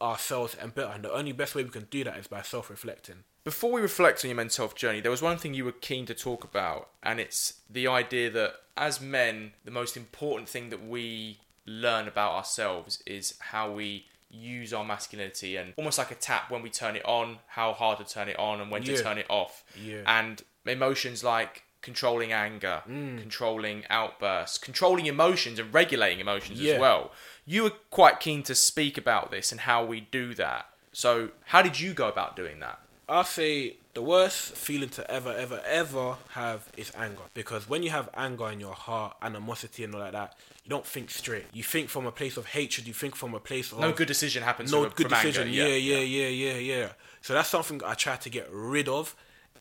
ourselves 0.00 0.54
and 0.54 0.72
better, 0.72 0.92
and 0.94 1.02
the 1.02 1.12
only 1.12 1.32
best 1.32 1.56
way 1.56 1.64
we 1.64 1.70
can 1.70 1.88
do 1.90 2.04
that 2.04 2.18
is 2.18 2.28
by 2.28 2.42
self-reflecting. 2.42 3.24
Before 3.44 3.70
we 3.70 3.82
reflect 3.82 4.24
on 4.24 4.30
your 4.30 4.36
mental 4.36 4.64
health 4.64 4.74
journey, 4.74 5.00
there 5.00 5.10
was 5.10 5.20
one 5.20 5.36
thing 5.36 5.52
you 5.52 5.66
were 5.66 5.72
keen 5.72 6.06
to 6.06 6.14
talk 6.14 6.44
about, 6.44 6.88
and 7.02 7.20
it's 7.20 7.60
the 7.68 7.86
idea 7.86 8.30
that 8.30 8.54
as 8.74 9.02
men, 9.02 9.52
the 9.66 9.70
most 9.70 9.98
important 9.98 10.48
thing 10.48 10.70
that 10.70 10.82
we 10.86 11.40
learn 11.66 12.08
about 12.08 12.32
ourselves 12.32 13.02
is 13.06 13.34
how 13.40 13.70
we 13.70 14.06
use 14.30 14.72
our 14.72 14.82
masculinity 14.84 15.56
and 15.56 15.74
almost 15.76 15.98
like 15.98 16.10
a 16.10 16.14
tap 16.14 16.50
when 16.50 16.62
we 16.62 16.70
turn 16.70 16.96
it 16.96 17.04
on, 17.04 17.38
how 17.48 17.74
hard 17.74 17.98
to 17.98 18.04
turn 18.04 18.28
it 18.28 18.38
on 18.38 18.62
and 18.62 18.70
when 18.70 18.82
Yeah. 18.82 18.96
to 18.96 19.02
turn 19.02 19.18
it 19.18 19.26
off. 19.28 19.62
Yeah. 19.76 20.02
And 20.06 20.42
emotions 20.64 21.22
like 21.22 21.64
controlling 21.82 22.32
anger, 22.32 22.82
mm. 22.88 23.20
controlling 23.20 23.84
outbursts, 23.90 24.56
controlling 24.56 25.04
emotions 25.04 25.58
and 25.58 25.72
regulating 25.72 26.18
emotions 26.18 26.60
Yeah. 26.60 26.74
as 26.74 26.80
well. 26.80 27.12
You 27.44 27.64
were 27.64 27.70
quite 27.90 28.20
keen 28.20 28.42
to 28.44 28.54
speak 28.54 28.96
about 28.96 29.30
this 29.30 29.52
and 29.52 29.60
how 29.60 29.84
we 29.84 30.00
do 30.00 30.34
that. 30.34 30.70
So, 30.92 31.30
how 31.46 31.60
did 31.60 31.78
you 31.78 31.92
go 31.92 32.08
about 32.08 32.36
doing 32.36 32.60
that? 32.60 32.80
I'll 33.08 33.24
say 33.24 33.76
the 33.92 34.02
worst 34.02 34.52
feeling 34.56 34.88
to 34.90 35.10
ever, 35.10 35.32
ever, 35.32 35.60
ever 35.66 36.16
have 36.30 36.68
is 36.76 36.90
anger. 36.96 37.22
Because 37.34 37.68
when 37.68 37.82
you 37.82 37.90
have 37.90 38.08
anger 38.14 38.48
in 38.50 38.60
your 38.60 38.72
heart, 38.74 39.16
animosity 39.22 39.84
and 39.84 39.94
all 39.94 40.00
like 40.00 40.12
that, 40.12 40.34
you 40.64 40.70
don't 40.70 40.86
think 40.86 41.10
straight. 41.10 41.44
You 41.52 41.62
think 41.62 41.90
from 41.90 42.06
a 42.06 42.12
place 42.12 42.36
of 42.36 42.46
hatred. 42.46 42.86
You 42.86 42.94
think 42.94 43.14
from 43.14 43.34
a 43.34 43.40
place 43.40 43.72
of 43.72 43.80
No 43.80 43.92
good 43.92 44.08
decision 44.08 44.42
happens. 44.42 44.72
no 44.72 44.88
good 44.88 45.08
from 45.08 45.14
anger, 45.14 45.28
decision. 45.30 45.52
Yeah, 45.52 45.66
yeah, 45.66 45.98
yeah, 45.98 46.28
yeah, 46.28 46.54
yeah. 46.56 46.88
So 47.20 47.34
that's 47.34 47.48
something 47.48 47.82
I 47.84 47.94
try 47.94 48.16
to 48.16 48.30
get 48.30 48.48
rid 48.50 48.88
of 48.88 49.14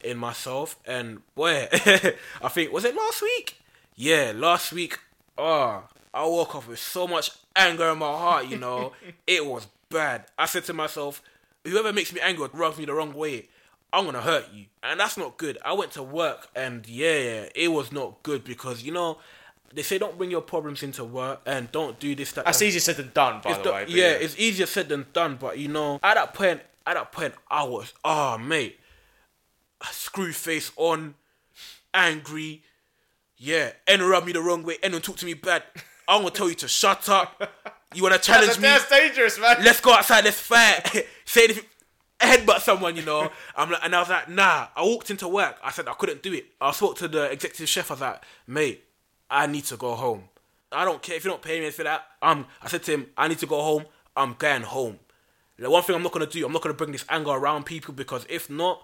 in 0.03 0.17
myself. 0.17 0.77
And 0.85 1.21
boy, 1.35 1.67
I 1.73 2.49
think 2.49 2.71
was 2.71 2.85
it 2.85 2.95
last 2.95 3.21
week? 3.21 3.57
Yeah, 3.95 4.31
last 4.35 4.71
week. 4.71 4.97
Oh, 5.37 5.83
I 6.13 6.25
woke 6.25 6.55
up 6.55 6.67
with 6.67 6.79
so 6.79 7.07
much 7.07 7.31
anger 7.55 7.89
in 7.89 7.97
my 7.97 8.05
heart. 8.11 8.47
You 8.47 8.57
know, 8.57 8.93
it 9.27 9.45
was 9.45 9.67
bad. 9.89 10.25
I 10.37 10.45
said 10.45 10.63
to 10.65 10.73
myself, 10.73 11.21
whoever 11.65 11.93
makes 11.93 12.13
me 12.13 12.19
angry 12.21 12.45
or 12.45 12.49
rubs 12.53 12.77
me 12.77 12.85
the 12.85 12.93
wrong 12.93 13.13
way. 13.13 13.47
I'm 13.91 14.05
gonna 14.05 14.21
hurt 14.21 14.45
you, 14.51 14.65
and 14.81 14.99
that's 14.99 15.17
not 15.17 15.37
good. 15.37 15.57
I 15.63 15.73
went 15.73 15.91
to 15.91 16.01
work, 16.03 16.47
and 16.55 16.85
yeah, 16.87 17.45
it 17.53 17.71
was 17.71 17.91
not 17.91 18.23
good 18.23 18.43
because 18.43 18.81
you 18.83 18.91
know 18.91 19.19
they 19.71 19.83
say 19.83 19.97
don't 19.99 20.17
bring 20.17 20.31
your 20.31 20.41
problems 20.41 20.81
into 20.81 21.03
work 21.03 21.41
and 21.45 21.71
don't 21.71 21.99
do 21.99 22.15
this. 22.15 22.31
That, 22.31 22.45
That's 22.45 22.59
that. 22.59 22.65
easier 22.65 22.79
said 22.79 22.97
than 22.97 23.11
done, 23.13 23.41
by 23.43 23.51
It's 23.51 23.59
the 23.59 23.71
way. 23.71 23.83
but 23.85 23.89
yeah, 23.91 24.09
it's 24.11 24.37
easier 24.39 24.65
said 24.65 24.89
than 24.89 25.05
done. 25.13 25.37
But 25.39 25.59
you 25.59 25.67
know, 25.67 25.99
at 26.01 26.15
that 26.15 26.33
point, 26.33 26.61
at 26.87 26.95
that 26.95 27.11
point, 27.11 27.35
I 27.51 27.63
was, 27.65 27.93
oh 28.03 28.37
mate, 28.39 28.79
screw 29.91 30.31
face 30.33 30.71
on, 30.75 31.13
angry. 31.93 32.63
Yeah, 33.37 33.73
anyone 33.87 34.09
rub 34.11 34.25
me 34.25 34.31
the 34.31 34.41
wrong 34.41 34.63
way, 34.63 34.77
anyone 34.81 35.01
talk 35.03 35.17
to 35.17 35.25
me 35.25 35.33
bad. 35.35 35.63
I'm 36.07 36.21
gonna 36.21 36.31
tell 36.31 36.49
you 36.49 36.55
to 36.55 36.67
shut 36.67 37.09
up. 37.09 37.51
You 37.95 38.03
wanna 38.03 38.19
challenge 38.19 38.57
that's, 38.57 38.59
me? 38.59 38.67
that's 38.67 38.89
dangerous, 38.89 39.39
man. 39.39 39.57
Let's 39.63 39.81
go 39.81 39.93
outside. 39.93 40.23
Let's 40.23 40.39
fight. 40.39 41.07
Say 41.25 41.45
anything. 41.45 41.65
Headbutt 42.19 42.59
someone, 42.61 42.95
you 42.95 43.03
know. 43.03 43.29
I'm 43.55 43.69
like, 43.69 43.81
and 43.83 43.93
I 43.93 43.99
was 43.99 44.09
like, 44.09 44.29
nah. 44.29 44.67
I 44.75 44.83
walked 44.83 45.11
into 45.11 45.27
work. 45.27 45.57
I 45.63 45.71
said 45.71 45.87
I 45.87 45.93
couldn't 45.93 46.23
do 46.23 46.33
it. 46.33 46.45
I 46.61 46.71
spoke 46.71 46.97
to 46.97 47.07
the 47.07 47.31
executive 47.31 47.67
chef. 47.67 47.91
I 47.91 47.93
was 47.93 48.01
like, 48.01 48.23
mate, 48.47 48.83
I 49.29 49.47
need 49.47 49.65
to 49.65 49.77
go 49.77 49.95
home. 49.95 50.23
I 50.71 50.85
don't 50.85 51.01
care 51.01 51.15
if 51.15 51.23
you 51.23 51.31
don't 51.31 51.41
pay 51.41 51.59
me 51.59 51.69
for 51.69 51.83
that. 51.83 52.05
Um, 52.21 52.45
I 52.61 52.67
said 52.67 52.83
to 52.83 52.91
him, 52.91 53.07
I 53.17 53.27
need 53.27 53.39
to 53.39 53.45
go 53.45 53.61
home. 53.61 53.85
I'm 54.15 54.35
going 54.37 54.61
home. 54.61 54.99
The 55.57 55.69
one 55.69 55.83
thing 55.83 55.95
I'm 55.95 56.03
not 56.03 56.11
gonna 56.11 56.25
do, 56.25 56.45
I'm 56.45 56.51
not 56.51 56.61
gonna 56.61 56.73
bring 56.73 56.91
this 56.91 57.05
anger 57.09 57.31
around 57.31 57.65
people 57.65 57.93
because 57.93 58.25
if 58.29 58.49
not, 58.49 58.81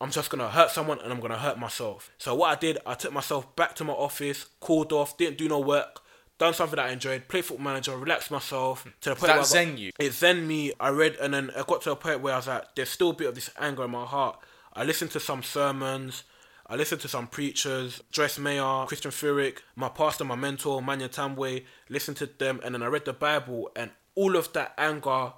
I'm 0.00 0.10
just 0.10 0.30
gonna 0.30 0.48
hurt 0.48 0.70
someone 0.70 0.98
and 1.00 1.12
I'm 1.12 1.20
gonna 1.20 1.38
hurt 1.38 1.58
myself. 1.58 2.10
So 2.18 2.34
what 2.34 2.50
I 2.50 2.60
did, 2.60 2.78
I 2.84 2.94
took 2.94 3.12
myself 3.12 3.54
back 3.54 3.74
to 3.76 3.84
my 3.84 3.92
office, 3.92 4.46
called 4.58 4.92
off, 4.92 5.16
didn't 5.16 5.38
do 5.38 5.48
no 5.48 5.60
work, 5.60 6.00
done 6.40 6.54
something 6.54 6.76
that 6.76 6.86
I 6.86 6.90
enjoyed, 6.90 7.28
played 7.28 7.44
football 7.44 7.64
manager, 7.64 7.96
relaxed 7.96 8.30
myself 8.30 8.82
hmm. 8.82 8.88
to 9.02 9.10
the 9.10 9.14
point 9.14 9.28
that 9.28 9.28
where 9.28 9.36
I 9.36 9.38
got- 9.38 9.46
zen 9.46 9.78
you? 9.78 9.92
It 10.00 10.12
zen 10.12 10.48
me. 10.48 10.72
I 10.80 10.88
read 10.88 11.16
and 11.20 11.32
then 11.32 11.50
I 11.56 11.62
got 11.62 11.82
to 11.82 11.92
a 11.92 11.96
point 11.96 12.20
where 12.20 12.34
I 12.34 12.38
was 12.38 12.48
like, 12.48 12.74
there's 12.74 12.88
still 12.88 13.10
a 13.10 13.14
bit 13.14 13.28
of 13.28 13.36
this 13.36 13.50
anger 13.58 13.84
in 13.84 13.90
my 13.92 14.04
heart. 14.04 14.40
I 14.72 14.82
listened 14.82 15.12
to 15.12 15.20
some 15.20 15.42
sermons. 15.42 16.24
I 16.66 16.76
listened 16.76 17.00
to 17.00 17.08
some 17.08 17.26
preachers, 17.26 18.00
Joyce 18.12 18.38
Meyer, 18.38 18.86
Christian 18.86 19.10
Furyk, 19.10 19.58
my 19.74 19.88
pastor, 19.88 20.24
my 20.24 20.36
mentor, 20.36 20.80
Manya 20.80 21.08
Tambwe, 21.08 21.64
listened 21.88 22.16
to 22.18 22.26
them, 22.26 22.60
and 22.62 22.76
then 22.76 22.82
I 22.84 22.86
read 22.86 23.06
the 23.06 23.12
Bible, 23.12 23.72
and 23.74 23.90
all 24.14 24.36
of 24.36 24.52
that 24.52 24.74
anger 24.78 25.32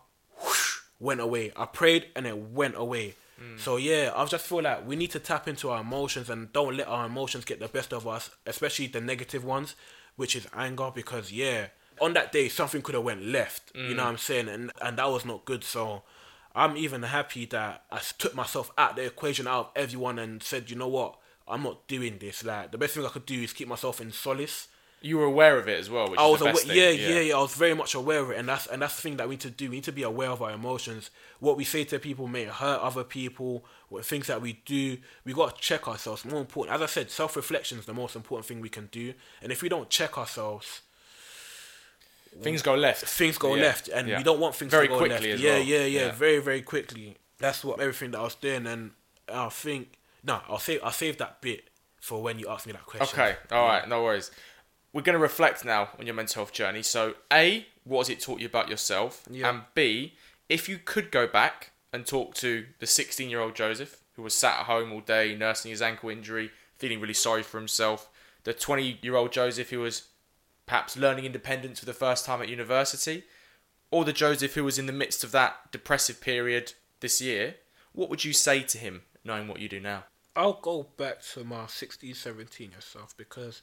whoosh, 0.45 0.81
went 1.01 1.23
away. 1.23 1.51
I 1.57 1.65
prayed, 1.65 2.09
and 2.15 2.27
it 2.27 2.37
went 2.37 2.77
away. 2.77 3.15
Hmm. 3.39 3.57
So 3.57 3.79
yeah, 3.79 4.13
I 4.15 4.27
just 4.27 4.47
feel 4.47 4.61
like 4.61 4.87
we 4.87 4.95
need 4.95 5.11
to 5.13 5.19
tap 5.19 5.49
into 5.49 5.71
our 5.71 5.81
emotions 5.81 6.29
and 6.29 6.53
don't 6.53 6.77
let 6.77 6.87
our 6.87 7.07
emotions 7.07 7.47
get 7.47 7.61
the 7.61 7.69
best 7.69 7.95
of 7.95 8.07
us, 8.07 8.29
especially 8.47 8.89
the 8.89 9.01
negative 9.01 9.43
ones, 9.43 9.75
which 10.17 10.37
is 10.37 10.47
anger. 10.55 10.91
Because 10.95 11.33
yeah, 11.33 11.67
on 12.01 12.13
that 12.15 12.33
day 12.33 12.49
something 12.49 12.83
could 12.83 12.95
have 12.95 13.05
went 13.05 13.25
left. 13.25 13.73
You 13.75 13.95
know 13.95 14.03
mm. 14.03 14.05
what 14.05 14.07
I'm 14.07 14.19
saying, 14.19 14.49
and 14.49 14.73
and 14.81 14.99
that 14.99 15.09
was 15.11 15.25
not 15.25 15.45
good. 15.45 15.65
So 15.65 16.03
I'm 16.55 16.77
even 16.77 17.03
happy 17.03 17.47
that 17.47 17.85
I 17.91 18.01
took 18.19 18.35
myself 18.35 18.71
out 18.77 18.97
the 18.97 19.07
equation 19.07 19.47
out 19.47 19.59
of 19.59 19.71
everyone 19.77 20.19
and 20.19 20.43
said, 20.43 20.71
you 20.71 20.77
know 20.77 20.89
what, 20.89 21.17
I'm 21.49 21.63
not 21.63 21.87
doing 21.89 22.19
this. 22.19 22.45
Like 22.45 22.73
the 22.73 22.79
best 22.79 22.95
thing 22.95 23.07
I 23.07 23.09
could 23.09 23.27
do 23.27 23.41
is 23.41 23.53
keep 23.53 23.69
myself 23.69 24.01
in 24.01 24.13
solace. 24.13 24.69
You 25.01 25.19
were 25.19 25.25
aware 25.25 25.59
of 25.59 25.69
it 25.69 25.81
as 25.81 25.91
well, 25.91 26.09
which 26.09 26.21
I 26.21 26.25
is 26.27 26.31
was 26.31 26.39
the 26.39 26.45
aware, 26.45 26.53
best 26.53 26.67
thing. 26.67 26.77
yeah, 26.77 26.91
yeah, 26.91 27.21
yeah, 27.21 27.37
I 27.37 27.41
was 27.41 27.55
very 27.55 27.75
much 27.75 27.95
aware 27.95 28.21
of 28.21 28.31
it, 28.31 28.39
and 28.39 28.49
that's 28.49 28.67
and 28.67 28.81
that's 28.81 28.95
the 28.95 29.03
thing 29.03 29.17
that 29.17 29.29
we 29.29 29.35
need 29.35 29.41
to 29.41 29.51
do. 29.51 29.69
We 29.69 29.77
need 29.77 29.85
to 29.85 29.93
be 29.93 30.05
aware 30.05 30.31
of 30.31 30.43
our 30.43 30.53
emotions. 30.53 31.11
What 31.41 31.57
we 31.57 31.65
say 31.65 31.83
to 31.85 31.99
people 31.99 32.29
may 32.29 32.45
hurt 32.45 32.81
other 32.81 33.03
people. 33.03 33.65
What 33.93 34.05
things 34.07 34.27
that 34.29 34.41
we 34.41 34.55
do, 34.65 34.97
we 35.25 35.33
got 35.35 35.55
to 35.55 35.61
check 35.61 35.87
ourselves. 35.87 36.25
More 36.25 36.41
important, 36.41 36.75
as 36.75 36.81
I 36.83 36.87
said, 36.87 37.11
self 37.11 37.37
reflection 37.37 37.79
is 37.79 37.85
the 37.87 37.93
most 37.95 38.17
important 38.17 38.47
thing 38.47 38.61
we 38.61 38.69
can 38.71 38.87
do. 38.91 39.13
And 39.43 39.53
if 39.53 39.63
we 39.63 39.69
don't 39.69 39.91
check 39.91 40.17
ourselves, 40.19 40.81
Things 42.43 42.63
go 42.63 42.75
left. 42.75 43.05
things 43.05 43.37
go 43.37 43.55
Yeah, 43.55 43.63
left, 43.65 43.89
and 43.89 44.09
yeah. 44.09 44.17
we 44.17 44.25
don't 44.25 44.41
want 44.41 44.55
things 44.55 44.71
Very 44.71 44.87
to 44.89 44.95
go 44.95 44.99
quickly 44.99 45.33
left. 45.33 45.43
yeah, 45.43 45.51
well. 45.57 45.63
yeah, 45.63 45.85
yeah, 45.85 46.01
Yeah. 46.07 46.13
very, 46.13 46.39
very 46.39 46.63
quickly. 46.63 47.17
That's 47.39 47.63
what 47.63 47.79
everything 47.81 48.13
that 48.13 48.21
I 48.21 48.23
was 48.23 48.35
doing, 48.37 48.67
and 48.67 48.93
I 49.29 49.51
think 49.51 49.99
no, 50.25 50.41
I'll 50.49 50.59
save 50.59 50.81
I'll 50.83 50.93
save 50.93 51.19
that 51.19 51.43
bit 51.43 51.69
for 52.01 52.23
when 52.23 52.39
you 52.39 52.49
ask 52.49 52.67
me 52.67 52.73
that 52.73 52.87
question. 52.87 53.21
Okay, 53.21 53.37
all 53.51 53.67
right, 53.67 53.87
no 53.87 54.03
worries. 54.03 54.31
We're 54.95 55.03
going 55.03 55.15
to 55.15 55.23
reflect 55.23 55.65
now 55.65 55.91
on 55.99 56.07
your 56.07 56.15
mental 56.15 56.41
health 56.41 56.53
journey. 56.53 56.83
So, 56.83 57.15
A, 57.33 57.67
what 57.85 58.01
has 58.07 58.09
it 58.11 58.21
taught 58.21 58.41
you 58.41 58.47
about 58.47 58.69
yourself? 58.71 59.27
And 59.31 59.63
B, 59.75 60.15
if 60.49 60.69
you 60.69 60.79
could 60.79 61.11
go 61.11 61.27
back 61.27 61.73
and 61.93 62.07
talk 62.07 62.35
to 62.37 62.67
the 62.79 62.87
16 62.87 63.29
year 63.29 63.41
old 63.41 63.55
Joseph 63.55 64.03
who 64.15 64.23
was 64.23 64.35
sat 64.35 64.61
at 64.61 64.67
home 64.67 64.93
all 64.93 65.01
day 65.01 65.35
nursing 65.35 65.71
his 65.71 65.83
ankle 65.83 66.11
injury, 66.11 66.51
feeling 66.77 67.01
really 67.01 67.15
sorry 67.15 67.43
for 67.43 67.59
himself, 67.59 68.09
the 68.45 68.53
20 68.53 68.99
year 69.03 69.17
old 69.17 69.33
Joseph 69.33 69.71
who 69.71 69.81
was 69.81 70.09
perhaps 70.67 70.97
learning 70.97 71.25
independence 71.25 71.81
for 71.81 71.87
the 71.87 71.93
first 71.93 72.25
time 72.25 72.41
at 72.43 72.49
university, 72.49 73.25
or 73.91 74.05
the 74.05 74.13
Joseph 74.13 74.55
who 74.55 74.65
was 74.65 74.79
in 74.79 74.87
the 74.87 74.93
midst 74.93 75.25
of 75.25 75.33
that 75.33 75.71
depressive 75.71 76.21
period 76.21 76.73
this 77.01 77.21
year, 77.21 77.57
what 77.93 78.09
would 78.09 78.25
you 78.25 78.33
say 78.33 78.63
to 78.63 78.79
him 78.79 79.03
knowing 79.25 79.49
what 79.49 79.61
you 79.61 79.69
do 79.69 79.81
now? 79.81 80.05
I'll 80.35 80.61
go 80.63 80.89
back 80.97 81.21
to 81.35 81.45
my 81.45 81.67
16, 81.67 82.15
17 82.15 82.71
yourself 82.73 83.15
because 83.17 83.63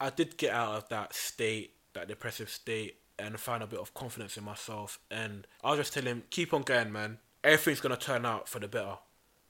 I 0.00 0.10
did 0.10 0.36
get 0.36 0.52
out 0.52 0.76
of 0.76 0.88
that 0.90 1.14
state, 1.14 1.74
that 1.94 2.08
depressive 2.08 2.50
state, 2.50 2.98
and 3.18 3.38
find 3.38 3.62
a 3.62 3.66
bit 3.66 3.80
of 3.80 3.94
confidence 3.94 4.36
in 4.36 4.44
myself. 4.44 4.98
And 5.10 5.46
I'll 5.62 5.76
just 5.76 5.92
tell 5.92 6.04
him, 6.04 6.22
keep 6.30 6.52
on 6.54 6.62
going, 6.62 6.92
man. 6.92 7.18
Everything's 7.44 7.80
to 7.80 7.96
turn 8.04 8.24
out 8.24 8.48
for 8.48 8.58
the 8.58 8.66
better. 8.66 8.96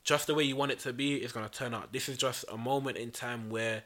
Just 0.02 0.26
the 0.26 0.34
way 0.34 0.42
you 0.42 0.56
want 0.56 0.72
it 0.72 0.80
to 0.80 0.92
be 0.92 1.14
is 1.14 1.32
to 1.32 1.58
turn 1.58 1.72
out. 1.72 1.92
This 1.92 2.08
is 2.08 2.18
just 2.18 2.44
a 2.52 2.58
moment 2.58 2.98
in 2.98 3.12
time 3.12 3.48
where 3.48 3.84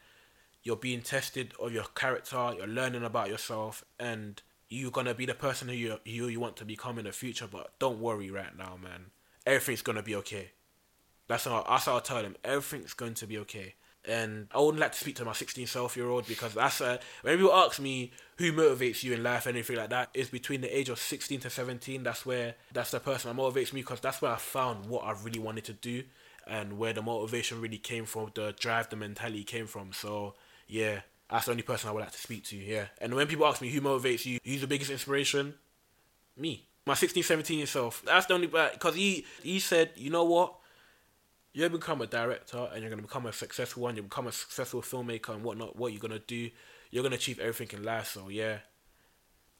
you're 0.62 0.76
being 0.76 1.02
tested 1.02 1.52
of 1.61 1.72
your 1.72 1.84
character, 1.94 2.54
you're 2.56 2.66
learning 2.66 3.04
about 3.04 3.28
yourself, 3.28 3.84
and 4.00 4.42
you're 4.68 4.90
gonna 4.90 5.14
be 5.14 5.26
the 5.26 5.34
person 5.34 5.68
who 5.68 5.74
you 5.74 5.98
you 6.04 6.40
want 6.40 6.56
to 6.56 6.64
become 6.64 6.98
in 6.98 7.04
the 7.04 7.12
future. 7.12 7.46
But 7.46 7.78
don't 7.78 8.00
worry 8.00 8.30
right 8.30 8.56
now, 8.56 8.78
man. 8.82 9.11
Everything's 9.46 9.82
gonna 9.82 10.02
be 10.02 10.14
okay. 10.16 10.52
That's 11.28 11.44
how 11.44 11.64
that's 11.68 11.84
how 11.84 11.98
I 11.98 12.00
tell 12.00 12.22
them. 12.22 12.36
Everything's 12.42 12.94
going 12.94 13.14
to 13.14 13.26
be 13.26 13.38
okay. 13.38 13.74
And 14.04 14.48
I 14.54 14.59
wouldn't 14.59 14.80
like 14.80 14.92
to 14.92 14.98
speak 14.98 15.16
to 15.16 15.24
my 15.24 15.34
16 15.34 15.66
self 15.66 15.96
year 15.96 16.09
old 16.09 16.26
because 16.26 16.54
that's 16.54 16.80
uh, 16.80 16.96
when 17.22 17.36
people 17.36 17.52
ask 17.52 17.78
me 17.78 18.12
who 18.39 18.53
motivates 18.53 19.03
you 19.03 19.12
in 19.12 19.22
life, 19.22 19.47
anything 19.47 19.76
like 19.76 19.91
that, 19.91 20.11
is 20.14 20.30
between 20.30 20.61
the 20.61 20.76
age 20.76 20.89
of 20.89 20.99
16 20.99 21.41
to 21.41 21.51
17. 21.51 22.03
That's 22.05 22.24
where 22.24 22.55
that's 22.72 22.93
the 22.93 23.01
person 23.01 23.34
that 23.34 23.41
motivates 23.41 23.72
me 23.72 23.82
because 23.82 24.01
that's 24.01 24.22
where 24.22 24.32
I 24.32 24.36
found 24.36 24.86
what 24.86 25.05
I 25.05 25.14
really 25.22 25.41
wanted 25.41 25.64
to 25.64 25.72
do 25.72 26.05
and 26.47 26.78
where 26.78 26.93
the 26.93 27.03
motivation 27.03 27.61
really 27.61 27.78
came 27.78 28.07
from, 28.07 28.30
the 28.34 28.55
drive, 28.59 28.89
the 28.89 28.97
mentality 28.97 29.45
came 29.45 29.66
from. 29.66 29.93
So 29.93 30.34
yeah, 30.66 31.01
that's 31.30 31.47
the 31.47 31.51
only 31.51 31.62
person 31.62 31.91
I 31.91 31.93
would 31.93 32.01
like 32.01 32.12
to 32.12 32.18
speak 32.18 32.45
to. 32.45 32.57
Yeah, 32.57 32.86
and 33.01 33.14
when 33.14 33.26
people 33.26 33.47
ask 33.47 33.61
me 33.61 33.70
who 33.70 33.80
motivates 33.80 34.24
you, 34.24 34.39
who's 34.45 34.61
the 34.61 34.66
biggest 34.66 34.91
inspiration, 34.91 35.55
me, 36.36 36.66
my 36.86 36.95
16, 36.95 37.22
17 37.22 37.59
year 37.59 37.66
self. 37.66 38.03
That's 38.05 38.26
the 38.26 38.34
only 38.34 38.47
because 38.47 38.95
he 38.95 39.26
he 39.43 39.59
said, 39.59 39.91
you 39.97 40.11
know 40.11 40.24
what, 40.24 40.55
you're 41.53 41.68
gonna 41.68 41.78
become 41.78 42.01
a 42.01 42.07
director 42.07 42.68
and 42.72 42.80
you're 42.80 42.91
gonna 42.91 43.03
become 43.03 43.26
a 43.26 43.32
successful 43.32 43.82
one. 43.82 43.97
You 43.97 44.03
become 44.03 44.26
a 44.26 44.32
successful 44.32 44.80
filmmaker 44.80 45.30
and 45.30 45.43
whatnot. 45.43 45.76
What 45.76 45.93
you're 45.93 46.01
gonna 46.01 46.20
do, 46.20 46.51
you're 46.91 47.03
gonna 47.03 47.16
achieve 47.16 47.39
everything 47.39 47.78
in 47.78 47.84
life. 47.84 48.09
So 48.09 48.28
yeah, 48.28 48.59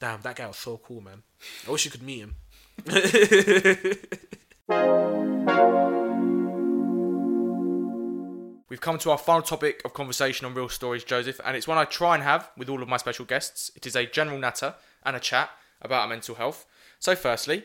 damn, 0.01 0.20
that 0.22 0.37
guy 0.37 0.47
was 0.47 0.57
so 0.57 0.79
cool, 0.79 1.01
man. 1.01 1.22
I 1.66 1.70
wish 1.70 1.85
you 1.85 1.91
could 1.91 2.03
meet 2.03 2.20
him. 2.20 2.37
We've 8.68 8.83
come 8.83 8.99
to 8.99 9.11
our 9.11 9.18
final 9.18 9.43
topic 9.43 9.81
of 9.85 9.95
conversation 9.95 10.47
on 10.47 10.55
Reel 10.55 10.68
Stories, 10.68 11.03
Joseph, 11.03 11.41
and 11.45 11.57
it's 11.57 11.66
one 11.66 11.79
I 11.79 11.85
try 11.85 12.14
and 12.14 12.22
have 12.22 12.51
with 12.57 12.68
all 12.68 12.83
of 12.83 12.89
my 12.89 12.99
special 12.99 13.24
guests. 13.24 13.72
It 13.74 13.87
is 13.87 13.97
a 13.97 14.07
general 14.07 14.39
natter 14.39 14.74
and 15.05 15.16
a 15.16 15.20
chat 15.20 15.51
about 15.81 16.03
our 16.03 16.09
mental 16.09 16.35
health. 16.35 16.66
So, 16.99 17.16
firstly, 17.16 17.64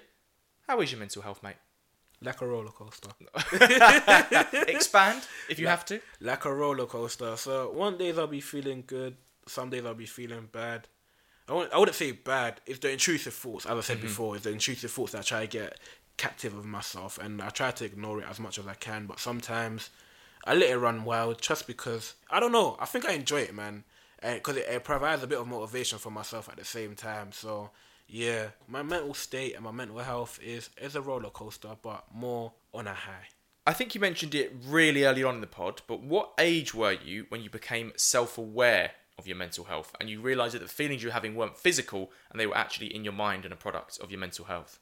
how 0.67 0.79
is 0.79 0.91
your 0.91 0.99
mental 0.99 1.21
health, 1.21 1.43
mate? 1.43 1.57
like 2.23 2.41
a 2.41 2.47
roller 2.47 2.71
coaster. 2.71 3.09
Expand 4.67 5.23
if 5.49 5.59
you 5.59 5.67
have 5.67 5.85
to. 5.85 5.99
Like 6.21 6.45
a 6.45 6.53
roller 6.53 6.85
coaster. 6.85 7.35
So 7.37 7.71
one 7.71 7.97
days 7.97 8.17
I'll 8.17 8.27
be 8.27 8.41
feeling 8.41 8.83
good, 8.85 9.15
some 9.47 9.69
days 9.69 9.85
I'll 9.85 9.93
be 9.93 10.05
feeling 10.05 10.49
bad. 10.51 10.87
I 11.47 11.53
wouldn't, 11.53 11.73
I 11.73 11.77
wouldn't 11.77 11.95
say 11.95 12.11
bad. 12.11 12.61
It's 12.65 12.79
the 12.79 12.91
intrusive 12.91 13.33
thoughts, 13.33 13.65
as 13.65 13.77
I 13.77 13.81
said 13.81 13.97
mm-hmm. 13.97 14.07
before, 14.07 14.35
it's 14.35 14.45
the 14.45 14.51
intrusive 14.51 14.91
thoughts 14.91 15.11
that 15.11 15.19
I 15.19 15.21
try 15.23 15.41
to 15.41 15.47
get 15.47 15.79
captive 16.15 16.55
of 16.55 16.65
myself, 16.65 17.17
and 17.17 17.41
I 17.41 17.49
try 17.49 17.71
to 17.71 17.85
ignore 17.85 18.21
it 18.21 18.27
as 18.29 18.39
much 18.39 18.57
as 18.57 18.67
I 18.67 18.75
can. 18.75 19.05
But 19.05 19.19
sometimes 19.19 19.89
I 20.45 20.53
let 20.53 20.69
it 20.69 20.77
run 20.77 21.03
wild, 21.03 21.41
just 21.41 21.67
because 21.67 22.15
I 22.29 22.39
don't 22.39 22.51
know. 22.51 22.77
I 22.79 22.85
think 22.85 23.05
I 23.05 23.13
enjoy 23.13 23.41
it, 23.41 23.53
man, 23.53 23.83
because 24.21 24.57
it, 24.57 24.67
it 24.69 24.83
provides 24.83 25.23
a 25.23 25.27
bit 25.27 25.39
of 25.39 25.47
motivation 25.47 25.99
for 25.99 26.11
myself 26.11 26.47
at 26.49 26.57
the 26.57 26.65
same 26.65 26.95
time. 26.95 27.31
So 27.31 27.71
yeah, 28.07 28.47
my 28.67 28.83
mental 28.83 29.13
state 29.13 29.55
and 29.55 29.63
my 29.63 29.71
mental 29.71 29.99
health 29.99 30.39
is 30.43 30.69
is 30.81 30.95
a 30.95 31.01
roller 31.01 31.29
coaster, 31.29 31.75
but 31.81 32.05
more 32.13 32.53
on 32.73 32.87
a 32.87 32.93
high. 32.93 33.27
I 33.65 33.73
think 33.73 33.95
you 33.95 34.01
mentioned 34.01 34.35
it 34.35 34.53
really 34.65 35.05
early 35.05 35.23
on 35.23 35.35
in 35.35 35.41
the 35.41 35.47
pod, 35.47 35.81
but 35.87 36.01
what 36.01 36.33
age 36.37 36.73
were 36.73 36.91
you 36.91 37.25
when 37.29 37.41
you 37.41 37.49
became 37.49 37.93
self 37.95 38.37
aware 38.37 38.91
of 39.17 39.27
your 39.27 39.37
mental 39.37 39.65
health 39.65 39.95
and 39.99 40.09
you 40.09 40.21
realised 40.21 40.55
that 40.55 40.61
the 40.61 40.67
feelings 40.67 41.03
you 41.03 41.09
were 41.09 41.13
having 41.13 41.35
weren't 41.35 41.57
physical 41.57 42.11
and 42.31 42.39
they 42.39 42.47
were 42.47 42.57
actually 42.57 42.93
in 42.93 43.03
your 43.03 43.13
mind 43.13 43.45
and 43.45 43.53
a 43.53 43.57
product 43.57 43.99
of 43.99 44.09
your 44.11 44.19
mental 44.19 44.45
health? 44.45 44.79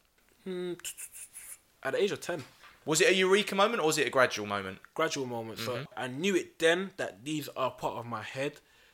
At 1.83 1.93
the 1.93 2.01
age 2.01 2.11
of 2.11 2.21
ten, 2.21 2.43
Was 2.85 3.01
it 3.01 3.09
a 3.09 3.13
eureka 3.13 3.55
moment 3.55 3.81
or 3.81 3.87
was 3.87 3.97
it 3.97 4.07
a 4.07 4.09
gradual 4.09 4.47
moment? 4.47 4.79
gradual 4.93 5.25
moment. 5.25 5.59
So 5.59 5.85
I 5.95 6.07
knew 6.07 6.35
it 6.35 6.59
then 6.59 6.91
that 6.97 7.23
these 7.23 7.47
are 7.49 7.71
part 7.71 7.97
of 7.97 8.05
my 8.05 8.23
head, 8.23 8.53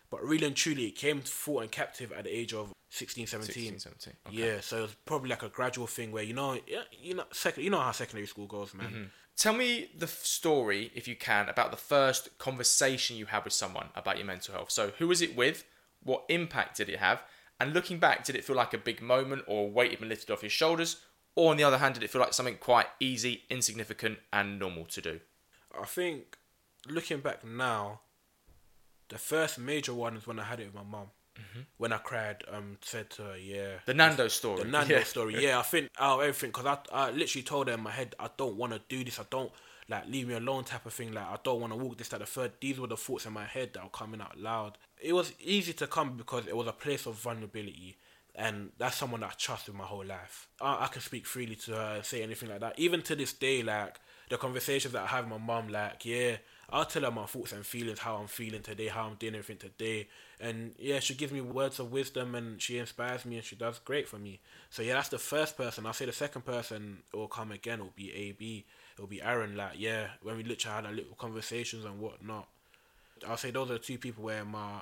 but 0.09 0.23
really 0.23 0.47
and 0.47 0.55
truly, 0.55 0.85
it 0.87 0.95
came 0.95 1.21
to 1.21 1.27
thought 1.27 1.63
and 1.63 1.71
captive 1.71 2.11
at 2.11 2.23
the 2.25 2.35
age 2.35 2.53
of 2.53 2.73
16, 2.89 3.27
17. 3.27 3.53
16, 3.53 3.79
17. 3.79 4.13
Okay. 4.27 4.35
Yeah, 4.35 4.59
so 4.61 4.77
it 4.79 4.81
was 4.81 4.95
probably 5.05 5.29
like 5.29 5.43
a 5.43 5.49
gradual 5.49 5.87
thing 5.87 6.11
where 6.11 6.23
you 6.23 6.33
know, 6.33 6.57
you 6.91 7.15
know, 7.15 7.25
second, 7.31 7.63
you 7.63 7.69
know 7.69 7.79
how 7.79 7.91
secondary 7.91 8.27
school 8.27 8.45
goes, 8.47 8.73
man. 8.73 8.87
Mm-hmm. 8.87 9.03
Tell 9.37 9.53
me 9.53 9.91
the 9.95 10.07
story, 10.07 10.91
if 10.95 11.07
you 11.07 11.15
can, 11.15 11.47
about 11.47 11.69
the 11.69 11.77
first 11.77 12.35
conversation 12.39 13.17
you 13.17 13.27
had 13.27 13.43
with 13.43 13.53
someone 13.53 13.89
about 13.93 14.17
your 14.17 14.25
mental 14.25 14.55
health. 14.55 14.71
So, 14.71 14.93
who 14.97 15.07
was 15.07 15.21
it 15.21 15.35
with? 15.37 15.63
What 16.03 16.25
impact 16.27 16.77
did 16.77 16.89
it 16.89 16.97
have? 16.97 17.21
And 17.59 17.71
looking 17.71 17.99
back, 17.99 18.23
did 18.23 18.35
it 18.35 18.43
feel 18.43 18.55
like 18.55 18.73
a 18.73 18.79
big 18.79 18.99
moment 18.99 19.43
or 19.45 19.65
a 19.65 19.69
weight 19.69 19.91
had 19.91 19.99
been 19.99 20.09
lifted 20.09 20.33
off 20.33 20.41
your 20.41 20.49
shoulders? 20.49 21.01
Or, 21.35 21.51
on 21.51 21.57
the 21.57 21.63
other 21.63 21.77
hand, 21.77 21.93
did 21.93 22.03
it 22.03 22.09
feel 22.09 22.19
like 22.19 22.33
something 22.33 22.57
quite 22.57 22.87
easy, 22.99 23.43
insignificant, 23.47 24.17
and 24.33 24.57
normal 24.57 24.85
to 24.85 25.01
do? 25.01 25.19
I 25.79 25.85
think 25.85 26.39
looking 26.89 27.19
back 27.19 27.45
now, 27.45 27.99
the 29.09 29.19
first 29.19 29.59
major 29.59 29.93
one 29.93 30.17
is 30.17 30.25
when 30.25 30.39
I 30.39 30.45
had 30.45 30.59
it 30.59 30.65
with 30.65 30.75
my 30.75 30.83
mum. 30.83 31.11
When 31.77 31.93
I 31.93 31.97
cried, 31.97 32.43
um, 32.51 32.77
said 32.81 33.09
to 33.11 33.23
her, 33.23 33.37
"Yeah." 33.37 33.55
Mm-hmm. 33.57 33.85
The 33.85 33.93
Nando 33.93 34.27
story. 34.27 34.63
The 34.63 34.69
Nando 34.69 34.97
Yeah. 34.97 35.03
story. 35.03 35.43
Yeah, 35.43 35.59
I 35.59 35.63
think 35.63 35.89
out 35.99 36.19
of 36.19 36.21
everything 36.23 36.49
because 36.51 36.65
I, 36.65 36.77
I 36.91 37.11
literally 37.11 37.43
told 37.43 37.67
her 37.67 37.73
in 37.73 37.81
my 37.81 37.91
head, 37.91 38.15
I 38.19 38.29
don't 38.37 38.55
want 38.55 38.73
to 38.73 38.81
do 38.89 39.03
this. 39.03 39.19
I 39.19 39.25
don't 39.29 39.51
like 39.89 40.07
leave 40.07 40.27
me 40.27 40.33
alone 40.33 40.63
type 40.63 40.85
of 40.85 40.93
thing. 40.93 41.13
Like 41.13 41.25
I 41.25 41.37
don't 41.43 41.61
want 41.61 41.73
to 41.73 41.77
walk 41.77 41.97
this, 41.97 42.09
that, 42.09 42.19
the 42.19 42.25
third. 42.25 42.53
These 42.59 42.79
were 42.79 42.87
the 42.87 42.97
thoughts 42.97 43.25
in 43.25 43.33
my 43.33 43.45
head 43.45 43.71
that 43.73 43.83
were 43.83 43.89
coming 43.89 44.21
out 44.21 44.37
loud. 44.37 44.77
It 44.99 45.13
was 45.13 45.31
easy 45.39 45.73
to 45.73 45.87
come 45.87 46.17
because 46.17 46.47
it 46.47 46.55
was 46.55 46.67
a 46.67 46.73
place 46.73 47.05
of 47.05 47.15
vulnerability. 47.15 47.97
And 48.37 48.69
that's 48.77 48.95
someone 48.95 49.21
that 49.21 49.31
I 49.31 49.33
trust 49.35 49.65
with 49.65 49.75
my 49.75 49.83
whole 49.83 50.05
life. 50.05 50.47
I, 50.61 50.85
I 50.85 50.87
can 50.87 51.01
speak 51.01 51.25
freely 51.25 51.55
to 51.55 51.71
her 51.71 52.03
say 52.03 52.21
anything 52.21 52.49
like 52.49 52.59
that. 52.59 52.77
Even 52.77 53.01
to 53.03 53.15
this 53.15 53.33
day, 53.33 53.63
like 53.63 53.99
the 54.29 54.37
conversations 54.37 54.93
that 54.93 55.03
I 55.03 55.07
have 55.07 55.25
with 55.25 55.39
my 55.39 55.45
mum, 55.45 55.69
like, 55.69 56.05
yeah, 56.05 56.37
I'll 56.69 56.85
tell 56.85 57.01
her 57.01 57.11
my 57.11 57.25
thoughts 57.25 57.53
and 57.53 57.65
feelings, 57.65 57.97
how 57.97 58.17
I'm 58.17 58.27
feeling 58.27 58.61
today, 58.61 58.87
how 58.87 59.07
I'm 59.07 59.15
doing 59.15 59.33
everything 59.33 59.57
today. 59.57 60.07
And 60.39 60.75
yeah, 60.77 60.99
she 60.99 61.15
gives 61.15 61.31
me 61.31 61.41
words 61.41 61.79
of 61.79 61.91
wisdom 61.91 62.35
and 62.35 62.61
she 62.61 62.77
inspires 62.77 63.25
me 63.25 63.37
and 63.37 63.43
she 63.43 63.55
does 63.55 63.79
great 63.79 64.07
for 64.07 64.19
me. 64.19 64.39
So 64.69 64.83
yeah, 64.83 64.93
that's 64.93 65.09
the 65.09 65.17
first 65.17 65.57
person. 65.57 65.87
I'll 65.87 65.93
say 65.93 66.05
the 66.05 66.11
second 66.11 66.45
person 66.45 66.99
will 67.13 67.27
come 67.27 67.51
again, 67.51 67.79
will 67.79 67.93
be 67.95 68.13
AB. 68.13 68.65
It'll 68.95 69.07
be 69.07 69.21
Aaron, 69.21 69.55
like, 69.55 69.73
yeah, 69.77 70.09
when 70.21 70.37
we 70.37 70.43
literally 70.43 70.75
had 70.75 70.85
our 70.85 70.91
little 70.91 71.15
conversations 71.17 71.85
and 71.85 71.99
whatnot. 71.99 72.47
I'll 73.27 73.37
say 73.37 73.49
those 73.49 73.71
are 73.71 73.73
the 73.73 73.79
two 73.79 73.97
people 73.97 74.25
where 74.25 74.45
my 74.45 74.81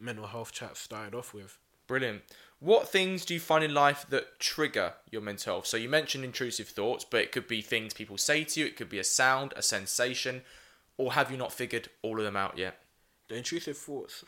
mental 0.00 0.26
health 0.26 0.52
chat 0.52 0.76
started 0.78 1.14
off 1.14 1.34
with. 1.34 1.58
Brilliant. 1.86 2.22
What 2.60 2.88
things 2.88 3.24
do 3.24 3.34
you 3.34 3.40
find 3.40 3.62
in 3.62 3.74
life 3.74 4.06
that 4.08 4.38
trigger 4.38 4.94
your 5.10 5.20
mental 5.20 5.54
health? 5.54 5.66
So 5.66 5.76
you 5.76 5.88
mentioned 5.88 6.24
intrusive 6.24 6.68
thoughts, 6.68 7.04
but 7.04 7.20
it 7.20 7.32
could 7.32 7.46
be 7.46 7.60
things 7.60 7.92
people 7.92 8.16
say 8.16 8.44
to 8.44 8.60
you, 8.60 8.66
it 8.66 8.76
could 8.76 8.88
be 8.88 8.98
a 8.98 9.04
sound, 9.04 9.52
a 9.56 9.62
sensation, 9.62 10.42
or 10.96 11.12
have 11.12 11.30
you 11.30 11.36
not 11.36 11.52
figured 11.52 11.88
all 12.02 12.18
of 12.18 12.24
them 12.24 12.36
out 12.36 12.56
yet? 12.56 12.80
The 13.28 13.36
intrusive 13.36 13.76
thoughts 13.76 14.24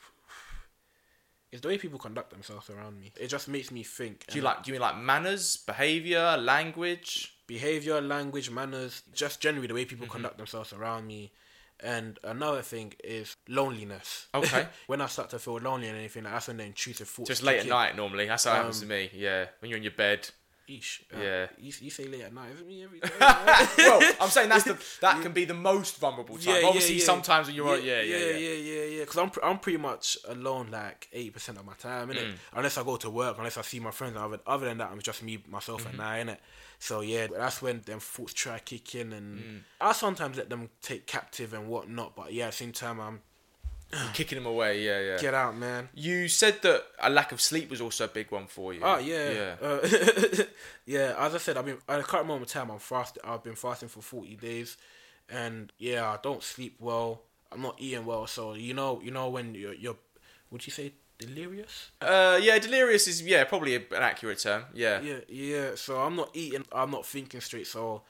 is 1.53 1.61
the 1.61 1.68
way 1.68 1.79
people 1.79 1.99
conduct 1.99 2.31
themselves 2.31 2.68
around 2.68 3.01
me. 3.01 3.12
It 3.18 3.29
just 3.29 3.49
makes 3.49 3.70
me 3.70 3.83
think. 3.83 4.27
Do 4.27 4.37
you 4.37 4.45
like 4.45 4.62
do 4.62 4.70
you 4.70 4.72
mean 4.74 4.83
like 4.83 4.99
manners, 4.99 5.57
behavior, 5.57 6.37
language? 6.37 7.37
behavior, 7.47 8.01
language, 8.01 8.51
manners, 8.51 9.03
just 9.14 9.41
generally 9.41 9.66
the 9.66 9.74
way 9.74 9.85
people 9.85 10.07
mm-hmm. 10.07 10.12
conduct 10.12 10.37
themselves 10.37 10.72
around 10.72 11.07
me. 11.07 11.33
And 11.81 12.18
another 12.24 12.62
thing 12.62 12.95
is 13.05 13.37
loneliness. 13.49 14.29
Okay. 14.35 14.66
when 14.87 15.01
I 15.01 15.07
start 15.07 15.31
to 15.31 15.39
feel 15.39 15.57
lonely 15.57 15.89
and 15.89 15.99
anything, 15.99 16.24
like, 16.24 16.33
that's 16.33 16.49
when 16.49 16.57
the 16.57 16.64
intrusive 16.64 17.09
thoughts. 17.09 17.29
Just 17.29 17.43
late 17.43 17.59
at 17.59 17.64
in. 17.64 17.70
night 17.70 17.97
normally. 17.97 18.27
That's 18.27 18.45
how 18.45 18.53
it 18.53 18.57
happens 18.57 18.81
to 18.81 18.87
um, 18.87 18.91
me. 18.91 19.11
Yeah. 19.14 19.47
When 19.61 19.70
you're 19.70 19.77
in 19.77 19.83
your 19.83 19.93
bed. 19.93 20.29
Eesh. 20.69 21.01
Uh, 21.14 21.21
Yeah. 21.21 21.47
You, 21.59 21.73
you 21.81 21.91
say 21.91 22.07
late 22.07 22.23
at 22.23 22.35
night, 22.35 22.67
me 22.67 22.83
every 22.85 23.01
day? 23.01 23.09
well, 23.21 24.01
I'm 24.21 24.29
saying 24.31 24.49
that's 24.49 24.64
the 24.64 24.77
that 25.01 25.23
can 25.23 25.33
be 25.33 25.45
the 25.45 25.55
most 25.55 25.99
vulnerable 25.99 26.37
time. 26.37 26.55
Yeah, 26.55 26.59
yeah, 26.61 26.67
Obviously 26.67 26.97
yeah. 26.97 27.05
sometimes 27.05 27.47
when 27.47 27.57
you're 27.57 27.77
yeah, 27.79 28.01
yeah, 28.03 28.17
yeah, 28.17 28.27
yeah. 28.27 28.37
yeah, 28.37 28.55
yeah, 28.55 28.85
yeah. 28.85 29.01
Because 29.01 29.19
I'm, 29.19 29.31
I'm 29.43 29.59
pretty 29.59 29.79
much 29.79 30.19
alone 30.29 30.71
like 30.71 31.09
eighty 31.12 31.31
percent 31.31 31.59
of 31.59 31.64
my 31.64 31.75
time, 31.75 32.09
innit? 32.09 32.27
Mm. 32.27 32.35
Unless 32.55 32.79
I 32.79 32.83
go 32.85 32.97
to 32.97 33.11
work, 33.11 33.37
unless 33.39 33.57
I 33.59 33.62
see 33.62 33.81
my 33.81 33.91
friends. 33.91 34.17
Other, 34.17 34.41
other 34.47 34.67
than 34.67 34.79
that, 34.79 34.91
I'm 34.91 35.01
just 35.01 35.23
me, 35.23 35.39
myself, 35.49 35.85
Mm-hmm. 35.85 36.01
and 36.01 36.03
I, 36.03 36.25
innit? 36.25 36.39
So 36.79 37.01
yeah, 37.01 37.27
that's 37.29 37.62
when 37.62 37.81
them 37.83 38.01
thoughts 38.01 38.35
try 38.35 38.59
kicking, 38.59 39.12
and 39.12 39.39
Mm. 39.39 39.61
I 39.81 39.93
sometimes 39.93 40.37
let 40.37 40.51
them 40.51 40.69
take 40.83 41.07
captive 41.07 41.53
and 41.55 41.69
whatnot. 41.69 42.14
But 42.17 42.33
yeah, 42.33 42.45
at 42.47 42.51
the 42.51 42.57
same 42.57 42.73
time, 42.73 43.01
I'm 43.01 43.21
Kicking 44.14 44.37
them 44.37 44.47
away, 44.47 44.82
yeah, 44.84 45.01
yeah. 45.01 45.16
get 45.18 45.32
out, 45.32 45.57
man. 45.57 45.89
You 45.95 46.28
said 46.28 46.61
that 46.62 46.84
a 47.01 47.09
lack 47.09 47.32
of 47.32 47.41
sleep 47.41 47.70
was 47.70 47.80
also 47.80 48.05
a 48.05 48.09
big 48.09 48.30
one 48.30 48.47
for 48.47 48.74
you. 48.74 48.80
Oh 48.82 48.99
yeah, 48.99 49.30
Yeah. 49.30 49.55
Uh, 49.62 49.89
yeah. 50.87 51.14
As 51.18 51.34
I 51.34 51.39
said, 51.39 51.57
I've 51.57 51.64
been 51.64 51.78
at 51.89 52.01
a 52.01 52.03
current 52.03 52.26
moment 52.26 52.49
time. 52.51 52.70
I'm 52.70 52.78
fast. 52.78 53.18
I've 53.24 53.43
been 53.43 53.55
fasting 53.55 53.89
for 53.89 54.03
forty 54.03 54.34
days, 54.37 54.76
and 55.30 55.72
yeah, 55.78 56.09
I 56.11 56.18
don't 56.22 56.43
sleep 56.43 56.76
well. 56.80 57.22
I'm 57.53 57.62
not 57.62 57.76
eating 57.78 58.05
well. 58.05 58.26
So 58.26 58.55
you 58.55 58.74
know, 58.74 59.01
you 59.03 59.11
know 59.12 59.28
when 59.30 59.55
you're, 59.55 59.74
you're 59.74 59.97
would 60.51 60.66
you 60.66 60.72
say 60.72 60.93
delirious? 61.18 61.91
Uh, 62.01 62.39
yeah, 62.43 62.59
delirious 62.59 63.07
is 63.07 63.22
yeah 63.22 63.45
probably 63.45 63.76
an 63.76 63.84
accurate 63.93 64.41
term. 64.41 64.64
Yeah. 64.74 65.01
Yeah, 65.01 65.20
yeah. 65.28 65.70
So 65.76 66.01
I'm 66.01 66.16
not 66.16 66.30
eating. 66.34 66.64
I'm 66.72 66.91
not 66.91 67.07
thinking 67.07 67.41
straight. 67.41 67.66
So 67.68 68.03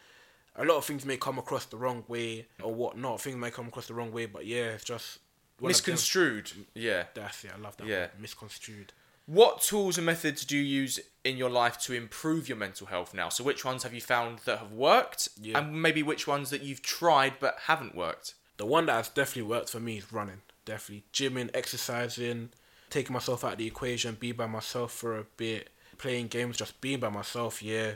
a 0.57 0.65
lot 0.65 0.79
of 0.79 0.85
things 0.87 1.05
may 1.05 1.19
come 1.19 1.39
across 1.39 1.67
the 1.67 1.77
wrong 1.77 2.03
way 2.09 2.47
or 2.63 2.75
whatnot. 2.75 3.21
Things 3.21 3.37
may 3.37 3.51
come 3.51 3.69
across 3.69 3.89
the 3.89 3.95
wrong 3.95 4.11
way, 4.11 4.25
but 4.27 4.47
yeah, 4.47 4.71
it's 4.71 4.85
just 4.85 5.05
one 5.05 5.05
of 5.05 5.19
them- 5.19 5.26
Misconstrued. 5.61 6.53
Yeah. 6.75 7.05
That's 7.15 7.45
it. 7.45 7.53
I 7.57 7.61
love 7.61 7.77
that. 7.79 7.87
Yeah. 7.87 8.01
word, 8.01 8.11
misconstrued. 8.21 8.93
What 9.27 9.61
tools 9.61 9.97
and 9.99 10.07
methods 10.07 10.45
do 10.45 10.57
you 10.57 10.63
use 10.63 11.01
in 11.25 11.37
your 11.37 11.51
life 11.51 11.79
to 11.81 11.93
improve 11.95 12.49
your 12.49 12.57
mental 12.59 12.87
health 12.87 13.13
now? 13.13 13.29
So 13.29 13.43
which 13.43 13.65
ones 13.65 13.83
have 13.83 13.93
you 13.93 14.01
found 14.01 14.39
that 14.45 14.59
have 14.61 14.71
worked, 14.73 15.29
Yeah. 15.41 15.59
and 15.59 15.83
maybe 15.83 16.03
which 16.03 16.27
ones 16.29 16.51
that 16.51 16.63
you've 16.63 16.83
tried 16.83 17.41
but 17.41 17.59
haven't 17.67 17.95
worked? 17.97 18.35
The 18.57 18.67
one 18.67 18.87
that 18.87 18.93
has 18.93 19.09
definitely 19.09 19.51
worked 19.51 19.71
for 19.71 19.81
me 19.81 19.99
is 19.99 20.13
running. 20.13 20.43
definitely. 20.65 21.05
Gymming, 21.13 21.49
exercising, 21.55 22.51
taking 22.91 23.13
myself 23.15 23.45
out 23.45 23.53
of 23.53 23.59
the 23.59 23.67
equation, 23.69 24.17
be 24.19 24.33
by 24.33 24.47
myself 24.47 24.91
for 24.93 25.17
a 25.17 25.23
bit, 25.37 25.71
playing 25.97 26.27
games, 26.29 26.57
just 26.57 26.81
being 26.81 26.99
by 26.99 27.09
myself, 27.09 27.63
yeah. 27.63 27.93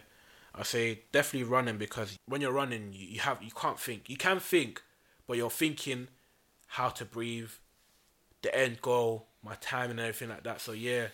I 0.54 0.62
say 0.62 1.00
definitely 1.10 1.48
running 1.48 1.78
because 1.78 2.16
when 2.26 2.40
you're 2.40 2.52
running, 2.52 2.92
you, 2.92 3.06
you 3.06 3.20
have 3.20 3.42
you 3.42 3.50
can't 3.52 3.78
think. 3.78 4.08
You 4.08 4.16
can 4.16 4.38
think, 4.40 4.82
but 5.26 5.36
you're 5.36 5.50
thinking 5.50 6.08
how 6.70 6.88
to 6.88 7.04
breathe, 7.04 7.50
the 8.42 8.56
end 8.56 8.80
goal, 8.80 9.26
my 9.44 9.54
time 9.56 9.90
and 9.90 10.00
everything 10.00 10.28
like 10.28 10.44
that. 10.44 10.60
So 10.60 10.72
yeah, 10.72 11.06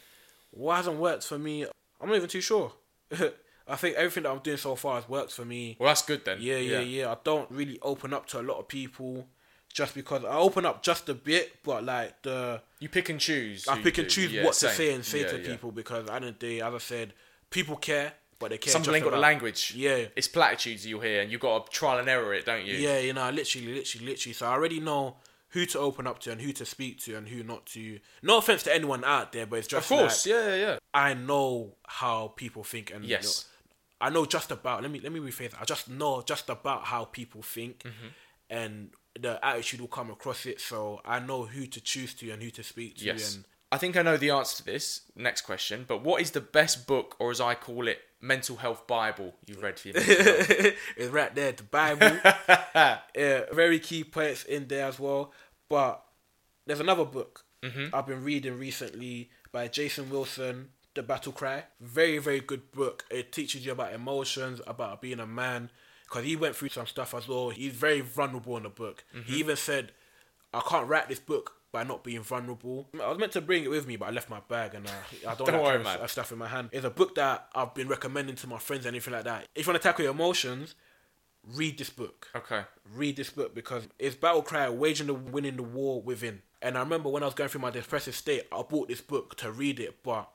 what 0.51 0.77
hasn't 0.77 0.99
worked 0.99 1.25
for 1.25 1.39
me, 1.39 1.65
I'm 2.01 2.09
not 2.09 2.17
even 2.17 2.29
too 2.29 2.41
sure. 2.41 2.73
I 3.69 3.75
think 3.77 3.97
everything 3.97 4.25
that 4.25 4.31
I'm 4.31 4.39
doing 4.41 4.59
so 4.59 4.77
far 4.77 4.97
has 5.01 5.09
worked 5.09 5.33
for 5.33 5.45
me. 5.45 5.77
Well, 5.81 5.89
that's 5.89 6.03
good 6.03 6.25
then. 6.25 6.39
Yeah, 6.41 6.59
yeah, 6.59 6.81
yeah. 6.81 7.11
I 7.11 7.17
don't 7.25 7.51
really 7.51 7.79
open 7.83 8.13
up 8.13 8.27
to 8.29 8.41
a 8.41 8.43
lot 8.43 8.59
of 8.61 8.69
people 8.69 9.27
just 9.73 9.95
because 9.95 10.25
I 10.25 10.37
open 10.37 10.65
up 10.65 10.83
just 10.83 11.09
a 11.09 11.15
bit, 11.15 11.63
but 11.65 11.85
like 11.85 12.23
the 12.23 12.61
You 12.79 12.89
pick 12.89 13.09
and 13.09 13.19
choose. 13.19 13.67
I 13.67 13.83
pick 13.83 13.99
and 13.99 14.09
choose 14.09 14.33
Yeah, 14.33 14.45
what 14.45 14.55
same. 14.55 14.71
to 14.71 14.77
say 14.77 14.95
and 14.95 15.05
say 15.05 15.21
Yeah, 15.23 15.27
to 15.29 15.39
yeah. 15.41 15.49
people 15.49 15.73
because 15.73 16.01
at 16.01 16.07
the 16.07 16.15
end 16.15 16.25
of 16.27 16.39
the 16.39 16.47
day, 16.47 16.61
as 16.61 16.75
I 16.75 16.79
said, 16.79 17.13
people 17.51 17.77
care, 17.77 18.13
but 18.39 18.51
they 18.51 18.59
care. 18.59 18.73
Some 18.73 18.95
ain't 18.95 19.03
got 19.05 19.11
the 19.11 19.19
language. 19.19 19.73
Yeah. 19.75 20.05
It's 20.15 20.29
platitudes 20.29 20.87
you'll 20.87 21.01
hear, 21.01 21.23
and 21.23 21.33
you've 21.33 21.41
got 21.41 21.67
to 21.67 21.73
trial 21.73 21.99
and 21.99 22.09
error 22.09 22.35
it, 22.35 22.45
don't 22.47 22.65
you? 22.65 22.75
Yeah, 22.77 22.99
you 22.99 23.13
know, 23.15 23.29
literally, 23.31 23.75
literally, 23.75 24.07
literally. 24.07 24.33
So 24.35 24.47
I 24.47 24.53
already 24.53 24.79
know 24.81 25.17
who 25.57 25.65
to 25.65 25.79
open 25.79 26.07
up 26.07 26.19
to 26.21 26.31
and 26.33 26.41
who 26.41 26.53
to 26.53 26.67
speak 26.67 27.01
to 27.05 27.17
and 27.17 27.27
who 27.29 27.43
not 27.43 27.65
to. 27.67 27.99
No 28.23 28.37
offense 28.39 28.63
to 28.65 28.75
anyone 28.75 29.03
out 29.05 29.33
there, 29.33 29.47
but 29.47 29.59
it's 29.61 29.69
just 29.69 29.91
Of 29.91 29.97
course. 29.99 30.27
like, 30.27 30.35
yeah, 30.35 30.49
yeah, 30.49 30.57
yeah. 30.67 30.79
I 30.93 31.15
know 31.15 31.77
how 31.87 32.29
people 32.37 32.63
think 32.63 32.93
and 32.95 33.03
Yes. 33.05 33.47
I 34.01 34.11
know 34.11 34.27
just 34.27 34.51
about. 34.51 34.83
Let 34.83 34.91
me 34.91 35.01
let 35.01 35.13
me 35.13 35.21
rephrase. 35.21 35.53
That. 35.53 35.63
I 35.63 35.65
just 35.65 35.89
know 35.89 36.21
just 36.23 36.51
about 36.51 36.85
how 36.85 37.07
people 37.07 37.41
think, 37.43 37.79
Mm-hmm. 37.85 38.09
and 38.51 38.91
the 39.19 39.33
attitude 39.43 39.81
will 39.81 39.89
come 40.01 40.11
across 40.11 40.45
it. 40.45 40.61
So 40.61 41.01
I 41.07 41.19
know 41.21 41.45
who 41.47 41.67
to 41.67 41.81
choose 41.81 42.13
to 42.17 42.31
and 42.31 42.43
who 42.43 42.51
to 42.51 42.63
speak 42.63 42.99
to. 42.99 43.05
Yes. 43.07 43.37
And 43.37 43.45
I 43.73 43.79
think 43.79 43.97
I 43.97 44.03
know 44.03 44.19
the 44.19 44.31
answer 44.31 44.59
to 44.59 44.65
this 44.67 45.01
next 45.17 45.41
question, 45.43 45.87
but 45.89 46.03
what 46.03 46.21
is 46.21 46.33
the 46.33 46.43
best 46.43 46.87
book, 46.87 47.17
or 47.19 47.31
as 47.31 47.41
I 47.41 47.55
call 47.55 47.89
it, 47.89 47.99
mental 48.21 48.57
health 48.57 48.87
Bible 48.87 49.35
you've 49.47 49.63
read 49.63 49.79
for 49.81 49.89
your 49.89 49.97
it's 50.97 51.11
right 51.11 51.35
there, 51.35 51.53
the 51.53 51.63
Bible. 51.63 52.19
yeah, 53.17 53.41
very 53.53 53.79
key 53.79 54.05
points 54.05 54.45
in 54.45 54.69
there 54.69 54.87
as 54.87 54.99
well. 54.99 55.33
But 55.69 56.03
there's 56.67 56.81
another 56.81 57.05
book 57.05 57.47
Mm-hmm. 57.67 57.95
I've 57.95 58.07
been 58.07 58.23
reading 58.23 58.59
recently 58.59 59.31
by 59.53 59.69
Jason 59.69 60.11
Wilson, 60.11 60.69
The 60.95 61.03
Battle 61.03 61.33
Cry. 61.33 61.65
Very, 61.81 62.19
very 62.19 62.41
good 62.41 62.71
book. 62.73 63.05
It 63.11 63.33
teaches 63.33 63.65
you 63.67 63.73
about 63.73 63.93
emotions, 63.93 64.61
about 64.67 65.01
being 65.01 65.21
a 65.21 65.27
man. 65.27 65.71
Because 66.05 66.25
he 66.25 66.37
went 66.37 66.55
through 66.55 66.69
some 66.69 66.87
stuff 66.87 67.15
as 67.15 67.27
well. 67.27 67.51
He's 67.51 67.73
very 67.73 68.01
vulnerable 68.01 68.57
in 68.57 68.63
the 68.63 68.69
book. 68.69 69.05
Mm-hmm. 69.15 69.33
He 69.33 69.39
even 69.41 69.57
said, 69.57 69.93
I 70.55 70.61
can't 70.61 70.87
write 70.87 71.09
this 71.09 71.19
book 71.19 71.55
by 71.73 71.83
not 71.83 72.05
being 72.05 72.23
vulnerable. 72.23 72.89
I 73.03 73.09
was 73.09 73.19
meant 73.19 73.33
to 73.33 73.41
bring 73.41 73.65
it 73.65 73.71
with 73.71 73.89
me, 73.89 73.97
but 73.97 74.07
I 74.07 74.13
left 74.13 74.31
my 74.31 74.41
bag 74.49 74.75
and 74.75 74.87
uh, 74.87 74.91
I 75.29 75.35
don't, 75.35 75.47
Don't 75.51 75.55
have 75.55 75.85
worry, 75.85 76.09
stuff 76.09 76.31
in 76.31 76.39
my 76.39 76.47
hand. 76.47 76.69
It's 76.73 76.85
a 76.85 76.91
book 76.91 77.17
that 77.17 77.49
I've 77.55 77.75
been 77.75 77.89
recommending 77.89 78.37
to 78.37 78.47
my 78.47 78.59
friends 78.59 78.87
and 78.87 78.95
anything 78.95 79.13
like 79.13 79.25
that. 79.25 79.49
If 79.55 79.67
you 79.67 79.73
want 79.73 79.83
to 79.83 79.89
tackle 79.89 80.05
your 80.05 80.15
emotions, 80.15 80.77
read 81.55 81.79
this 81.79 81.91
book. 81.91 82.29
Okay. 82.35 82.63
Read 82.95 83.17
this 83.17 83.31
book 83.31 83.55
because 83.55 83.87
it's 83.99 84.17
battle 84.17 84.43
cry, 84.43 84.69
waging 84.69 85.07
the 85.07 85.15
winning 85.15 85.57
the 85.57 85.63
war 85.63 86.01
within. 86.01 86.43
And 86.63 86.77
I 86.77 86.81
remember 86.81 87.09
when 87.09 87.23
I 87.23 87.27
was 87.27 87.35
going 87.35 87.51
through 87.51 87.61
my 87.61 87.71
depressive 87.71 88.15
state, 88.15 88.45
I 88.51 88.63
bought 88.63 88.89
this 88.89 89.01
book 89.01 89.37
to 89.37 89.53
read 89.53 89.79
it, 89.79 90.03
but 90.03 90.29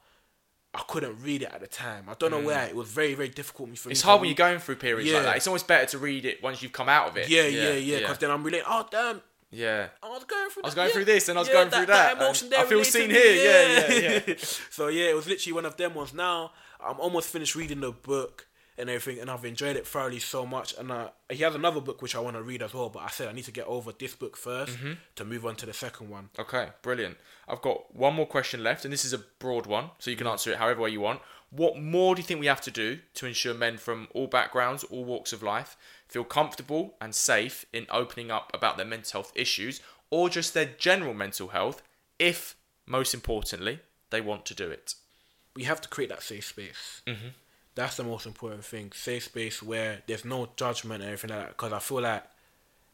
I 0.74 0.84
couldn't 0.88 1.22
read 1.22 1.42
it 1.42 1.52
at 1.52 1.60
the 1.60 1.68
time. 1.68 2.06
I 2.08 2.14
don't 2.14 2.32
know 2.32 2.40
why. 2.40 2.66
It 2.66 2.76
was 2.76 2.90
very, 2.90 3.14
very 3.14 3.30
difficult 3.30 3.78
for 3.78 3.90
me. 3.90 3.92
Mm. 3.92 3.92
It's 3.92 4.02
hard 4.02 4.22
when 4.22 4.30
read. 4.30 4.38
you're 4.38 4.48
going 4.48 4.60
through 4.60 4.76
periods 4.76 5.12
like 5.12 5.24
that. 5.24 5.38
It's 5.38 5.48
always 5.48 5.64
better 5.64 5.86
to 5.88 5.98
read 5.98 6.26
it 6.26 6.42
once 6.42 6.62
you've 6.62 6.72
come 6.72 6.88
out 6.88 7.10
of 7.10 7.18
it. 7.18 7.28
Yeah, 7.28 7.44
yeah, 7.48 7.74
yeah. 7.74 8.00
Because 8.00 8.20
then 8.20 8.32
I'm 8.32 8.44
relating. 8.44 8.66
Oh 8.70 8.88
damn, 8.90 9.22
yeah. 9.52 9.88
I 10.02 10.08
was 10.08 10.24
going 10.24 10.50
through. 10.50 10.64
I 10.64 10.68
was 10.68 10.76
that, 10.76 10.80
going 10.80 10.88
yeah. 10.88 10.94
through 10.94 11.06
this 11.06 11.30
and 11.30 11.38
I 11.38 11.42
was 11.42 11.48
Yeah, 11.50 11.54
going 11.56 11.70
through 11.70 11.86
that, 11.88 12.18
emotion 12.18 12.50
there 12.50 12.60
I 12.60 12.66
feel 12.66 12.84
seen 12.86 13.10
here, 13.10 13.36
yeah, 13.36 13.94
yeah, 13.94 14.20
yeah. 14.28 14.36
so 14.70 14.88
yeah, 14.88 15.10
it 15.10 15.16
was 15.16 15.28
literally 15.28 15.54
one 15.54 15.66
of 15.66 15.76
them 15.76 15.94
ones. 15.94 16.14
Now 16.14 16.52
I'm 16.80 17.00
almost 17.00 17.30
finished 17.30 17.56
reading 17.56 17.82
the 17.82 17.92
book 17.92 18.48
and 18.78 18.90
everything, 18.90 19.22
and 19.22 19.30
I've 19.30 19.46
enjoyed 19.46 19.76
it 19.76 19.86
thoroughly 19.86 20.20
so 20.20 20.46
much. 20.46 20.74
And 20.78 20.92
uh, 20.92 21.10
he 21.30 21.44
has 21.44 21.56
another 21.56 21.82
book 21.82 22.02
which 22.02 22.16
I 22.16 22.20
want 22.20 22.36
to 22.38 22.42
read 22.42 22.62
as 22.62 22.74
well, 22.74 22.90
but 22.90 23.00
I 23.04 23.10
said 23.10 23.28
I 23.28 23.34
need 23.34 23.46
to 23.46 23.52
get 23.52 23.68
over 23.68 23.92
this 23.92 24.16
book 24.16 24.38
1st 24.38 24.70
Mm-hmm. 24.70 24.92
to 25.16 25.26
move 25.26 25.46
on 25.46 25.56
to 25.58 25.66
the 25.66 25.74
second 25.74 26.10
one. 26.10 26.30
Okay, 26.40 26.70
brilliant. 26.82 27.18
I've 27.48 27.62
got 27.62 27.94
one 27.96 28.14
more 28.16 28.26
question 28.26 28.64
left, 28.64 28.86
and 28.86 28.94
this 28.94 29.06
is 29.06 29.14
a 29.14 29.20
broad 29.40 29.66
one, 29.66 29.92
so 30.00 30.10
you 30.10 30.18
can 30.18 30.28
answer 30.28 30.52
it 30.52 30.58
however 30.58 30.82
way 30.82 30.90
you 30.90 31.02
want. 31.02 31.22
What 31.50 31.78
more 31.78 32.16
do 32.16 32.22
you 32.22 32.26
think 32.26 32.40
we 32.40 32.46
have 32.48 32.62
to 32.62 32.72
do 32.72 33.00
to 33.16 33.26
ensure 33.26 33.54
men 33.54 33.78
from 33.78 34.08
all 34.14 34.28
backgrounds, 34.28 34.86
all 34.86 35.04
walks 35.04 35.34
of 35.34 35.44
life, 35.44 35.76
feel 36.08 36.24
comfortable 36.24 36.96
and 37.02 37.14
safe 37.14 37.66
in 37.74 37.86
opening 37.90 38.32
up 38.32 38.52
about 38.54 38.78
their 38.78 38.86
mental 38.86 39.22
health 39.22 39.34
issues 39.36 39.82
or 40.10 40.30
just 40.30 40.54
their 40.54 40.66
general 40.78 41.14
mental 41.14 41.50
health, 41.50 41.84
if, 42.20 42.56
most 42.86 43.14
importantly, 43.14 43.80
they 44.12 44.22
want 44.22 44.46
to 44.46 44.56
do 44.56 44.70
it? 44.70 44.96
we 45.54 45.64
have 45.66 45.82
to 45.82 45.90
create 45.90 46.10
that 46.10 46.24
safe 46.24 46.46
space. 46.46 47.02
Mm-hmm. 47.06 47.28
That's 47.76 47.98
the 47.98 48.04
most 48.04 48.26
important 48.26 48.66
thing. 48.66 48.92
Safe 48.94 49.24
space 49.24 49.64
where 49.64 50.02
there's 50.08 50.26
no 50.26 50.50
judgment 50.56 51.02
and 51.04 51.12
everything 51.14 51.36
like 51.36 51.48
that. 51.48 51.58
Because 51.58 51.74
I 51.74 51.80
feel 51.80 52.02
like 52.02 52.24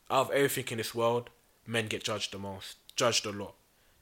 out 0.10 0.28
of 0.28 0.32
everything 0.32 0.66
in 0.72 0.78
this 0.78 0.94
world, 0.94 1.30
men 1.66 1.88
get 1.88 2.04
judged 2.04 2.32
the 2.34 2.38
most, 2.40 2.78
judged 2.96 3.26
a 3.26 3.32
lot. 3.32 3.56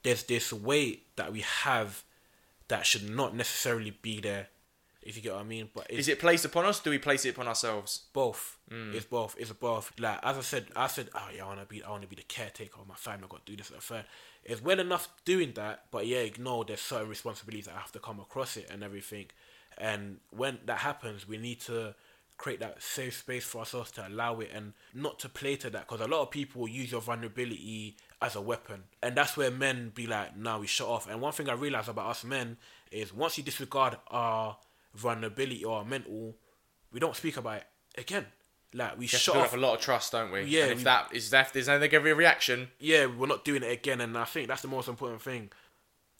There's 0.03 0.23
this 0.23 0.51
weight 0.53 1.07
that 1.15 1.32
we 1.32 1.41
have 1.41 2.03
that 2.67 2.86
should 2.86 3.09
not 3.09 3.36
necessarily 3.36 3.97
be 4.01 4.19
there, 4.19 4.47
if 5.01 5.15
you 5.15 5.21
get 5.21 5.34
what 5.34 5.41
I 5.41 5.45
mean. 5.45 5.69
But 5.73 5.89
Is 5.89 6.07
it 6.07 6.19
placed 6.19 6.45
upon 6.45 6.65
us? 6.65 6.80
Do 6.80 6.89
we 6.89 6.97
place 6.97 7.26
it 7.26 7.30
upon 7.30 7.47
ourselves? 7.47 8.03
both. 8.13 8.57
Hmm. 8.69 8.91
It's 8.93 9.05
both. 9.05 9.36
It's 9.39 9.51
both. 9.53 9.93
Like 9.99 10.19
as 10.23 10.38
I 10.38 10.41
said, 10.41 10.67
I 10.76 10.88
said, 10.88 11.09
oh 11.15 11.28
yeah, 11.36 11.45
I 11.45 11.47
wanna 11.47 11.65
be, 11.65 11.84
I 11.84 11.89
wanna 11.89 12.07
be 12.07 12.15
the 12.15 12.23
caretaker 12.23 12.82
of 12.82 12.88
my 12.88 12.95
family. 12.95 13.26
I 13.26 13.28
got 13.32 13.45
to 13.45 13.51
do 13.51 13.57
this 13.57 13.69
and 13.69 13.82
third. 13.82 14.05
It's 14.43 14.61
well 14.61 14.80
enough 14.80 15.07
doing 15.26 15.53
that, 15.55 15.86
but 15.89 16.05
yeah, 16.05 16.26
no, 16.38 16.63
there's 16.63 16.82
certain 16.82 17.09
responsibilities 17.09 17.65
that 17.65 17.76
have 17.76 17.91
to 17.93 17.99
come 17.99 18.19
across 18.19 18.57
it 18.57 18.67
and 18.69 18.84
everything. 18.84 19.26
And 19.78 20.19
when 20.30 20.59
that 20.65 20.80
happens, 20.80 21.28
we 21.28 21.38
need 21.38 21.61
to 21.61 21.95
create 22.38 22.59
that 22.59 22.82
safe 22.84 23.17
space 23.19 23.45
for 23.45 23.59
ourselves 23.59 23.91
to 23.91 24.05
allow 24.07 24.39
it 24.41 24.51
and 24.53 24.73
not 24.93 25.19
to 25.19 25.30
play 25.30 25.55
to 25.55 25.69
that 25.69 25.88
because 25.88 26.01
a 26.01 26.07
lot 26.07 26.21
of 26.21 26.30
people 26.30 26.67
use 26.67 26.91
your 26.91 26.99
vulnerability 26.99 27.95
as 28.21 28.36
a 28.36 28.41
weapon 28.41 28.84
and 29.01 29.15
that's 29.15 29.38
where 29.38 29.49
men 29.49 29.89
be 29.95 30.05
like 30.05 30.36
now 30.36 30.59
we 30.59 30.67
shut 30.67 30.86
off 30.86 31.09
and 31.09 31.21
one 31.21 31.32
thing 31.32 31.47
i 31.47 31.53
realize 31.53 31.88
about 31.88 32.07
us 32.09 32.26
men 32.26 32.57
is 32.91 33.13
once 33.13 33.38
you 33.38 33.43
disregard 33.45 33.95
our 34.07 34.57
vulnerability 34.95 35.63
or 35.63 35.78
our 35.78 35.86
mental 35.86 36.36
we 36.91 36.99
don't 36.99 37.15
speak 37.15 37.38
about 37.38 37.55
it 37.57 37.67
again 37.97 38.26
like 38.73 38.91
we 38.97 38.99
We 38.99 39.05
have 39.05 39.11
to 39.11 39.17
shut 39.17 39.38
off 39.38 39.53
a 39.53 39.57
lot 39.57 39.76
of 39.76 39.80
trust, 39.80 40.11
don't 40.11 40.30
we? 40.34 40.41
Yeah, 40.43 40.63
And 40.63 40.71
if 40.73 40.78
we- 40.80 40.84
that 40.84 41.09
is 41.13 41.30
that 41.30 41.53
there's 41.53 41.67
no 41.67 41.80
negative 41.80 42.17
reaction, 42.17 42.69
yeah, 42.80 43.05
we're 43.05 43.28
not 43.28 43.45
doing 43.45 43.63
it 43.63 43.71
again, 43.71 44.01
and 44.01 44.17
I 44.17 44.26
think 44.26 44.49
that's 44.49 44.61
the 44.63 44.67
most 44.67 44.89
important 44.89 45.21
thing. 45.21 45.51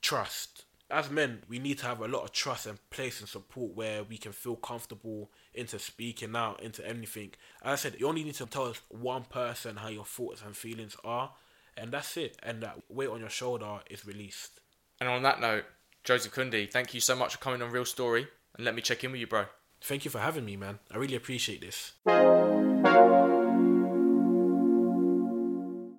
Trust. 0.02 0.65
As 0.92 1.10
men, 1.10 1.42
we 1.48 1.58
need 1.58 1.80
to 1.80 1.88
have 1.88 2.00
a 2.02 2.08
lot 2.08 2.24
of 2.24 2.32
trust 2.32 2.68
and 2.68 2.78
place 2.92 3.20
and 3.20 3.28
support 3.28 3.76
where 3.76 4.04
we 4.04 4.18
can 4.18 4.32
feel 4.32 4.56
comfortable 4.56 5.32
into 5.54 5.80
speaking 5.80 6.36
out 6.36 6.62
into 6.62 6.88
anything. 6.88 7.32
As 7.64 7.72
I 7.74 7.76
said, 7.76 7.96
you 8.00 8.08
only 8.08 8.24
need 8.24 8.36
to 8.36 8.46
tell 8.46 8.66
us 8.66 8.82
one 8.90 9.24
person 9.24 9.78
how 9.78 9.88
your 9.88 10.06
thoughts 10.06 10.44
and 10.46 10.56
feelings 10.56 10.96
are, 11.04 11.32
and 11.76 11.92
that's 11.92 12.18
it. 12.18 12.38
And 12.44 12.62
that 12.62 12.78
weight 12.88 13.10
on 13.10 13.20
your 13.20 13.30
shoulder 13.30 13.80
is 13.90 14.06
released. 14.06 14.60
and 15.00 15.10
on 15.10 15.24
that 15.24 15.42
note, 15.42 15.66
Joseph 16.04 16.34
Kundi, 16.34 16.72
thank 16.72 16.94
you 16.94 17.00
so 17.02 17.16
much 17.16 17.34
for 17.34 17.40
coming 17.40 17.64
on 17.64 17.72
Reel 17.72 17.84
Story, 17.86 18.28
and 18.56 18.64
let 18.64 18.76
me 18.76 18.82
check 18.84 19.04
in 19.04 19.12
with 19.12 19.20
you, 19.20 19.28
bro. 19.28 19.46
Thank 19.82 20.06
you 20.06 20.12
for 20.12 20.20
having 20.20 20.46
me, 20.46 20.56
man. 20.56 20.78
I 20.92 20.98
really 20.98 21.16
appreciate 21.16 21.62
this. 21.62 21.94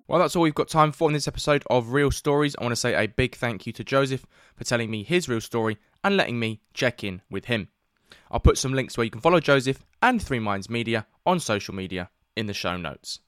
Well, 0.09 0.19
that's 0.19 0.37
all 0.37 0.43
we've 0.43 0.55
got 0.55 0.69
time 0.69 0.93
for 0.93 1.09
in 1.09 1.13
this 1.13 1.27
episode 1.27 1.65
of 1.69 1.91
Reel 1.91 2.11
Stories. 2.11 2.55
I 2.57 2.63
want 2.63 2.71
to 2.71 2.77
say 2.77 2.95
a 2.95 3.09
big 3.09 3.35
thank 3.35 3.67
you 3.67 3.73
to 3.73 3.83
Joseph 3.83 4.25
for 4.55 4.63
telling 4.63 4.89
me 4.89 5.03
his 5.03 5.27
real 5.27 5.41
story 5.41 5.77
and 6.01 6.15
letting 6.15 6.39
me 6.39 6.61
check 6.73 7.03
in 7.03 7.21
with 7.29 7.45
him. 7.45 7.67
I'll 8.31 8.39
put 8.39 8.57
some 8.57 8.73
links 8.73 8.95
where 8.95 9.03
you 9.03 9.11
can 9.11 9.19
follow 9.19 9.41
Joseph 9.41 9.83
and 10.01 10.21
Three 10.21 10.39
Minds 10.39 10.69
Media 10.69 11.07
on 11.25 11.41
social 11.41 11.75
media 11.75 12.09
in 12.37 12.45
the 12.45 12.53
show 12.53 12.77
notes. 12.77 13.19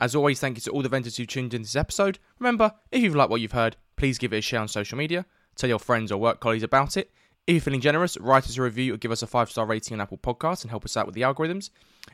As 0.00 0.16
always, 0.16 0.40
thank 0.40 0.56
you 0.56 0.60
to 0.62 0.72
all 0.72 0.82
the 0.82 0.88
venters 0.88 1.18
who 1.18 1.24
tuned 1.24 1.54
in 1.54 1.62
this 1.62 1.76
episode. 1.76 2.18
Remember, 2.40 2.72
if 2.90 3.00
you've 3.00 3.14
liked 3.14 3.30
what 3.30 3.40
you've 3.40 3.52
heard, 3.52 3.76
please 3.94 4.18
give 4.18 4.32
it 4.32 4.38
a 4.38 4.40
share 4.40 4.58
on 4.58 4.66
social 4.66 4.98
media, 4.98 5.24
tell 5.54 5.70
your 5.70 5.78
friends 5.78 6.10
or 6.10 6.18
work 6.18 6.40
colleagues 6.40 6.64
about 6.64 6.96
it. 6.96 7.12
If 7.48 7.54
you're 7.54 7.60
feeling 7.60 7.80
generous, 7.80 8.16
write 8.18 8.44
us 8.44 8.56
a 8.56 8.62
review 8.62 8.94
or 8.94 8.98
give 8.98 9.10
us 9.10 9.22
a 9.22 9.26
five 9.26 9.50
star 9.50 9.66
rating 9.66 9.94
on 9.94 10.00
Apple 10.00 10.18
Podcasts 10.18 10.62
and 10.62 10.70
help 10.70 10.84
us 10.84 10.96
out 10.96 11.06
with 11.06 11.16
the 11.16 11.22
algorithms. 11.22 11.70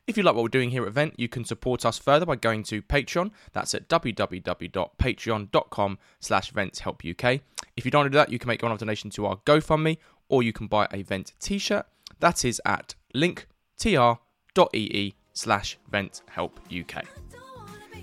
If 0.06 0.16
you 0.16 0.22
like 0.22 0.34
what 0.34 0.42
we're 0.42 0.48
doing 0.48 0.70
here 0.70 0.86
at 0.86 0.92
Vent, 0.92 1.12
you 1.18 1.28
can 1.28 1.44
support 1.44 1.84
us 1.84 1.98
further 1.98 2.24
by 2.24 2.36
going 2.36 2.62
to 2.64 2.80
Patreon. 2.80 3.30
That's 3.52 3.74
at 3.74 3.88
www.patreon.com 3.88 5.98
slash 6.20 6.52
venthelpuk. 6.52 7.40
If 7.76 7.84
you 7.84 7.90
don't 7.90 7.98
want 8.00 8.06
to 8.06 8.10
do 8.10 8.18
that, 8.18 8.32
you 8.32 8.38
can 8.38 8.48
make 8.48 8.62
one-off 8.62 8.78
donation 8.78 9.10
to 9.10 9.26
our 9.26 9.36
GoFundMe 9.44 9.98
or 10.30 10.42
you 10.42 10.54
can 10.54 10.66
buy 10.66 10.88
a 10.92 11.02
Vent 11.02 11.34
t-shirt. 11.40 11.84
That 12.20 12.46
is 12.46 12.62
at 12.64 12.94
linktr.ee 13.14 15.14
slash 15.34 15.78
venthelpuk. 15.92 17.04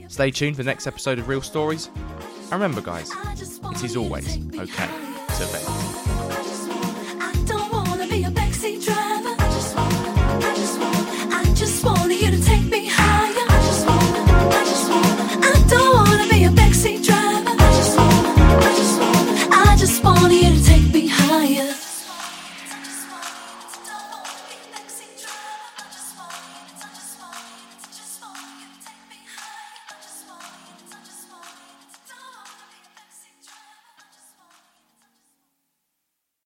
Stay 0.08 0.30
tuned 0.30 0.58
for 0.58 0.64
the 0.64 0.70
next 0.70 0.86
episode 0.86 1.18
of 1.18 1.28
Reel 1.28 1.42
Stories. 1.42 1.90
And 2.44 2.52
remember, 2.52 2.82
guys, 2.82 3.10
it 3.34 3.84
is 3.84 3.98
always 3.98 4.38
okay 4.56 4.90
to 5.38 5.46
vent. 5.46 6.45